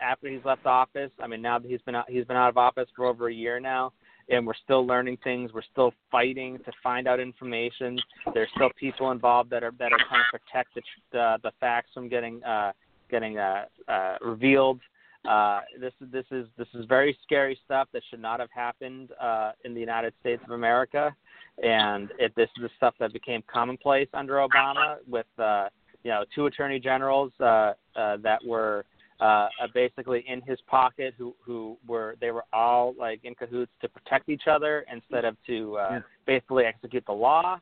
after 0.00 0.28
he's 0.28 0.44
left 0.44 0.66
office. 0.66 1.12
I 1.22 1.26
mean, 1.26 1.40
now 1.40 1.58
that 1.58 1.70
he's 1.70 1.80
been 1.82 1.94
out, 1.94 2.10
he's 2.10 2.24
been 2.24 2.36
out 2.36 2.48
of 2.48 2.56
office 2.56 2.88
for 2.96 3.06
over 3.06 3.28
a 3.28 3.32
year 3.32 3.60
now, 3.60 3.92
and 4.28 4.46
we're 4.46 4.54
still 4.64 4.84
learning 4.86 5.18
things. 5.22 5.52
We're 5.52 5.62
still 5.70 5.92
fighting 6.10 6.58
to 6.64 6.72
find 6.82 7.06
out 7.06 7.20
information. 7.20 7.98
There's 8.32 8.48
still 8.56 8.70
people 8.78 9.12
involved 9.12 9.50
that 9.50 9.62
are 9.62 9.72
that 9.78 9.92
are 9.92 9.98
trying 10.08 10.24
to 10.32 10.38
protect 10.38 10.74
the 10.74 10.82
the, 11.12 11.36
the 11.44 11.52
facts 11.60 11.90
from 11.94 12.08
getting 12.08 12.42
uh, 12.42 12.72
getting 13.10 13.38
uh, 13.38 13.66
uh, 13.88 14.16
revealed. 14.20 14.80
Uh, 15.28 15.60
this 15.80 15.92
is 16.00 16.10
this 16.12 16.26
is 16.30 16.46
this 16.58 16.68
is 16.74 16.84
very 16.86 17.16
scary 17.22 17.58
stuff 17.64 17.88
that 17.92 18.02
should 18.10 18.20
not 18.20 18.40
have 18.40 18.50
happened 18.54 19.10
uh, 19.20 19.52
in 19.64 19.72
the 19.74 19.80
United 19.80 20.12
States 20.20 20.42
of 20.44 20.50
America, 20.50 21.14
and 21.62 22.10
it, 22.18 22.34
this 22.36 22.48
is 22.56 22.62
the 22.62 22.70
stuff 22.76 22.94
that 23.00 23.12
became 23.12 23.42
commonplace 23.52 24.08
under 24.12 24.34
Obama 24.34 24.96
with 25.08 25.26
uh, 25.38 25.68
you 26.02 26.10
know 26.10 26.24
two 26.34 26.46
attorney 26.46 26.78
generals 26.78 27.32
uh, 27.40 27.72
uh, 27.96 28.16
that 28.18 28.38
were 28.46 28.84
uh, 29.20 29.24
uh, 29.24 29.48
basically 29.72 30.24
in 30.28 30.42
his 30.42 30.58
pocket 30.66 31.14
who 31.16 31.34
who 31.44 31.78
were 31.86 32.16
they 32.20 32.30
were 32.30 32.44
all 32.52 32.94
like 32.98 33.20
in 33.24 33.34
cahoots 33.34 33.72
to 33.80 33.88
protect 33.88 34.28
each 34.28 34.46
other 34.46 34.84
instead 34.92 35.24
of 35.24 35.36
to 35.46 35.78
uh, 35.78 35.88
Yeah. 35.92 36.00
basically 36.26 36.64
execute 36.64 37.04
the 37.06 37.12
law, 37.12 37.58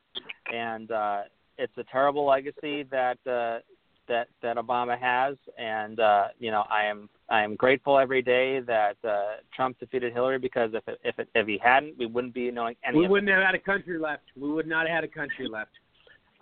and 0.51 0.91
uh, 0.91 1.21
it's 1.57 1.77
a 1.77 1.83
terrible 1.85 2.25
legacy 2.25 2.83
that 2.83 3.19
uh, 3.27 3.59
that 4.07 4.27
that 4.41 4.57
Obama 4.57 4.97
has, 4.99 5.35
and 5.57 5.99
uh, 5.99 6.27
you 6.39 6.51
know 6.51 6.63
I 6.69 6.85
am 6.85 7.09
I 7.29 7.41
am 7.43 7.55
grateful 7.55 7.97
every 7.97 8.21
day 8.21 8.59
that 8.61 8.97
uh, 9.07 9.37
Trump 9.55 9.79
defeated 9.79 10.13
Hillary 10.13 10.39
because 10.39 10.71
if 10.73 10.87
it, 10.87 10.99
if 11.03 11.19
it, 11.19 11.29
if 11.35 11.47
he 11.47 11.57
hadn't, 11.63 11.97
we 11.97 12.05
wouldn't 12.05 12.33
be 12.33 12.51
knowing 12.51 12.75
any 12.87 12.99
we 12.99 13.05
of 13.05 13.11
wouldn't 13.11 13.31
have 13.31 13.43
had 13.43 13.55
a 13.55 13.59
country 13.59 13.97
left. 13.97 14.23
We 14.39 14.51
would 14.51 14.67
not 14.67 14.87
have 14.87 14.95
had 14.95 15.03
a 15.03 15.07
country 15.07 15.47
left. 15.47 15.71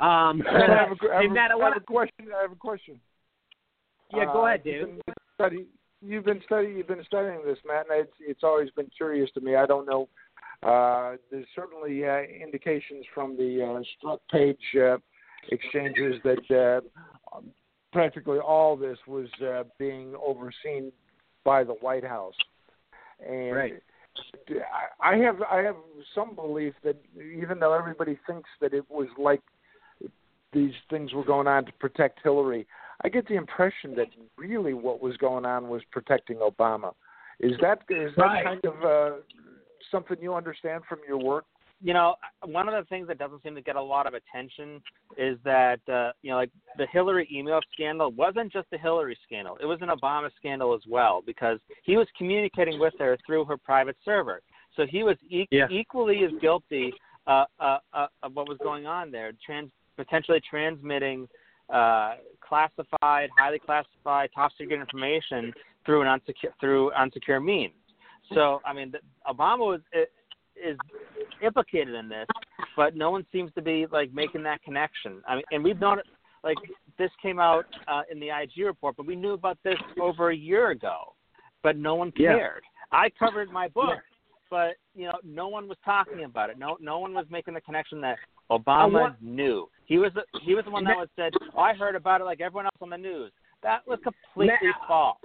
Um, 0.01 0.41
I 0.49 0.59
have 0.59 0.69
a, 0.69 0.73
I 0.73 0.87
have, 0.87 0.97
hey, 1.21 1.25
a- 1.27 1.29
Matt, 1.29 1.51
I 1.51 1.59
I 1.59 1.63
have 1.65 1.77
a 1.77 1.79
question. 1.81 2.25
I 2.35 2.41
have 2.41 2.51
a 2.51 2.55
question. 2.55 2.99
yeah, 4.11 4.25
go 4.25 4.41
Uh, 4.41 4.47
ahead, 4.47 4.61
you've 4.65 4.73
David. 4.87 5.01
been 5.05 5.13
Study, 5.35 5.65
you've 6.01 6.25
been 6.25 6.41
studying. 6.43 6.77
You've 6.77 6.87
been 6.87 7.03
studying 7.05 7.41
this, 7.45 7.59
Matt, 7.67 7.85
and 7.91 7.99
it's 8.01 8.17
it's 8.19 8.43
always 8.43 8.71
been 8.71 8.87
curious 8.97 9.29
to 9.35 9.41
me. 9.41 9.55
I 9.55 9.67
don't 9.67 9.85
know. 9.85 10.09
Uh, 10.63 11.17
there's 11.29 11.45
certainly 11.55 12.03
uh, 12.07 12.21
indications 12.21 13.05
from 13.13 13.37
the 13.37 13.61
uh, 13.61 13.81
Strzok 14.07 14.19
Page 14.31 14.57
uh, 14.81 14.97
exchanges 15.49 16.15
that 16.23 16.81
practically 17.91 18.39
all 18.39 18.75
this 18.75 18.97
was 19.07 19.27
uh, 19.45 19.63
being 19.77 20.13
overseen 20.23 20.91
by 21.43 21.63
the 21.63 21.73
White 21.73 22.05
House, 22.05 22.35
and 23.25 23.55
Right. 23.55 23.73
I 25.01 25.13
I 25.13 25.17
have 25.17 25.41
I 25.41 25.57
have 25.59 25.75
some 26.13 26.35
belief 26.35 26.73
that 26.83 26.97
even 27.19 27.59
though 27.59 27.73
everybody 27.73 28.17
thinks 28.27 28.49
that 28.59 28.73
it 28.73 28.89
was 28.89 29.07
like 29.17 29.41
these 30.53 30.73
things 30.89 31.13
were 31.13 31.23
going 31.23 31.47
on 31.47 31.65
to 31.65 31.71
protect 31.73 32.19
Hillary, 32.23 32.67
I 33.03 33.09
get 33.09 33.27
the 33.27 33.35
impression 33.35 33.95
that 33.95 34.07
really 34.37 34.73
what 34.73 35.01
was 35.01 35.15
going 35.17 35.45
on 35.45 35.69
was 35.69 35.81
protecting 35.91 36.37
Obama. 36.37 36.93
Is 37.39 37.53
that 37.61 37.79
is 37.89 38.11
that 38.17 38.23
Right. 38.23 38.43
kind 38.43 38.65
of 38.65 38.83
uh, 38.83 39.17
something 39.89 40.17
you 40.21 40.35
understand 40.35 40.83
from 40.87 40.99
your 41.07 41.17
work? 41.17 41.45
You 41.83 41.93
know, 41.93 42.15
one 42.45 42.67
of 42.67 42.73
the 42.73 42.87
things 42.87 43.07
that 43.07 43.17
doesn't 43.17 43.41
seem 43.43 43.55
to 43.55 43.61
get 43.61 43.75
a 43.75 43.81
lot 43.81 44.05
of 44.07 44.13
attention 44.13 44.81
is 45.17 45.37
that 45.43 45.79
uh, 45.91 46.11
you 46.21 46.31
know, 46.31 46.37
like 46.37 46.51
the 46.77 46.85
Hillary 46.87 47.27
email 47.33 47.59
scandal 47.73 48.11
wasn't 48.11 48.51
just 48.51 48.69
the 48.71 48.77
Hillary 48.77 49.17
scandal; 49.25 49.57
it 49.61 49.65
was 49.65 49.79
an 49.81 49.89
Obama 49.89 50.29
scandal 50.37 50.73
as 50.73 50.81
well 50.87 51.21
because 51.25 51.59
he 51.83 51.97
was 51.97 52.07
communicating 52.17 52.79
with 52.79 52.93
her 52.99 53.17
through 53.25 53.45
her 53.45 53.57
private 53.57 53.97
server. 54.05 54.41
So 54.75 54.85
he 54.85 55.03
was 55.03 55.17
e- 55.29 55.47
Yeah. 55.51 55.67
equally 55.69 56.23
as 56.23 56.31
guilty 56.39 56.93
uh, 57.27 57.45
uh, 57.59 57.79
uh, 57.93 58.07
of 58.23 58.35
what 58.35 58.47
was 58.47 58.57
going 58.59 58.85
on 58.85 59.11
there, 59.11 59.31
trans- 59.45 59.71
potentially 59.97 60.41
transmitting 60.49 61.27
uh, 61.69 62.15
classified, 62.41 63.29
highly 63.37 63.59
classified, 63.59 64.29
top 64.33 64.51
secret 64.57 64.79
information 64.79 65.53
through 65.85 66.01
an 66.01 66.07
unsecure 66.07 66.51
through 66.59 66.91
unsecure 66.91 67.43
means. 67.43 67.73
So, 68.33 68.61
I 68.65 68.71
mean, 68.71 68.93
Obama 69.27 69.59
was 69.59 69.81
is 70.63 70.77
implicated 71.43 71.93
in 71.95 72.07
this, 72.09 72.27
but 72.75 72.95
no 72.95 73.11
one 73.11 73.25
seems 73.31 73.51
to 73.55 73.61
be 73.61 73.85
like 73.91 74.13
making 74.13 74.43
that 74.43 74.61
connection. 74.63 75.21
I 75.27 75.35
mean, 75.35 75.43
and 75.51 75.63
we've 75.63 75.79
known 75.79 75.99
it 75.99 76.05
like 76.43 76.57
this 76.97 77.11
came 77.21 77.39
out 77.39 77.65
uh, 77.87 78.01
in 78.11 78.19
the 78.19 78.29
IG 78.29 78.65
report, 78.65 78.95
but 78.97 79.05
we 79.05 79.15
knew 79.15 79.31
about 79.33 79.57
this 79.63 79.77
over 80.01 80.29
a 80.31 80.35
year 80.35 80.71
ago, 80.71 81.13
but 81.63 81.77
no 81.77 81.95
one 81.95 82.11
Yeah. 82.15 82.35
cared. 82.35 82.63
I 82.91 83.09
covered 83.11 83.49
my 83.51 83.67
book, 83.69 83.99
but 84.49 84.75
you 84.95 85.05
know, 85.05 85.17
no 85.23 85.47
one 85.47 85.67
was 85.67 85.77
talking 85.85 86.23
about 86.23 86.49
it. 86.49 86.57
No, 86.57 86.77
no 86.81 86.99
one 86.99 87.13
was 87.13 87.25
making 87.29 87.53
the 87.53 87.61
connection 87.61 88.01
that 88.01 88.17
Obama 88.51 88.91
want- 88.91 89.21
knew. 89.21 89.69
He 89.85 89.97
was 89.97 90.11
the, 90.13 90.23
he 90.41 90.55
was 90.55 90.65
the 90.65 90.71
one 90.71 90.83
that 90.85 90.97
was 90.97 91.09
said, 91.15 91.33
"Oh, 91.55 91.59
I 91.61 91.73
heard 91.73 91.95
about 91.95 92.21
it 92.21 92.25
like 92.25 92.41
everyone 92.41 92.65
else 92.65 92.75
on 92.81 92.89
the 92.89 92.97
news." 92.97 93.31
That 93.63 93.85
was 93.87 93.99
completely 94.03 94.67
Matt- 94.67 94.87
false. 94.87 95.17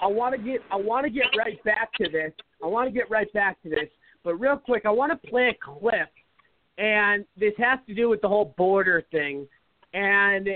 I 0.00 0.06
want 0.06 0.34
to 0.34 0.40
get 0.42 0.60
I 0.70 0.76
want 0.76 1.04
to 1.04 1.10
get 1.10 1.26
right 1.36 1.62
back 1.64 1.92
to 1.94 2.08
this. 2.08 2.32
I 2.62 2.66
want 2.66 2.88
to 2.88 2.92
get 2.92 3.10
right 3.10 3.30
back 3.32 3.60
to 3.62 3.68
this, 3.68 3.88
but 4.26 4.34
real 4.34 4.56
quick, 4.56 4.84
I 4.84 4.90
want 4.90 5.12
to 5.12 5.28
play 5.28 5.48
a 5.48 5.78
clip, 5.78 6.10
and 6.76 7.24
this 7.38 7.54
has 7.58 7.78
to 7.86 7.94
do 7.94 8.10
with 8.10 8.20
the 8.20 8.28
whole 8.28 8.52
border 8.58 9.04
thing, 9.12 9.46
and 9.94 10.48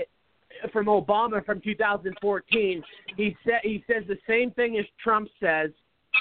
from 0.71 0.87
Obama 0.87 1.43
from 1.45 1.61
2014. 1.61 2.83
He 3.15 3.37
said 3.45 3.59
he 3.63 3.83
says 3.87 4.03
the 4.07 4.17
same 4.27 4.51
thing 4.51 4.77
as 4.77 4.85
Trump 5.01 5.29
says, 5.39 5.69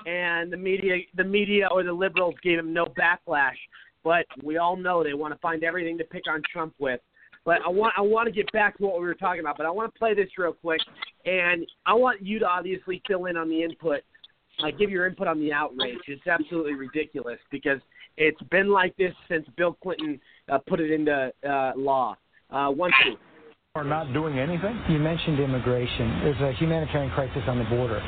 and 0.06 0.52
the 0.52 0.56
media 0.56 0.98
the 1.16 1.24
media 1.24 1.68
or 1.70 1.82
the 1.82 1.92
liberals 1.92 2.36
gave 2.42 2.58
him 2.58 2.72
no 2.72 2.86
backlash. 2.86 3.58
But 4.02 4.26
we 4.44 4.56
all 4.56 4.76
know 4.76 5.02
they 5.02 5.12
want 5.12 5.34
to 5.34 5.40
find 5.40 5.62
everything 5.62 5.98
to 5.98 6.04
pick 6.04 6.22
on 6.30 6.42
Trump 6.52 6.72
with. 6.78 7.00
But 7.44 7.58
I 7.66 7.68
want 7.68 7.94
I 7.96 8.02
want 8.02 8.26
to 8.26 8.32
get 8.32 8.50
back 8.52 8.78
to 8.78 8.84
what 8.84 9.00
we 9.00 9.06
were 9.06 9.14
talking 9.14 9.40
about. 9.40 9.56
But 9.56 9.66
I 9.66 9.70
want 9.70 9.92
to 9.92 9.98
play 9.98 10.14
this 10.14 10.28
real 10.38 10.52
quick, 10.52 10.80
and 11.26 11.66
I 11.84 11.94
want 11.94 12.22
you 12.22 12.38
to 12.38 12.46
obviously 12.46 13.02
fill 13.08 13.26
in 13.26 13.36
on 13.36 13.48
the 13.48 13.62
input. 13.62 14.00
Uh, 14.62 14.70
give 14.78 14.90
your 14.90 15.06
input 15.06 15.26
on 15.26 15.40
the 15.40 15.52
outrage. 15.52 15.98
It's 16.06 16.26
absolutely 16.26 16.74
ridiculous 16.74 17.38
because 17.50 17.80
it's 18.16 18.40
been 18.50 18.70
like 18.70 18.96
this 18.96 19.14
since 19.28 19.46
Bill 19.56 19.76
Clinton 19.82 20.20
uh, 20.50 20.58
put 20.66 20.80
it 20.80 20.90
into 20.90 21.32
uh, 21.48 21.72
law. 21.76 22.16
Uh, 22.50 22.68
one 22.68 22.90
two. 23.04 23.16
are 23.76 23.84
not 23.84 24.12
doing 24.12 24.38
anything? 24.38 24.76
You 24.88 24.98
mentioned 24.98 25.38
immigration. 25.38 26.20
There's 26.24 26.40
a 26.40 26.52
humanitarian 26.58 27.12
crisis 27.12 27.42
on 27.46 27.58
the 27.58 27.64
border. 27.64 28.02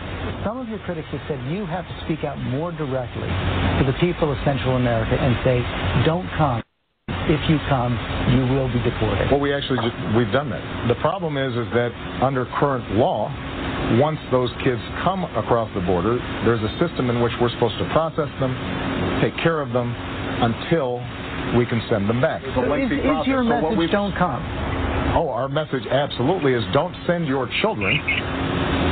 Some 0.45 0.59
of 0.59 0.69
your 0.69 0.81
critics 0.81 1.07
have 1.13 1.21
said 1.29 1.39
you 1.53 1.65
have 1.67 1.87
to 1.87 1.97
speak 2.05 2.25
out 2.25 2.37
more 2.39 2.73
directly 2.73 3.31
to 3.79 3.85
the 3.87 3.97
people 4.01 4.33
of 4.33 4.39
Central 4.45 4.77
America 4.77 5.15
and 5.15 5.37
say, 5.45 5.63
don't 6.05 6.29
come. 6.37 6.63
If 7.31 7.39
you 7.49 7.59
come, 7.71 7.95
you 8.35 8.43
will 8.53 8.67
be 8.67 8.83
deported. 8.83 9.31
Well, 9.31 9.39
we 9.39 9.55
actually 9.55 9.79
just, 9.79 9.95
we've 10.19 10.33
done 10.33 10.51
that. 10.51 10.89
The 10.89 10.99
problem 10.99 11.39
is 11.39 11.55
is 11.55 11.71
that 11.73 11.95
under 12.21 12.47
current 12.59 12.99
law, 12.99 13.31
once 14.01 14.19
those 14.31 14.51
kids 14.65 14.81
come 15.05 15.25
across 15.37 15.69
the 15.75 15.81
border, 15.83 16.17
there's 16.45 16.63
a 16.63 16.73
system 16.79 17.11
in 17.11 17.21
which 17.21 17.33
we're 17.41 17.51
supposed 17.51 17.77
to 17.79 17.85
process 17.93 18.29
them, 18.41 18.53
take 19.21 19.37
care 19.43 19.61
of 19.61 19.73
them 19.73 19.93
until 20.43 20.99
we 21.59 21.67
can 21.67 21.83
send 21.91 22.09
them 22.09 22.21
back. 22.21 22.43
It's 22.45 22.57
a 22.57 22.63
Is, 22.75 22.91
is 22.93 23.27
your 23.27 23.43
So 23.45 23.51
what 23.51 23.63
message 23.63 23.79
we've- 23.79 23.93
don't 23.93 24.15
come? 24.17 24.43
Oh, 25.15 25.29
our 25.29 25.49
message 25.49 25.87
absolutely 25.91 26.55
is 26.55 26.65
don't 26.73 26.95
send 27.07 27.27
your 27.29 27.47
children 27.61 28.01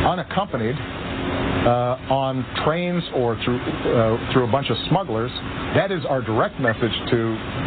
unaccompanied 0.05 0.77
uh, 0.77 1.97
on 2.13 2.45
trains 2.65 3.03
or 3.15 3.37
through 3.45 3.59
uh, 3.61 4.33
through 4.33 4.45
a 4.45 4.53
bunch 4.53 4.71
of 4.71 4.77
smugglers. 4.89 5.31
That 5.77 5.91
is 5.93 6.05
our 6.07 6.21
direct 6.23 6.59
message 6.61 6.93
to 7.11 7.19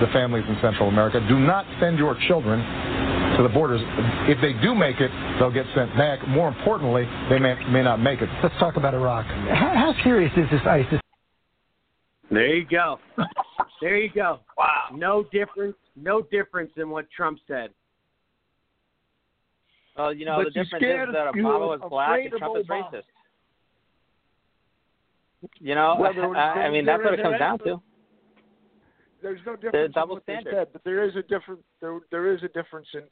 the 0.02 0.08
families 0.14 0.44
in 0.48 0.58
Central 0.62 0.90
America. 0.90 1.20
Do 1.28 1.40
not 1.40 1.66
send 1.80 1.98
your 1.98 2.16
children 2.28 2.60
to 3.38 3.44
the 3.44 3.50
borders. 3.50 3.82
If 4.30 4.40
they 4.42 4.54
do 4.62 4.76
make 4.76 5.00
it, 5.00 5.12
they'll 5.40 5.52
get 5.52 5.66
sent 5.76 5.96
back. 5.98 6.26
More 6.28 6.48
importantly, 6.48 7.04
they 7.30 7.40
may 7.40 7.56
may 7.70 7.84
not 7.84 7.98
make 8.02 8.22
it. 8.22 8.30
Let's 8.42 8.56
talk 8.60 8.76
about 8.78 8.94
Iraq. 8.94 9.26
How, 9.26 9.74
how 9.76 9.94
serious 10.04 10.32
is 10.38 10.46
this 10.52 10.62
ISIS? 10.66 11.00
There 12.32 12.56
you 12.56 12.66
go. 12.66 13.00
There 13.82 13.98
you 13.98 14.10
go. 14.14 14.40
Wow. 14.58 14.92
No 14.94 15.26
difference. 15.30 15.76
No 15.98 16.22
difference 16.22 16.72
in 16.78 16.90
what 16.90 17.06
Trump 17.12 17.38
said. 17.50 17.72
Well, 19.98 20.14
you 20.14 20.26
know, 20.26 20.38
But 20.38 20.46
the 20.54 20.64
difference 20.64 20.82
scared- 20.82 21.10
is 21.10 21.16
that 21.16 21.34
Obama 21.34 21.68
were 21.68 21.76
is 21.76 21.82
black 21.90 22.20
and 22.22 22.32
Trump 22.40 22.58
is 22.58 22.66
racist. 22.68 23.04
You 25.60 25.76
know, 25.76 25.98
Well, 26.00 26.14
I, 26.36 26.40
I 26.68 26.70
mean, 26.72 26.86
that's 26.86 27.04
what 27.04 27.14
it 27.14 27.22
comes 27.22 27.34
there- 27.34 27.40
down 27.40 27.60
to. 27.60 27.82
There's 29.24 29.40
no 29.46 29.56
difference 29.56 29.88
in 29.88 29.92
double 29.94 30.16
what 30.16 30.26
they 30.28 30.40
said, 30.44 30.68
but 30.74 30.84
there 30.84 31.04
is 31.04 31.16
a 31.16 31.24
different 31.24 31.62
there 31.82 31.98
there 32.12 32.34
is 32.34 32.44
a 32.44 32.50
difference 32.50 32.88
in 32.94 33.04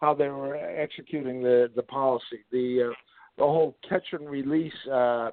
how 0.00 0.14
they 0.14 0.28
were 0.28 0.56
executing 0.56 1.42
the 1.42 1.70
the 1.74 1.82
policy. 1.82 2.44
The 2.52 2.90
uh, 2.90 2.94
the 3.36 3.44
whole 3.44 3.76
catch 3.86 4.06
and 4.12 4.30
release 4.30 4.72
uh, 4.90 5.30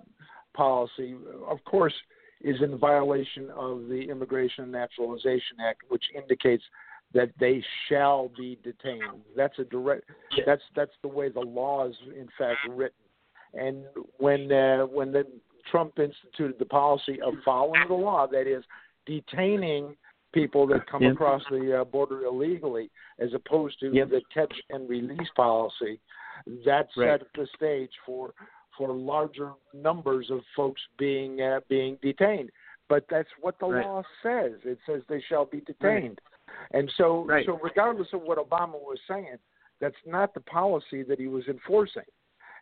policy, 0.54 1.16
of 1.48 1.64
course, 1.66 1.94
is 2.42 2.58
in 2.62 2.78
violation 2.78 3.50
of 3.56 3.88
the 3.88 4.08
Immigration 4.10 4.66
and 4.66 4.74
Naturalization 4.74 5.58
Act, 5.66 5.84
which 5.88 6.04
indicates 6.16 6.64
that 7.14 7.30
they 7.40 7.64
shall 7.88 8.32
be 8.36 8.58
detained. 8.64 9.22
That's 9.38 9.58
a 9.60 9.64
direct. 9.66 10.10
That's 10.46 10.64
that's 10.76 10.92
the 11.04 11.08
way 11.08 11.30
the 11.30 11.42
law 11.42 11.88
is 11.88 11.96
in 12.08 12.28
fact 12.38 12.58
written. 12.70 12.98
And 13.54 13.84
when 14.18 14.52
uh, 14.52 14.88
when 14.88 15.12
the 15.12 15.26
Trump 15.70 16.00
instituted 16.00 16.58
the 16.60 16.66
policy 16.66 17.20
of 17.22 17.36
following 17.46 17.84
the 17.88 17.94
law, 17.94 18.28
that 18.28 18.48
is 18.48 18.64
detaining 19.06 19.96
people 20.34 20.68
that 20.68 20.86
come 20.88 21.04
Yeah. 21.04 21.12
across 21.12 21.44
the 21.50 21.82
uh, 21.82 21.84
border 21.86 22.26
illegally, 22.26 22.90
as 23.20 23.34
opposed 23.34 23.80
to 23.80 23.94
Yep. 23.94 24.10
the 24.10 24.22
catch 24.34 24.62
and 24.70 24.90
release 24.90 25.30
policy, 25.36 26.00
that 26.66 26.90
Right. 26.98 27.22
set 27.22 27.34
the 27.34 27.48
stage 27.48 27.98
for 28.06 28.34
for 28.76 28.92
larger 28.92 29.54
numbers 29.72 30.32
of 30.32 30.44
folks 30.56 30.82
being 30.98 31.40
uh, 31.42 31.62
being 31.70 31.96
detained. 31.98 32.52
But 32.88 33.08
that's 33.08 33.30
what 33.40 33.60
the 33.60 33.68
Right. 33.68 33.86
law 33.86 34.04
says. 34.24 34.60
It 34.66 34.80
says 34.86 35.06
they 35.08 35.22
shall 35.22 35.46
be 35.46 35.62
detained. 35.62 36.20
And 36.72 36.92
so, 36.98 37.24
Right. 37.24 37.46
so 37.46 37.60
regardless 37.60 38.12
of 38.14 38.24
what 38.24 38.40
Obama 38.40 38.80
was 38.82 39.00
saying, 39.08 39.38
that's 39.80 40.04
not 40.06 40.34
the 40.34 40.42
policy 40.42 41.04
that 41.04 41.20
he 41.20 41.28
was 41.28 41.48
enforcing. 41.48 42.06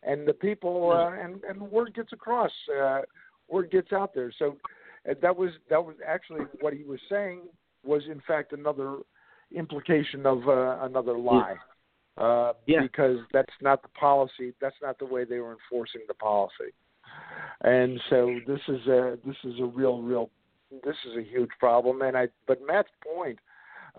And 0.03 0.27
the 0.27 0.33
people 0.33 0.91
uh, 0.91 1.11
and 1.11 1.43
and 1.45 1.71
word 1.71 1.93
gets 1.93 2.11
across, 2.11 2.51
uh, 2.69 3.03
word 3.47 3.71
gets 3.71 3.93
out 3.93 4.13
there. 4.13 4.31
So 4.31 4.57
uh, 5.09 5.13
that 5.21 5.35
was 5.35 5.57
that 5.69 5.83
was 5.83 5.95
actually 6.05 6.41
what 6.59 6.73
he 6.73 6.83
was 6.83 6.99
saying 7.07 7.47
was 7.83 8.03
in 8.09 8.21
fact 8.27 8.53
another 8.53 8.97
implication 9.53 10.25
of 10.25 10.47
uh, 10.47 10.77
another 10.81 11.17
lie. 11.17 11.55
Uh, 12.17 12.53
Yeah. 12.67 12.81
because 12.81 13.19
that's 13.31 13.53
not 13.61 13.81
the 13.81 13.87
policy. 13.89 14.53
That's 14.59 14.75
not 14.81 14.99
the 14.99 15.05
way 15.05 15.23
they 15.23 15.39
were 15.39 15.53
enforcing 15.53 16.01
the 16.07 16.13
policy. 16.13 16.73
And 17.61 17.99
so 18.09 18.39
this 18.45 18.59
is 18.67 18.85
a 18.87 19.17
this 19.25 19.37
is 19.43 19.59
a 19.59 19.65
real 19.65 20.01
real 20.01 20.29
this 20.83 20.95
is 21.05 21.17
a 21.17 21.23
huge 21.23 21.49
problem. 21.59 22.01
And 22.01 22.17
I 22.17 22.27
but 22.47 22.59
Matt's 22.65 22.89
point 23.03 23.39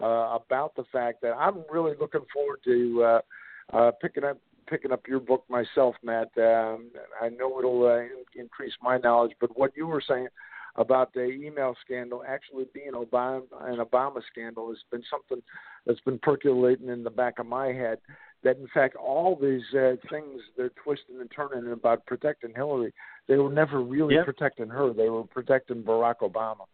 uh, 0.01 0.39
about 0.41 0.75
the 0.77 0.85
fact 0.93 1.23
that 1.23 1.33
I'm 1.33 1.65
really 1.71 1.95
looking 1.99 2.25
forward 2.33 2.61
to 2.65 3.03
uh, 3.03 3.21
uh, 3.73 3.91
picking 4.01 4.25
up 4.25 4.39
picking 4.69 4.93
up 4.93 5.07
your 5.07 5.21
book 5.21 5.45
myself, 5.49 5.95
Matt. 6.03 6.31
Um, 6.37 6.91
I 7.21 7.29
know 7.29 7.59
it'll 7.59 7.87
uh, 7.87 8.05
increase 8.39 8.73
my 8.83 8.99
knowledge. 8.99 9.33
But 9.41 9.57
what 9.59 9.73
you 9.77 9.87
were 9.87 10.03
saying 10.07 10.29
about 10.77 11.13
the 11.13 11.25
email 11.25 11.77
scandal 11.85 12.23
actually 12.27 12.65
being 12.73 12.93
Obama 12.93 13.43
an 13.61 13.79
Obama 13.79 14.21
scandal 14.31 14.69
has 14.69 14.79
been 14.91 15.03
something 15.11 15.43
that's 15.87 16.01
been 16.01 16.19
percolating 16.19 16.89
in 16.89 17.05
the 17.05 17.11
back 17.11 17.39
of 17.39 17.47
my 17.47 17.67
head. 17.69 17.99
That 18.43 18.57
in 18.57 18.67
fact 18.73 18.97
all 18.97 19.39
these 19.41 19.63
uh, 19.75 19.97
things 20.11 20.41
they're 20.57 20.73
twisting 20.83 21.21
and 21.21 21.31
turning 21.35 21.71
about 21.73 22.07
protecting 22.07 22.53
Hillary, 22.55 22.93
they 23.29 23.37
were 23.37 23.53
never 23.53 23.83
really 23.83 24.15
Yep. 24.15 24.25
protecting 24.25 24.69
her. 24.69 24.93
They 24.93 25.11
were 25.11 25.25
protecting 25.25 25.83
Barack 25.83 26.21
Obama. 26.23 26.67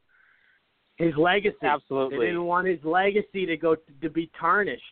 His 0.97 1.15
legacy. 1.17 1.57
Absolutely. 1.63 2.19
They 2.19 2.27
didn't 2.27 2.45
want 2.45 2.67
his 2.67 2.83
legacy 2.85 3.47
to 3.47 3.57
go 3.57 3.77
to 4.03 4.11
be 4.11 4.31
tarnished. 4.39 4.83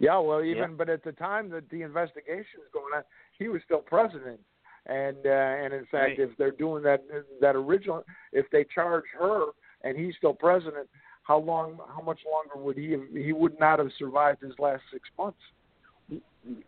Yeah, 0.00 0.18
well, 0.18 0.44
even 0.44 0.76
but 0.76 0.88
at 0.88 1.02
the 1.02 1.12
time 1.12 1.50
that 1.50 1.68
the 1.70 1.82
investigation 1.82 2.60
was 2.60 2.68
going 2.72 2.94
on, 2.96 3.02
he 3.36 3.48
was 3.48 3.60
still 3.64 3.80
president, 3.80 4.38
and 4.88 5.16
uh, 5.24 5.28
and 5.30 5.74
in 5.74 5.84
fact, 5.86 6.18
Right. 6.18 6.20
if 6.20 6.30
they're 6.38 6.50
doing 6.50 6.82
that 6.84 7.02
that 7.40 7.54
original, 7.56 8.04
if 8.32 8.46
they 8.50 8.64
charge 8.74 9.04
her 9.18 9.46
and 9.84 9.96
he's 9.96 10.14
still 10.16 10.34
president, 10.34 10.88
how 11.22 11.38
long, 11.38 11.78
how 11.94 12.02
much 12.02 12.20
longer 12.30 12.64
would 12.64 12.76
he 12.76 12.92
have? 12.92 13.02
He 13.12 13.32
would 13.32 13.58
not 13.60 13.78
have 13.78 13.90
survived 13.98 14.42
his 14.42 14.52
last 14.58 14.82
six 14.92 15.08
months. 15.18 15.38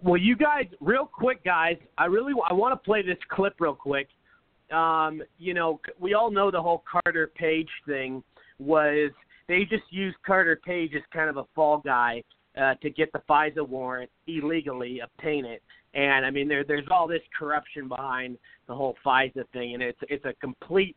Well, 0.03 0.19
you 0.19 0.37
guys, 0.37 0.67
real 0.81 1.07
quick, 1.07 1.43
guys, 1.45 1.77
I 1.97 2.05
really 2.05 2.35
I 2.49 2.53
want 2.53 2.73
to 2.73 2.85
play 2.85 3.03
this 3.03 3.17
clip 3.31 3.55
real 3.59 3.75
quick. 3.75 4.09
Um, 4.71 5.23
you 5.39 5.55
know, 5.55 5.81
c- 5.87 5.93
we 5.99 6.15
all 6.15 6.31
know 6.31 6.51
the 6.51 6.61
whole 6.61 6.85
Carter 6.91 7.27
Page 7.35 7.71
thing 7.87 8.23
was 8.59 9.11
they 9.49 9.65
just 9.65 9.85
used 9.91 10.17
Carter 10.25 10.61
Page 10.65 10.93
as 10.95 11.03
kind 11.13 11.31
of 11.31 11.39
a 11.39 11.45
fall 11.55 11.79
guy 11.79 12.23
uh, 12.59 12.75
to 12.83 12.91
get 12.91 13.13
the 13.13 13.21
FISA 13.29 13.67
warrant 13.67 14.11
illegally, 14.27 15.01
obtain 15.01 15.45
it. 15.45 15.63
And 15.95 16.25
I 16.25 16.31
mean, 16.31 16.49
there 16.49 16.65
there's 16.65 16.87
all 16.91 17.09
this 17.09 17.23
corruption 17.37 17.89
behind 17.89 18.39
the 18.69 18.75
whole 18.75 18.97
FISA 19.05 19.45
thing, 19.53 19.75
and 19.75 19.83
it's 19.83 19.99
it's 20.09 20.25
a 20.25 20.33
complete 20.35 20.97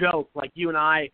joke. 0.00 0.28
Like 0.34 0.50
you 0.54 0.68
and 0.68 0.76
I, 0.76 1.10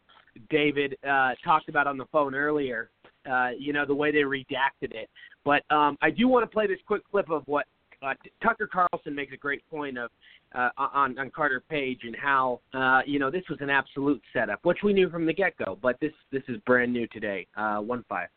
David, 0.50 0.96
uh, 1.08 1.32
talked 1.44 1.68
about 1.68 1.86
on 1.86 1.96
the 1.96 2.06
phone 2.06 2.34
earlier. 2.34 2.90
Uh, 3.30 3.50
you 3.56 3.72
know 3.72 3.86
the 3.86 3.94
way 3.94 4.10
they 4.10 4.18
redacted 4.18 4.92
it. 4.92 5.08
But 5.44 5.62
um, 5.70 5.96
I 6.02 6.10
do 6.10 6.26
want 6.26 6.42
to 6.42 6.52
play 6.52 6.66
this 6.66 6.78
quick 6.86 7.02
clip 7.10 7.30
of 7.30 7.42
what 7.46 7.66
uh, 8.02 8.14
Tucker 8.42 8.68
Carlson 8.72 9.14
makes 9.14 9.32
a 9.32 9.36
great 9.36 9.62
point 9.70 9.96
of 9.96 10.10
uh, 10.54 10.70
on 10.76 11.18
on 11.18 11.30
Carter 11.30 11.62
Page 11.68 12.00
and 12.02 12.16
how 12.16 12.60
uh, 12.74 13.00
you 13.06 13.18
know 13.18 13.30
this 13.30 13.44
was 13.48 13.58
an 13.60 13.70
absolute 13.70 14.20
setup, 14.32 14.64
which 14.64 14.78
we 14.82 14.92
knew 14.92 15.08
from 15.10 15.26
the 15.26 15.32
get 15.32 15.56
go. 15.64 15.78
But 15.80 16.00
this 16.00 16.12
this 16.30 16.42
is 16.48 16.56
brand 16.66 16.92
new 16.92 17.06
today. 17.08 17.46
Uh, 17.56 17.78
one 17.78 18.04
five. 18.08 18.28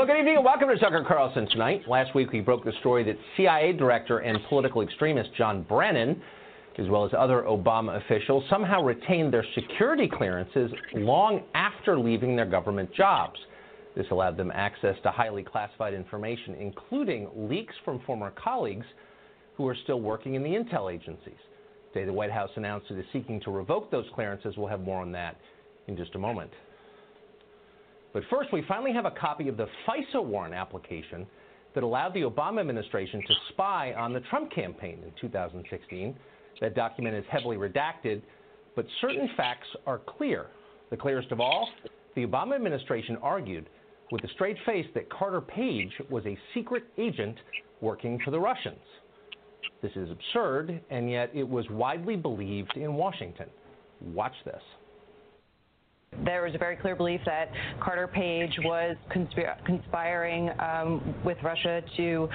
Well, 0.00 0.06
good 0.06 0.16
evening 0.16 0.36
and 0.36 0.44
welcome 0.46 0.68
to 0.68 0.78
Tucker 0.78 1.04
Carlson 1.06 1.46
tonight. 1.50 1.82
Last 1.86 2.14
week 2.14 2.32
we 2.32 2.40
broke 2.40 2.64
the 2.64 2.72
story 2.80 3.04
that 3.04 3.18
CIA 3.36 3.74
director 3.74 4.20
and 4.20 4.38
political 4.48 4.80
extremist 4.80 5.28
John 5.36 5.62
Brennan, 5.64 6.22
as 6.78 6.88
well 6.88 7.04
as 7.04 7.10
other 7.12 7.42
Obama 7.42 8.02
officials, 8.02 8.42
somehow 8.48 8.82
retained 8.82 9.30
their 9.30 9.44
security 9.54 10.08
clearances 10.08 10.70
long 10.94 11.42
after 11.52 11.98
leaving 11.98 12.34
their 12.34 12.46
government 12.46 12.90
jobs. 12.94 13.38
This 13.94 14.06
allowed 14.10 14.38
them 14.38 14.50
access 14.54 14.96
to 15.02 15.10
highly 15.10 15.42
classified 15.42 15.92
information, 15.92 16.54
including 16.54 17.28
leaks 17.36 17.74
from 17.84 18.00
former 18.06 18.30
colleagues 18.42 18.86
who 19.58 19.68
are 19.68 19.76
still 19.82 20.00
working 20.00 20.32
in 20.32 20.42
the 20.42 20.48
intel 20.48 20.90
agencies. 20.90 21.36
Today, 21.92 22.06
the 22.06 22.12
White 22.14 22.32
House 22.32 22.48
announced 22.56 22.90
it 22.90 22.98
is 22.98 23.04
seeking 23.12 23.38
to 23.42 23.50
revoke 23.50 23.90
those 23.90 24.06
clearances. 24.14 24.54
We'll 24.56 24.68
have 24.68 24.80
more 24.80 25.02
on 25.02 25.12
that 25.12 25.36
in 25.88 25.96
just 25.98 26.14
a 26.14 26.18
moment. 26.18 26.52
But 28.12 28.24
first, 28.28 28.52
we 28.52 28.62
finally 28.66 28.92
have 28.92 29.04
a 29.04 29.12
copy 29.12 29.48
of 29.48 29.56
the 29.56 29.66
FISA 29.86 30.22
warrant 30.22 30.54
application 30.54 31.26
that 31.74 31.84
allowed 31.84 32.14
the 32.14 32.22
Obama 32.22 32.60
administration 32.60 33.22
to 33.26 33.34
spy 33.50 33.92
on 33.94 34.12
the 34.12 34.20
Trump 34.20 34.50
campaign 34.50 34.98
in 35.04 35.12
2016. 35.20 36.16
That 36.60 36.74
document 36.74 37.14
is 37.14 37.24
heavily 37.30 37.56
redacted, 37.56 38.22
but 38.74 38.84
certain 39.00 39.30
facts 39.36 39.68
are 39.86 39.98
clear. 39.98 40.46
The 40.90 40.96
clearest 40.96 41.30
of 41.30 41.40
all, 41.40 41.68
the 42.16 42.26
Obama 42.26 42.56
administration 42.56 43.16
argued 43.22 43.68
with 44.10 44.24
a 44.24 44.28
straight 44.28 44.56
face 44.66 44.86
that 44.94 45.08
Carter 45.08 45.40
Page 45.40 45.92
was 46.10 46.26
a 46.26 46.36
secret 46.52 46.82
agent 46.98 47.36
working 47.80 48.18
for 48.24 48.32
the 48.32 48.40
Russians. 48.40 48.80
This 49.82 49.92
is 49.94 50.10
absurd, 50.10 50.80
and 50.90 51.10
yet 51.10 51.30
it 51.32 51.48
was 51.48 51.64
widely 51.70 52.16
believed 52.16 52.76
in 52.76 52.94
Washington. 52.94 53.46
Watch 54.00 54.34
this. 54.44 54.62
There 56.24 56.42
was 56.42 56.54
a 56.54 56.58
very 56.58 56.76
clear 56.76 56.94
belief 56.94 57.20
that 57.24 57.50
Carter 57.80 58.06
Page 58.06 58.58
was 58.64 58.96
conspir- 59.10 59.64
conspiring 59.64 60.50
um, 60.58 61.14
with 61.24 61.38
Russia 61.42 61.82
to, 61.96 62.28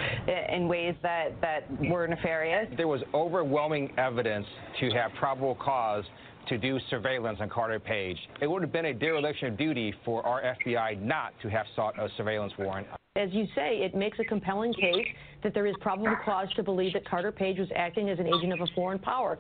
in 0.51 0.67
ways 0.67 0.95
that, 1.03 1.39
that 1.41 1.63
were 1.89 2.07
nefarious. 2.07 2.67
There 2.77 2.87
was 2.87 3.01
overwhelming 3.13 3.91
evidence 3.97 4.47
to 4.79 4.89
have 4.91 5.11
probable 5.19 5.55
cause 5.55 6.03
to 6.47 6.57
do 6.57 6.79
surveillance 6.89 7.39
on 7.41 7.49
Carter 7.49 7.79
Page. 7.79 8.17
It 8.41 8.47
would 8.47 8.61
have 8.61 8.71
been 8.71 8.85
a 8.85 8.93
dereliction 8.93 9.49
of 9.49 9.57
duty 9.57 9.93
for 10.03 10.25
our 10.25 10.41
FBI 10.41 11.01
not 11.01 11.33
to 11.41 11.49
have 11.49 11.65
sought 11.75 11.99
a 11.99 12.07
surveillance 12.17 12.53
warrant. 12.57 12.87
As 13.15 13.29
you 13.31 13.45
say, 13.55 13.77
it 13.77 13.95
makes 13.95 14.19
a 14.19 14.23
compelling 14.23 14.73
case 14.73 15.07
that 15.43 15.53
there 15.53 15.67
is 15.67 15.75
probable 15.81 16.15
cause 16.23 16.47
to 16.55 16.63
believe 16.63 16.93
that 16.93 17.07
Carter 17.07 17.31
Page 17.31 17.59
was 17.59 17.69
acting 17.75 18.09
as 18.09 18.19
an 18.19 18.27
agent 18.27 18.53
of 18.53 18.61
a 18.61 18.67
foreign 18.73 18.99
power. 18.99 19.39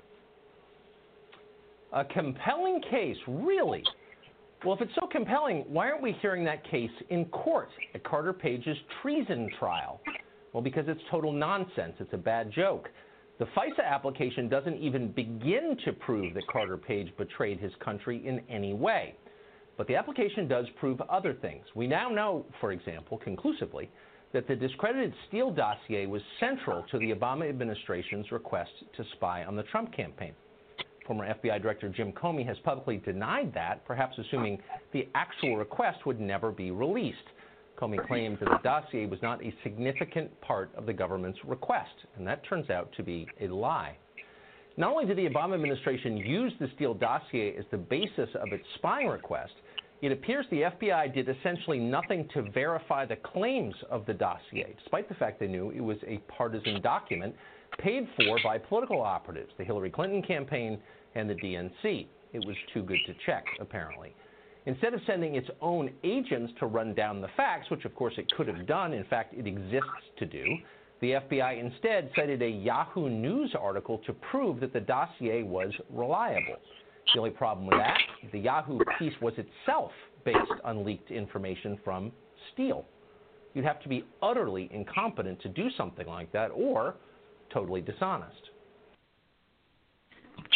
A 1.93 2.03
compelling 2.03 2.81
case, 2.89 3.17
really? 3.27 3.83
Well, 4.65 4.73
if 4.73 4.81
it's 4.81 4.95
so 4.99 5.05
compelling, 5.05 5.63
why 5.67 5.91
aren't 5.91 6.01
we 6.01 6.13
hearing 6.23 6.43
that 6.45 6.67
case 6.67 6.89
in 7.11 7.25
court 7.25 7.69
at 7.93 8.03
Carter 8.03 8.33
Page's 8.33 8.77
treason 8.99 9.47
trial? 9.59 10.01
Well, 10.53 10.63
because 10.63 10.85
it's 10.87 11.01
total 11.11 11.31
nonsense. 11.31 11.93
It's 11.99 12.13
a 12.13 12.17
bad 12.17 12.51
joke. 12.51 12.89
The 13.37 13.45
FISA 13.45 13.85
application 13.85 14.49
doesn't 14.49 14.77
even 14.77 15.11
begin 15.11 15.77
to 15.85 15.93
prove 15.93 16.33
that 16.33 16.47
Carter 16.47 16.77
Page 16.77 17.13
betrayed 17.15 17.59
his 17.59 17.73
country 17.79 18.25
in 18.25 18.41
any 18.49 18.73
way. 18.73 19.15
But 19.77 19.85
the 19.85 19.97
application 19.97 20.47
does 20.47 20.65
prove 20.79 20.99
other 21.01 21.35
things. 21.35 21.65
We 21.75 21.85
now 21.85 22.09
know, 22.09 22.47
for 22.59 22.71
example, 22.71 23.19
conclusively, 23.19 23.91
that 24.33 24.47
the 24.47 24.55
discredited 24.55 25.13
Steele 25.27 25.51
dossier 25.51 26.07
was 26.07 26.23
central 26.39 26.83
to 26.89 26.97
the 26.97 27.11
Obama 27.11 27.47
administration's 27.47 28.31
request 28.31 28.71
to 28.97 29.03
spy 29.13 29.43
on 29.43 29.55
the 29.55 29.63
Trump 29.63 29.95
campaign. 29.95 30.33
Former 31.05 31.27
FBI 31.35 31.61
Director 31.61 31.87
Jim 31.89 32.11
Comey 32.11 32.45
has 32.47 32.57
publicly 32.63 32.97
denied 32.97 33.53
that, 33.53 33.85
perhaps 33.85 34.17
assuming 34.17 34.59
the 34.91 35.07
actual 35.13 35.55
request 35.55 36.05
would 36.05 36.19
never 36.19 36.51
be 36.51 36.71
released. 36.71 37.17
Comey 37.77 38.05
claimed 38.07 38.39
that 38.39 38.49
the 38.49 38.59
dossier 38.63 39.05
was 39.05 39.21
not 39.21 39.43
a 39.43 39.53
significant 39.61 40.29
part 40.41 40.71
of 40.75 40.85
the 40.85 40.93
government's 40.93 41.39
request, 41.45 41.93
and 42.17 42.25
that 42.25 42.43
turns 42.45 42.69
out 42.69 42.91
to 42.93 43.03
be 43.03 43.27
a 43.41 43.47
lie. 43.47 43.95
Not 44.77 44.91
only 44.91 45.05
did 45.05 45.17
the 45.17 45.29
Obama 45.29 45.53
administration 45.53 46.17
use 46.17 46.53
the 46.59 46.69
Steele 46.75 46.93
dossier 46.95 47.55
as 47.57 47.65
the 47.71 47.77
basis 47.77 48.29
of 48.35 48.51
its 48.51 48.65
spying 48.75 49.07
request, 49.07 49.53
it 50.01 50.11
appears 50.11 50.45
the 50.49 50.61
FBI 50.61 51.13
did 51.13 51.29
essentially 51.29 51.79
nothing 51.79 52.27
to 52.33 52.41
verify 52.51 53.05
the 53.05 53.15
claims 53.15 53.75
of 53.89 54.05
the 54.05 54.13
dossier, 54.13 54.75
despite 54.79 55.07
the 55.07 55.15
fact 55.15 55.39
they 55.39 55.47
knew 55.47 55.71
it 55.71 55.79
was 55.81 55.97
a 56.05 56.17
partisan 56.27 56.81
document 56.81 57.35
paid 57.79 58.07
for 58.17 58.37
by 58.43 58.57
political 58.57 59.01
operatives, 59.01 59.51
the 59.57 59.63
Hillary 59.63 59.89
Clinton 59.89 60.21
campaign 60.21 60.79
and 61.15 61.29
the 61.29 61.35
DNC. 61.35 62.07
It 62.33 62.45
was 62.45 62.55
too 62.73 62.83
good 62.83 62.99
to 63.07 63.13
check, 63.25 63.45
apparently. 63.59 64.13
Instead 64.65 64.93
of 64.93 65.01
sending 65.05 65.35
its 65.35 65.49
own 65.61 65.91
agents 66.03 66.51
to 66.59 66.65
run 66.65 66.93
down 66.93 67.21
the 67.21 67.27
facts, 67.37 67.69
which 67.69 67.85
of 67.85 67.93
course 67.95 68.13
it 68.17 68.31
could 68.35 68.47
have 68.47 68.65
done, 68.65 68.93
in 68.93 69.03
fact, 69.05 69.33
it 69.33 69.45
exists 69.45 69.89
to 70.17 70.25
do, 70.25 70.43
the 71.01 71.11
FBI 71.11 71.59
instead 71.59 72.09
cited 72.15 72.41
a 72.41 72.49
Yahoo 72.49 73.09
News 73.09 73.53
article 73.59 73.99
to 74.05 74.13
prove 74.13 74.59
that 74.61 74.73
the 74.73 74.79
dossier 74.79 75.43
was 75.43 75.71
reliable. 75.89 76.55
The 77.13 77.19
only 77.19 77.31
problem 77.31 77.67
with 77.67 77.77
that, 77.77 77.97
the 78.31 78.39
Yahoo 78.39 78.79
piece 78.97 79.13
was 79.21 79.33
itself 79.37 79.91
based 80.23 80.39
on 80.63 80.83
leaked 80.83 81.11
information 81.11 81.77
from 81.83 82.11
Steele. 82.51 82.85
You'd 83.53 83.65
have 83.65 83.81
to 83.83 83.89
be 83.89 84.03
utterly 84.23 84.69
incompetent 84.73 85.41
to 85.41 85.49
do 85.49 85.69
something 85.77 86.07
like 86.07 86.31
that 86.31 86.49
or 86.49 86.95
totally 87.53 87.81
dishonest. 87.81 88.49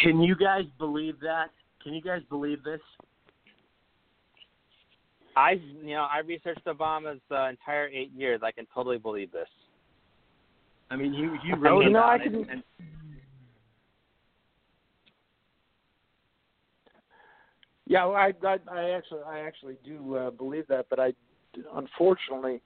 Can 0.02 0.20
you 0.20 0.34
guys 0.36 0.64
believe 0.78 1.20
that? 1.20 1.50
Can 1.82 1.94
you 1.94 2.02
guys 2.02 2.22
believe 2.28 2.62
this? 2.64 2.80
I, 5.36 5.52
you 5.82 5.94
know, 5.94 6.06
I 6.10 6.18
researched 6.18 6.64
Obama's 6.66 7.20
uh, 7.30 7.48
entire 7.48 7.88
eight 7.88 8.10
years. 8.16 8.40
I 8.42 8.50
can 8.50 8.66
totally 8.74 8.98
believe 8.98 9.30
this. 9.32 9.48
I 10.90 10.96
mean, 10.96 11.14
you 11.14 11.36
you 11.44 11.54
wrote 11.56 11.82
you 11.84 11.90
know, 11.90 12.00
about 12.00 12.20
I 12.20 12.24
it. 12.24 12.32
can- 12.32 12.50
and- 12.50 12.62
Yeah, 17.86 18.04
well, 18.04 18.14
I, 18.16 18.32
I 18.46 18.56
I 18.70 18.90
actually 18.90 19.22
I 19.26 19.40
actually 19.40 19.76
do 19.84 20.14
uh, 20.16 20.30
believe 20.30 20.64
that, 20.68 20.86
but 20.88 21.00
I 21.00 21.12
unfortunately 21.74 22.60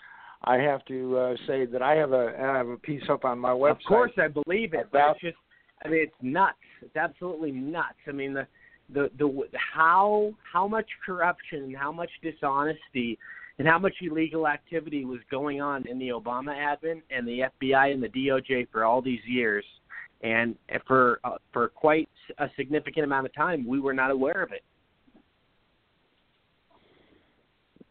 I 0.44 0.56
have 0.56 0.84
to 0.86 1.16
uh, 1.16 1.36
say 1.46 1.64
that 1.64 1.80
I 1.80 1.94
have 1.94 2.12
a 2.12 2.34
I 2.38 2.56
have 2.58 2.68
a 2.68 2.76
piece 2.76 3.04
up 3.08 3.24
on 3.24 3.38
my 3.38 3.48
website. 3.50 3.70
Of 3.70 3.78
course, 3.88 4.12
I 4.18 4.28
believe 4.28 4.74
it, 4.74 4.88
but 4.92 5.12
it's 5.12 5.20
just, 5.20 5.36
I 5.84 5.88
mean, 5.88 6.02
it's 6.02 6.14
nuts. 6.22 6.56
It's 6.82 6.96
absolutely 6.96 7.52
nuts. 7.52 7.98
I 8.08 8.12
mean, 8.12 8.32
the 8.34 8.46
the 8.92 9.10
the 9.18 9.30
how 9.54 10.32
how 10.50 10.66
much 10.66 10.86
corruption 11.04 11.64
and 11.64 11.76
how 11.76 11.92
much 11.92 12.10
dishonesty 12.22 13.18
and 13.58 13.68
how 13.68 13.78
much 13.78 13.94
illegal 14.00 14.48
activity 14.48 15.04
was 15.04 15.20
going 15.30 15.60
on 15.60 15.86
in 15.86 15.98
the 15.98 16.08
Obama 16.08 16.54
admin 16.54 17.02
and 17.10 17.26
the 17.26 17.42
FBI 17.62 17.92
and 17.92 18.02
the 18.02 18.08
DOJ 18.08 18.68
for 18.72 18.84
all 18.84 19.00
these 19.00 19.20
years, 19.26 19.64
and 20.22 20.56
for 20.86 21.20
uh, 21.24 21.36
for 21.52 21.68
quite 21.68 22.08
a 22.38 22.48
significant 22.56 23.04
amount 23.04 23.26
of 23.26 23.34
time, 23.34 23.66
we 23.66 23.80
were 23.80 23.94
not 23.94 24.10
aware 24.10 24.42
of 24.42 24.52
it. 24.52 24.64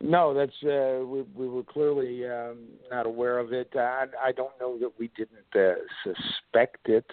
No, 0.01 0.33
that's 0.33 0.51
uh, 0.63 1.05
we 1.05 1.21
we 1.33 1.47
were 1.47 1.63
clearly 1.63 2.27
um, 2.27 2.57
not 2.91 3.05
aware 3.05 3.39
of 3.39 3.53
it. 3.53 3.69
I, 3.73 4.05
I 4.21 4.31
don't 4.33 4.51
know 4.59 4.77
that 4.79 4.91
we 4.99 5.09
didn't 5.15 5.55
uh, 5.55 5.75
suspect 6.03 6.89
it, 6.89 7.05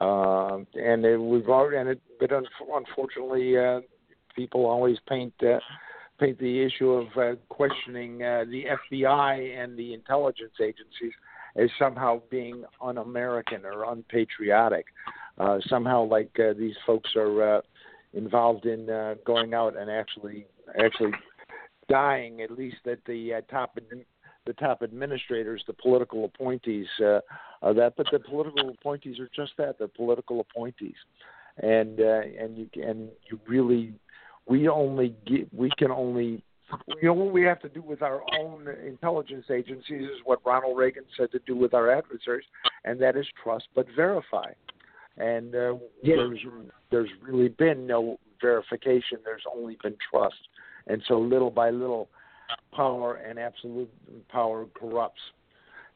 uh, 0.00 0.58
and 0.74 1.04
it, 1.04 1.18
we've 1.18 1.48
already. 1.48 1.76
And 1.78 1.88
it, 1.90 2.00
but 2.18 2.32
un- 2.32 2.46
unfortunately, 2.72 3.56
uh, 3.58 3.80
people 4.34 4.66
always 4.66 4.96
paint 5.08 5.34
uh, 5.42 5.58
paint 6.18 6.38
the 6.38 6.62
issue 6.62 6.90
of 6.90 7.06
uh, 7.16 7.36
questioning 7.48 8.22
uh, 8.22 8.44
the 8.50 8.64
FBI 8.92 9.62
and 9.62 9.76
the 9.76 9.94
intelligence 9.94 10.54
agencies 10.60 11.12
as 11.56 11.68
somehow 11.78 12.22
being 12.30 12.64
un-American 12.80 13.64
or 13.64 13.92
unpatriotic. 13.92 14.86
Uh, 15.38 15.58
somehow, 15.68 16.02
like 16.04 16.30
uh, 16.38 16.52
these 16.58 16.74
folks 16.86 17.10
are 17.16 17.56
uh, 17.56 17.60
involved 18.14 18.66
in 18.66 18.88
uh, 18.88 19.14
going 19.26 19.54
out 19.54 19.76
and 19.76 19.90
actually 19.90 20.46
actually 20.82 21.12
dying, 21.88 22.40
at 22.40 22.50
least 22.50 22.76
at 22.90 22.98
the 23.06 23.34
uh, 23.34 23.40
top 23.50 23.78
the 24.46 24.52
top 24.54 24.82
administrators, 24.82 25.62
the 25.66 25.72
political 25.72 26.24
appointees, 26.24 26.86
uh, 27.04 27.20
are 27.62 27.74
that. 27.74 27.94
But 27.96 28.06
the 28.12 28.18
political 28.18 28.70
appointees 28.70 29.18
are 29.18 29.28
just 29.34 29.52
that; 29.58 29.78
they're 29.78 29.88
political 29.88 30.40
appointees, 30.40 30.96
and 31.58 32.00
uh, 32.00 32.20
and 32.38 32.58
you 32.58 32.68
and 32.82 33.08
you 33.30 33.40
really, 33.46 33.94
we 34.46 34.68
only 34.68 35.14
get, 35.26 35.52
we 35.54 35.70
can 35.78 35.90
only. 35.90 36.42
You 37.02 37.08
know 37.08 37.12
what 37.12 37.34
we 37.34 37.42
have 37.42 37.60
to 37.60 37.68
do 37.68 37.82
with 37.82 38.00
our 38.00 38.22
own 38.40 38.66
intelligence 38.86 39.44
agencies 39.50 40.04
is 40.04 40.18
what 40.24 40.40
Ronald 40.42 40.78
Reagan 40.78 41.04
said 41.18 41.30
to 41.32 41.38
do 41.46 41.54
with 41.54 41.74
our 41.74 41.90
adversaries, 41.90 42.46
and 42.86 42.98
that 43.02 43.14
is 43.14 43.26
trust 43.42 43.66
but 43.74 43.86
verify. 43.94 44.52
And 45.18 45.54
uh, 45.54 45.74
Yes. 46.02 46.16
there's 46.16 46.38
there's 46.90 47.10
really 47.20 47.48
been 47.48 47.86
no 47.86 48.18
verification. 48.40 49.18
There's 49.22 49.44
only 49.54 49.76
been 49.82 49.96
trust 50.10 50.34
and 50.86 51.02
so 51.08 51.18
little 51.18 51.50
by 51.50 51.70
little, 51.70 52.08
power 52.74 53.14
and 53.14 53.38
absolute 53.38 53.90
power 54.28 54.66
corrupts, 54.74 55.20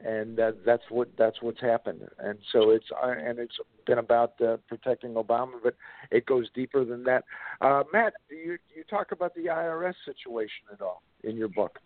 and 0.05 0.36
that, 0.36 0.59
that's 0.64 0.82
what 0.90 1.09
that's 1.16 1.40
what's 1.40 1.60
happened. 1.60 2.02
And 2.18 2.39
so 2.52 2.70
it's 2.70 2.86
uh, 3.02 3.10
and 3.10 3.39
it's 3.39 3.56
been 3.86 3.98
about 3.98 4.40
uh, 4.40 4.56
protecting 4.68 5.14
Obama, 5.14 5.52
but 5.62 5.74
it 6.10 6.27
goes 6.27 6.48
deeper 6.55 6.85
than 6.85 7.02
that. 7.05 7.24
Uh, 7.60 7.82
Matt, 7.93 8.14
do 8.28 8.36
you 8.36 8.59
you 8.74 8.85
talk 8.89 9.12
about 9.12 9.35
the 9.35 9.47
IRS 9.47 9.94
situation 10.05 10.64
at 10.73 10.81
all 10.81 11.02
in 11.24 11.36
your 11.36 11.48
book? 11.48 11.78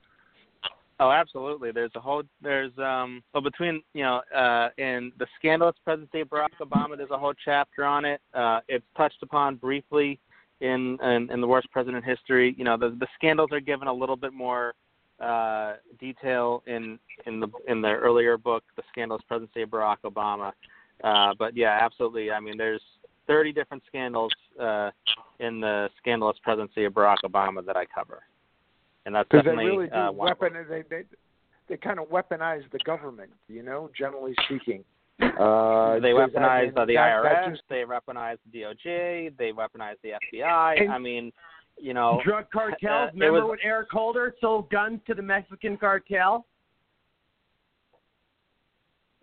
Oh, 0.99 1.11
absolutely. 1.11 1.73
There's 1.73 1.93
a 1.95 2.01
whole 2.01 2.23
there's 2.43 2.73
um 2.78 3.23
well 3.32 3.43
between 3.43 3.82
you 3.95 4.03
know 4.03 4.20
uh 4.35 4.69
in 4.77 5.12
the 5.19 5.27
scandalous 5.39 5.77
presidency 5.85 6.20
of 6.20 6.28
Barack 6.28 6.51
Obama 6.61 6.97
there's 6.97 7.11
a 7.11 7.19
whole 7.19 7.35
chapter 7.45 7.85
on 7.85 8.05
it. 8.05 8.20
Uh 8.35 8.61
it's 8.69 8.85
touched 8.97 9.23
upon 9.23 9.57
briefly 9.57 10.20
in 10.61 10.99
in, 11.03 11.31
in 11.31 11.41
the 11.41 11.47
worst 11.47 11.70
president 11.70 12.05
history. 12.05 12.55
You 12.59 12.65
know 12.65 12.77
the 12.77 12.91
the 12.91 13.07
scandals 13.15 13.51
are 13.51 13.61
given 13.61 13.89
a 13.89 13.93
little 13.93 14.16
bit 14.16 14.35
more 14.35 14.74
uh 15.21 15.75
detail 15.99 16.63
in 16.67 16.99
in 17.27 17.41
the 17.41 17.49
in 17.69 17.81
the 17.83 17.89
earlier 17.89 18.37
book, 18.39 18.65
The 18.77 18.83
Scandalous 18.91 19.23
Presidency 19.29 19.63
of 19.63 19.71
Barack 19.71 19.99
Obama. 20.05 20.53
Uh 21.05 21.35
but 21.39 21.57
yeah, 21.57 21.79
absolutely. 21.81 22.31
I 22.31 22.41
mean 22.41 22.57
there's 22.57 22.83
30 23.27 23.53
different 23.53 23.83
scandals 23.87 24.33
uh 24.61 24.91
in 25.39 25.61
the 25.61 25.89
scandalous 25.99 26.37
presidency 26.43 26.85
of 26.85 26.93
Barack 26.93 27.19
Obama 27.25 27.65
that 27.65 27.77
I 27.77 27.85
cover. 27.87 28.21
And 29.07 29.15
that's 29.15 29.29
Because 29.31 29.47
they 29.47 29.53
really 29.53 29.89
do 29.89 29.95
uh, 29.95 30.11
one 30.13 30.31
of 30.31 30.39
them. 30.39 30.53
weapon 30.55 30.67
they 30.69 30.83
they 30.89 31.05
they 31.69 31.77
kind 31.77 31.99
of 31.99 32.09
weaponize 32.09 32.63
the 32.73 32.79
government, 32.85 33.31
you 33.49 33.63
know, 33.63 33.91
generally 33.97 34.35
speaking. 34.45 34.85
Uh, 35.23 36.01
they 36.01 36.11
weaponize 36.11 36.73
I 36.77 36.85
mean, 36.85 36.87
the 36.87 36.95
IRS. 36.95 37.57
They 37.69 37.85
weaponize 37.85 38.39
the 38.53 38.61
DOJ. 38.61 39.37
They 39.39 39.53
weaponize 39.53 39.95
the 40.03 40.13
FBI. 40.35 40.81
And 40.83 40.91
I 40.91 40.99
mean, 40.99 41.31
you 41.81 41.94
know, 41.94 42.20
Drug 42.24 42.47
cartels. 42.52 43.09
uh, 43.09 43.11
Remember 43.12 43.40
was- 43.47 43.51
when 43.51 43.59
Eric 43.62 43.90
Holder 43.90 44.35
sold 44.40 44.70
guns 44.70 45.01
to 45.07 45.15
the 45.15 45.23
Mexican 45.23 45.77
cartel? 45.77 46.47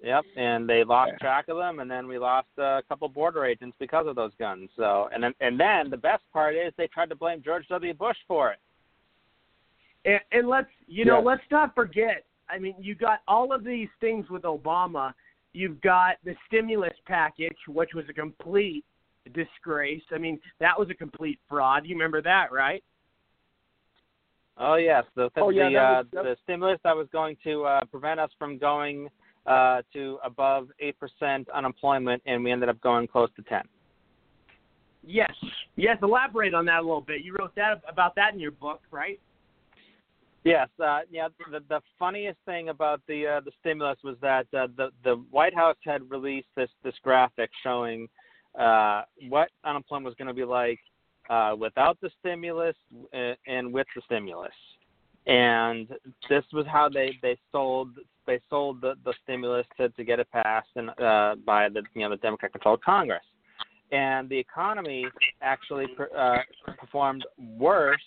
Yep, 0.03 0.25
and 0.35 0.69
they 0.69 0.83
lost 0.83 1.13
track 1.19 1.47
of 1.47 1.57
them, 1.57 1.79
and 1.79 1.89
then 1.89 2.07
we 2.07 2.19
lost 2.19 2.47
a 2.59 2.83
couple 2.87 3.09
border 3.09 3.45
agents 3.45 3.75
because 3.79 4.05
of 4.05 4.15
those 4.15 4.31
guns. 4.37 4.69
So, 4.77 5.09
and 5.11 5.23
then 5.23 5.33
and 5.41 5.59
then 5.59 5.89
the 5.89 5.97
best 5.97 6.21
part 6.31 6.55
is 6.55 6.71
they 6.77 6.87
tried 6.87 7.09
to 7.09 7.15
blame 7.15 7.41
George 7.43 7.67
W. 7.69 7.93
Bush 7.95 8.17
for 8.27 8.51
it. 8.51 8.59
And, 10.05 10.19
and 10.31 10.47
let's 10.47 10.69
you 10.85 11.03
know 11.03 11.17
Yes. 11.17 11.25
let's 11.25 11.43
not 11.51 11.73
forget. 11.73 12.25
I 12.47 12.59
mean, 12.59 12.75
you 12.79 12.93
got 12.93 13.21
all 13.27 13.51
of 13.51 13.63
these 13.63 13.89
things 13.99 14.29
with 14.29 14.43
Obama. 14.43 15.13
You've 15.53 15.81
got 15.81 16.17
the 16.23 16.35
stimulus 16.45 16.93
package, 17.07 17.57
which 17.67 17.89
was 17.95 18.05
a 18.07 18.13
complete 18.13 18.85
disgrace. 19.27 20.03
I 20.11 20.17
mean, 20.17 20.39
that 20.59 20.77
was 20.77 20.89
a 20.89 20.93
complete 20.93 21.39
fraud. 21.47 21.85
You 21.85 21.95
remember 21.95 22.21
that, 22.21 22.51
right? 22.51 22.83
Oh 24.57 24.75
yes, 24.75 25.03
the 25.15 25.29
Oh, 25.37 25.49
yeah, 25.49 25.69
the, 25.69 25.77
uh, 25.77 26.03
was- 26.03 26.05
the 26.11 26.37
stimulus 26.43 26.79
that 26.83 26.95
was 26.95 27.07
going 27.11 27.37
to 27.43 27.63
uh, 27.65 27.85
prevent 27.85 28.19
us 28.19 28.31
from 28.39 28.57
going 28.57 29.09
uh, 29.45 29.81
to 29.93 30.19
above 30.23 30.69
eight 30.79 30.99
percent 30.99 31.47
unemployment, 31.49 32.21
and 32.25 32.43
we 32.43 32.51
ended 32.51 32.69
up 32.69 32.79
going 32.81 33.07
close 33.07 33.29
to 33.35 33.43
ten. 33.43 33.63
Yes. 35.05 35.31
Yes. 35.75 35.97
Elaborate 36.01 36.53
on 36.53 36.65
that 36.65 36.79
a 36.79 36.81
little 36.81 37.01
bit. 37.01 37.21
You 37.23 37.35
wrote 37.39 37.55
that 37.55 37.81
about 37.87 38.15
that 38.15 38.33
in 38.33 38.39
your 38.39 38.51
book, 38.51 38.81
right? 38.91 39.19
Yes, 40.43 40.69
uh, 40.83 40.99
yeah. 41.11 41.27
The, 41.51 41.59
the 41.67 41.81
funniest 41.99 42.39
thing 42.45 42.69
about 42.69 43.01
the 43.07 43.27
uh, 43.27 43.39
the 43.41 43.51
stimulus 43.59 43.97
was 44.03 44.15
that 44.21 44.47
uh, 44.57 44.67
the 44.77 44.89
the 45.03 45.15
White 45.29 45.53
House 45.53 45.75
had 45.83 46.09
released 46.09 46.47
this 46.55 46.69
this 46.83 46.93
graphic 47.03 47.49
showing 47.63 48.07
uh, 48.57 49.03
what 49.29 49.49
unemployment 49.63 50.05
was 50.05 50.15
going 50.15 50.27
to 50.27 50.33
be 50.33 50.43
like 50.43 50.79
uh, 51.29 51.55
without 51.57 51.97
the 52.01 52.09
stimulus 52.19 52.75
uh, 53.13 53.33
and 53.47 53.71
with 53.71 53.87
the 53.95 54.01
stimulus, 54.05 54.53
and 55.27 55.89
this 56.29 56.43
was 56.53 56.65
how 56.67 56.89
they 56.89 57.17
they 57.21 57.37
sold 57.51 57.89
they 58.25 58.39
sold 58.49 58.81
the, 58.81 58.95
the 59.05 59.13
stimulus 59.23 59.65
to, 59.77 59.89
to 59.89 60.03
get 60.03 60.19
it 60.19 60.27
passed 60.31 60.67
and 60.75 60.89
uh, 60.99 61.35
by 61.45 61.69
the 61.69 61.83
you 61.93 62.01
know 62.01 62.09
the 62.09 62.17
Democrat 62.17 62.51
controlled 62.51 62.83
Congress, 62.83 63.23
and 63.91 64.29
the 64.29 64.37
economy 64.37 65.05
actually 65.41 65.85
uh, 66.17 66.37
performed 66.77 67.25
worse 67.57 68.01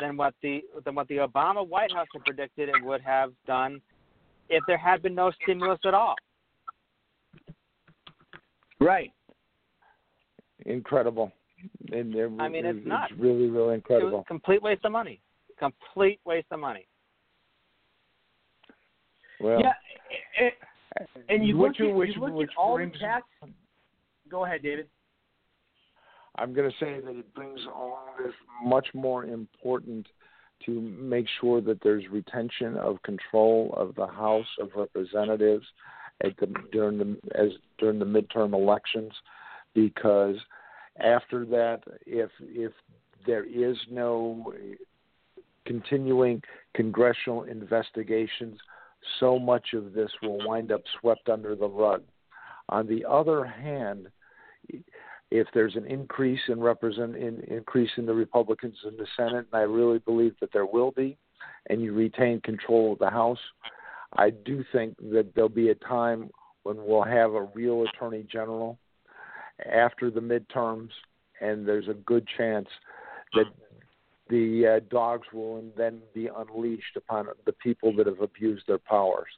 than 0.00 0.16
what 0.16 0.34
the 0.42 0.62
than 0.84 0.94
what 0.94 1.08
the 1.08 1.16
Obama 1.16 1.66
White 1.66 1.92
House 1.92 2.06
had 2.12 2.24
predicted 2.24 2.68
it 2.68 2.84
would 2.84 3.00
have 3.00 3.32
done 3.46 3.80
if 4.48 4.62
there 4.66 4.78
had 4.78 5.02
been 5.02 5.14
no 5.14 5.32
stimulus 5.42 5.78
at 5.84 5.94
all. 5.94 6.14
Right. 8.80 9.12
Incredible. 10.66 11.32
And 11.92 12.14
they're, 12.14 12.30
I 12.38 12.48
mean, 12.48 12.64
it's 12.66 12.78
it's 12.78 12.86
not. 12.86 13.10
really, 13.18 13.48
really 13.48 13.50
It 13.50 13.66
was 13.66 13.74
incredible. 13.76 14.20
a 14.20 14.24
complete 14.24 14.62
waste 14.62 14.84
of 14.84 14.92
money. 14.92 15.20
Complete 15.58 16.20
waste 16.24 16.46
of 16.52 16.60
money. 16.60 16.86
Well, 19.40 19.60
Yeah, 19.60 19.72
and, 20.40 21.06
and 21.28 21.46
you 21.46 21.56
look 21.58 21.72
at, 21.72 21.80
you 21.80 21.94
look 21.94 22.48
at 22.48 22.56
all 22.56 22.76
brings- 22.76 22.92
the 22.94 22.98
tax. 22.98 23.26
Go 24.30 24.44
ahead, 24.44 24.62
David. 24.62 24.88
I'm 26.36 26.52
going 26.54 26.70
to 26.70 26.76
say 26.78 27.00
that 27.00 27.16
it 27.16 27.34
brings 27.34 27.58
all 27.74 27.98
this 28.22 28.32
much 28.64 28.86
more 28.94 29.24
important 29.24 30.06
to 30.66 30.80
make 30.80 31.26
sure 31.40 31.60
that 31.62 31.78
there's 31.82 32.04
retention 32.10 32.76
of 32.76 33.02
control 33.02 33.74
of 33.76 33.94
the 33.96 34.06
House 34.06 34.46
of 34.60 34.68
Representatives 34.76 35.64
at 36.22 36.36
the 36.38 36.52
during 36.72 36.98
the 36.98 37.16
as 37.34 37.48
during 37.78 37.98
the 37.98 38.04
midterm 38.04 38.52
elections, 38.54 39.12
because 39.74 40.36
after 40.98 41.44
that, 41.46 41.80
if 42.06 42.30
if 42.40 42.72
there 43.26 43.44
is 43.44 43.76
no 43.90 44.52
continuing 45.66 46.42
congressional 46.74 47.44
investigations, 47.44 48.58
so 49.20 49.38
much 49.38 49.74
of 49.74 49.92
this 49.92 50.10
will 50.22 50.38
wind 50.46 50.72
up 50.72 50.80
swept 51.00 51.28
under 51.28 51.54
the 51.54 51.68
rug. 51.68 52.02
On 52.70 52.86
the 52.86 53.04
other 53.04 53.44
hand, 53.44 54.08
if 55.30 55.46
there's 55.52 55.76
an 55.76 55.86
increase 55.86 56.40
in 56.48 56.60
represent 56.60 57.16
in, 57.16 57.40
increase 57.48 57.90
in 57.96 58.06
the 58.06 58.14
Republicans 58.14 58.76
in 58.86 58.96
the 58.96 59.06
Senate, 59.16 59.46
and 59.52 59.60
I 59.60 59.60
really 59.60 59.98
believe 59.98 60.34
that 60.40 60.52
there 60.52 60.66
will 60.66 60.90
be, 60.90 61.16
and 61.68 61.82
you 61.82 61.92
retain 61.92 62.40
control 62.40 62.92
of 62.92 62.98
the 62.98 63.10
House, 63.10 63.38
I 64.16 64.30
do 64.30 64.64
think 64.72 64.96
that 65.12 65.34
there'll 65.34 65.50
be 65.50 65.68
a 65.68 65.74
time 65.74 66.30
when 66.62 66.76
we'll 66.78 67.02
have 67.02 67.34
a 67.34 67.48
real 67.54 67.84
attorney 67.84 68.26
general 68.30 68.78
after 69.66 70.10
the 70.10 70.20
midterms, 70.20 70.90
and 71.40 71.66
there's 71.66 71.88
a 71.88 71.94
good 71.94 72.26
chance 72.36 72.68
that 73.34 73.46
the 74.28 74.66
uh, 74.66 74.80
dogs 74.90 75.26
will 75.32 75.62
then 75.76 76.00
be 76.14 76.28
unleashed 76.28 76.96
upon 76.96 77.28
the 77.46 77.52
people 77.52 77.94
that 77.96 78.06
have 78.06 78.20
abused 78.20 78.64
their 78.66 78.78
powers. 78.78 79.28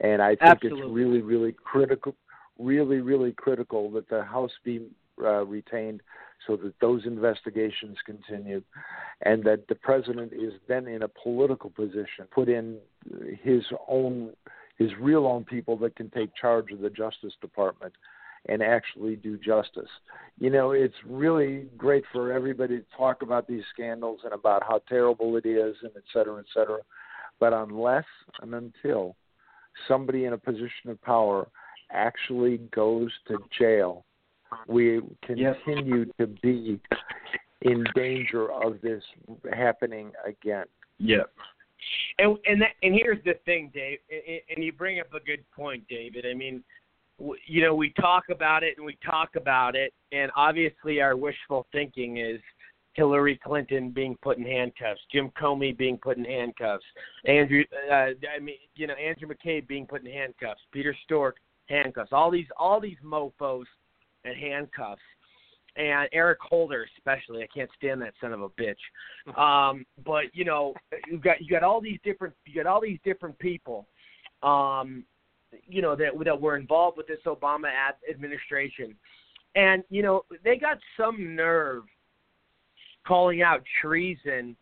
And 0.00 0.20
I 0.22 0.36
think 0.36 0.58
it's 0.62 0.80
really, 0.88 1.20
really 1.20 1.52
critical, 1.52 2.14
really, 2.58 3.00
really 3.00 3.32
critical 3.32 3.90
that 3.92 4.08
the 4.08 4.22
House 4.22 4.52
be 4.64 4.86
uh, 5.22 5.44
retained 5.44 6.02
so 6.46 6.56
that 6.56 6.74
those 6.80 7.06
investigations 7.06 7.96
continue 8.04 8.62
and 9.22 9.42
that 9.44 9.66
the 9.68 9.74
president 9.74 10.32
is 10.32 10.52
then 10.68 10.86
in 10.86 11.02
a 11.02 11.08
political 11.08 11.70
position, 11.70 12.26
put 12.30 12.48
in 12.48 12.78
his 13.42 13.64
own, 13.88 14.30
his 14.78 14.90
real 15.00 15.26
own 15.26 15.44
people 15.44 15.76
that 15.78 15.96
can 15.96 16.10
take 16.10 16.34
charge 16.34 16.70
of 16.72 16.80
the 16.80 16.90
Justice 16.90 17.32
Department 17.40 17.94
and 18.48 18.62
actually 18.62 19.16
do 19.16 19.36
justice. 19.38 19.90
You 20.38 20.50
know, 20.50 20.70
it's 20.72 20.94
really 21.04 21.66
great 21.76 22.04
for 22.12 22.32
everybody 22.32 22.78
to 22.78 22.84
talk 22.96 23.22
about 23.22 23.46
these 23.46 23.64
scandals 23.72 24.20
and 24.24 24.32
about 24.32 24.62
how 24.62 24.82
terrible 24.88 25.36
it 25.36 25.46
is 25.46 25.74
and 25.82 25.92
et 25.96 26.02
cetera, 26.12 26.38
et 26.38 26.46
cetera. 26.54 26.78
But 27.40 27.52
unless 27.52 28.04
and 28.40 28.54
until 28.54 29.16
somebody 29.88 30.24
in 30.24 30.32
a 30.32 30.38
position 30.38 30.90
of 30.90 31.00
power 31.02 31.48
actually 31.90 32.58
goes 32.74 33.10
to 33.28 33.38
jail, 33.58 34.04
we 34.68 35.00
continue 35.24 36.06
to 36.18 36.26
be 36.26 36.80
in 37.62 37.84
danger 37.94 38.52
of 38.52 38.80
this 38.80 39.02
happening 39.52 40.12
again. 40.26 40.66
Yep. 40.98 41.30
And 42.18 42.38
and 42.46 42.62
that, 42.62 42.70
and 42.82 42.94
here's 42.94 43.22
the 43.24 43.34
thing, 43.44 43.70
Dave, 43.74 43.98
and, 44.10 44.40
and 44.48 44.64
you 44.64 44.72
bring 44.72 44.98
up 44.98 45.12
a 45.12 45.20
good 45.20 45.44
point, 45.54 45.86
David. 45.88 46.24
I 46.28 46.34
mean, 46.34 46.64
you 47.46 47.62
know, 47.62 47.74
we 47.74 47.90
talk 48.00 48.24
about 48.30 48.62
it 48.62 48.74
and 48.76 48.86
we 48.86 48.98
talk 49.04 49.36
about 49.36 49.74
it, 49.74 49.92
and 50.12 50.30
obviously 50.36 51.00
our 51.00 51.16
wishful 51.16 51.66
thinking 51.72 52.18
is 52.18 52.40
Hillary 52.92 53.38
Clinton 53.42 53.90
being 53.90 54.16
put 54.22 54.38
in 54.38 54.44
handcuffs, 54.44 55.00
Jim 55.12 55.30
Comey 55.40 55.76
being 55.76 55.98
put 55.98 56.16
in 56.16 56.24
handcuffs, 56.24 56.84
Andrew, 57.26 57.62
uh, 57.90 58.10
I 58.34 58.38
mean, 58.40 58.56
you 58.74 58.86
know, 58.86 58.94
Andrew 58.94 59.28
McCabe 59.28 59.66
being 59.66 59.86
put 59.86 60.04
in 60.04 60.10
handcuffs, 60.10 60.60
Peter 60.72 60.96
Strzok 61.08 61.32
handcuffs, 61.68 62.12
all 62.12 62.30
these 62.30 62.46
all 62.56 62.80
these 62.80 62.96
mofo's 63.02 63.66
in 64.24 64.34
handcuffs 64.34 65.02
and 65.76 66.08
Eric 66.12 66.38
Holder 66.40 66.86
especially. 66.96 67.42
I 67.42 67.46
can't 67.54 67.70
stand 67.76 68.00
that 68.02 68.14
son 68.20 68.32
of 68.32 68.42
a 68.42 68.48
bitch. 68.50 68.76
Um, 69.36 69.84
but 70.04 70.24
you 70.34 70.44
know, 70.44 70.72
you 71.08 71.18
got 71.18 71.40
you 71.40 71.50
got 71.50 71.64
all 71.64 71.80
these 71.80 71.98
different 72.04 72.32
you 72.46 72.62
got 72.62 72.70
all 72.70 72.80
these 72.80 73.00
different 73.04 73.36
people, 73.40 73.86
um, 74.44 75.04
you 75.66 75.82
know 75.82 75.96
that 75.96 76.12
that 76.24 76.40
were 76.40 76.56
involved 76.56 76.96
with 76.96 77.06
this 77.06 77.18
Obama 77.26 77.68
administration, 78.08 78.94
and 79.54 79.82
you 79.90 80.02
know 80.02 80.24
they 80.44 80.56
got 80.56 80.78
some 80.96 81.34
nerve 81.34 81.84
calling 83.06 83.42
out 83.42 83.62
treason 83.80 84.56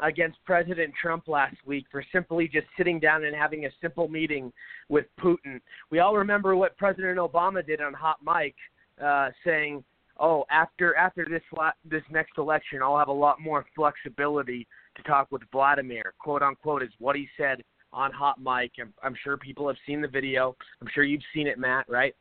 against 0.00 0.38
President 0.44 0.92
Trump 1.00 1.28
last 1.28 1.56
week 1.66 1.86
for 1.90 2.02
simply 2.12 2.48
just 2.48 2.66
sitting 2.76 2.98
down 2.98 3.24
and 3.24 3.36
having 3.36 3.66
a 3.66 3.70
simple 3.82 4.08
meeting 4.08 4.52
with 4.88 5.06
Putin. 5.20 5.60
We 5.90 5.98
all 5.98 6.16
remember 6.16 6.56
what 6.56 6.76
President 6.78 7.18
Obama 7.18 7.66
did 7.66 7.80
on 7.80 7.92
Hot 7.92 8.16
Mic, 8.24 8.54
uh, 9.02 9.30
saying, 9.44 9.84
"Oh, 10.18 10.46
after 10.50 10.94
after 10.96 11.26
this 11.28 11.42
la- 11.52 11.72
this 11.84 12.04
next 12.10 12.38
election, 12.38 12.82
I'll 12.82 12.98
have 12.98 13.08
a 13.08 13.12
lot 13.12 13.40
more 13.40 13.64
flexibility 13.74 14.66
to 14.96 15.02
talk 15.02 15.30
with 15.30 15.42
Vladimir." 15.50 16.14
"Quote 16.18 16.42
unquote" 16.42 16.82
is 16.82 16.92
what 16.98 17.16
he 17.16 17.28
said 17.36 17.62
on 17.92 18.12
Hot 18.12 18.38
Mic. 18.40 18.72
I'm, 18.80 18.92
I'm 19.02 19.16
sure 19.22 19.36
people 19.36 19.66
have 19.66 19.76
seen 19.86 20.00
the 20.00 20.08
video. 20.08 20.56
I'm 20.80 20.88
sure 20.94 21.04
you've 21.04 21.22
seen 21.34 21.46
it, 21.46 21.58
Matt. 21.58 21.88
Right? 21.88 22.14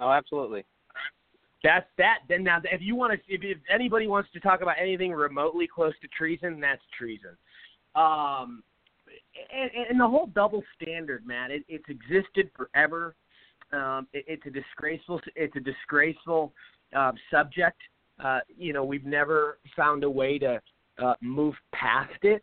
Oh, 0.00 0.10
absolutely. 0.10 0.64
That's 1.62 1.86
that. 1.98 2.20
Then 2.28 2.42
now, 2.44 2.58
if 2.64 2.80
you 2.80 2.96
want 2.96 3.12
to, 3.12 3.34
if, 3.34 3.42
if 3.44 3.58
anybody 3.72 4.06
wants 4.06 4.30
to 4.32 4.40
talk 4.40 4.62
about 4.62 4.76
anything 4.80 5.12
remotely 5.12 5.68
close 5.72 5.92
to 6.00 6.08
treason, 6.08 6.58
that's 6.60 6.80
treason. 6.98 7.36
Um, 7.94 8.62
and, 9.54 9.70
and 9.90 10.00
the 10.00 10.06
whole 10.06 10.26
double 10.28 10.62
standard, 10.80 11.26
Matt, 11.26 11.50
it, 11.50 11.64
it's 11.68 11.84
existed 11.88 12.50
forever. 12.56 13.14
Um, 13.72 14.08
it, 14.12 14.24
it's 14.26 14.46
a 14.46 14.50
disgraceful. 14.50 15.20
It's 15.36 15.54
a 15.56 15.60
disgraceful 15.60 16.52
uh, 16.96 17.12
subject. 17.30 17.78
Uh, 18.22 18.40
you 18.56 18.72
know, 18.72 18.84
we've 18.84 19.04
never 19.04 19.58
found 19.76 20.04
a 20.04 20.10
way 20.10 20.38
to 20.38 20.60
uh, 21.02 21.14
move 21.20 21.54
past 21.72 22.18
it. 22.22 22.42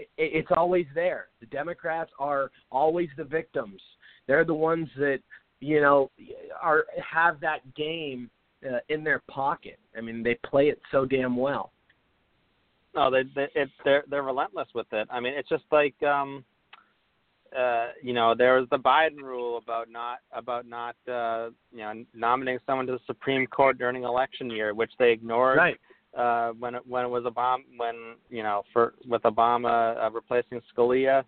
It. 0.00 0.08
It's 0.16 0.48
always 0.56 0.86
there. 0.94 1.28
The 1.40 1.46
Democrats 1.46 2.10
are 2.18 2.50
always 2.70 3.08
the 3.16 3.24
victims. 3.24 3.80
They're 4.26 4.44
the 4.44 4.54
ones 4.54 4.88
that 4.96 5.20
you 5.60 5.80
know 5.80 6.10
are 6.60 6.84
have 7.12 7.40
that 7.40 7.74
game 7.74 8.30
uh, 8.66 8.78
in 8.88 9.04
their 9.04 9.22
pocket. 9.30 9.78
I 9.96 10.00
mean, 10.00 10.22
they 10.22 10.38
play 10.46 10.68
it 10.68 10.80
so 10.90 11.04
damn 11.04 11.36
well. 11.36 11.72
No, 12.94 13.10
they 13.10 13.22
they 13.34 13.48
it, 13.54 13.70
they're 13.84 14.04
they're 14.08 14.22
relentless 14.22 14.68
with 14.74 14.86
it. 14.92 15.08
I 15.10 15.20
mean, 15.20 15.34
it's 15.34 15.48
just 15.48 15.64
like 15.70 16.00
um, 16.02 16.44
uh, 17.56 17.88
you 18.02 18.12
know, 18.12 18.34
there 18.36 18.58
was 18.58 18.68
the 18.70 18.78
Biden 18.78 19.22
rule 19.22 19.58
about 19.58 19.90
not 19.90 20.18
about 20.32 20.66
not 20.66 20.96
uh, 21.10 21.50
you 21.72 21.78
know 21.78 22.04
nominating 22.14 22.60
someone 22.66 22.86
to 22.86 22.92
the 22.92 23.00
Supreme 23.06 23.46
Court 23.46 23.78
during 23.78 24.02
election 24.02 24.50
year, 24.50 24.74
which 24.74 24.92
they 24.98 25.12
ignored. 25.12 25.56
Right. 25.56 25.78
Uh, 26.18 26.50
when 26.58 26.74
it 26.74 26.82
when 26.84 27.04
it 27.04 27.08
was 27.08 27.22
Obama, 27.24 27.62
when 27.76 27.94
you 28.28 28.42
know, 28.42 28.62
for 28.72 28.94
with 29.06 29.22
Obama 29.22 29.96
uh, 30.04 30.10
replacing 30.10 30.60
Scalia, 30.76 31.22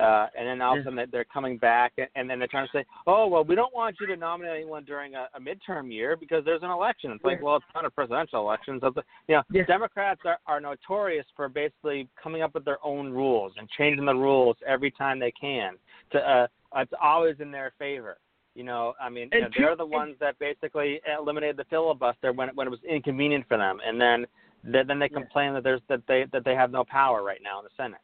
uh, 0.00 0.26
and 0.38 0.46
then 0.46 0.60
all 0.62 0.74
of 0.74 0.80
a 0.80 0.84
sudden 0.84 0.96
they- 0.96 1.06
they're 1.06 1.24
coming 1.24 1.58
back, 1.58 1.94
and, 1.98 2.06
and 2.14 2.30
then 2.30 2.38
they're 2.38 2.46
trying 2.46 2.66
to 2.68 2.72
say, 2.72 2.84
"Oh, 3.08 3.26
well, 3.26 3.42
we 3.42 3.56
don't 3.56 3.74
want 3.74 3.96
you 4.00 4.06
to 4.06 4.14
nominate 4.16 4.54
anyone 4.54 4.84
during 4.84 5.16
a, 5.16 5.26
a 5.34 5.40
midterm 5.40 5.92
year 5.92 6.16
because 6.16 6.44
there's 6.44 6.62
an 6.62 6.70
election." 6.70 7.10
It's 7.10 7.24
like, 7.24 7.38
well, 7.42 7.56
it's 7.56 7.64
not 7.74 7.84
a 7.84 7.90
presidential 7.90 8.40
election. 8.40 8.78
So, 8.80 8.90
the, 8.90 9.02
you 9.26 9.34
know, 9.34 9.42
Democrats 9.66 10.20
are, 10.24 10.38
are 10.46 10.60
notorious 10.60 11.26
for 11.34 11.48
basically 11.48 12.08
coming 12.22 12.42
up 12.42 12.54
with 12.54 12.64
their 12.64 12.78
own 12.84 13.10
rules 13.10 13.52
and 13.58 13.68
changing 13.70 14.04
the 14.06 14.14
rules 14.14 14.56
every 14.64 14.92
time 14.92 15.18
they 15.18 15.32
can. 15.32 15.72
To 16.12 16.18
uh, 16.18 16.46
it's 16.76 16.92
always 17.02 17.34
in 17.40 17.50
their 17.50 17.72
favor. 17.80 18.18
You 18.56 18.64
know, 18.64 18.94
I 18.98 19.10
mean, 19.10 19.28
you 19.34 19.42
know, 19.42 19.48
they're 19.54 19.76
the 19.76 19.84
ones 19.84 20.14
that 20.18 20.38
basically 20.38 20.98
eliminated 21.18 21.58
the 21.58 21.64
filibuster 21.64 22.32
when 22.32 22.48
when 22.54 22.66
it 22.66 22.70
was 22.70 22.80
inconvenient 22.88 23.44
for 23.48 23.58
them, 23.58 23.80
and 23.86 24.00
then 24.00 24.26
then 24.64 24.86
then 24.86 24.98
they 24.98 25.10
complain 25.10 25.52
that 25.52 25.62
there's 25.62 25.82
that 25.90 26.00
they 26.08 26.24
that 26.32 26.42
they 26.46 26.54
have 26.54 26.70
no 26.70 26.82
power 26.82 27.22
right 27.22 27.40
now 27.42 27.58
in 27.58 27.64
the 27.64 27.70
Senate. 27.76 28.00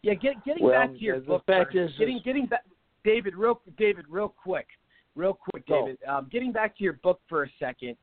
Yeah, 0.00 0.14
get, 0.14 0.42
getting 0.46 0.64
Well, 0.64 0.72
back 0.72 0.90
to 0.92 0.98
your 0.98 1.20
book. 1.20 1.44
fact 1.46 1.74
first. 1.74 1.92
is- 1.92 1.98
getting 1.98 2.18
getting 2.24 2.46
back, 2.46 2.64
David, 3.04 3.34
real 3.36 3.60
David, 3.76 4.06
real 4.08 4.30
quick, 4.30 4.68
real 5.14 5.34
quick, 5.34 5.66
Go. 5.68 5.82
David. 5.84 5.98
Um, 6.08 6.28
getting 6.32 6.50
back 6.50 6.74
to 6.78 6.84
your 6.84 6.94
book 6.94 7.20
for 7.28 7.42
a 7.42 7.48
second, 7.58 7.94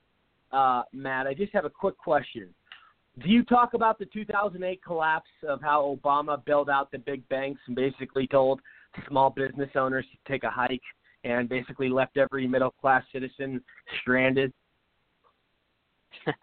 uh, 0.51 0.83
Matt. 0.93 1.25
I 1.25 1.33
just 1.33 1.51
have 1.53 1.65
a 1.65 1.69
quick 1.69 1.97
question. 1.97 2.53
do 3.23 3.29
you 3.29 3.43
talk 3.43 3.73
about 3.73 3.97
the 3.97 4.05
2008 4.05 4.83
collapse 4.83 5.29
of 5.47 5.61
how 5.63 5.97
Obama 6.03 6.43
bailed 6.45 6.69
out 6.69 6.91
the 6.91 6.99
big 6.99 7.27
banks 7.29 7.61
and 7.67 7.75
basically 7.75 8.27
told 8.27 8.59
small 9.07 9.31
business 9.31 9.69
owners 9.75 10.05
to 10.11 10.31
take 10.31 10.43
a 10.43 10.49
hike 10.49 10.81
and 11.23 11.47
basically 11.49 11.89
left 11.89 12.17
every 12.17 12.47
middle 12.47 12.71
class 12.71 13.03
citizen 13.11 13.63
stranded? 14.01 14.51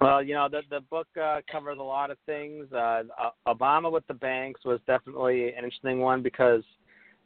Well, 0.00 0.22
you 0.22 0.34
know, 0.34 0.48
the 0.48 0.62
the 0.68 0.80
book 0.80 1.06
uh, 1.20 1.40
covers 1.50 1.78
a 1.78 1.82
lot 1.82 2.10
of 2.10 2.18
things. 2.26 2.70
Uh, 2.72 3.04
Obama 3.48 3.90
with 3.90 4.06
the 4.06 4.14
banks 4.14 4.64
was 4.64 4.80
definitely 4.86 5.48
an 5.48 5.64
interesting 5.64 6.00
one 6.00 6.22
because, 6.22 6.62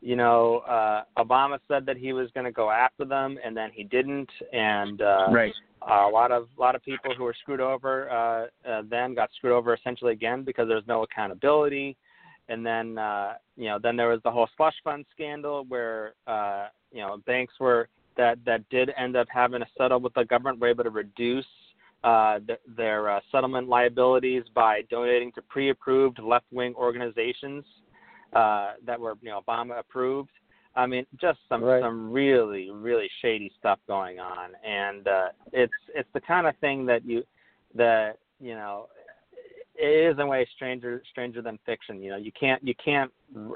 you 0.00 0.16
know, 0.16 0.58
uh, 0.58 1.02
Obama 1.18 1.58
said 1.66 1.84
that 1.86 1.96
he 1.96 2.12
was 2.12 2.30
going 2.32 2.46
to 2.46 2.52
go 2.52 2.70
after 2.70 3.04
them, 3.04 3.38
and 3.44 3.56
then 3.56 3.70
he 3.72 3.84
didn't, 3.84 4.30
and 4.52 5.02
uh, 5.02 5.28
Right. 5.32 5.52
a 5.82 6.08
lot 6.08 6.30
of 6.30 6.48
a 6.56 6.60
lot 6.60 6.74
of 6.74 6.82
people 6.84 7.12
who 7.14 7.24
were 7.24 7.34
screwed 7.40 7.60
over 7.60 8.08
uh, 8.10 8.68
uh, 8.68 8.82
then 8.88 9.14
got 9.14 9.30
screwed 9.34 9.52
over 9.52 9.74
essentially 9.74 10.12
again 10.12 10.44
because 10.44 10.68
there's 10.68 10.86
no 10.86 11.02
accountability, 11.02 11.96
and 12.50 12.66
then 12.66 12.98
uh, 12.98 13.34
you 13.56 13.66
know 13.66 13.78
then 13.82 13.96
there 13.96 14.08
was 14.08 14.20
the 14.24 14.30
whole 14.30 14.48
slush 14.56 14.74
fund 14.84 15.06
scandal 15.14 15.64
where 15.68 16.14
uh, 16.26 16.66
you 16.92 17.00
know 17.00 17.16
banks 17.26 17.54
were 17.58 17.88
that 18.16 18.38
that 18.44 18.68
did 18.68 18.90
end 18.98 19.16
up 19.16 19.28
having 19.30 19.60
to 19.60 19.66
settle 19.78 20.00
with 20.00 20.12
the 20.14 20.24
government 20.24 20.60
were 20.60 20.68
able 20.68 20.84
to 20.84 20.90
reduce 20.90 21.46
uh, 22.04 22.38
th- 22.46 22.60
their 22.76 23.08
uh, 23.08 23.20
settlement 23.30 23.68
liabilities 23.68 24.42
by 24.54 24.82
donating 24.90 25.30
to 25.32 25.42
pre-approved 25.42 26.18
left-wing 26.18 26.74
organizations 26.74 27.64
uh, 28.32 28.72
that 28.84 28.98
were, 28.98 29.14
you 29.22 29.28
know, 29.28 29.40
Obama 29.46 29.78
approved. 29.78 30.30
I 30.76 30.86
mean, 30.86 31.04
just 31.20 31.38
some 31.48 31.62
some 31.82 32.12
really 32.12 32.70
really 32.70 33.10
shady 33.20 33.50
stuff 33.58 33.80
going 33.88 34.20
on, 34.20 34.50
and 34.64 35.08
uh, 35.08 35.28
it's 35.52 35.72
it's 35.94 36.08
the 36.14 36.20
kind 36.20 36.46
of 36.46 36.56
thing 36.58 36.86
that 36.86 37.04
you 37.04 37.24
that 37.74 38.18
you 38.38 38.54
know 38.54 38.86
it 39.80 40.10
is 40.10 40.14
in 40.14 40.20
a 40.20 40.26
way 40.26 40.46
stranger 40.54 41.02
stranger 41.10 41.42
than 41.42 41.58
fiction. 41.64 42.02
You 42.02 42.10
know, 42.10 42.16
you 42.16 42.32
can't 42.38 42.62
you 42.62 42.74
can't 42.82 43.10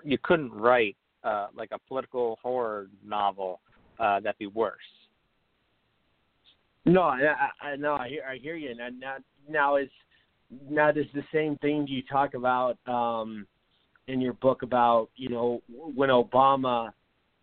you 0.05 0.19
couldn't 0.23 0.53
write 0.53 0.97
uh, 1.23 1.49
like 1.55 1.71
a 1.73 1.79
political 1.89 2.39
horror 2.43 2.89
novel 3.05 3.61
uh, 3.99 4.21
that'd 4.21 4.39
be 4.39 4.47
worse. 4.47 4.77
No, 6.87 7.03
I, 7.03 7.49
I 7.61 7.77
no, 7.77 7.95
I 7.95 8.09
hear 8.09 8.23
I 8.29 8.37
hear 8.37 8.57
you. 8.57 8.75
Now, 8.75 8.89
now, 8.99 9.17
now 9.49 9.77
is 9.77 9.89
now 10.69 10.93
does 10.93 11.07
the 11.15 11.25
same 11.33 11.57
thing 11.59 11.87
you 11.89 12.03
talk 12.11 12.35
about 12.35 12.77
um, 12.87 13.47
in 14.09 14.21
your 14.21 14.35
book 14.35 14.63
about 14.63 15.09
you 15.17 15.29
know 15.29 15.63
when 15.69 16.11
Obama 16.11 16.91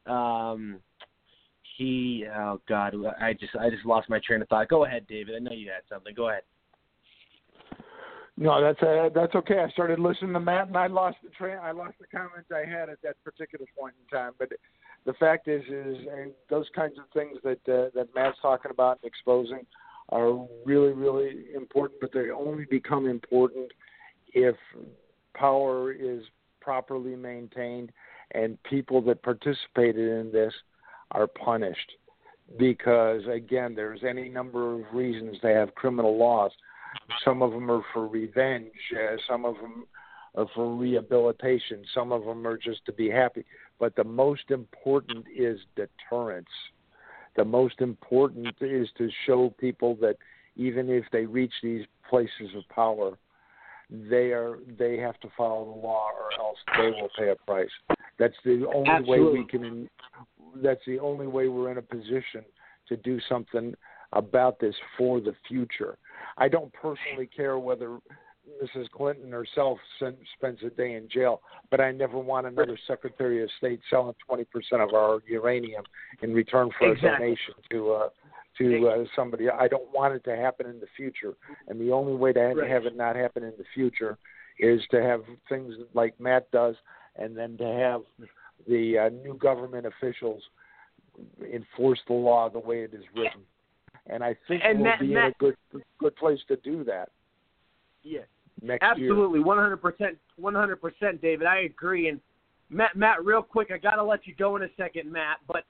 um, 0.06 0.80
he 1.78 2.26
oh 2.36 2.62
god 2.68 2.96
I 3.20 3.34
just 3.34 3.56
I 3.56 3.70
just 3.70 3.86
lost 3.86 4.10
my 4.10 4.20
train 4.26 4.42
of 4.42 4.48
thought. 4.48 4.70
Go 4.70 4.86
ahead, 4.86 5.06
David. 5.08 5.36
I 5.36 5.40
know 5.40 5.52
you 5.52 5.70
had 5.70 5.84
something. 5.90 6.14
Go 6.16 6.30
ahead. 6.30 6.44
No, 8.42 8.60
that's 8.60 8.82
uh, 8.82 9.10
that's 9.14 9.36
okay. 9.36 9.60
I 9.60 9.70
started 9.70 10.00
listening 10.00 10.34
to 10.34 10.40
Matt, 10.40 10.70
and 10.70 10.76
I 10.76 10.88
lost 10.88 11.18
the 11.24 11.30
train. 11.30 11.60
I 11.62 11.74
lost 11.74 11.94
the 12.00 12.08
comments 12.08 12.50
I 12.52 12.68
had 12.68 12.90
at 12.90 13.00
that 13.04 13.24
particular 13.24 13.68
point 13.80 13.94
in 14.02 14.18
time. 14.18 14.32
But 14.40 14.50
the 15.06 15.14
fact 15.14 15.48
is, 15.48 15.62
is 15.70 15.98
those 16.50 16.66
kinds 16.76 16.98
of 16.98 17.04
things 17.14 17.38
that 17.44 17.60
uh, 17.72 17.92
that 17.94 18.08
Matt's 18.16 18.40
talking 18.42 18.72
about 18.72 18.98
and 19.04 19.08
exposing 19.08 19.64
are 20.10 20.44
really, 20.66 20.92
really 20.92 21.54
important. 21.54 22.02
But 22.02 22.14
they 22.14 22.32
only 22.32 22.66
become 22.66 23.06
important 23.06 23.72
if 24.34 24.56
power 25.36 25.92
is 25.92 26.24
properly 26.62 27.16
maintained 27.16 27.92
and 28.32 28.58
people 28.64 29.02
that 29.04 29.22
participated 29.22 30.20
in 30.20 30.32
this 30.32 30.54
are 31.12 31.28
punished. 31.28 31.92
Because 32.58 33.22
again, 33.32 33.76
there's 33.76 34.02
any 34.04 34.30
number 34.30 34.74
of 34.74 34.82
reasons 34.92 35.38
they 35.44 35.54
have 35.54 35.76
criminal 35.76 36.18
laws. 36.18 36.52
Some 37.24 37.42
of 37.42 37.52
them 37.52 37.70
are 37.70 37.84
for 37.94 38.08
revenge. 38.08 38.72
Uh, 38.94 39.18
some 39.28 39.46
of 39.46 39.56
them 39.56 39.86
are 40.36 40.48
for 40.56 40.76
rehabilitation. 40.76 41.84
Some 41.94 42.12
of 42.12 42.26
them 42.26 42.46
are 42.48 42.58
just 42.58 42.86
to 42.86 42.94
be 42.94 43.10
happy. 43.10 43.46
But 43.80 43.96
the 43.96 44.04
most 44.04 44.50
important 44.50 45.26
is 45.36 45.60
deterrence. 45.76 46.50
The 47.36 47.46
most 47.46 47.82
important 47.82 48.56
is 48.60 48.90
to 48.98 49.10
show 49.26 49.54
people 49.60 49.96
that 50.02 50.18
even 50.56 50.90
if 50.90 51.06
they 51.12 51.26
reach 51.26 51.54
these 51.64 51.86
places 52.10 52.50
of 52.56 52.68
power, 52.74 53.18
they 53.90 54.32
are 54.32 54.58
they 54.78 54.98
have 54.98 55.20
to 55.20 55.30
follow 55.38 55.66
the 55.66 55.88
law 55.88 56.10
or 56.18 56.32
else 56.40 56.58
they 56.78 56.90
will 56.90 57.10
pay 57.18 57.30
a 57.30 57.36
price. 57.36 57.70
That's 58.20 58.36
the 58.46 58.66
only 58.74 59.10
way 59.10 59.20
we 59.20 59.46
can. 59.46 59.90
That's 60.62 60.82
the 60.86 61.00
only 61.00 61.28
way 61.28 61.48
we're 61.48 61.72
in 61.72 61.78
a 61.78 61.82
position 61.82 62.44
to 62.88 62.98
do 62.98 63.20
something 63.28 63.74
about 64.14 64.60
this 64.60 64.76
for 64.98 65.20
the 65.20 65.34
future. 65.48 65.98
I 66.38 66.48
don't 66.48 66.72
personally 66.74 67.28
care 67.28 67.58
whether 67.60 68.00
Mrs. 68.64 68.90
Clinton 68.90 69.32
herself 69.32 69.78
spends 70.38 70.60
a 70.64 70.70
day 70.70 70.94
in 70.96 71.08
jail, 71.10 71.42
but 71.70 71.80
I 71.80 71.92
never 71.92 72.18
want 72.18 72.48
another 72.48 72.78
Secretary 72.88 73.44
of 73.44 73.50
State 73.58 73.80
selling 73.90 74.16
20% 74.30 74.46
of 74.84 74.94
our 74.94 75.20
uranium 75.28 75.84
in 76.22 76.34
return 76.34 76.70
for 76.78 76.92
Exactly. 76.92 77.10
a 77.10 77.18
donation 77.20 77.54
to 77.72 77.92
uh, 77.92 78.10
to 78.58 78.88
uh, 78.90 79.06
somebody. 79.16 79.50
I 79.50 79.68
don't 79.68 79.92
want 79.94 80.14
it 80.14 80.24
to 80.26 80.36
happen 80.36 80.66
in 80.68 80.80
the 80.80 80.88
future, 80.98 81.34
and 81.68 81.80
the 81.80 81.92
only 81.92 82.14
way 82.16 82.34
to 82.34 82.40
have, 82.40 82.58
Right. 82.58 82.70
have 82.70 82.86
it 82.86 82.96
not 82.98 83.16
happen 83.16 83.44
in 83.44 83.54
the 83.58 83.64
future 83.74 84.18
is 84.60 84.82
to 84.92 85.02
have 85.02 85.22
things 85.48 85.74
like 85.94 86.20
Matt 86.20 86.52
does, 86.52 86.76
and 87.16 87.36
then 87.38 87.58
to 87.58 87.66
have 87.66 88.02
the 88.68 88.98
uh, 88.98 89.10
new 89.10 89.36
government 89.36 89.86
officials 89.86 90.42
enforce 91.54 92.00
the 92.08 92.14
law 92.14 92.50
the 92.50 92.60
way 92.60 92.82
it 92.82 92.94
is 92.94 93.04
written. 93.16 93.42
And 94.08 94.24
I 94.24 94.36
think 94.48 94.64
And 94.66 94.80
we'll 94.80 94.86
Matt- 94.90 95.00
be 95.00 95.12
in 95.12 95.18
a 95.18 95.32
good 95.40 95.56
good 96.00 96.16
place 96.16 96.40
to 96.48 96.56
do 96.58 96.84
that 96.86 97.10
Yeah. 98.04 98.22
next. 98.62 98.84
Absolutely, 98.84 99.40
one 99.40 99.58
hundred 99.58 99.78
percent, 99.78 100.18
one 100.38 100.56
hundred 100.56 100.82
percent, 100.82 101.22
David. 101.22 101.48
I 101.48 101.60
agree. 101.60 102.08
And 102.10 102.20
Matt, 102.70 102.96
Matt, 102.96 103.24
real 103.24 103.44
quick, 103.44 103.70
I 103.72 103.78
got 103.78 103.96
to 103.96 104.04
let 104.04 104.26
you 104.26 104.34
go 104.36 104.56
in 104.56 104.64
a 104.64 104.70
second, 104.76 105.12
Matt. 105.12 105.38
But 105.48 105.66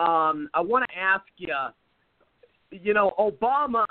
um, 0.00 0.48
I 0.54 0.60
want 0.60 0.84
to 0.90 0.98
ask 0.98 1.24
you. 1.36 1.54
You 2.70 2.94
know, 2.94 3.12
Obama, 3.18 3.84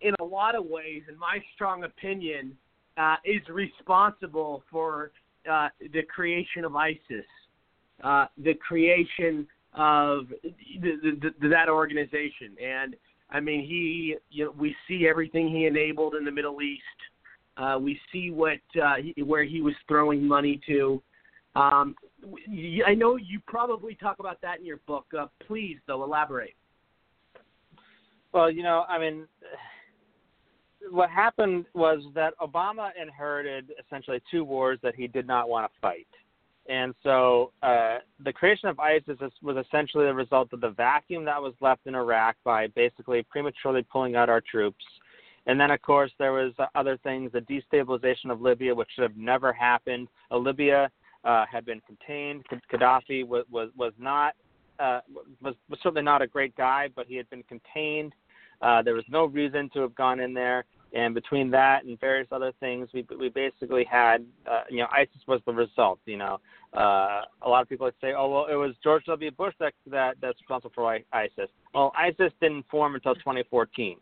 in 0.00 0.14
a 0.20 0.24
lot 0.24 0.54
of 0.54 0.64
ways, 0.66 1.02
in 1.08 1.18
my 1.18 1.42
strong 1.56 1.82
opinion, 1.82 2.56
uh, 2.96 3.16
is 3.24 3.42
responsible 3.48 4.62
for 4.70 5.10
uh, 5.50 5.68
the 5.92 6.02
creation 6.04 6.64
of 6.64 6.76
ISIS, 6.76 7.26
uh, 8.04 8.26
the 8.38 8.54
creation 8.54 9.44
of 9.74 10.28
the, 10.44 11.00
the, 11.02 11.32
the, 11.40 11.48
that 11.48 11.68
organization. 11.68 12.54
And 12.64 12.94
I 13.32 13.40
mean, 13.40 13.66
he, 13.66 14.16
you 14.30 14.44
know, 14.44 14.54
we 14.56 14.76
see 14.86 15.06
everything 15.08 15.48
he 15.48 15.66
enabled 15.66 16.14
in 16.14 16.24
the 16.24 16.30
Middle 16.30 16.60
East. 16.62 16.82
Uh, 17.56 17.78
we 17.80 17.98
see 18.12 18.30
what 18.30 18.58
uh, 18.82 18.96
he, 18.96 19.22
where 19.22 19.44
he 19.44 19.60
was 19.60 19.74
throwing 19.88 20.26
money 20.26 20.60
to. 20.66 21.02
Um, 21.56 21.94
I 22.86 22.94
know 22.94 23.16
you 23.16 23.40
probably 23.46 23.94
talk 23.94 24.18
about 24.20 24.40
that 24.42 24.60
in 24.60 24.66
your 24.66 24.78
book. 24.86 25.06
Uh, 25.18 25.26
please, 25.46 25.78
though, 25.86 26.04
elaborate. 26.04 26.54
Well, 28.32 28.50
you 28.50 28.62
know, 28.62 28.84
I 28.88 28.98
mean, 28.98 29.26
what 30.90 31.10
happened 31.10 31.66
was 31.74 32.02
that 32.14 32.34
Obama 32.38 32.90
inherited 33.00 33.72
essentially 33.84 34.20
two 34.30 34.44
wars 34.44 34.78
that 34.82 34.94
he 34.94 35.06
did 35.06 35.26
not 35.26 35.48
want 35.48 35.70
to 35.70 35.80
fight. 35.80 36.06
And 36.68 36.94
so 37.02 37.52
uh, 37.62 37.98
the 38.24 38.32
creation 38.32 38.68
of 38.68 38.78
ISIS 38.78 39.18
was 39.42 39.56
essentially 39.56 40.06
the 40.06 40.14
result 40.14 40.52
of 40.52 40.60
the 40.60 40.70
vacuum 40.70 41.24
that 41.24 41.42
was 41.42 41.54
left 41.60 41.86
in 41.86 41.94
Iraq 41.94 42.36
by 42.44 42.68
basically 42.68 43.24
prematurely 43.28 43.84
pulling 43.90 44.14
out 44.14 44.28
our 44.28 44.40
troops. 44.40 44.84
And 45.46 45.60
then, 45.60 45.72
of 45.72 45.82
course, 45.82 46.12
there 46.18 46.32
was 46.32 46.52
uh, 46.58 46.66
other 46.76 46.96
things, 46.98 47.32
the 47.32 47.40
destabilization 47.40 48.30
of 48.30 48.40
Libya, 48.40 48.74
which 48.74 48.88
should 48.94 49.02
have 49.02 49.16
never 49.16 49.52
happened. 49.52 50.06
Uh, 50.30 50.36
Libya 50.36 50.88
uh, 51.24 51.44
had 51.50 51.64
been 51.64 51.80
contained. 51.80 52.44
Gaddafi 52.72 53.26
was 53.26 53.44
was 53.50 53.70
was 53.76 53.92
not 53.98 54.34
uh, 54.78 55.00
was 55.40 55.54
was 55.68 55.80
certainly 55.82 56.02
not 56.02 56.22
a 56.22 56.26
great 56.28 56.54
guy, 56.56 56.88
but 56.94 57.06
he 57.06 57.16
had 57.16 57.28
been 57.28 57.42
contained. 57.44 58.12
Uh, 58.60 58.82
there 58.82 58.94
was 58.94 59.04
no 59.08 59.24
reason 59.24 59.68
to 59.74 59.80
have 59.80 59.94
gone 59.96 60.20
in 60.20 60.32
there, 60.32 60.64
and 60.94 61.14
between 61.14 61.50
that 61.50 61.84
and 61.84 61.98
various 62.00 62.28
other 62.32 62.52
things, 62.60 62.88
we 62.92 63.06
we 63.18 63.28
basically 63.28 63.84
had, 63.84 64.24
uh, 64.50 64.62
you 64.70 64.78
know, 64.78 64.86
ISIS 64.92 65.22
was 65.26 65.40
the 65.46 65.52
result. 65.52 65.98
You 66.06 66.18
know, 66.18 66.38
uh, 66.76 67.22
a 67.42 67.48
lot 67.48 67.62
of 67.62 67.68
people 67.68 67.84
would 67.86 67.94
say, 68.00 68.12
oh 68.12 68.28
well, 68.28 68.46
it 68.50 68.54
was 68.56 68.74
George 68.82 69.04
W. 69.06 69.30
Bush 69.30 69.54
that 69.60 69.72
that 69.86 70.16
that's 70.20 70.38
responsible 70.40 70.72
for 70.74 70.98
ISIS. 71.12 71.48
Well, 71.74 71.92
ISIS 71.96 72.32
didn't 72.40 72.66
form 72.70 72.94
until 72.94 73.14
2014. 73.14 73.96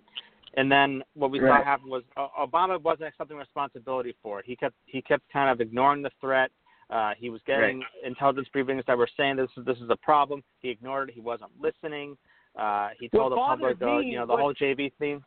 And 0.54 0.70
then 0.70 1.02
what 1.14 1.30
we 1.30 1.38
Right. 1.38 1.60
saw 1.60 1.64
happen 1.64 1.88
was 1.88 2.02
uh, 2.16 2.26
Obama 2.44 2.82
wasn't 2.82 3.06
accepting 3.06 3.36
responsibility 3.36 4.16
for 4.20 4.40
it. 4.40 4.46
He 4.46 4.56
kept 4.56 4.74
he 4.86 5.00
kept 5.00 5.22
kind 5.32 5.48
of 5.48 5.60
ignoring 5.60 6.02
the 6.02 6.10
threat. 6.20 6.50
Uh, 6.90 7.12
he 7.16 7.30
was 7.30 7.40
getting 7.46 7.84
intelligence 8.04 8.48
briefings 8.52 8.84
that 8.86 8.98
were 8.98 9.08
saying 9.16 9.36
this 9.36 9.48
this 9.64 9.76
is 9.78 9.90
a 9.90 9.96
problem. 9.96 10.42
He 10.58 10.70
ignored 10.70 11.08
it. 11.10 11.14
He 11.14 11.20
wasn't 11.20 11.52
listening. 11.60 12.16
Uh, 12.58 12.88
he 12.98 13.08
What 13.12 13.20
told 13.20 13.32
the 13.32 13.36
public, 13.36 13.78
bothered 13.78 13.98
uh, 13.98 14.00
you 14.00 14.16
know, 14.18 14.26
the 14.26 14.32
was- 14.32 14.40
whole 14.40 14.54
JV 14.54 14.92
theme. 14.98 15.24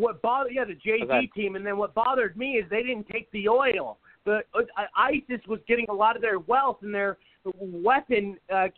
What 0.00 0.22
bothered 0.22 0.52
yeah 0.54 0.64
the 0.64 0.74
JV 0.74 1.04
Okay. 1.04 1.26
team, 1.34 1.56
and 1.56 1.64
then 1.64 1.76
what 1.76 1.94
bothered 1.94 2.36
me 2.36 2.56
is 2.56 2.64
they 2.70 2.82
didn't 2.82 3.08
take 3.08 3.30
the 3.32 3.48
oil. 3.48 3.98
Uh, 4.26 4.40
ISIS 4.94 5.40
was 5.48 5.60
getting 5.66 5.86
a 5.88 5.92
lot 5.92 6.14
of 6.14 6.22
their 6.22 6.38
wealth 6.38 6.78
and 6.82 6.94
their 6.94 7.16
weapon 7.44 8.36
uh, 8.54 8.68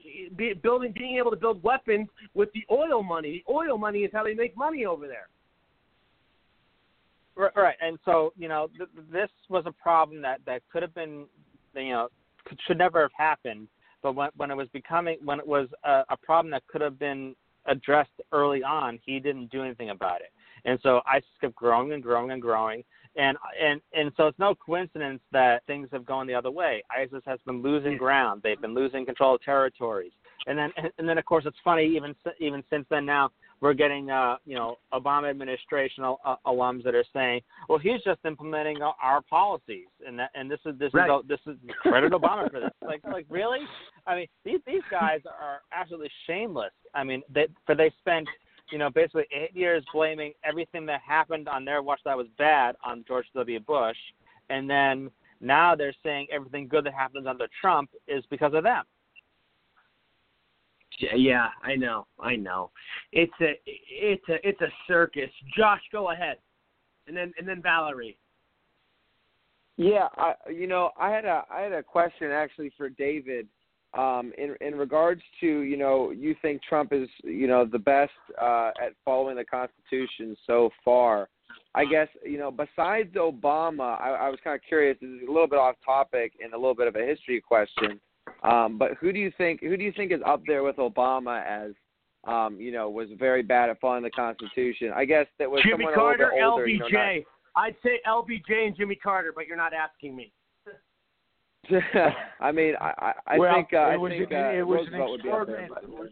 building, 0.63 0.95
being 0.97 1.17
able 1.19 1.31
to 1.31 1.37
build 1.37 1.63
weapons 1.63 2.09
with 2.35 2.49
the 2.53 2.65
oil 2.71 3.03
money. 3.03 3.43
The 3.47 3.53
oil 3.53 3.77
money 3.77 4.01
is 4.01 4.11
how 4.13 4.25
they 4.25 4.35
make 4.35 4.57
money 4.57 4.87
over 4.87 5.09
there. 5.09 5.29
Right, 7.37 7.53
right. 7.57 7.77
And 7.81 7.99
so, 8.05 8.33
you 8.37 8.49
know, 8.49 8.69
th- 8.77 8.91
this 9.11 9.31
was 9.49 9.65
a 9.67 9.73
problem 9.73 10.23
that 10.23 10.41
that 10.47 10.63
could 10.71 10.83
have 10.83 10.95
been, 10.95 11.27
you 11.75 11.91
know, 11.91 12.09
could, 12.45 12.59
should 12.67 12.79
never 12.79 13.03
have 13.03 13.11
happened. 13.17 13.69
But 14.03 14.15
when 14.15 14.31
when 14.37 14.51
it 14.51 14.57
was 14.57 14.69
becoming, 14.73 15.19
when 15.25 15.39
it 15.39 15.47
was 15.47 15.69
a, 15.85 16.05
a 16.11 16.17
problem 16.17 16.51
that 16.53 16.67
could 16.69 16.81
have 16.81 16.99
been 16.99 17.35
addressed 17.67 18.11
early 18.33 18.63
on, 18.63 18.99
he 19.05 19.19
didn't 19.19 19.51
do 19.51 19.63
anything 19.63 19.91
about 19.91 20.21
it. 20.21 20.33
And 20.65 20.79
so 20.83 21.01
ISIS 21.07 21.29
kept 21.41 21.55
growing 21.55 21.93
and 21.93 22.03
growing 22.03 22.31
and 22.31 22.41
growing. 22.41 22.85
And 23.17 23.37
and 23.63 23.81
and 23.93 24.11
so 24.17 24.27
it's 24.29 24.39
no 24.39 24.55
coincidence 24.55 25.21
that 25.33 25.65
things 25.67 25.89
have 25.93 26.07
gone 26.07 26.27
the 26.27 26.35
other 26.35 26.51
way. 26.51 26.83
ISIS 26.91 27.23
has 27.27 27.39
been 27.45 27.61
losing 27.61 27.99
ground. 27.99 28.41
They've 28.43 28.61
been 28.61 28.75
losing 28.75 29.05
control 29.05 29.35
of 29.35 29.43
territories. 29.43 30.13
And 30.47 30.59
then 30.59 30.71
and, 30.99 31.09
then 31.09 31.19
of 31.19 31.25
course 31.25 31.45
it's 31.47 31.57
funny 31.63 31.85
even 31.95 32.15
even 32.41 32.65
since 32.71 32.87
then 32.91 33.05
now 33.05 33.31
we're 33.61 33.75
getting 33.75 34.11
uh, 34.11 34.37
you 34.45 34.57
know 34.57 34.77
Obama 34.93 35.31
administration 35.31 36.05
uh, 36.05 36.37
alums 36.47 36.83
that 36.85 36.95
are 36.95 37.05
saying, 37.13 37.41
well, 37.69 37.79
he's 37.79 38.03
just 38.05 38.19
implementing 38.27 38.83
our, 38.83 38.95
our 39.01 39.23
policies, 39.23 39.87
and 40.07 40.19
that 40.19 40.31
and 40.35 40.51
this 40.51 40.59
is 40.67 40.77
this 40.79 40.93
Right. 40.93 41.09
is 41.09 41.29
this 41.29 41.39
is 41.47 41.57
credit 41.81 42.13
Obama 42.13 42.51
for 42.51 42.61
this. 42.61 42.71
Like 42.83 43.03
like 43.05 43.25
really? 43.31 43.61
I 44.07 44.17
mean 44.17 44.27
these 44.45 44.59
these 44.67 44.83
guys 44.91 45.21
are 45.27 45.61
absolutely 45.73 46.11
shameless. 46.27 46.73
I 46.95 47.05
mean 47.05 47.23
they 47.33 47.47
for 47.65 47.75
they 47.75 47.93
spent 48.01 48.27
you 48.73 48.79
know 48.79 48.91
basically 48.91 49.27
eight 49.31 49.55
years 49.55 49.85
blaming 49.93 50.33
everything 50.45 50.87
that 50.87 51.03
happened 51.07 51.47
on 51.47 51.65
their 51.65 51.83
watch 51.83 52.01
that 52.05 52.17
was 52.17 52.27
bad 52.39 52.75
on 52.83 53.05
George 53.07 53.27
W. 53.35 53.61
Bush, 53.61 53.97
and 54.49 54.69
then 54.69 55.11
now 55.41 55.77
they're 55.77 55.95
saying 56.03 56.27
everything 56.33 56.67
good 56.67 56.85
that 56.87 56.95
happens 56.95 57.27
under 57.27 57.47
Trump 57.61 57.91
is 58.09 58.25
because 58.31 58.55
of 58.55 58.65
them. 58.65 58.83
Yeah, 60.99 61.15
Yeah, 61.15 61.49
I 61.63 61.77
know, 61.77 62.07
I 62.19 62.35
know. 62.37 62.71
It's 63.13 63.33
a 63.41 63.53
it's 63.67 64.27
a 64.31 64.49
it's 64.49 64.61
a 64.63 64.69
circus. 64.89 65.31
Josh, 65.57 65.83
go 65.93 66.11
ahead, 66.11 66.39
and 67.07 67.17
then 67.17 67.33
and 67.39 67.47
then 67.47 67.61
Valerie. 67.63 68.17
Yeah, 69.77 70.09
I 70.17 70.35
you 70.51 70.67
know, 70.67 70.91
I 70.99 71.11
had 71.11 71.27
a 71.27 71.45
I 71.51 71.61
had 71.61 71.73
a 71.73 71.83
question 71.83 72.31
actually 72.31 72.73
for 72.77 72.89
David 72.89 73.49
um 73.95 74.33
in 74.39 74.57
in 74.61 74.75
regards 74.75 75.23
to, 75.41 75.61
you 75.61 75.77
know, 75.77 76.11
you 76.11 76.35
think 76.43 76.63
Trump 76.63 76.93
is, 76.93 77.09
you 77.25 77.47
know, 77.47 77.65
the 77.65 77.79
best 77.79 78.13
uh 78.41 78.71
at 78.83 78.93
following 79.05 79.37
the 79.37 79.45
constitution 79.45 80.37
so 80.47 80.71
far. 80.85 81.29
I 81.75 81.85
guess, 81.85 82.09
you 82.25 82.39
know, 82.39 82.51
besides 82.51 83.15
Obama, 83.15 84.01
I, 84.01 84.11
I 84.11 84.29
was 84.29 84.39
kind 84.45 84.55
of 84.57 84.63
curious, 84.67 84.97
this 85.01 85.11
is 85.11 85.29
a 85.29 85.31
little 85.31 85.49
bit 85.49 85.59
off 85.59 85.77
topic 85.85 86.33
and 86.43 86.53
a 86.55 86.57
little 86.57 86.75
bit 86.75 86.87
of 86.87 86.97
a 86.97 87.05
history 87.05 87.41
question. 87.41 88.01
Um 88.43 88.79
but 88.79 88.93
who 89.01 89.13
do 89.13 89.19
you 89.19 89.33
think 89.37 89.61
who 89.61 89.77
do 89.77 89.85
you 89.85 89.93
think 89.93 90.13
is 90.13 90.21
up 90.25 90.43
there 90.47 90.63
with 90.63 90.77
Obama 90.77 91.45
as 91.45 91.73
um, 92.25 92.61
you 92.61 92.71
know, 92.73 92.89
was 92.89 93.09
very 93.19 93.43
bad 93.43 93.69
at 93.69 93.81
following 93.81 94.05
the 94.05 94.11
Constitution. 94.11 94.93
I 94.95 95.05
guess 95.05 95.27
that 95.39 95.51
was 95.51 95.61
Jimmy 95.63 95.85
someone 95.85 95.95
Carter, 95.95 96.31
a 96.31 96.35
little 96.35 96.39
bit 96.39 96.45
older, 96.45 96.67
you 96.69 96.79
know, 96.79 96.87
not- 96.87 97.01
LBJ. 97.01 97.25
I'd 97.55 97.77
say 97.83 98.01
LBJ 98.07 98.67
and 98.67 98.77
Jimmy 98.77 98.95
Carter, 98.95 99.33
but 99.35 99.47
you're 99.47 99.57
not 99.57 99.75
asking 99.75 100.17
me. 100.17 100.33
I 102.41 102.53
mean, 102.53 102.75
I 102.81 102.93
I, 102.99 103.35
I 103.35 103.39
well, 103.39 103.55
think 103.55 103.69
uh, 103.73 103.77
it 103.77 103.81
I 103.81 103.97
was 103.97 104.11
think 104.13 104.31
an, 104.31 104.37
uh, 104.37 104.51
it 104.51 104.63
was 104.67 104.87
an 104.87 104.93
Roosevelt 104.95 105.11
would 105.11 105.23
be 105.23 105.31
up 105.31 105.47
there. 105.47 105.61
extraordinary. 105.65 106.11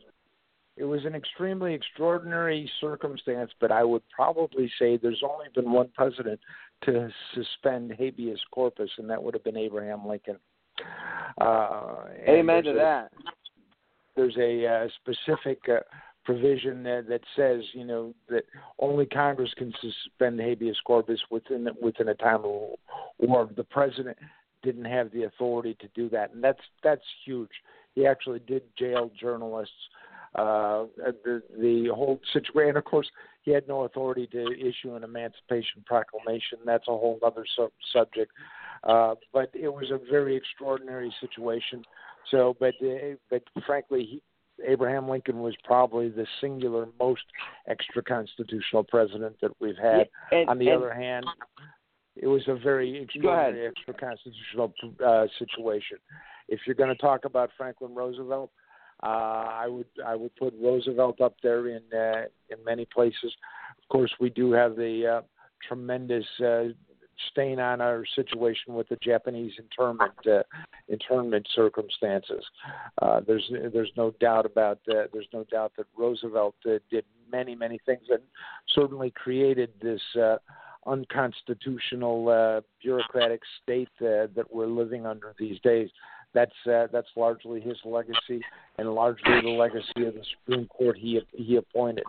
It 0.76 0.84
was 0.84 1.04
an 1.04 1.14
extremely 1.14 1.74
extraordinary 1.74 2.70
circumstance, 2.80 3.50
but 3.60 3.70
I 3.70 3.84
would 3.84 4.02
probably 4.14 4.70
say 4.78 4.96
there's 4.96 5.22
only 5.22 5.46
been 5.54 5.70
one 5.70 5.90
president 5.94 6.40
to 6.84 7.10
suspend 7.34 7.92
habeas 7.98 8.40
corpus, 8.50 8.90
and 8.96 9.10
that 9.10 9.22
would 9.22 9.34
have 9.34 9.44
been 9.44 9.58
Abraham 9.58 10.06
Lincoln. 10.06 10.38
Uh, 11.38 12.04
Amen 12.26 12.64
to 12.64 12.70
a- 12.70 12.74
that. 12.74 13.12
There's 14.16 14.36
a 14.38 14.66
uh, 14.66 14.88
specific 15.02 15.58
uh, 15.68 15.80
provision 16.24 16.82
that, 16.84 17.06
that 17.08 17.20
says, 17.36 17.62
you 17.74 17.84
know, 17.84 18.14
that 18.28 18.44
only 18.78 19.04
Congress 19.06 19.52
can 19.58 19.72
suspend 19.80 20.40
habeas 20.40 20.76
corpus 20.86 21.20
within 21.30 21.68
within 21.82 22.08
a 22.08 22.14
time 22.14 22.36
of 22.44 22.44
war. 22.44 23.48
The 23.54 23.64
president 23.64 24.16
didn't 24.62 24.84
have 24.86 25.10
the 25.12 25.24
authority 25.24 25.76
to 25.80 25.88
do 25.94 26.08
that, 26.10 26.32
and 26.32 26.42
that's 26.42 26.60
that's 26.82 27.04
huge. 27.24 27.50
He 27.94 28.06
actually 28.06 28.40
did 28.40 28.62
jail 28.78 29.10
journalists. 29.18 29.74
Uh, 30.36 30.84
the 31.24 31.42
the 31.58 31.88
whole 31.92 32.20
situation, 32.32 32.68
and 32.68 32.78
of 32.78 32.84
course, 32.84 33.08
he 33.42 33.50
had 33.50 33.66
no 33.66 33.82
authority 33.82 34.28
to 34.28 34.46
issue 34.52 34.94
an 34.94 35.02
Emancipation 35.02 35.82
Proclamation. 35.86 36.58
That's 36.64 36.86
a 36.86 36.92
whole 36.92 37.18
other 37.24 37.44
sub- 37.56 37.72
subject. 37.92 38.30
Uh, 38.84 39.16
but 39.32 39.50
it 39.54 39.68
was 39.68 39.90
a 39.90 39.98
very 40.10 40.36
extraordinary 40.36 41.12
situation. 41.20 41.82
So, 42.30 42.56
but 42.60 42.74
uh, 42.80 43.16
but 43.28 43.42
frankly, 43.66 44.04
he, 44.04 44.22
Abraham 44.64 45.08
Lincoln 45.08 45.40
was 45.40 45.54
probably 45.64 46.10
the 46.10 46.26
singular 46.40 46.86
most 47.00 47.24
extra 47.66 48.00
constitutional 48.02 48.84
president 48.84 49.34
that 49.42 49.50
we've 49.60 49.76
had. 49.76 50.06
Yeah, 50.30 50.38
and- 50.38 50.48
On 50.48 50.58
the 50.58 50.68
and- 50.68 50.76
other 50.76 50.94
hand, 50.94 51.26
it 52.20 52.26
was 52.26 52.42
a 52.48 52.54
very 52.54 53.02
extraordinary 53.02 53.66
extra 53.66 53.94
constitutional 53.94 54.72
uh, 55.04 55.26
situation. 55.38 55.98
If 56.48 56.60
you're 56.66 56.74
going 56.74 56.94
to 56.94 57.00
talk 57.00 57.24
about 57.24 57.50
Franklin 57.56 57.94
Roosevelt, 57.94 58.50
uh, 59.02 59.06
I 59.06 59.66
would 59.66 59.86
I 60.04 60.14
would 60.14 60.34
put 60.36 60.54
Roosevelt 60.62 61.20
up 61.20 61.34
there 61.42 61.68
in 61.68 61.82
uh, 61.92 62.24
in 62.50 62.62
many 62.64 62.86
places. 62.86 63.32
Of 63.82 63.88
course, 63.88 64.12
we 64.20 64.30
do 64.30 64.52
have 64.52 64.76
the 64.76 65.06
uh, 65.06 65.20
tremendous 65.66 66.26
uh, 66.44 66.64
stain 67.30 67.58
on 67.58 67.80
our 67.80 68.04
situation 68.14 68.74
with 68.74 68.88
the 68.88 68.96
Japanese 68.96 69.52
internment 69.58 70.12
uh, 70.26 70.42
internment 70.88 71.46
circumstances. 71.54 72.44
Uh, 73.00 73.20
there's 73.26 73.50
there's 73.72 73.92
no 73.96 74.12
doubt 74.20 74.44
about 74.44 74.80
that. 74.86 75.08
There's 75.12 75.28
no 75.32 75.44
doubt 75.44 75.72
that 75.78 75.86
Roosevelt 75.96 76.56
uh, 76.66 76.78
did 76.90 77.04
many 77.30 77.54
many 77.54 77.80
things 77.86 78.02
and 78.10 78.22
certainly 78.74 79.10
created 79.10 79.70
this 79.80 80.02
uh, 80.20 80.36
unconstitutional 80.86 82.28
uh, 82.28 82.60
bureaucratic 82.82 83.40
state 83.62 83.88
uh, 84.00 84.26
that 84.34 84.46
we're 84.50 84.66
living 84.66 85.06
under 85.06 85.34
these 85.38 85.60
days. 85.60 85.90
That's 86.32 86.52
uh, 86.66 86.86
that's 86.92 87.08
largely 87.16 87.60
his 87.60 87.76
legacy 87.84 88.40
and 88.78 88.94
largely 88.94 89.40
the 89.42 89.48
legacy 89.48 90.06
of 90.06 90.14
the 90.14 90.24
Supreme 90.38 90.66
Court 90.66 90.96
he 90.96 91.20
he 91.32 91.56
appointed. 91.56 92.04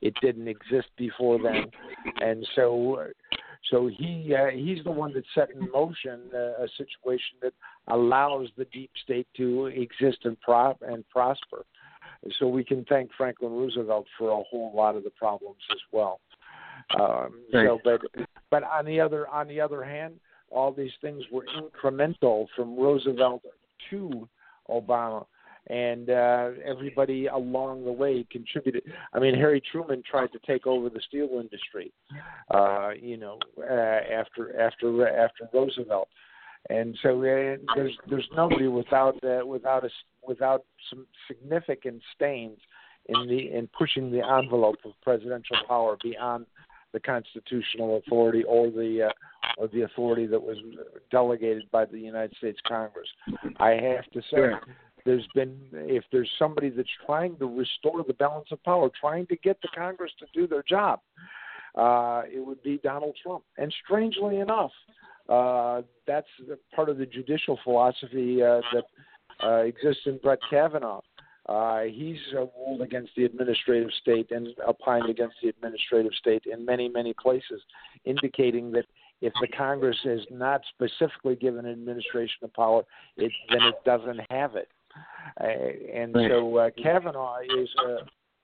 It 0.00 0.14
didn't 0.22 0.48
exist 0.48 0.88
before 0.96 1.38
then, 1.42 1.66
and 2.20 2.46
so 2.54 3.06
so 3.70 3.88
he 3.88 4.34
uh, 4.34 4.50
he's 4.50 4.82
the 4.84 4.90
one 4.90 5.12
that 5.14 5.24
set 5.34 5.50
in 5.50 5.70
motion 5.70 6.20
uh, 6.34 6.64
a 6.64 6.68
situation 6.76 7.36
that 7.42 7.52
allows 7.88 8.48
the 8.56 8.64
deep 8.66 8.90
state 9.02 9.26
to 9.36 9.66
exist 9.66 10.18
and 10.24 10.40
pro- 10.40 10.78
and 10.82 11.08
prosper. 11.10 11.64
So 12.38 12.48
we 12.48 12.64
can 12.64 12.84
thank 12.88 13.10
Franklin 13.16 13.52
Roosevelt 13.52 14.06
for 14.18 14.30
a 14.30 14.42
whole 14.42 14.72
lot 14.74 14.96
of 14.96 15.04
the 15.04 15.10
problems 15.10 15.60
as 15.70 15.80
well. 15.92 16.20
Um, 16.94 17.42
so, 17.52 17.80
but 17.84 18.00
but 18.50 18.62
on 18.62 18.84
the 18.84 19.00
other 19.00 19.28
on 19.28 19.48
the 19.48 19.60
other 19.60 19.82
hand, 19.82 20.14
all 20.50 20.72
these 20.72 20.92
things 21.00 21.24
were 21.32 21.44
incremental 21.58 22.46
from 22.54 22.78
Roosevelt 22.78 23.42
to 23.90 24.28
Obama, 24.70 25.26
and 25.68 26.10
uh, 26.10 26.50
everybody 26.64 27.26
along 27.26 27.84
the 27.84 27.92
way 27.92 28.24
contributed. 28.30 28.84
I 29.12 29.18
mean, 29.18 29.34
Harry 29.34 29.60
Truman 29.72 30.02
tried 30.08 30.32
to 30.32 30.38
take 30.46 30.66
over 30.66 30.88
the 30.88 31.00
steel 31.08 31.28
industry, 31.40 31.92
uh, 32.52 32.90
you 33.00 33.16
know, 33.16 33.38
uh, 33.58 33.64
after 33.72 34.58
after 34.60 35.08
after 35.08 35.48
Roosevelt, 35.52 36.08
and 36.70 36.96
so 37.02 37.10
uh, 37.18 37.56
there's 37.74 37.96
there's 38.08 38.28
nobody 38.36 38.68
without 38.68 39.22
uh, 39.24 39.44
without 39.44 39.84
a 39.84 39.90
without 40.26 40.64
some 40.88 41.06
significant 41.26 42.00
stains 42.14 42.58
in 43.08 43.28
the 43.28 43.52
in 43.56 43.68
pushing 43.76 44.10
the 44.10 44.24
envelope 44.24 44.78
of 44.84 44.92
presidential 45.02 45.56
power 45.68 45.96
beyond 46.02 46.46
the 46.96 47.00
constitutional 47.00 47.98
authority 47.98 48.42
or 48.44 48.70
the 48.70 49.08
uh, 49.08 49.58
or 49.58 49.68
the 49.68 49.82
authority 49.82 50.26
that 50.26 50.42
was 50.42 50.56
delegated 51.10 51.64
by 51.70 51.84
the 51.84 51.98
United 51.98 52.34
States 52.38 52.58
Congress. 52.66 53.06
I 53.58 53.72
have 53.72 54.10
to 54.14 54.22
say, 54.30 54.52
there's 55.04 55.26
been 55.34 55.58
if 55.72 56.04
there's 56.10 56.30
somebody 56.38 56.70
that's 56.70 56.88
trying 57.04 57.36
to 57.36 57.46
restore 57.46 58.02
the 58.06 58.14
balance 58.14 58.48
of 58.50 58.64
power, 58.64 58.88
trying 58.98 59.26
to 59.26 59.36
get 59.36 59.60
the 59.60 59.68
Congress 59.76 60.10
to 60.20 60.26
do 60.32 60.46
their 60.46 60.62
job, 60.62 61.00
uh, 61.74 62.22
it 62.32 62.44
would 62.44 62.62
be 62.62 62.80
Donald 62.82 63.14
Trump. 63.22 63.44
And 63.58 63.72
strangely 63.84 64.38
enough, 64.38 64.72
uh, 65.28 65.82
that's 66.06 66.28
part 66.74 66.88
of 66.88 66.96
the 66.96 67.04
judicial 67.04 67.58
philosophy 67.62 68.42
uh, 68.42 68.62
that 68.72 68.84
uh, 69.44 69.64
exists 69.64 70.04
in 70.06 70.18
Brett 70.22 70.38
Kavanaugh. 70.48 71.02
Uh, 71.48 71.82
he's 71.82 72.18
uh, 72.34 72.46
ruled 72.58 72.82
against 72.82 73.12
the 73.16 73.24
administrative 73.24 73.90
state 74.00 74.30
and 74.30 74.48
opined 74.66 75.08
against 75.08 75.36
the 75.42 75.48
administrative 75.48 76.12
state 76.14 76.42
in 76.50 76.64
many, 76.64 76.88
many 76.88 77.14
places, 77.22 77.62
indicating 78.04 78.72
that 78.72 78.84
if 79.20 79.32
the 79.40 79.48
Congress 79.48 79.96
is 80.04 80.20
not 80.30 80.60
specifically 80.74 81.36
given 81.36 81.64
administration 81.66 82.38
of 82.42 82.52
power, 82.52 82.82
it, 83.16 83.32
then 83.50 83.62
it 83.62 83.76
doesn't 83.84 84.20
have 84.30 84.56
it. 84.56 84.68
Uh, 85.40 85.46
and 85.94 86.16
so 86.28 86.56
uh, 86.56 86.70
Kavanaugh 86.82 87.38
is 87.40 87.68
a 87.86 87.98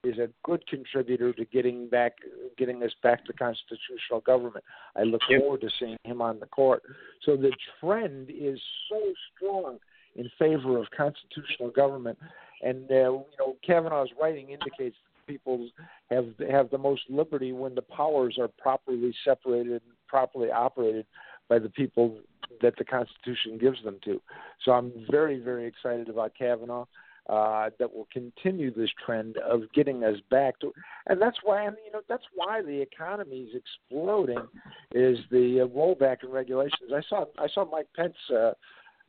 is 0.04 0.18
a 0.18 0.28
good 0.44 0.66
contributor 0.66 1.32
to 1.32 1.44
getting 1.46 1.88
back 1.88 2.14
getting 2.58 2.82
us 2.82 2.90
back 3.02 3.24
to 3.24 3.32
constitutional 3.32 4.20
government. 4.20 4.64
I 4.96 5.04
look 5.04 5.22
forward 5.28 5.60
to 5.60 5.70
seeing 5.78 5.96
him 6.04 6.20
on 6.20 6.40
the 6.40 6.46
court. 6.46 6.82
So 7.24 7.36
the 7.36 7.52
trend 7.80 8.30
is 8.30 8.60
so 8.90 9.00
strong 9.34 9.78
in 10.16 10.30
favor 10.38 10.78
of 10.78 10.86
constitutional 10.96 11.70
government, 11.70 12.18
and 12.62 12.90
uh, 12.90 12.94
you 12.94 13.24
know 13.38 13.56
Kavanaugh's 13.66 14.10
writing 14.20 14.50
indicates 14.50 14.96
people 15.26 15.68
have 16.10 16.26
have 16.50 16.70
the 16.70 16.78
most 16.78 17.02
liberty 17.08 17.52
when 17.52 17.74
the 17.74 17.82
powers 17.82 18.36
are 18.40 18.48
properly 18.48 19.14
separated 19.24 19.72
and 19.72 19.80
properly 20.08 20.50
operated 20.50 21.06
by 21.48 21.58
the 21.58 21.68
people 21.70 22.16
that 22.60 22.74
the 22.76 22.84
Constitution 22.84 23.58
gives 23.58 23.82
them 23.82 23.98
to. 24.04 24.20
So 24.64 24.72
I'm 24.72 24.92
very, 25.10 25.38
very 25.38 25.66
excited 25.66 26.08
about 26.08 26.32
Kavanaugh. 26.38 26.86
Uh, 27.28 27.70
that 27.78 27.94
will 27.94 28.08
continue 28.12 28.74
this 28.74 28.90
trend 29.06 29.36
of 29.48 29.60
getting 29.72 30.02
us 30.02 30.16
back 30.28 30.58
to, 30.58 30.72
and 31.06 31.22
that's 31.22 31.36
why 31.44 31.58
I 31.58 31.66
mean, 31.66 31.76
you 31.86 31.92
know 31.92 32.00
that's 32.08 32.24
why 32.34 32.62
the 32.62 32.80
economy 32.80 33.42
is 33.48 33.54
exploding, 33.54 34.44
is 34.90 35.18
the 35.30 35.60
uh, 35.60 35.66
rollback 35.68 36.24
in 36.24 36.30
regulations. 36.30 36.90
I 36.92 37.00
saw 37.08 37.26
I 37.38 37.46
saw 37.54 37.64
Mike 37.70 37.86
Pence 37.94 38.16
uh, 38.36 38.54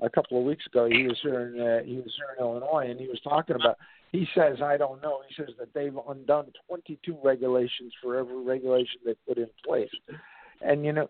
a 0.02 0.10
couple 0.10 0.38
of 0.40 0.46
weeks 0.46 0.66
ago. 0.66 0.88
He 0.90 1.04
was 1.04 1.18
here 1.22 1.48
in 1.48 1.60
uh, 1.60 1.84
he 1.84 1.98
was 1.98 2.14
here 2.18 2.36
in 2.38 2.44
Illinois, 2.44 2.90
and 2.90 3.00
he 3.00 3.08
was 3.08 3.20
talking 3.24 3.56
about. 3.56 3.78
He 4.12 4.28
says 4.36 4.62
I 4.62 4.78
don't 4.78 5.02
know. 5.02 5.22
He 5.28 5.36
says 5.36 5.54
that 5.58 5.74
they've 5.74 5.96
undone 6.08 6.52
22 6.68 7.18
regulations 7.24 7.94
for 8.02 8.16
every 8.16 8.44
regulation 8.44 9.00
they 9.06 9.16
put 9.28 9.38
in 9.38 9.50
place. 9.66 9.90
And 10.62 10.86
you 10.86 10.94
know, 10.94 11.10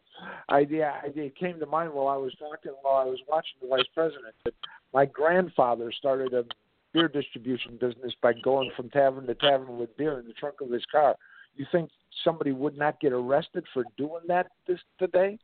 I 0.49 0.59
yeah, 0.69 1.01
it 1.03 1.35
came 1.35 1.59
to 1.59 1.65
mind 1.65 1.93
while 1.93 2.07
I 2.07 2.17
was 2.17 2.33
talking 2.39 2.71
while 2.81 3.01
I 3.01 3.05
was 3.05 3.19
watching 3.27 3.55
the 3.61 3.67
vice 3.67 3.85
president 3.93 4.33
that 4.45 4.53
my 4.93 5.05
grandfather 5.05 5.91
started 5.91 6.33
a 6.33 6.45
beer 6.93 7.07
distribution 7.07 7.77
business 7.79 8.13
by 8.21 8.33
going 8.43 8.71
from 8.75 8.89
tavern 8.89 9.27
to 9.27 9.35
tavern 9.35 9.77
with 9.77 9.95
beer 9.97 10.19
in 10.19 10.27
the 10.27 10.33
trunk 10.33 10.61
of 10.61 10.69
his 10.69 10.85
car. 10.91 11.15
You 11.55 11.65
think 11.71 11.89
somebody 12.23 12.51
would 12.51 12.77
not 12.77 12.99
get 12.99 13.13
arrested 13.13 13.65
for 13.73 13.83
doing 13.97 14.21
that 14.27 14.47
this 14.67 14.79
today? 14.97 15.39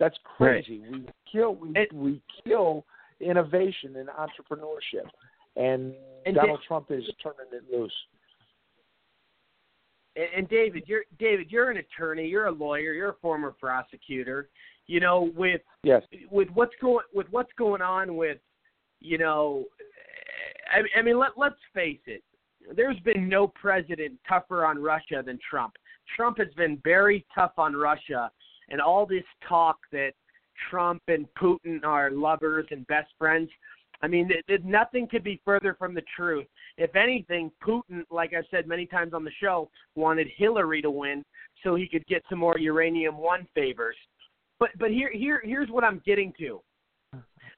That's 0.00 0.16
crazy. 0.24 0.80
Right. 0.80 0.92
We 0.92 1.06
kill 1.30 1.54
we 1.54 1.70
it, 1.76 1.92
we 1.92 2.20
kill 2.42 2.84
innovation 3.20 3.96
and 3.96 4.08
entrepreneurship, 4.08 5.06
and, 5.54 5.92
and 6.26 6.34
Donald 6.34 6.60
Trump 6.66 6.86
is 6.90 7.04
turning 7.22 7.52
it 7.52 7.62
loose. 7.70 7.92
And, 10.16 10.26
and 10.36 10.48
David, 10.48 10.84
you're 10.86 11.04
David, 11.18 11.48
you're 11.50 11.70
an 11.70 11.76
attorney, 11.76 12.26
you're 12.26 12.46
a 12.46 12.52
lawyer, 12.52 12.92
you're 12.94 13.10
a 13.10 13.16
former 13.20 13.52
prosecutor. 13.52 14.48
You 14.86 14.98
know, 14.98 15.30
with 15.36 15.60
yes. 15.84 16.02
with 16.32 16.48
what's 16.54 16.74
going 16.80 17.04
with 17.14 17.26
what's 17.30 17.52
going 17.56 17.82
on 17.82 18.16
with, 18.16 18.38
you 18.98 19.18
know, 19.18 19.66
I, 20.72 20.98
I 20.98 21.02
mean, 21.02 21.18
let 21.18 21.32
let's 21.36 21.60
face 21.74 22.00
it. 22.06 22.24
There's 22.74 22.98
been 23.00 23.28
no 23.28 23.46
president 23.46 24.18
tougher 24.28 24.64
on 24.64 24.82
Russia 24.82 25.22
than 25.24 25.38
Trump. 25.48 25.74
Trump 26.16 26.38
has 26.38 26.52
been 26.56 26.80
very 26.82 27.24
tough 27.34 27.52
on 27.56 27.74
Russia, 27.74 28.30
and 28.70 28.80
all 28.80 29.06
this 29.06 29.24
talk 29.48 29.78
that 29.92 30.12
Trump 30.70 31.02
and 31.08 31.26
Putin 31.40 31.84
are 31.84 32.10
lovers 32.10 32.66
and 32.70 32.86
best 32.86 33.10
friends. 33.18 33.48
I 34.02 34.08
mean, 34.08 34.30
it, 34.30 34.44
it, 34.48 34.64
nothing 34.64 35.06
could 35.08 35.24
be 35.24 35.40
further 35.44 35.74
from 35.78 35.94
the 35.94 36.02
truth. 36.16 36.46
If 36.78 36.96
anything, 36.96 37.50
Putin, 37.62 38.02
like 38.10 38.32
I've 38.34 38.44
said 38.50 38.66
many 38.66 38.86
times 38.86 39.12
on 39.12 39.24
the 39.24 39.30
show, 39.40 39.70
wanted 39.94 40.28
Hillary 40.36 40.80
to 40.82 40.90
win 40.90 41.24
so 41.62 41.74
he 41.74 41.86
could 41.86 42.06
get 42.06 42.22
some 42.30 42.38
more 42.38 42.58
uranium 42.58 43.18
one 43.18 43.46
favors. 43.54 43.96
But 44.58 44.70
but 44.78 44.90
here 44.90 45.10
here 45.12 45.42
here's 45.44 45.70
what 45.70 45.84
I'm 45.84 46.02
getting 46.06 46.32
to. 46.38 46.60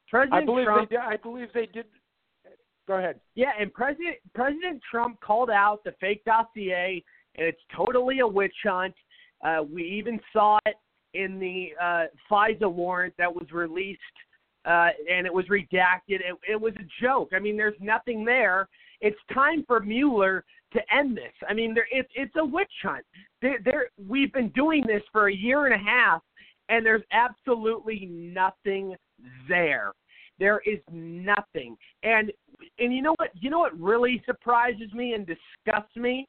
President 0.09 0.43
I 0.43 0.45
believe 0.45 0.67
Trump, 0.67 0.91
they 0.91 0.97
did, 0.97 1.03
I 1.03 1.17
believe 1.17 1.49
they 1.55 1.67
did. 1.67 1.87
Go 2.87 2.95
ahead. 2.95 3.21
Yeah, 3.35 3.53
and 3.59 3.73
President 3.73 4.17
President 4.35 4.81
Trump 4.91 5.21
called 5.21 5.51
out 5.51 5.83
the 5.85 5.95
fake 6.01 6.25
dossier, 6.25 7.03
and 7.37 7.47
it's 7.47 7.61
totally 7.75 8.21
a 8.21 8.27
witch 8.27 8.55
hunt. 8.65 8.95
Uh, 9.45 9.63
we 9.69 9.85
even 9.85 10.21
saw 10.33 10.59
it 10.67 10.77
in 11.15 11.39
the 11.39 11.71
uh, 11.81 12.05
FISA 12.31 12.71
warrant 12.71 13.15
that 13.19 13.33
was 13.33 13.51
released 13.53 14.01
uh, 14.65 14.89
and 15.11 15.27
it 15.27 15.35
was 15.35 15.47
redacted. 15.47 16.21
It, 16.21 16.37
it 16.49 16.61
was 16.61 16.73
a 16.77 17.05
joke. 17.05 17.31
I 17.35 17.39
mean, 17.39 17.57
there's 17.57 17.79
nothing 17.81 18.25
there. 18.25 18.69
It's 19.01 19.19
time 19.33 19.65
for 19.67 19.81
Mueller 19.81 20.45
to 20.73 20.81
end 20.95 21.17
this. 21.17 21.33
I 21.49 21.55
mean, 21.55 21.75
there, 21.75 21.89
it, 21.91 22.09
it's 22.15 22.35
a 22.37 22.45
witch 22.45 22.73
hunt. 22.83 23.05
There, 23.41 23.59
there, 23.65 23.89
we've 24.09 24.33
been 24.33 24.51
doing 24.51 24.85
this 24.87 25.03
for 25.11 25.29
a 25.29 25.35
year 25.35 25.67
and 25.67 25.75
a 25.75 25.85
half, 25.85 26.23
and 26.69 26.87
there's 26.87 27.03
absolutely 27.11 28.07
nothing 28.07 28.95
there. 29.49 29.93
There 30.39 30.61
is 30.65 30.79
nothing. 30.91 31.77
And 32.03 32.33
and 32.79 32.95
you 32.95 33.03
know 33.03 33.15
what? 33.19 33.31
You 33.35 33.51
know 33.51 33.59
what 33.59 33.79
really 33.79 34.23
surprises 34.25 34.93
me 34.95 35.15
and 35.15 35.27
disgusts 35.27 35.97
me 35.97 36.29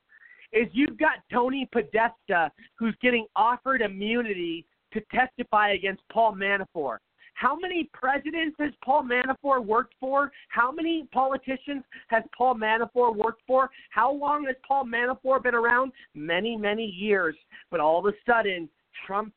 is 0.52 0.68
you've 0.72 0.98
got 0.98 1.18
Tony 1.32 1.68
Podesta 1.72 2.52
who's 2.78 2.96
getting 3.02 3.26
offered 3.36 3.82
immunity 3.82 4.66
to 4.94 5.02
testify 5.14 5.72
against 5.72 6.02
Paul 6.11 6.36
Manafort. 6.36 6.98
How 7.36 7.57
many 7.57 7.90
presidents 7.94 8.56
has 8.60 8.72
Paul 8.86 9.03
Manafort 9.03 9.65
worked 9.65 9.95
for? 9.99 10.32
How 10.49 10.72
many 10.72 11.07
politicians 11.11 11.84
has 12.07 12.24
Paul 12.38 12.56
Manafort 12.56 13.15
worked 13.15 13.41
for? 13.48 13.72
How 13.90 14.11
long 14.11 14.45
has 14.45 14.56
Paul 14.68 14.86
Manafort 14.86 15.44
been 15.44 15.56
around? 15.56 15.91
Many, 16.14 16.56
many 16.56 16.86
years. 16.86 17.36
But 17.72 17.80
all 17.80 17.99
of 17.99 18.06
a 18.06 18.15
sudden, 18.26 18.70
Trump 19.07 19.34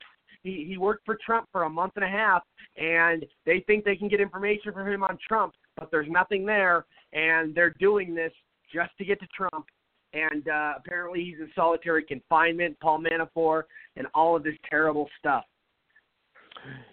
he, 0.46 0.64
he 0.68 0.78
worked 0.78 1.04
for 1.04 1.18
Trump 1.24 1.48
for 1.50 1.64
a 1.64 1.70
month 1.70 1.94
and 1.96 2.04
a 2.04 2.08
half, 2.08 2.42
and 2.76 3.26
they 3.44 3.64
think 3.66 3.84
they 3.84 3.96
can 3.96 4.08
get 4.08 4.20
information 4.20 4.72
from 4.72 4.88
him 4.88 5.02
on 5.02 5.18
Trump, 5.26 5.54
but 5.76 5.90
there's 5.90 6.08
nothing 6.08 6.46
there, 6.46 6.86
and 7.12 7.54
they're 7.54 7.74
doing 7.80 8.14
this 8.14 8.32
just 8.72 8.96
to 8.98 9.04
get 9.04 9.18
to 9.20 9.26
Trump. 9.36 9.66
And 10.12 10.48
uh, 10.48 10.74
apparently, 10.78 11.24
he's 11.24 11.38
in 11.40 11.50
solitary 11.54 12.02
confinement, 12.02 12.76
Paul 12.80 13.00
Manafort, 13.00 13.64
and 13.96 14.06
all 14.14 14.36
of 14.36 14.44
this 14.44 14.54
terrible 14.68 15.08
stuff. 15.18 15.44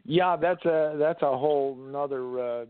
Yeah, 0.04 0.36
that's 0.36 0.64
a 0.66 0.96
that's 1.00 1.22
a 1.22 1.38
whole 1.38 1.78
another 1.88 2.40
uh, 2.40 2.66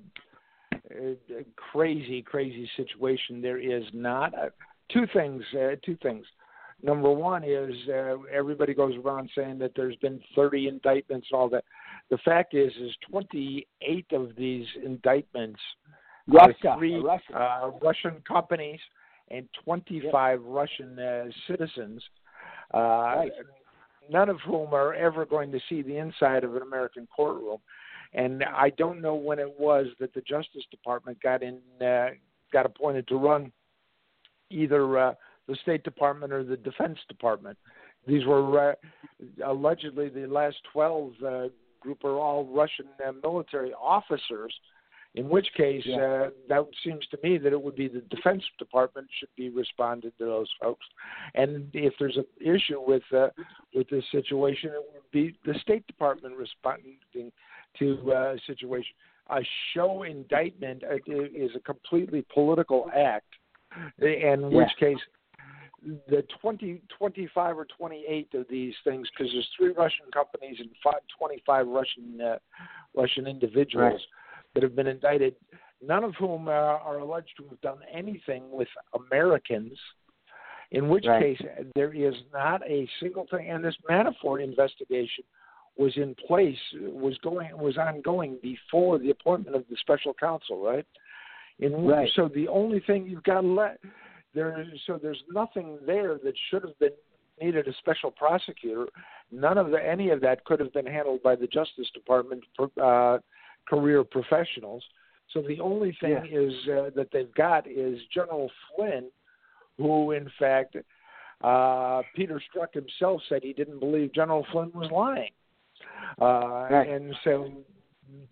crazy 1.56 2.22
crazy 2.22 2.70
situation. 2.78 3.42
There 3.42 3.58
is 3.58 3.84
not 3.94 4.34
uh, 4.34 4.50
two 4.92 5.08
things. 5.14 5.44
Uh, 5.54 5.76
two 5.84 5.98
things. 6.04 6.26
Number 6.84 7.12
one 7.12 7.46
is 7.46 7.74
uh, 7.88 8.18
everybody 8.32 8.74
goes 8.74 8.94
around 9.04 9.30
saying 9.36 9.58
that 9.60 9.72
there's 9.74 9.96
been 9.98 10.20
30 10.36 10.68
indictments 10.68 11.28
and 11.32 11.40
all 11.40 11.50
that. 11.50 11.64
The 12.10 12.18
fact 12.18 12.54
is, 12.54 12.74
is 12.74 12.92
28 13.10 14.06
of 14.12 14.36
these 14.38 14.66
indictments 14.84 15.62
Russia, 16.28 16.76
three 16.78 16.96
Russia. 16.96 17.34
Uh, 17.34 17.72
Russian 17.82 18.22
companies 18.28 18.80
and 19.30 19.48
25 19.64 20.40
yep. 20.40 20.40
Russian 20.46 21.00
uh, 21.00 21.26
citizens. 21.48 22.04
Uh, 22.74 22.78
right 22.78 23.32
none 24.10 24.30
of 24.30 24.40
whom 24.42 24.74
are 24.74 24.94
ever 24.94 25.26
going 25.26 25.52
to 25.52 25.60
see 25.70 25.82
the 25.82 25.98
inside 25.98 26.44
of 26.44 26.56
an 26.56 26.62
American 26.62 27.08
courtroom. 27.16 27.60
And 28.14 28.44
I 28.44 28.70
don't 28.78 29.02
know 29.02 29.16
when 29.16 29.40
it 29.40 29.60
was 29.60 29.88
that 30.00 30.14
the 30.14 30.22
Justice 30.22 30.64
Department 30.70 31.22
got 31.22 31.42
in, 31.42 31.60
uh, 31.82 32.10
got 32.52 32.66
appointed 32.66 33.08
to 33.08 33.16
run 33.16 33.52
either 34.52 34.98
uh, 34.98 35.14
the 35.48 35.56
State 35.64 35.84
Department 35.84 36.32
or 36.32 36.44
the 36.44 36.58
Defense 36.58 37.00
Department. 37.08 37.58
These 38.06 38.26
were 38.26 38.72
uh, 38.72 38.76
allegedly 39.46 40.10
the 40.10 40.28
last 40.28 40.58
12 40.72 41.12
uh, 41.26 41.42
group 41.80 42.04
are 42.04 42.20
all 42.20 42.46
Russian 42.46 42.86
uh, 43.06 43.12
military 43.24 43.74
officers 43.74 44.54
in 45.16 45.30
which 45.30 45.48
case, 45.56 45.84
yeah. 45.86 45.98
uh, 45.98 46.30
that 46.50 46.66
seems 46.84 47.06
to 47.08 47.20
me 47.24 47.38
that 47.38 47.54
it 47.54 47.62
would 47.62 47.76
be 47.76 47.88
the 47.88 48.02
Defense 48.02 48.44
Department 48.58 49.08
should 49.20 49.30
be 49.38 49.50
responding 49.50 50.12
to 50.18 50.26
those 50.26 50.50
folks, 50.62 50.86
and 51.36 51.70
if 51.74 51.94
there's 52.00 52.18
an 52.18 52.26
issue 52.42 52.80
with 52.80 53.04
uh, 53.16 53.28
with 53.76 53.90
this 53.90 54.04
situation, 54.12 54.72
it 54.72 54.84
would 54.94 55.12
be 55.12 55.38
the 55.46 55.58
State 55.60 55.86
Department 55.88 56.36
responding 56.36 56.98
to 57.80 58.12
uh, 58.12 58.36
situation. 58.48 58.96
A 59.30 59.40
show 59.74 60.04
indictment 60.04 60.84
uh, 60.84 60.96
is 61.08 61.52
a 61.56 61.60
completely 61.60 62.26
political 62.34 62.90
act, 62.96 63.34
in 64.00 64.52
which 64.52 64.68
yeah. 64.82 64.88
case 64.90 65.00
the 66.08 66.24
20, 66.42 66.82
25 66.98 67.58
or 67.58 67.66
28 67.78 68.34
of 68.34 68.46
these 68.50 68.74
things, 68.84 69.08
because 69.12 69.32
there's 69.34 69.48
three 69.58 69.74
Russian 69.74 70.06
companies 70.14 70.58
and 70.60 70.70
five, 70.84 71.02
25 71.18 71.68
Russian 71.68 72.22
uh, 72.22 72.38
Russian 72.96 73.28
individuals. 73.28 74.02
That 74.54 74.64
have 74.64 74.76
been 74.76 74.88
indicted, 74.88 75.36
none 75.82 76.04
of 76.04 76.14
whom 76.16 76.48
uh, 76.48 76.52
are 76.52 77.00
alleged 77.00 77.32
to 77.38 77.48
have 77.50 77.60
done 77.62 77.80
anything 77.92 78.44
with 78.52 78.68
Americans. 78.94 79.78
In 80.72 80.90
which 80.90 81.06
right. 81.08 81.38
case, 81.38 81.48
there 81.76 81.94
is 81.94 82.16
not 82.34 82.62
a 82.68 82.88
single 83.00 83.28
thing. 83.30 83.50
And 83.50 83.64
this 83.64 83.76
Manafort 83.90 84.44
investigation 84.44 85.24
was 85.78 85.94
in 85.98 86.16
place, 86.28 86.58
was 86.82 87.18
going, 87.20 87.50
was 87.58 87.78
ongoing 87.78 88.38
before 88.42 89.00
the 89.00 89.10
appointment 89.10 89.56
of 89.56 89.66
the 89.70 89.78
special 89.78 90.14
counsel, 90.14 90.64
right? 90.64 90.86
In, 91.60 91.86
right. 91.86 92.10
So 92.16 92.30
the 92.34 92.48
only 92.48 92.80
thing 92.80 93.06
you've 93.06 93.24
got 93.24 93.44
left 93.44 93.80
there, 94.34 94.66
so 94.88 95.00
there's 95.02 95.22
nothing 95.32 95.78
there 95.86 96.20
that 96.24 96.34
should 96.50 96.64
have 96.64 96.78
been 96.80 96.92
needed 97.42 97.68
a 97.68 97.74
special 97.80 98.12
prosecutor. 98.12 98.88
None 99.32 99.58
of 99.58 99.72
the, 99.72 99.78
any 99.78 100.10
of 100.10 100.22
that 100.22 100.44
could 100.46 100.60
have 100.60 100.74
been 100.74 100.86
handled 100.86 101.24
by 101.24 101.36
the 101.36 101.48
Justice 101.48 101.90
Department 101.94 102.44
uh, 102.82 103.18
career 103.68 104.04
professionals. 104.04 104.84
So 105.32 105.42
the 105.42 105.60
only 105.60 105.98
thing 106.00 106.18
yeah. 106.26 106.40
is 106.40 106.54
uh, 106.68 106.90
that 106.96 107.08
they've 107.12 107.34
got 107.34 107.68
is 107.68 107.98
General 108.14 108.52
Flynn, 108.76 109.10
who 109.78 110.12
in 110.12 110.30
fact 110.38 110.76
uh, 111.44 112.02
Peter 112.16 112.42
Strzok 112.42 112.74
himself 112.74 113.22
said 113.28 113.42
he 113.44 113.54
didn't 113.54 113.80
believe 113.80 114.14
General 114.14 114.46
Flynn 114.52 114.72
was 114.74 114.92
lying, 114.92 115.32
uh, 116.22 116.68
right. 116.70 116.88
and 116.88 117.16
so 117.24 117.52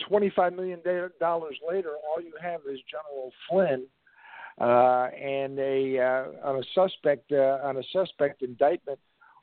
twenty-five 0.07 0.53
million 0.53 0.79
dollars 1.19 1.57
later, 1.67 1.91
all 2.07 2.21
you 2.21 2.33
have 2.41 2.61
is 2.71 2.79
General 2.89 3.31
Flynn 3.49 3.85
uh, 4.59 5.07
and 5.15 5.57
a 5.59 5.99
uh, 5.99 6.47
on 6.47 6.57
a 6.57 6.63
suspect 6.75 7.31
uh, 7.31 7.57
on 7.63 7.77
a 7.77 7.83
suspect 7.91 8.43
indictment 8.43 8.99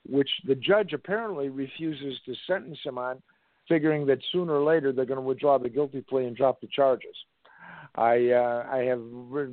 which 0.09 0.31
the 0.47 0.55
judge 0.55 0.93
apparently 0.93 1.48
refuses 1.48 2.19
to 2.24 2.35
sentence 2.47 2.78
him 2.85 2.98
on, 2.98 3.20
figuring 3.69 4.07
that 4.07 4.19
sooner 4.32 4.55
or 4.55 4.65
later 4.65 4.93
they're 4.93 5.05
going 5.05 5.16
to 5.16 5.23
withdraw 5.23 5.59
the 5.59 5.69
guilty 5.69 6.01
plea 6.01 6.24
and 6.27 6.36
drop 6.36 6.61
the 6.61 6.69
charges. 6.69 7.15
I 7.95 8.31
uh, 8.31 8.66
I 8.70 8.78
have 8.85 9.01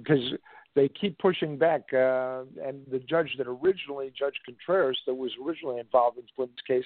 because 0.04 0.34
they 0.76 0.90
keep 0.90 1.18
pushing 1.20 1.58
back, 1.58 1.82
uh, 1.94 2.44
and 2.64 2.86
the 2.92 3.00
judge 3.08 3.34
that 3.38 3.48
originally, 3.48 4.12
Judge 4.18 4.36
Contreras, 4.46 5.00
that 5.08 5.14
was 5.16 5.32
originally 5.46 5.80
involved 5.80 6.18
in 6.18 6.26
Flynn's 6.36 6.52
case, 6.68 6.84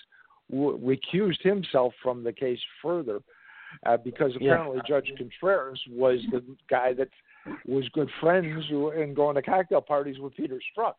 w- 0.51 0.77
recused 0.77 1.41
himself 1.41 1.93
from 2.03 2.23
the 2.23 2.31
case 2.31 2.59
further 2.83 3.19
uh, 3.87 3.97
because 3.97 4.31
Yeah. 4.39 4.53
apparently 4.53 4.81
Judge 4.87 5.11
Contreras 5.17 5.81
was 5.89 6.19
the 6.31 6.43
guy 6.69 6.93
that 6.93 7.09
was 7.65 7.87
good 7.89 8.09
friends 8.19 8.67
who- 8.69 8.91
and 8.91 9.15
going 9.15 9.35
to 9.35 9.41
cocktail 9.41 9.81
parties 9.81 10.19
with 10.19 10.35
Peter 10.35 10.59
Strzok. 10.59 10.95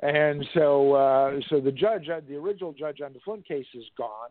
And 0.00 0.46
so, 0.52 0.92
uh, 0.92 1.40
so 1.48 1.60
the 1.60 1.72
judge, 1.72 2.08
uh, 2.08 2.20
the 2.28 2.36
original 2.36 2.72
judge 2.72 3.00
on 3.00 3.12
the 3.12 3.20
Flynn 3.20 3.42
case, 3.42 3.66
is 3.74 3.84
gone. 3.96 4.30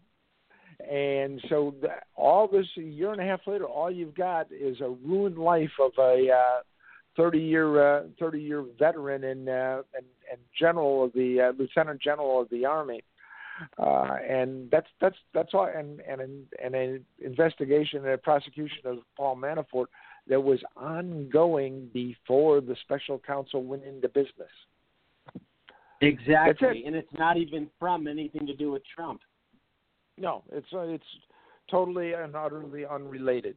And 0.79 1.41
so, 1.49 1.73
the, 1.81 1.89
all 2.15 2.47
this 2.47 2.67
a 2.77 2.81
year 2.81 3.11
and 3.11 3.21
a 3.21 3.23
half 3.23 3.41
later, 3.47 3.65
all 3.65 3.89
you've 3.89 4.15
got 4.15 4.51
is 4.51 4.81
a 4.81 4.89
ruined 4.89 5.37
life 5.37 5.71
of 5.81 5.91
a 5.97 6.29
uh, 6.31 6.61
thirty-year, 7.15 7.99
uh, 7.99 8.03
thirty-year 8.19 8.65
veteran 8.77 9.23
and 9.23 9.47
uh, 9.47 9.83
and, 9.95 10.05
and 10.29 10.39
general 10.59 11.05
of 11.05 11.13
the 11.13 11.41
uh, 11.41 11.51
lieutenant 11.57 12.01
general 12.01 12.41
of 12.41 12.49
the 12.49 12.65
army. 12.65 13.03
Uh, 13.79 14.17
and 14.29 14.69
that's 14.69 14.87
that's 14.99 15.15
that's 15.33 15.53
all. 15.53 15.69
And 15.73 16.01
and 16.01 16.21
and 16.61 16.75
an 16.75 17.05
investigation 17.23 17.99
and 17.99 18.09
a 18.09 18.17
prosecution 18.17 18.79
of 18.83 18.97
Paul 19.15 19.37
Manafort 19.37 19.85
that 20.27 20.41
was 20.41 20.59
ongoing 20.75 21.89
before 21.93 22.59
the 22.59 22.75
special 22.81 23.17
counsel 23.17 23.63
went 23.63 23.85
into 23.85 24.09
business. 24.09 24.51
Exactly, 26.01 26.83
and 26.85 26.95
it's 26.95 27.13
not 27.17 27.37
even 27.37 27.69
from 27.79 28.07
anything 28.07 28.45
to 28.45 28.53
do 28.53 28.71
with 28.71 28.83
Trump. 28.93 29.21
No, 30.17 30.43
it's 30.51 30.67
uh, 30.73 30.81
it's 30.81 31.03
totally 31.69 32.13
and 32.13 32.35
utterly 32.35 32.85
unrelated. 32.85 33.55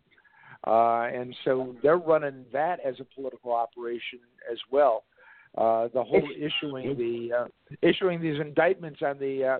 Uh, 0.66 1.02
and 1.02 1.34
so 1.44 1.76
they're 1.82 1.98
running 1.98 2.44
that 2.52 2.80
as 2.84 2.96
a 3.00 3.04
political 3.04 3.52
operation 3.52 4.18
as 4.50 4.58
well. 4.70 5.04
Uh, 5.56 5.88
the 5.94 6.02
whole 6.02 6.28
issuing 6.36 6.96
the 6.96 7.32
uh, 7.34 7.44
issuing 7.82 8.20
these 8.20 8.40
indictments 8.40 9.00
on 9.02 9.18
the 9.18 9.44
uh, 9.44 9.58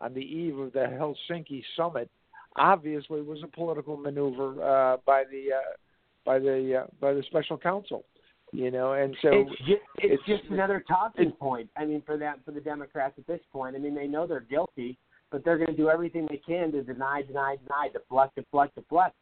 on 0.00 0.14
the 0.14 0.20
eve 0.20 0.58
of 0.58 0.72
the 0.72 0.80
Helsinki 0.80 1.62
summit 1.76 2.10
obviously 2.56 3.22
was 3.22 3.38
a 3.42 3.46
political 3.46 3.96
maneuver 3.96 4.62
uh, 4.62 4.96
by 5.06 5.24
the 5.30 5.52
uh, 5.54 5.76
by 6.24 6.38
the 6.38 6.82
uh, 6.82 6.86
by 7.00 7.12
the 7.12 7.22
special 7.24 7.56
counsel. 7.58 8.04
You 8.50 8.70
know, 8.70 8.94
and 8.94 9.14
so 9.20 9.28
it's 9.30 9.50
just, 9.58 9.70
it's, 9.98 10.14
it's- 10.14 10.20
just 10.26 10.50
another 10.50 10.82
talking 10.88 11.30
point. 11.32 11.68
I 11.76 11.84
mean, 11.84 12.02
for 12.06 12.16
that 12.16 12.42
for 12.46 12.50
the 12.52 12.60
Democrats 12.62 13.14
at 13.18 13.26
this 13.26 13.40
point. 13.52 13.76
I 13.76 13.78
mean, 13.78 13.94
they 13.94 14.06
know 14.06 14.26
they're 14.26 14.40
guilty, 14.40 14.96
but 15.30 15.44
they're 15.44 15.58
going 15.58 15.70
to 15.70 15.76
do 15.76 15.88
everything 15.88 16.26
they 16.30 16.38
can 16.38 16.72
to 16.72 16.82
deny, 16.82 17.22
deny, 17.22 17.56
deny, 17.62 17.88
deflect, 17.92 18.34
deflect, 18.36 18.74
deflect. 18.74 19.14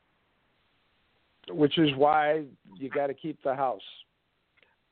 which 1.50 1.78
is 1.78 1.90
why 1.96 2.44
you 2.76 2.90
got 2.90 3.08
to 3.08 3.14
keep 3.14 3.42
the 3.42 3.54
house. 3.54 3.82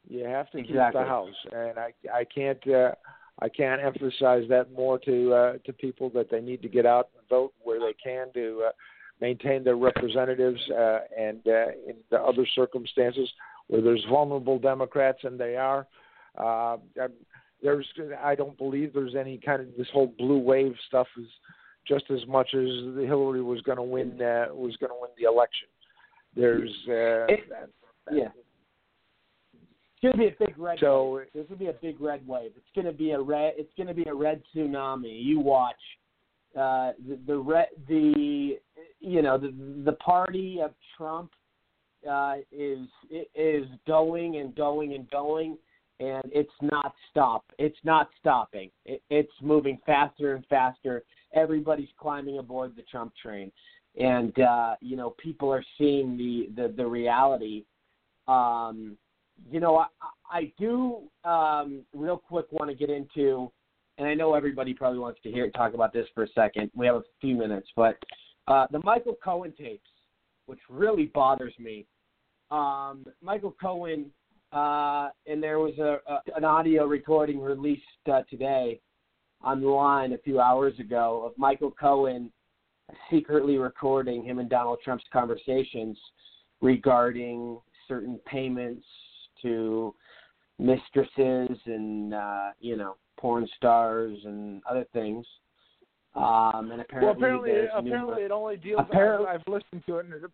You 0.08 0.24
have 0.24 0.50
to 0.50 0.62
keep 0.62 0.74
the 0.74 1.04
house, 1.04 1.34
and 1.52 1.78
I 1.78 1.92
I 2.12 2.24
can't 2.24 2.68
uh, 2.68 2.92
I 3.40 3.48
can't 3.48 3.80
emphasize 3.80 4.44
that 4.50 4.70
more 4.72 4.98
to 4.98 5.32
uh, 5.32 5.52
to 5.64 5.72
people 5.72 6.10
that 6.10 6.30
they 6.30 6.40
need 6.40 6.60
to 6.62 6.68
get 6.68 6.84
out 6.84 7.08
and 7.18 7.26
vote 7.28 7.54
where 7.62 7.80
they 7.80 7.94
can 7.94 8.32
to 8.34 8.64
uh, 8.68 8.72
maintain 9.20 9.64
their 9.64 9.76
representatives, 9.76 10.60
uh, 10.70 10.98
and 11.18 11.40
uh, 11.46 11.68
in 11.88 11.96
the 12.10 12.20
other 12.20 12.46
circumstances 12.54 13.28
where 13.68 13.80
there's 13.80 14.04
vulnerable 14.10 14.58
Democrats, 14.58 15.20
and 15.22 15.40
they 15.40 15.56
are. 15.56 15.86
Uh, 16.36 16.76
there's 17.62 17.86
I 18.22 18.34
don't 18.34 18.56
believe 18.58 18.92
there's 18.92 19.14
any 19.14 19.38
kind 19.38 19.60
of 19.62 19.68
this 19.76 19.88
whole 19.92 20.12
blue 20.18 20.38
wave 20.38 20.74
stuff 20.88 21.06
is 21.18 21.28
just 21.86 22.04
as 22.10 22.26
much 22.26 22.48
as 22.54 22.68
Hillary 23.06 23.42
was 23.42 23.60
going 23.62 23.76
to 23.76 23.82
win 23.82 24.20
uh, 24.20 24.46
was 24.54 24.76
going 24.76 24.90
to 24.90 24.98
win 25.00 25.10
the 25.18 25.24
election. 25.28 25.68
There's 26.36 26.70
uh, 26.88 27.32
It- 27.32 27.48
yeah. 28.12 28.28
It's 29.54 30.02
going 30.02 30.12
to 30.12 30.18
be 30.18 30.26
a 30.26 30.46
big 30.46 30.58
red 30.58 30.78
So- 30.80 31.12
wave. 31.14 31.26
There's 31.34 31.46
be 31.58 31.68
a 31.68 31.72
big 31.72 32.00
red 32.00 32.26
wave. 32.26 32.52
It's 32.56 32.66
going 32.74 32.86
to 32.86 32.92
be 32.92 33.12
a 33.12 33.20
red. 33.20 33.54
It's 33.56 33.72
going 33.76 33.86
to 33.86 33.94
be 33.94 34.04
a 34.04 34.14
red 34.14 34.42
tsunami. 34.54 35.22
You 35.22 35.40
watch. 35.40 35.80
Uh, 36.54 36.92
the 37.08 37.18
the 37.26 37.36
red 37.36 37.66
the 37.88 38.58
you 39.00 39.22
know 39.22 39.36
the 39.38 39.52
the 39.84 39.92
party 39.94 40.60
of 40.62 40.72
Trump 40.96 41.30
uh, 42.08 42.36
is 42.52 42.86
is 43.34 43.66
going 43.86 44.36
and 44.36 44.54
going 44.54 44.94
and 44.94 45.10
going, 45.10 45.56
and 46.00 46.24
it's 46.26 46.52
not 46.60 46.94
stop. 47.10 47.44
It's 47.58 47.78
not 47.84 48.08
stopping. 48.20 48.70
It, 48.84 49.02
it's 49.10 49.32
moving 49.40 49.78
faster 49.86 50.34
and 50.34 50.44
faster. 50.46 51.04
Everybody's 51.34 51.88
climbing 51.98 52.38
aboard 52.38 52.74
the 52.76 52.82
Trump 52.82 53.12
train, 53.20 53.52
and 53.98 54.38
uh, 54.40 54.74
you 54.80 54.96
know 54.96 55.14
people 55.18 55.52
are 55.52 55.64
seeing 55.78 56.16
the 56.16 56.48
the, 56.54 56.74
the 56.74 56.86
reality. 56.86 57.64
Um, 58.26 58.96
you 59.50 59.60
know, 59.60 59.76
I, 59.76 59.86
I 60.30 60.52
do 60.58 61.02
um, 61.24 61.82
real 61.92 62.16
quick 62.16 62.46
want 62.50 62.70
to 62.70 62.76
get 62.76 62.90
into, 62.90 63.50
and 63.98 64.06
I 64.06 64.14
know 64.14 64.34
everybody 64.34 64.74
probably 64.74 64.98
wants 64.98 65.20
to 65.22 65.30
hear 65.30 65.50
talk 65.50 65.74
about 65.74 65.92
this 65.92 66.06
for 66.14 66.24
a 66.24 66.28
second. 66.34 66.70
We 66.74 66.86
have 66.86 66.96
a 66.96 67.02
few 67.20 67.36
minutes, 67.36 67.68
but 67.76 67.96
uh, 68.48 68.66
the 68.70 68.80
Michael 68.84 69.16
Cohen 69.22 69.52
tapes, 69.58 69.88
which 70.46 70.60
really 70.68 71.06
bothers 71.06 71.54
me. 71.58 71.86
Um, 72.50 73.04
Michael 73.22 73.54
Cohen, 73.60 74.10
uh, 74.54 75.08
and 75.26 75.42
there 75.42 75.58
was 75.58 75.76
a, 75.78 75.98
a 76.10 76.18
an 76.36 76.44
audio 76.44 76.86
recording 76.86 77.40
released 77.40 77.82
uh, 78.10 78.22
today 78.30 78.80
online 79.44 80.12
a 80.12 80.18
few 80.18 80.40
hours 80.40 80.78
ago 80.78 81.22
of 81.26 81.32
Michael 81.36 81.72
Cohen 81.72 82.30
secretly 83.10 83.58
recording 83.58 84.22
him 84.24 84.38
and 84.38 84.48
Donald 84.48 84.78
Trump's 84.84 85.04
conversations 85.12 85.98
regarding 86.60 87.58
certain 87.88 88.18
payments 88.26 88.84
to 89.42 89.94
mistresses 90.58 91.58
and 91.66 92.14
uh, 92.14 92.50
you 92.60 92.76
know 92.76 92.96
porn 93.18 93.48
stars 93.56 94.18
and 94.24 94.62
other 94.70 94.84
things. 94.92 95.26
Um, 96.14 96.70
and 96.70 96.80
apparently, 96.80 97.06
well, 97.06 97.16
apparently, 97.16 97.50
apparently 97.50 97.90
numerous- 97.90 98.18
it 98.20 98.30
only 98.30 98.56
deals. 98.56 98.80
Apparently- 98.88 99.26
I've, 99.26 99.40
I've 99.40 99.52
listened 99.52 99.82
to 99.86 99.98
it, 99.98 100.06
and, 100.06 100.14
it, 100.14 100.30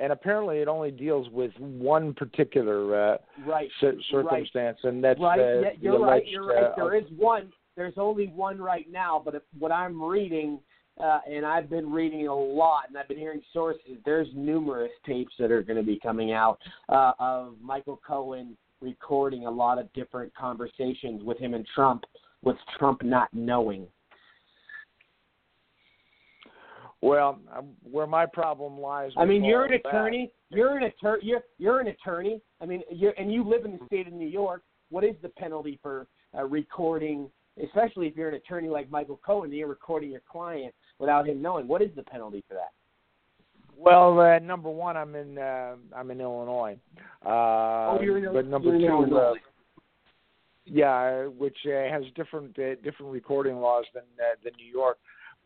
and 0.00 0.12
apparently 0.12 0.58
it 0.58 0.68
only 0.68 0.90
deals 0.90 1.28
with 1.30 1.52
one 1.58 2.14
particular 2.14 3.12
uh, 3.12 3.16
right 3.46 3.68
cir- 3.80 3.98
circumstance, 4.10 4.78
and 4.84 5.02
that's 5.02 5.20
right. 5.20 5.38
uh, 5.38 5.42
yeah, 5.42 5.60
the 5.60 5.76
you're 5.80 6.00
right. 6.00 6.22
alleged, 6.22 6.28
You're 6.28 6.46
right. 6.46 6.64
uh, 6.64 6.74
There 6.76 6.94
is 6.96 7.04
one. 7.16 7.52
There's 7.76 7.94
only 7.96 8.26
one 8.28 8.58
right 8.60 8.86
now. 8.90 9.22
But 9.24 9.36
if, 9.36 9.42
what 9.58 9.70
I'm 9.70 10.02
reading, 10.02 10.58
uh, 11.02 11.20
and 11.30 11.46
I've 11.46 11.70
been 11.70 11.90
reading 11.90 12.26
a 12.26 12.34
lot, 12.34 12.84
and 12.88 12.96
I've 12.96 13.08
been 13.08 13.18
hearing 13.18 13.42
sources. 13.52 13.98
There's 14.04 14.28
numerous 14.34 14.90
tapes 15.06 15.32
that 15.38 15.50
are 15.50 15.62
going 15.62 15.76
to 15.78 15.84
be 15.84 15.98
coming 16.00 16.32
out 16.32 16.58
uh, 16.88 17.12
of 17.18 17.54
Michael 17.60 18.00
Cohen 18.06 18.56
recording 18.80 19.46
a 19.46 19.50
lot 19.50 19.78
of 19.78 19.92
different 19.92 20.32
conversations 20.34 21.22
with 21.24 21.38
him 21.38 21.54
and 21.54 21.66
Trump, 21.74 22.04
with 22.42 22.56
Trump 22.78 23.02
not 23.02 23.28
knowing. 23.32 23.86
Well, 27.00 27.38
um, 27.56 27.68
where 27.82 28.06
my 28.06 28.26
problem 28.26 28.80
lies. 28.80 29.12
I 29.16 29.24
mean, 29.24 29.44
you're 29.44 29.64
an 29.64 29.74
of 29.74 29.82
that- 29.84 29.88
attorney. 29.88 30.32
You're 30.50 30.76
an 30.76 30.84
attorney. 30.84 31.24
You're 31.24 31.42
you're 31.58 31.80
an 31.80 31.88
attorney. 31.88 32.40
I 32.60 32.66
mean, 32.66 32.82
you're 32.90 33.12
and 33.18 33.32
you 33.32 33.44
live 33.44 33.64
in 33.64 33.72
the 33.72 33.86
state 33.86 34.06
of 34.06 34.12
New 34.12 34.26
York. 34.26 34.62
What 34.90 35.04
is 35.04 35.14
the 35.22 35.28
penalty 35.28 35.78
for 35.82 36.06
uh, 36.36 36.44
recording, 36.44 37.30
especially 37.62 38.08
if 38.08 38.16
you're 38.16 38.30
an 38.30 38.34
attorney 38.34 38.68
like 38.68 38.90
Michael 38.90 39.20
Cohen, 39.24 39.50
and 39.50 39.58
you're 39.58 39.68
recording 39.68 40.10
your 40.10 40.22
client 40.30 40.74
without 40.98 41.28
him 41.28 41.40
knowing? 41.40 41.68
What 41.68 41.82
is 41.82 41.90
the 41.94 42.02
penalty 42.02 42.42
for 42.48 42.54
that? 42.54 42.72
Well, 43.76 44.18
uh, 44.18 44.40
number 44.40 44.70
one, 44.70 44.96
I'm 44.96 45.14
in 45.14 45.38
uh, 45.38 45.76
I'm 45.94 46.10
in 46.10 46.20
Illinois. 46.20 46.78
Uh, 47.24 47.28
oh, 47.28 47.98
you're 48.02 48.18
in, 48.18 48.24
Illinois. 48.24 48.42
but 48.42 48.48
number 48.48 48.76
you're 48.76 49.06
two, 49.06 49.16
uh, 49.16 49.34
yeah, 50.64 51.26
which 51.26 51.56
uh, 51.66 51.88
has 51.90 52.02
different 52.16 52.58
uh, 52.58 52.74
different 52.82 53.12
recording 53.12 53.56
laws 53.56 53.84
than 53.94 54.02
uh, 54.18 54.34
than 54.42 54.52
New 54.58 54.66
York. 54.66 54.98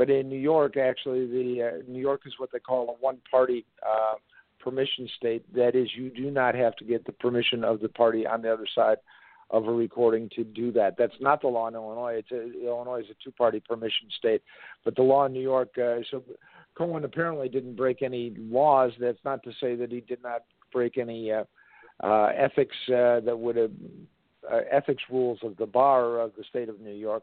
But 0.02 0.10
in 0.10 0.28
New 0.28 0.34
York, 0.34 0.76
actually, 0.76 1.26
the 1.26 1.62
uh, 1.62 1.82
New 1.88 2.00
York 2.00 2.22
is 2.26 2.32
what 2.38 2.50
they 2.50 2.58
call 2.58 2.88
a 2.88 2.94
one-party 2.94 3.64
uh, 3.88 4.14
permission 4.58 5.08
state. 5.16 5.44
That 5.54 5.76
is, 5.76 5.90
you 5.94 6.10
do 6.10 6.28
not 6.28 6.56
have 6.56 6.74
to 6.78 6.84
get 6.84 7.06
the 7.06 7.12
permission 7.12 7.62
of 7.62 7.78
the 7.78 7.88
party 7.88 8.26
on 8.26 8.42
the 8.42 8.52
other 8.52 8.66
side 8.74 8.96
of 9.50 9.68
a 9.68 9.72
recording 9.72 10.28
to 10.34 10.42
do 10.42 10.72
that. 10.72 10.96
That's 10.98 11.14
not 11.20 11.40
the 11.40 11.46
law 11.46 11.68
in 11.68 11.74
Illinois. 11.74 12.14
It's 12.14 12.32
a, 12.32 12.66
Illinois 12.66 13.02
is 13.02 13.10
a 13.12 13.14
two-party 13.22 13.60
permission 13.60 14.08
state, 14.18 14.42
but 14.84 14.96
the 14.96 15.02
law 15.02 15.24
in 15.26 15.32
New 15.34 15.40
York. 15.40 15.68
Uh, 15.78 15.98
so 16.10 16.24
Cohen 16.76 17.04
apparently 17.04 17.48
didn't 17.48 17.76
break 17.76 18.02
any 18.02 18.34
laws. 18.36 18.90
That's 18.98 19.24
not 19.24 19.44
to 19.44 19.52
say 19.60 19.76
that 19.76 19.92
he 19.92 20.00
did 20.00 20.20
not 20.20 20.42
break 20.72 20.98
any 20.98 21.30
uh, 21.30 21.44
uh, 22.02 22.30
ethics 22.36 22.74
uh, 22.88 23.20
that 23.20 23.38
would 23.38 23.54
have 23.54 23.70
uh, 24.52 24.62
ethics 24.68 25.04
rules 25.08 25.38
of 25.44 25.56
the 25.58 25.66
bar 25.66 26.18
of 26.18 26.32
the 26.36 26.42
state 26.42 26.68
of 26.68 26.80
New 26.80 26.90
York. 26.90 27.22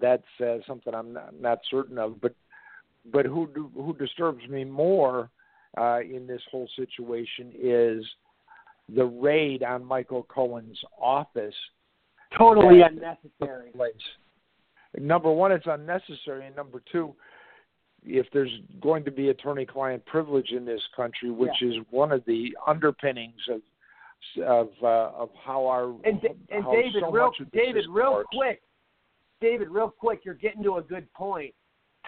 That's 0.00 0.22
uh, 0.40 0.58
something 0.66 0.94
I'm 0.94 1.12
not, 1.12 1.40
not 1.40 1.58
certain 1.70 1.98
of. 1.98 2.20
But 2.20 2.34
but 3.12 3.26
who 3.26 3.48
do, 3.54 3.70
who 3.74 3.94
disturbs 3.96 4.46
me 4.48 4.64
more 4.64 5.30
uh, 5.78 6.00
in 6.00 6.26
this 6.26 6.42
whole 6.50 6.68
situation 6.76 7.52
is 7.58 8.04
the 8.94 9.04
raid 9.04 9.62
on 9.62 9.84
Michael 9.84 10.24
Cohen's 10.24 10.78
office. 11.00 11.54
Totally 12.36 12.82
unnecessary. 12.82 13.70
Place. 13.74 13.92
number 14.98 15.32
one, 15.32 15.52
it's 15.52 15.66
unnecessary, 15.66 16.46
and 16.46 16.56
number 16.56 16.82
two, 16.90 17.14
if 18.04 18.26
there's 18.32 18.52
going 18.80 19.04
to 19.04 19.10
be 19.10 19.28
attorney-client 19.28 20.04
privilege 20.06 20.50
in 20.50 20.64
this 20.64 20.80
country, 20.96 21.30
which 21.30 21.50
Yeah. 21.60 21.68
is 21.68 21.74
one 21.90 22.12
of 22.12 22.24
the 22.24 22.56
underpinnings 22.66 23.48
of 23.48 23.62
of 24.44 24.70
uh, 24.82 25.10
of 25.16 25.30
how 25.42 25.66
our 25.66 25.84
And, 26.04 26.22
and 26.50 26.62
how 26.62 26.72
David, 26.72 27.00
so 27.00 27.10
real 27.10 27.32
David, 27.52 27.86
real 27.88 28.22
quick, 28.32 28.62
David, 29.40 29.68
real 29.68 29.90
quick, 29.90 30.20
you're 30.24 30.34
getting 30.34 30.62
to 30.64 30.76
a 30.76 30.82
good 30.82 31.12
point. 31.12 31.54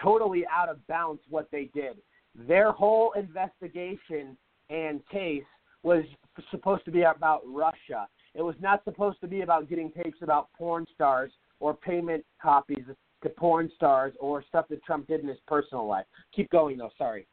Totally 0.01 0.43
out 0.51 0.69
of 0.69 0.85
bounds 0.87 1.21
what 1.29 1.49
they 1.51 1.69
did. 1.73 1.97
Their 2.35 2.71
whole 2.71 3.11
investigation 3.13 4.35
and 4.69 5.01
case 5.09 5.43
was 5.83 6.03
supposed 6.49 6.83
to 6.85 6.91
be 6.91 7.03
about 7.03 7.41
Russia. 7.45 8.07
It 8.33 8.41
was 8.41 8.55
not 8.59 8.83
supposed 8.83 9.21
to 9.21 9.27
be 9.27 9.41
about 9.41 9.69
getting 9.69 9.91
tapes 9.91 10.17
about 10.21 10.51
porn 10.53 10.85
stars 10.95 11.31
or 11.59 11.75
payment 11.75 12.25
copies 12.41 12.85
to 13.21 13.29
porn 13.29 13.71
stars 13.75 14.13
or 14.19 14.43
stuff 14.49 14.65
that 14.69 14.83
Trump 14.83 15.07
did 15.07 15.21
in 15.21 15.27
his 15.27 15.37
personal 15.47 15.85
life. 15.85 16.05
Keep 16.35 16.49
going 16.49 16.77
though. 16.77 16.91
Sorry. 16.97 17.27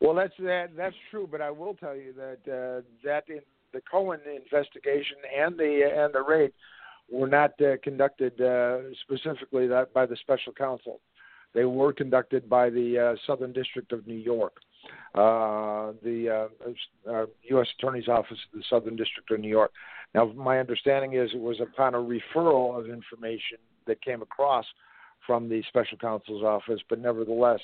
Well, 0.00 0.14
that's 0.14 0.32
that, 0.40 0.70
that's 0.76 0.96
true, 1.10 1.28
but 1.30 1.40
I 1.40 1.50
will 1.50 1.74
tell 1.74 1.94
you 1.94 2.14
that 2.14 2.52
uh, 2.52 2.82
that 3.04 3.24
in 3.28 3.40
the 3.72 3.82
Cohen 3.90 4.20
investigation 4.26 5.18
and 5.38 5.56
the 5.58 5.82
and 5.96 6.14
the 6.14 6.22
raid 6.22 6.52
were 7.10 7.26
not 7.26 7.60
uh, 7.60 7.76
conducted 7.82 8.40
uh, 8.40 8.78
specifically 9.02 9.66
that 9.66 9.92
by 9.92 10.06
the 10.06 10.16
special 10.16 10.52
counsel. 10.52 11.00
They 11.52 11.64
were 11.64 11.92
conducted 11.92 12.48
by 12.48 12.70
the 12.70 12.98
uh, 12.98 13.16
Southern 13.26 13.52
District 13.52 13.90
of 13.92 14.06
New 14.06 14.14
York, 14.14 14.58
uh, 15.14 15.92
the 16.02 16.48
uh, 17.08 17.10
uh, 17.10 17.26
U.S. 17.50 17.66
Attorney's 17.76 18.06
Office 18.06 18.38
of 18.52 18.60
the 18.60 18.64
Southern 18.70 18.94
District 18.94 19.28
of 19.30 19.40
New 19.40 19.48
York. 19.48 19.72
Now, 20.14 20.26
my 20.26 20.60
understanding 20.60 21.14
is 21.14 21.30
it 21.34 21.40
was 21.40 21.60
upon 21.60 21.94
a 21.94 21.98
referral 21.98 22.78
of 22.78 22.88
information 22.88 23.58
that 23.86 24.00
came 24.02 24.22
across 24.22 24.64
from 25.26 25.48
the 25.48 25.62
special 25.68 25.98
counsel's 25.98 26.44
office, 26.44 26.80
but 26.88 27.00
nevertheless, 27.00 27.60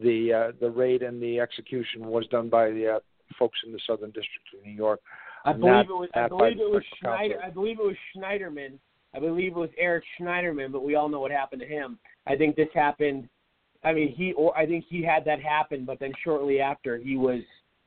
the 0.00 0.32
uh, 0.32 0.52
the 0.60 0.70
raid 0.70 1.02
and 1.02 1.22
the 1.22 1.38
execution 1.40 2.06
was 2.06 2.26
done 2.28 2.48
by 2.48 2.70
the 2.70 2.94
uh, 2.94 2.98
folks 3.38 3.58
in 3.64 3.72
the 3.72 3.80
Southern 3.86 4.10
District 4.10 4.46
of 4.56 4.64
New 4.64 4.72
York. 4.72 5.00
I 5.46 5.52
believe 5.52 5.64
not- 5.72 5.86
it 5.86 5.92
was. 5.92 6.08
I 6.14 6.28
believe 6.28 6.60
it 6.60 6.70
was. 6.70 6.82
Schneider. 7.00 7.40
I 7.42 7.50
believe 7.50 7.78
it 7.78 7.84
was 7.86 7.96
Schneiderman. 8.14 8.78
I 9.14 9.18
believe 9.20 9.52
it 9.52 9.58
was 9.58 9.70
Eric 9.78 10.04
Schneiderman, 10.20 10.72
but 10.72 10.82
we 10.84 10.94
all 10.94 11.08
know 11.08 11.20
what 11.20 11.30
happened 11.30 11.60
to 11.62 11.66
him. 11.68 11.98
I 12.26 12.36
think 12.36 12.56
this 12.56 12.68
happened. 12.74 13.28
I 13.84 13.92
mean, 13.92 14.14
he 14.14 14.32
or 14.32 14.56
I 14.58 14.66
think 14.66 14.84
he 14.88 15.02
had 15.02 15.24
that 15.24 15.40
happen, 15.40 15.84
but 15.84 15.98
then 16.00 16.12
shortly 16.22 16.60
after 16.60 16.98
he 16.98 17.16
was 17.16 17.40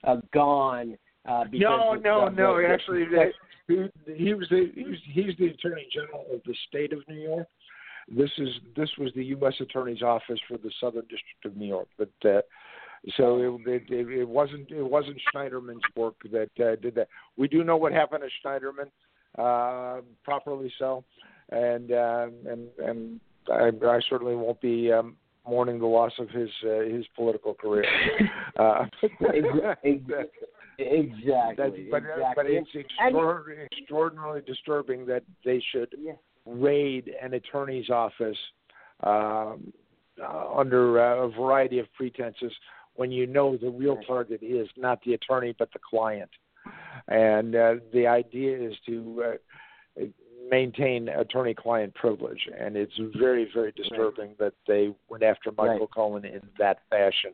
uh, 0.06 0.18
gone. 0.34 0.98
Uh, 1.27 1.44
No, 1.52 1.94
no, 1.94 2.27
of 2.27 2.36
no. 2.36 2.57
the- 2.57 2.68
Actually, 2.68 3.06
that, 3.06 3.34
he, 3.68 3.86
he 4.15 4.34
was 4.34 4.48
the 4.49 4.72
he's, 4.73 4.98
he's 5.14 5.38
the 5.38 5.48
Attorney 5.48 5.88
General 5.94 6.26
of 6.34 6.41
the 6.45 6.56
state 6.69 6.94
of 6.94 6.99
New 7.07 7.19
York. 7.19 7.48
This 8.07 8.31
is 8.40 8.49
this 8.76 8.90
was 8.98 9.11
the 9.15 9.26
U.S. 9.26 9.53
Attorney's 9.60 10.02
Office 10.02 10.40
for 10.48 10.57
the 10.57 10.72
Southern 10.80 11.03
District 11.03 11.45
of 11.45 11.57
New 11.57 11.68
York, 11.68 11.88
but. 11.98 12.10
Uh, 12.23 12.41
so 13.17 13.59
it, 13.65 13.84
it, 13.89 14.09
it 14.09 14.27
wasn't 14.27 14.69
it 14.71 14.84
wasn't 14.84 15.17
Schneiderman's 15.34 15.84
work 15.95 16.15
that 16.31 16.49
uh, 16.59 16.76
did 16.81 16.95
that. 16.95 17.07
We 17.38 17.47
do 17.47 17.63
know 17.63 17.77
what 17.77 17.93
happened 17.93 18.23
to 18.23 18.47
Schneiderman, 18.47 18.89
uh, 19.38 20.01
properly 20.23 20.71
so, 20.77 21.03
and 21.49 21.91
uh, 21.91 22.27
and 22.47 22.67
and 22.77 23.19
I, 23.51 23.71
I 23.85 23.99
certainly 24.09 24.35
won't 24.35 24.61
be 24.61 24.91
um, 24.91 25.15
mourning 25.47 25.80
the 25.80 25.85
loss 25.85 26.13
of 26.19 26.30
his 26.30 26.49
uh, 26.63 26.81
his 26.81 27.05
political 27.15 27.53
career. 27.53 27.85
Uh, 28.57 28.85
Exactly. 30.80 31.88
That, 31.88 31.91
but, 31.91 32.03
exactly. 32.03 32.34
but 32.35 32.45
it's 32.45 32.69
extraordinarily, 32.76 33.67
extraordinarily 33.71 34.41
disturbing 34.45 35.05
that 35.05 35.23
they 35.45 35.63
should 35.71 35.93
raid 36.45 37.11
an 37.21 37.34
attorney's 37.34 37.89
office 37.89 38.38
um, 39.03 39.71
uh, 40.21 40.53
under 40.55 40.99
uh, 41.01 41.27
a 41.27 41.30
variety 41.30 41.80
of 41.80 41.85
pretenses 41.93 42.51
when 42.99 43.13
you 43.13 43.26
know 43.26 43.55
the 43.55 43.69
real 43.69 43.97
target 44.05 44.41
is 44.43 44.67
not 44.76 44.99
the 45.05 45.13
attorney 45.13 45.55
but 45.57 45.71
the 45.71 45.80
client. 45.80 46.30
And 47.07 47.55
uh, 47.55 47.76
the 47.93 48.07
idea 48.07 48.59
is 48.61 48.73
to 48.88 49.38
uh, 49.97 50.03
maintain 50.51 51.07
attorney-client 51.07 51.95
privilege, 51.95 52.49
and 52.59 52.76
it's 52.76 52.99
very, 53.17 53.49
very 53.53 53.71
disturbing 53.71 54.31
that 54.38 54.53
they 54.67 54.93
went 55.07 55.23
after 55.23 55.49
Michael 55.49 55.80
Right. 55.80 55.91
Cohen 55.95 56.26
in 56.26 56.41
that 56.59 56.80
fashion 56.89 57.31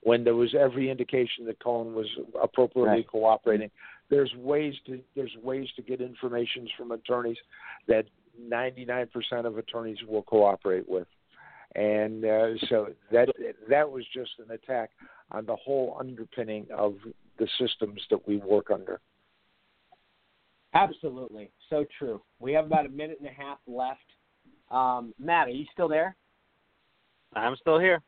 when 0.00 0.24
there 0.24 0.34
was 0.34 0.52
every 0.58 0.90
indication 0.90 1.46
that 1.46 1.62
Cohen 1.62 1.94
was 1.94 2.08
appropriately 2.42 2.96
Right. 2.96 3.06
cooperating. 3.06 3.70
There's 4.10 4.34
ways 4.34 4.74
to 4.86 5.00
there's 5.14 5.36
ways 5.44 5.68
to 5.76 5.82
get 5.82 6.00
information 6.00 6.68
from 6.76 6.90
attorneys 6.90 7.38
that 7.86 8.06
99% 8.42 9.08
of 9.46 9.58
attorneys 9.58 10.02
will 10.02 10.22
cooperate 10.22 10.88
with, 10.88 11.06
and 11.74 12.24
uh, 12.24 12.48
so 12.68 12.88
that 13.10 13.28
that 13.68 13.90
was 13.90 14.04
just 14.12 14.30
an 14.38 14.52
attack 14.52 14.90
on 15.30 15.46
the 15.46 15.56
whole 15.56 15.96
underpinning 15.98 16.66
of 16.76 16.94
the 17.38 17.48
systems 17.58 18.00
that 18.10 18.26
we 18.28 18.36
work 18.38 18.70
under. 18.70 19.00
Absolutely, 20.74 21.50
so 21.70 21.84
true. 21.98 22.20
We 22.40 22.52
have 22.52 22.66
about 22.66 22.86
a 22.86 22.90
minute 22.90 23.18
and 23.20 23.28
a 23.28 23.32
half 23.32 23.58
left. 23.66 24.00
Um, 24.70 25.14
Matt, 25.18 25.48
are 25.48 25.52
you 25.52 25.66
still 25.72 25.88
there? 25.88 26.16
I'm 27.34 27.56
still 27.56 27.78
here. 27.78 28.02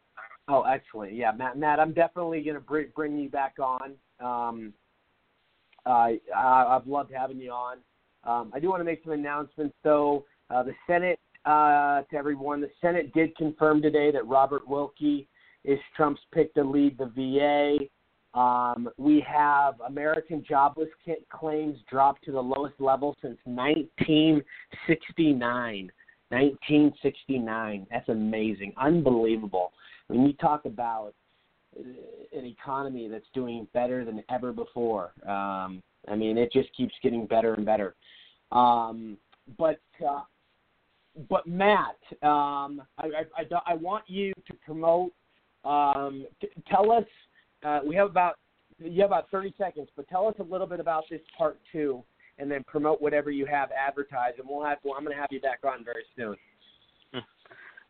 Oh, 0.49 0.63
excellent. 0.63 1.13
Yeah, 1.13 1.33
Matt. 1.33 1.59
Matt, 1.59 1.81
I'm 1.81 1.93
definitely 1.93 2.43
going 2.43 2.55
to 2.55 2.61
bring 2.61 2.89
bring 2.95 3.19
you 3.19 3.29
back 3.29 3.55
on. 3.61 3.93
Um, 4.21 4.73
I 5.85 6.21
I- 6.35 6.77
I've 6.77 6.87
loved 6.87 7.13
having 7.13 7.39
you 7.39 7.51
on. 7.51 7.79
Um, 8.25 8.51
I 8.55 8.61
do 8.61 8.69
want 8.69 8.81
to 8.81 8.85
make 8.85 9.03
some 9.05 9.13
announcements, 9.13 9.75
though. 9.83 10.25
Uh, 10.51 10.63
the 10.63 10.73
Senate, 10.87 11.19
uh, 11.47 12.03
to 12.03 12.17
everyone, 12.17 12.61
the 12.61 12.69
Senate 12.81 13.15
did 13.15 13.37
confirm 13.37 13.81
today 13.81 14.11
that 14.11 14.27
Robert 14.27 14.67
Wilkie 14.69 15.29
is 15.65 15.79
Trump's 15.97 16.21
pick 16.33 16.53
to 16.55 16.65
lead 16.65 16.99
the 16.99 17.07
VA. 17.15 17.79
Um, 18.39 18.91
we 18.99 19.25
have 19.27 19.81
American 19.87 20.45
jobless 20.47 20.91
claims 21.31 21.79
dropped 21.91 22.23
to 22.25 22.33
the 22.33 22.43
lowest 22.43 22.79
level 22.81 23.17
since 23.23 23.39
1969. 23.45 25.91
1969. 26.31 27.87
That's 27.91 28.09
amazing. 28.09 28.73
Unbelievable. 28.77 29.73
When 30.09 30.27
you 30.27 30.33
talk 30.35 30.65
about 30.65 31.15
an 31.77 32.45
economy 32.45 33.09
that's 33.09 33.27
doing 33.33 33.67
better 33.73 34.05
than 34.05 34.23
ever 34.31 34.53
before, 34.53 35.13
um, 35.27 35.83
I 36.09 36.17
mean, 36.17 36.37
it 36.37 36.53
just 36.53 36.69
keeps 36.77 36.95
getting 37.03 37.27
better 37.27 37.55
and 37.55 37.65
better. 37.65 37.95
Um, 38.53 39.17
but 39.59 39.81
uh, 40.07 40.21
but 41.29 41.47
Matt, 41.47 41.97
um, 42.23 42.83
I, 42.99 43.07
I, 43.07 43.25
I, 43.39 43.73
I 43.73 43.75
want 43.75 44.05
you 44.07 44.33
to 44.47 44.55
promote. 44.65 45.13
Um, 45.65 46.27
t- 46.41 46.49
tell 46.69 46.93
us. 46.93 47.05
Uh, 47.65 47.81
we 47.87 47.97
have 47.97 48.09
about 48.11 48.35
you 48.79 49.01
have 49.01 49.11
about 49.11 49.31
thirty 49.31 49.55
seconds, 49.57 49.89
but 49.97 50.09
tell 50.09 50.27
us 50.27 50.35
a 50.39 50.43
little 50.43 50.67
bit 50.67 50.81
about 50.81 51.05
this 51.11 51.21
part 51.37 51.59
two, 51.73 52.03
and 52.39 52.51
then 52.51 52.63
promote 52.67 53.01
whatever 53.01 53.31
you 53.31 53.47
have 53.47 53.71
advertised, 53.73 54.39
and 54.39 54.49
we'll 54.49 54.65
have. 54.65 54.79
Well, 54.85 54.95
I'm 54.97 55.05
going 55.05 55.17
to 55.17 55.21
have 55.21 55.31
you 55.31 55.41
back 55.41 55.61
on 55.65 55.85
very 55.85 56.05
soon. 56.17 56.37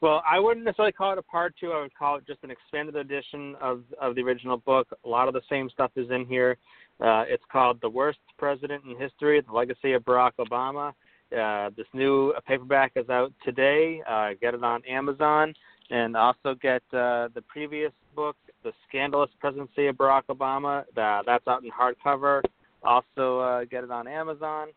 Well, 0.03 0.23
I 0.31 0.39
wouldn't 0.39 0.65
necessarily 0.65 0.93
call 0.93 1.13
it 1.13 1.19
a 1.19 1.23
part 1.23 1.55
two. 1.59 1.73
I 1.73 1.81
would 1.81 1.95
call 1.95 2.17
it 2.17 2.27
just 2.27 2.41
an 2.43 2.51
expanded 2.51 2.97
edition 2.97 3.55
of 3.61 3.83
of 4.01 4.15
the 4.15 4.23
original 4.23 4.59
book. 4.59 4.89
A 5.05 5.09
lot 5.09 5.27
of 5.27 5.35
the 5.35 5.41
same 5.49 5.71
stuff 5.71 5.91
is 5.97 6.11
in 6.11 6.27
here. 6.27 6.59
Uh, 7.01 7.25
it's 7.27 7.43
called 7.51 7.81
"The 7.81 7.89
Worst 7.89 8.19
President 8.39 8.85
in 8.85 8.99
History: 8.99 9.41
The 9.41 9.53
Legacy 9.53 9.93
of 9.95 10.03
Barack 10.05 10.33
Obama." 10.39 10.93
Uh, 11.37 11.71
this 11.77 11.87
new 11.93 12.33
paperback 12.47 12.93
is 12.97 13.09
out 13.09 13.33
today. 13.45 14.03
Uh, 14.09 14.31
get 14.41 14.55
it 14.55 14.63
on 14.63 14.85
Amazon, 14.85 15.55
and 15.91 16.17
also 16.17 16.55
get 16.55 16.83
uh, 16.93 17.29
the 17.35 17.43
previous 17.49 17.93
book, 18.15 18.37
"The 18.63 18.73
Scandalous 18.89 19.31
Presidency 19.41 19.87
of 19.87 19.97
Barack 19.97 20.23
Obama." 20.31 20.85
Uh, 20.97 21.23
that's 21.27 21.47
out 21.49 21.63
in 21.65 21.71
hardcover. 21.71 22.43
Also, 22.83 23.41
uh, 23.41 23.65
get 23.65 23.85
it 23.85 23.91
on 23.91 24.07
Amazon. 24.07 24.69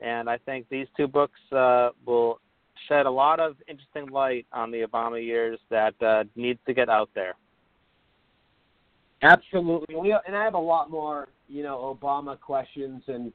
And 0.00 0.30
I 0.30 0.38
think 0.38 0.66
these 0.70 0.86
two 0.96 1.08
books 1.08 1.40
uh, 1.52 1.90
will 2.06 2.40
shed 2.88 3.06
a 3.06 3.10
lot 3.10 3.40
of 3.40 3.56
interesting 3.68 4.06
light 4.06 4.46
on 4.52 4.70
the 4.70 4.82
Obama 4.82 5.22
years 5.22 5.58
that 5.70 6.00
uh, 6.02 6.24
needs 6.36 6.60
to 6.66 6.74
get 6.74 6.88
out 6.88 7.10
there. 7.14 7.34
Absolutely. 9.22 9.96
We, 9.96 10.16
and 10.26 10.36
I 10.36 10.44
have 10.44 10.54
a 10.54 10.58
lot 10.58 10.90
more, 10.90 11.28
you 11.48 11.62
know, 11.62 11.98
Obama 12.00 12.38
questions 12.38 13.02
and 13.08 13.32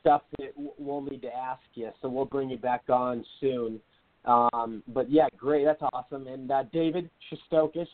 stuff 0.00 0.22
that 0.38 0.52
we'll 0.78 1.00
need 1.02 1.22
to 1.22 1.34
ask 1.34 1.62
you. 1.74 1.90
So 2.00 2.08
we'll 2.08 2.24
bring 2.24 2.50
you 2.50 2.58
back 2.58 2.82
on 2.88 3.24
soon. 3.40 3.80
Um, 4.24 4.82
but 4.88 5.10
yeah, 5.10 5.26
great. 5.36 5.64
That's 5.64 5.82
awesome. 5.92 6.26
And 6.26 6.50
uh, 6.50 6.64
David 6.72 7.10
Shestokas, 7.28 7.86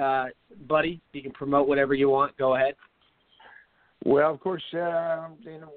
uh, 0.00 0.26
buddy, 0.66 1.00
you 1.12 1.22
can 1.22 1.32
promote 1.32 1.68
whatever 1.68 1.94
you 1.94 2.08
want. 2.08 2.36
Go 2.38 2.54
ahead. 2.56 2.74
Well, 4.04 4.32
of 4.32 4.40
course, 4.40 4.62
uh, 4.72 5.28
you 5.40 5.58
know, 5.60 5.72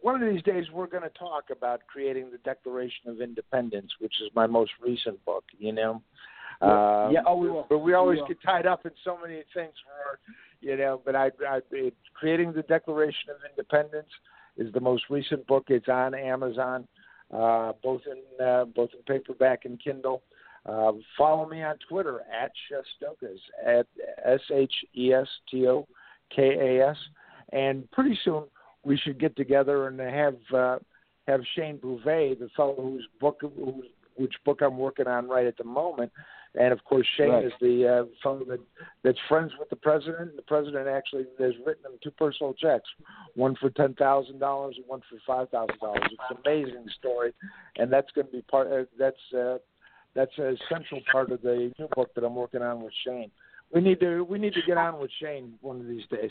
one 0.00 0.22
of 0.22 0.32
these 0.32 0.42
days 0.42 0.64
we're 0.72 0.86
going 0.86 1.02
to 1.02 1.10
talk 1.10 1.44
about 1.50 1.80
creating 1.86 2.30
the 2.30 2.38
Declaration 2.38 3.08
of 3.08 3.20
Independence, 3.20 3.90
which 4.00 4.14
is 4.24 4.30
my 4.34 4.46
most 4.46 4.70
recent 4.82 5.22
book. 5.24 5.44
You 5.58 5.72
know, 5.72 6.02
Yeah. 6.62 7.04
Um, 7.06 7.12
Yeah, 7.12 7.20
oh, 7.26 7.36
we 7.36 7.50
will. 7.50 7.66
But 7.68 7.78
we 7.78 7.86
We 7.86 7.94
always 7.94 8.20
will. 8.20 8.28
get 8.28 8.40
tied 8.42 8.66
up 8.66 8.86
in 8.86 8.92
so 9.04 9.18
many 9.20 9.42
things. 9.52 9.74
For, 9.84 10.18
you 10.60 10.76
know, 10.76 11.00
but 11.04 11.14
I, 11.14 11.30
I 11.46 11.60
it, 11.72 11.94
creating 12.14 12.52
the 12.54 12.62
Declaration 12.62 13.30
of 13.30 13.36
Independence 13.50 14.08
is 14.56 14.72
the 14.72 14.80
most 14.80 15.04
recent 15.10 15.46
book. 15.46 15.64
It's 15.68 15.88
on 15.88 16.14
Amazon, 16.14 16.86
uh, 17.32 17.72
both 17.82 18.02
in 18.06 18.44
uh, 18.44 18.64
both 18.66 18.90
in 18.92 19.02
paperback 19.06 19.64
and 19.64 19.82
Kindle. 19.82 20.22
Uh, 20.66 20.92
follow 21.18 21.46
me 21.48 21.62
on 21.62 21.76
Twitter 21.88 22.22
at 22.32 22.50
Shestokas 22.70 23.38
at 23.64 23.86
S 24.24 24.40
H 24.52 24.72
E 24.96 25.12
S 25.12 25.28
T 25.50 25.66
O 25.66 25.86
K 26.34 26.78
A 26.80 26.88
S, 26.90 26.96
and 27.52 27.90
pretty 27.90 28.18
soon 28.24 28.44
we 28.84 28.96
should 28.96 29.18
get 29.18 29.36
together 29.36 29.88
and 29.88 30.00
have 30.00 30.36
uh, 30.54 30.78
have 31.26 31.40
Shane 31.54 31.78
Bouvet, 31.78 32.38
the 32.38 32.48
fellow 32.56 32.76
whose 32.76 33.06
book 33.20 33.40
whose, 33.40 33.86
which 34.16 34.34
book 34.44 34.60
I'm 34.62 34.78
working 34.78 35.06
on 35.06 35.28
right 35.28 35.46
at 35.46 35.56
the 35.56 35.64
moment, 35.64 36.12
and 36.54 36.72
of 36.72 36.82
course 36.84 37.06
Shane 37.16 37.30
Right. 37.30 37.44
is 37.46 37.52
the 37.60 37.88
uh, 37.88 38.04
fellow 38.22 38.44
that 38.48 38.60
that's 39.02 39.18
friends 39.28 39.52
with 39.58 39.68
the 39.70 39.76
president. 39.76 40.36
The 40.36 40.42
president 40.42 40.88
actually 40.88 41.26
has 41.38 41.52
written 41.66 41.84
him 41.86 41.98
two 42.02 42.10
personal 42.12 42.54
checks, 42.54 42.88
one 43.34 43.56
for 43.56 43.70
ten 43.70 43.94
thousand 43.94 44.38
dollars 44.38 44.76
and 44.76 44.86
one 44.86 45.00
for 45.10 45.18
five 45.26 45.48
thousand 45.50 45.78
dollars. 45.80 46.02
It's 46.04 46.22
an 46.30 46.36
amazing 46.44 46.86
story, 46.98 47.32
and 47.76 47.92
that's 47.92 48.10
going 48.12 48.26
to 48.26 48.32
be 48.32 48.42
part. 48.42 48.70
Uh, 48.72 48.84
that's 48.98 49.34
uh, 49.36 49.58
that's 50.14 50.36
a 50.38 50.54
central 50.68 51.00
part 51.10 51.32
of 51.32 51.42
the 51.42 51.72
new 51.78 51.88
book 51.96 52.10
that 52.14 52.24
I'm 52.24 52.36
working 52.36 52.62
on 52.62 52.82
with 52.82 52.92
Shane. 53.04 53.30
We 53.72 53.80
need 53.80 53.98
to 54.00 54.22
we 54.22 54.38
need 54.38 54.54
to 54.54 54.62
get 54.66 54.76
on 54.76 55.00
with 55.00 55.10
Shane 55.20 55.54
one 55.60 55.80
of 55.80 55.88
these 55.88 56.04
days. 56.10 56.30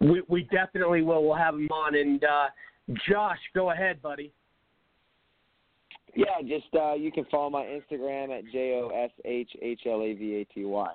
We 0.00 0.22
we 0.28 0.42
definitely 0.44 1.02
will. 1.02 1.24
We'll 1.24 1.34
have 1.36 1.54
him 1.54 1.68
on. 1.72 1.96
And 1.96 2.22
uh, 2.22 2.46
Josh, 3.08 3.38
go 3.54 3.70
ahead, 3.72 4.00
buddy. 4.00 4.32
Yeah, 6.14 6.40
just 6.42 6.74
uh, 6.74 6.94
you 6.94 7.12
can 7.12 7.24
follow 7.30 7.50
my 7.50 7.64
Instagram 7.64 8.36
at 8.36 8.44
J 8.50 8.80
O 8.82 8.88
S 8.88 9.10
H 9.24 9.50
H 9.60 9.82
L 9.86 10.02
A 10.02 10.14
V 10.14 10.36
A 10.36 10.44
T 10.52 10.64
Y. 10.64 10.92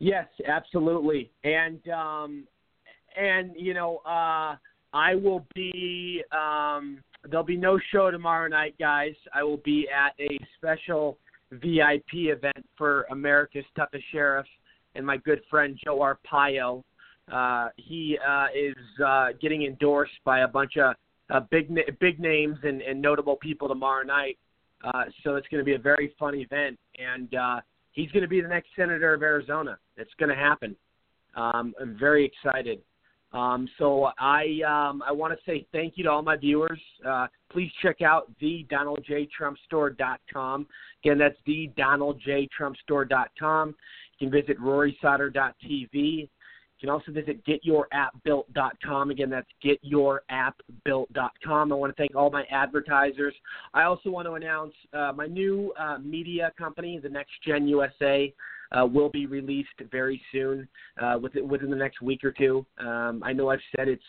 Yes, 0.00 0.26
absolutely. 0.48 1.30
And 1.44 1.86
um 1.88 2.44
and 3.16 3.52
you 3.56 3.74
know, 3.74 3.98
uh 4.06 4.56
I 4.92 5.14
will 5.14 5.46
be 5.54 6.24
um 6.32 6.98
there'll 7.28 7.44
be 7.44 7.56
no 7.56 7.78
show 7.92 8.10
tomorrow 8.10 8.48
night, 8.48 8.74
guys. 8.78 9.14
I 9.34 9.42
will 9.42 9.58
be 9.58 9.86
at 9.88 10.14
a 10.18 10.38
special 10.56 11.18
VIP 11.52 12.14
event 12.14 12.64
for 12.78 13.06
America's 13.10 13.64
Toughest 13.76 14.04
Sheriff 14.10 14.46
and 14.94 15.04
my 15.06 15.18
good 15.18 15.42
friend 15.50 15.78
Joe 15.84 15.98
Arpaio. 15.98 16.82
Uh 17.30 17.68
he 17.76 18.18
uh 18.26 18.46
is 18.56 18.76
uh 19.04 19.28
getting 19.40 19.64
endorsed 19.64 20.18
by 20.24 20.40
a 20.40 20.48
bunch 20.48 20.78
of 20.78 20.94
uh, 21.30 21.40
big 21.50 21.70
big 22.00 22.20
names 22.20 22.58
and, 22.62 22.82
and 22.82 23.00
notable 23.00 23.36
people 23.36 23.68
tomorrow 23.68 24.04
night. 24.04 24.38
Uh 24.82 25.04
so 25.22 25.36
it's 25.36 25.46
going 25.48 25.60
to 25.60 25.64
be 25.64 25.74
a 25.74 25.78
very 25.78 26.14
fun 26.18 26.34
event 26.34 26.78
and 26.98 27.34
uh 27.34 27.60
he's 27.92 28.10
going 28.12 28.22
to 28.22 28.28
be 28.28 28.40
the 28.40 28.48
next 28.48 28.68
senator 28.76 29.12
of 29.14 29.22
Arizona. 29.22 29.78
It's 29.96 30.12
going 30.18 30.30
to 30.30 30.36
happen. 30.36 30.76
Um, 31.36 31.74
I'm 31.80 31.96
very 31.98 32.24
excited. 32.24 32.80
Um, 33.32 33.68
so 33.78 34.08
I 34.18 34.60
um, 34.66 35.04
I 35.06 35.12
want 35.12 35.32
to 35.32 35.38
say 35.46 35.64
thank 35.70 35.96
you 35.96 36.02
to 36.04 36.10
all 36.10 36.22
my 36.22 36.36
viewers. 36.36 36.80
Uh, 37.06 37.28
please 37.52 37.70
check 37.80 38.02
out 38.02 38.28
the 38.40 38.66
DonaldJTrumpStore.com. 38.70 40.66
Again, 41.04 41.18
that's 41.18 41.36
the 41.46 41.70
DonaldJTrumpStore.com. 41.78 43.68
You 43.68 43.74
can 44.18 44.32
visit 44.32 44.58
RorySauter.tv. 44.58 46.28
You 46.80 46.86
can 46.86 46.94
also 46.94 47.12
visit 47.12 47.44
GetYourAppBuilt.com. 47.44 49.10
Again, 49.10 49.28
that's 49.28 49.50
GetYourAppBuilt.com. 49.62 51.72
I 51.72 51.74
want 51.74 51.94
to 51.94 52.00
thank 52.00 52.16
all 52.16 52.30
my 52.30 52.44
advertisers. 52.50 53.34
I 53.74 53.82
also 53.82 54.08
want 54.08 54.26
to 54.26 54.32
announce 54.32 54.72
uh, 54.94 55.12
my 55.14 55.26
new 55.26 55.74
uh, 55.78 55.98
media 55.98 56.50
company, 56.56 56.98
the 56.98 57.10
Next 57.10 57.32
Gen 57.46 57.68
USA, 57.68 58.32
uh, 58.72 58.86
will 58.86 59.10
be 59.10 59.26
released 59.26 59.68
very 59.90 60.22
soon, 60.32 60.66
uh, 61.02 61.18
within, 61.20 61.46
within 61.48 61.68
the 61.70 61.76
next 61.76 62.00
week 62.00 62.24
or 62.24 62.32
two. 62.32 62.64
Um, 62.78 63.22
I 63.22 63.34
know 63.34 63.50
I've 63.50 63.60
said 63.76 63.88
it's 63.88 64.02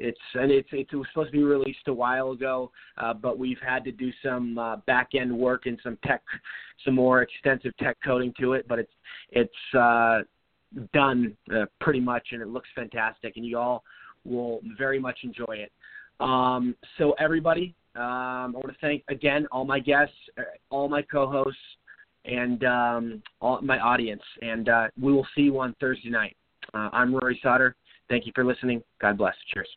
it's 0.00 0.18
and 0.34 0.52
it's 0.52 0.68
it 0.72 0.86
was 0.94 1.06
supposed 1.12 1.32
to 1.32 1.38
be 1.38 1.42
released 1.42 1.88
a 1.88 1.92
while 1.92 2.30
ago, 2.30 2.70
uh, 2.98 3.12
but 3.12 3.36
we've 3.38 3.58
had 3.66 3.84
to 3.84 3.92
do 3.92 4.12
some 4.24 4.56
uh, 4.56 4.76
back 4.86 5.08
end 5.14 5.36
work 5.36 5.66
and 5.66 5.76
some 5.82 5.98
tech, 6.06 6.22
some 6.84 6.94
more 6.94 7.22
extensive 7.22 7.76
tech 7.78 7.96
coding 8.04 8.32
to 8.38 8.52
it. 8.52 8.68
But 8.68 8.78
it's 8.78 8.92
it's 9.30 9.74
uh, 9.76 10.20
done 10.92 11.36
uh, 11.54 11.66
pretty 11.80 12.00
much, 12.00 12.28
and 12.32 12.42
it 12.42 12.48
looks 12.48 12.68
fantastic, 12.74 13.36
and 13.36 13.44
you 13.44 13.58
all 13.58 13.82
will 14.24 14.60
very 14.76 14.98
much 14.98 15.18
enjoy 15.22 15.54
it. 15.54 15.72
Um, 16.20 16.74
so 16.98 17.12
everybody, 17.18 17.74
um, 17.94 18.02
I 18.02 18.50
want 18.54 18.68
to 18.68 18.76
thank 18.80 19.02
again 19.08 19.46
all 19.52 19.64
my 19.64 19.78
guests, 19.78 20.14
uh, 20.38 20.42
all 20.70 20.88
my 20.88 21.02
co-hosts, 21.02 21.60
and 22.24 22.64
um, 22.64 23.22
all 23.40 23.60
my 23.62 23.78
audience. 23.78 24.22
And 24.42 24.68
uh, 24.68 24.88
we 25.00 25.12
will 25.12 25.26
see 25.34 25.42
you 25.42 25.60
on 25.60 25.74
Thursday 25.80 26.10
night. 26.10 26.36
Uh, 26.74 26.90
I'm 26.92 27.14
Rory 27.14 27.38
Sauter. 27.42 27.76
Thank 28.08 28.26
you 28.26 28.32
for 28.34 28.44
listening. 28.44 28.82
God 29.00 29.16
bless. 29.16 29.34
Cheers. 29.52 29.68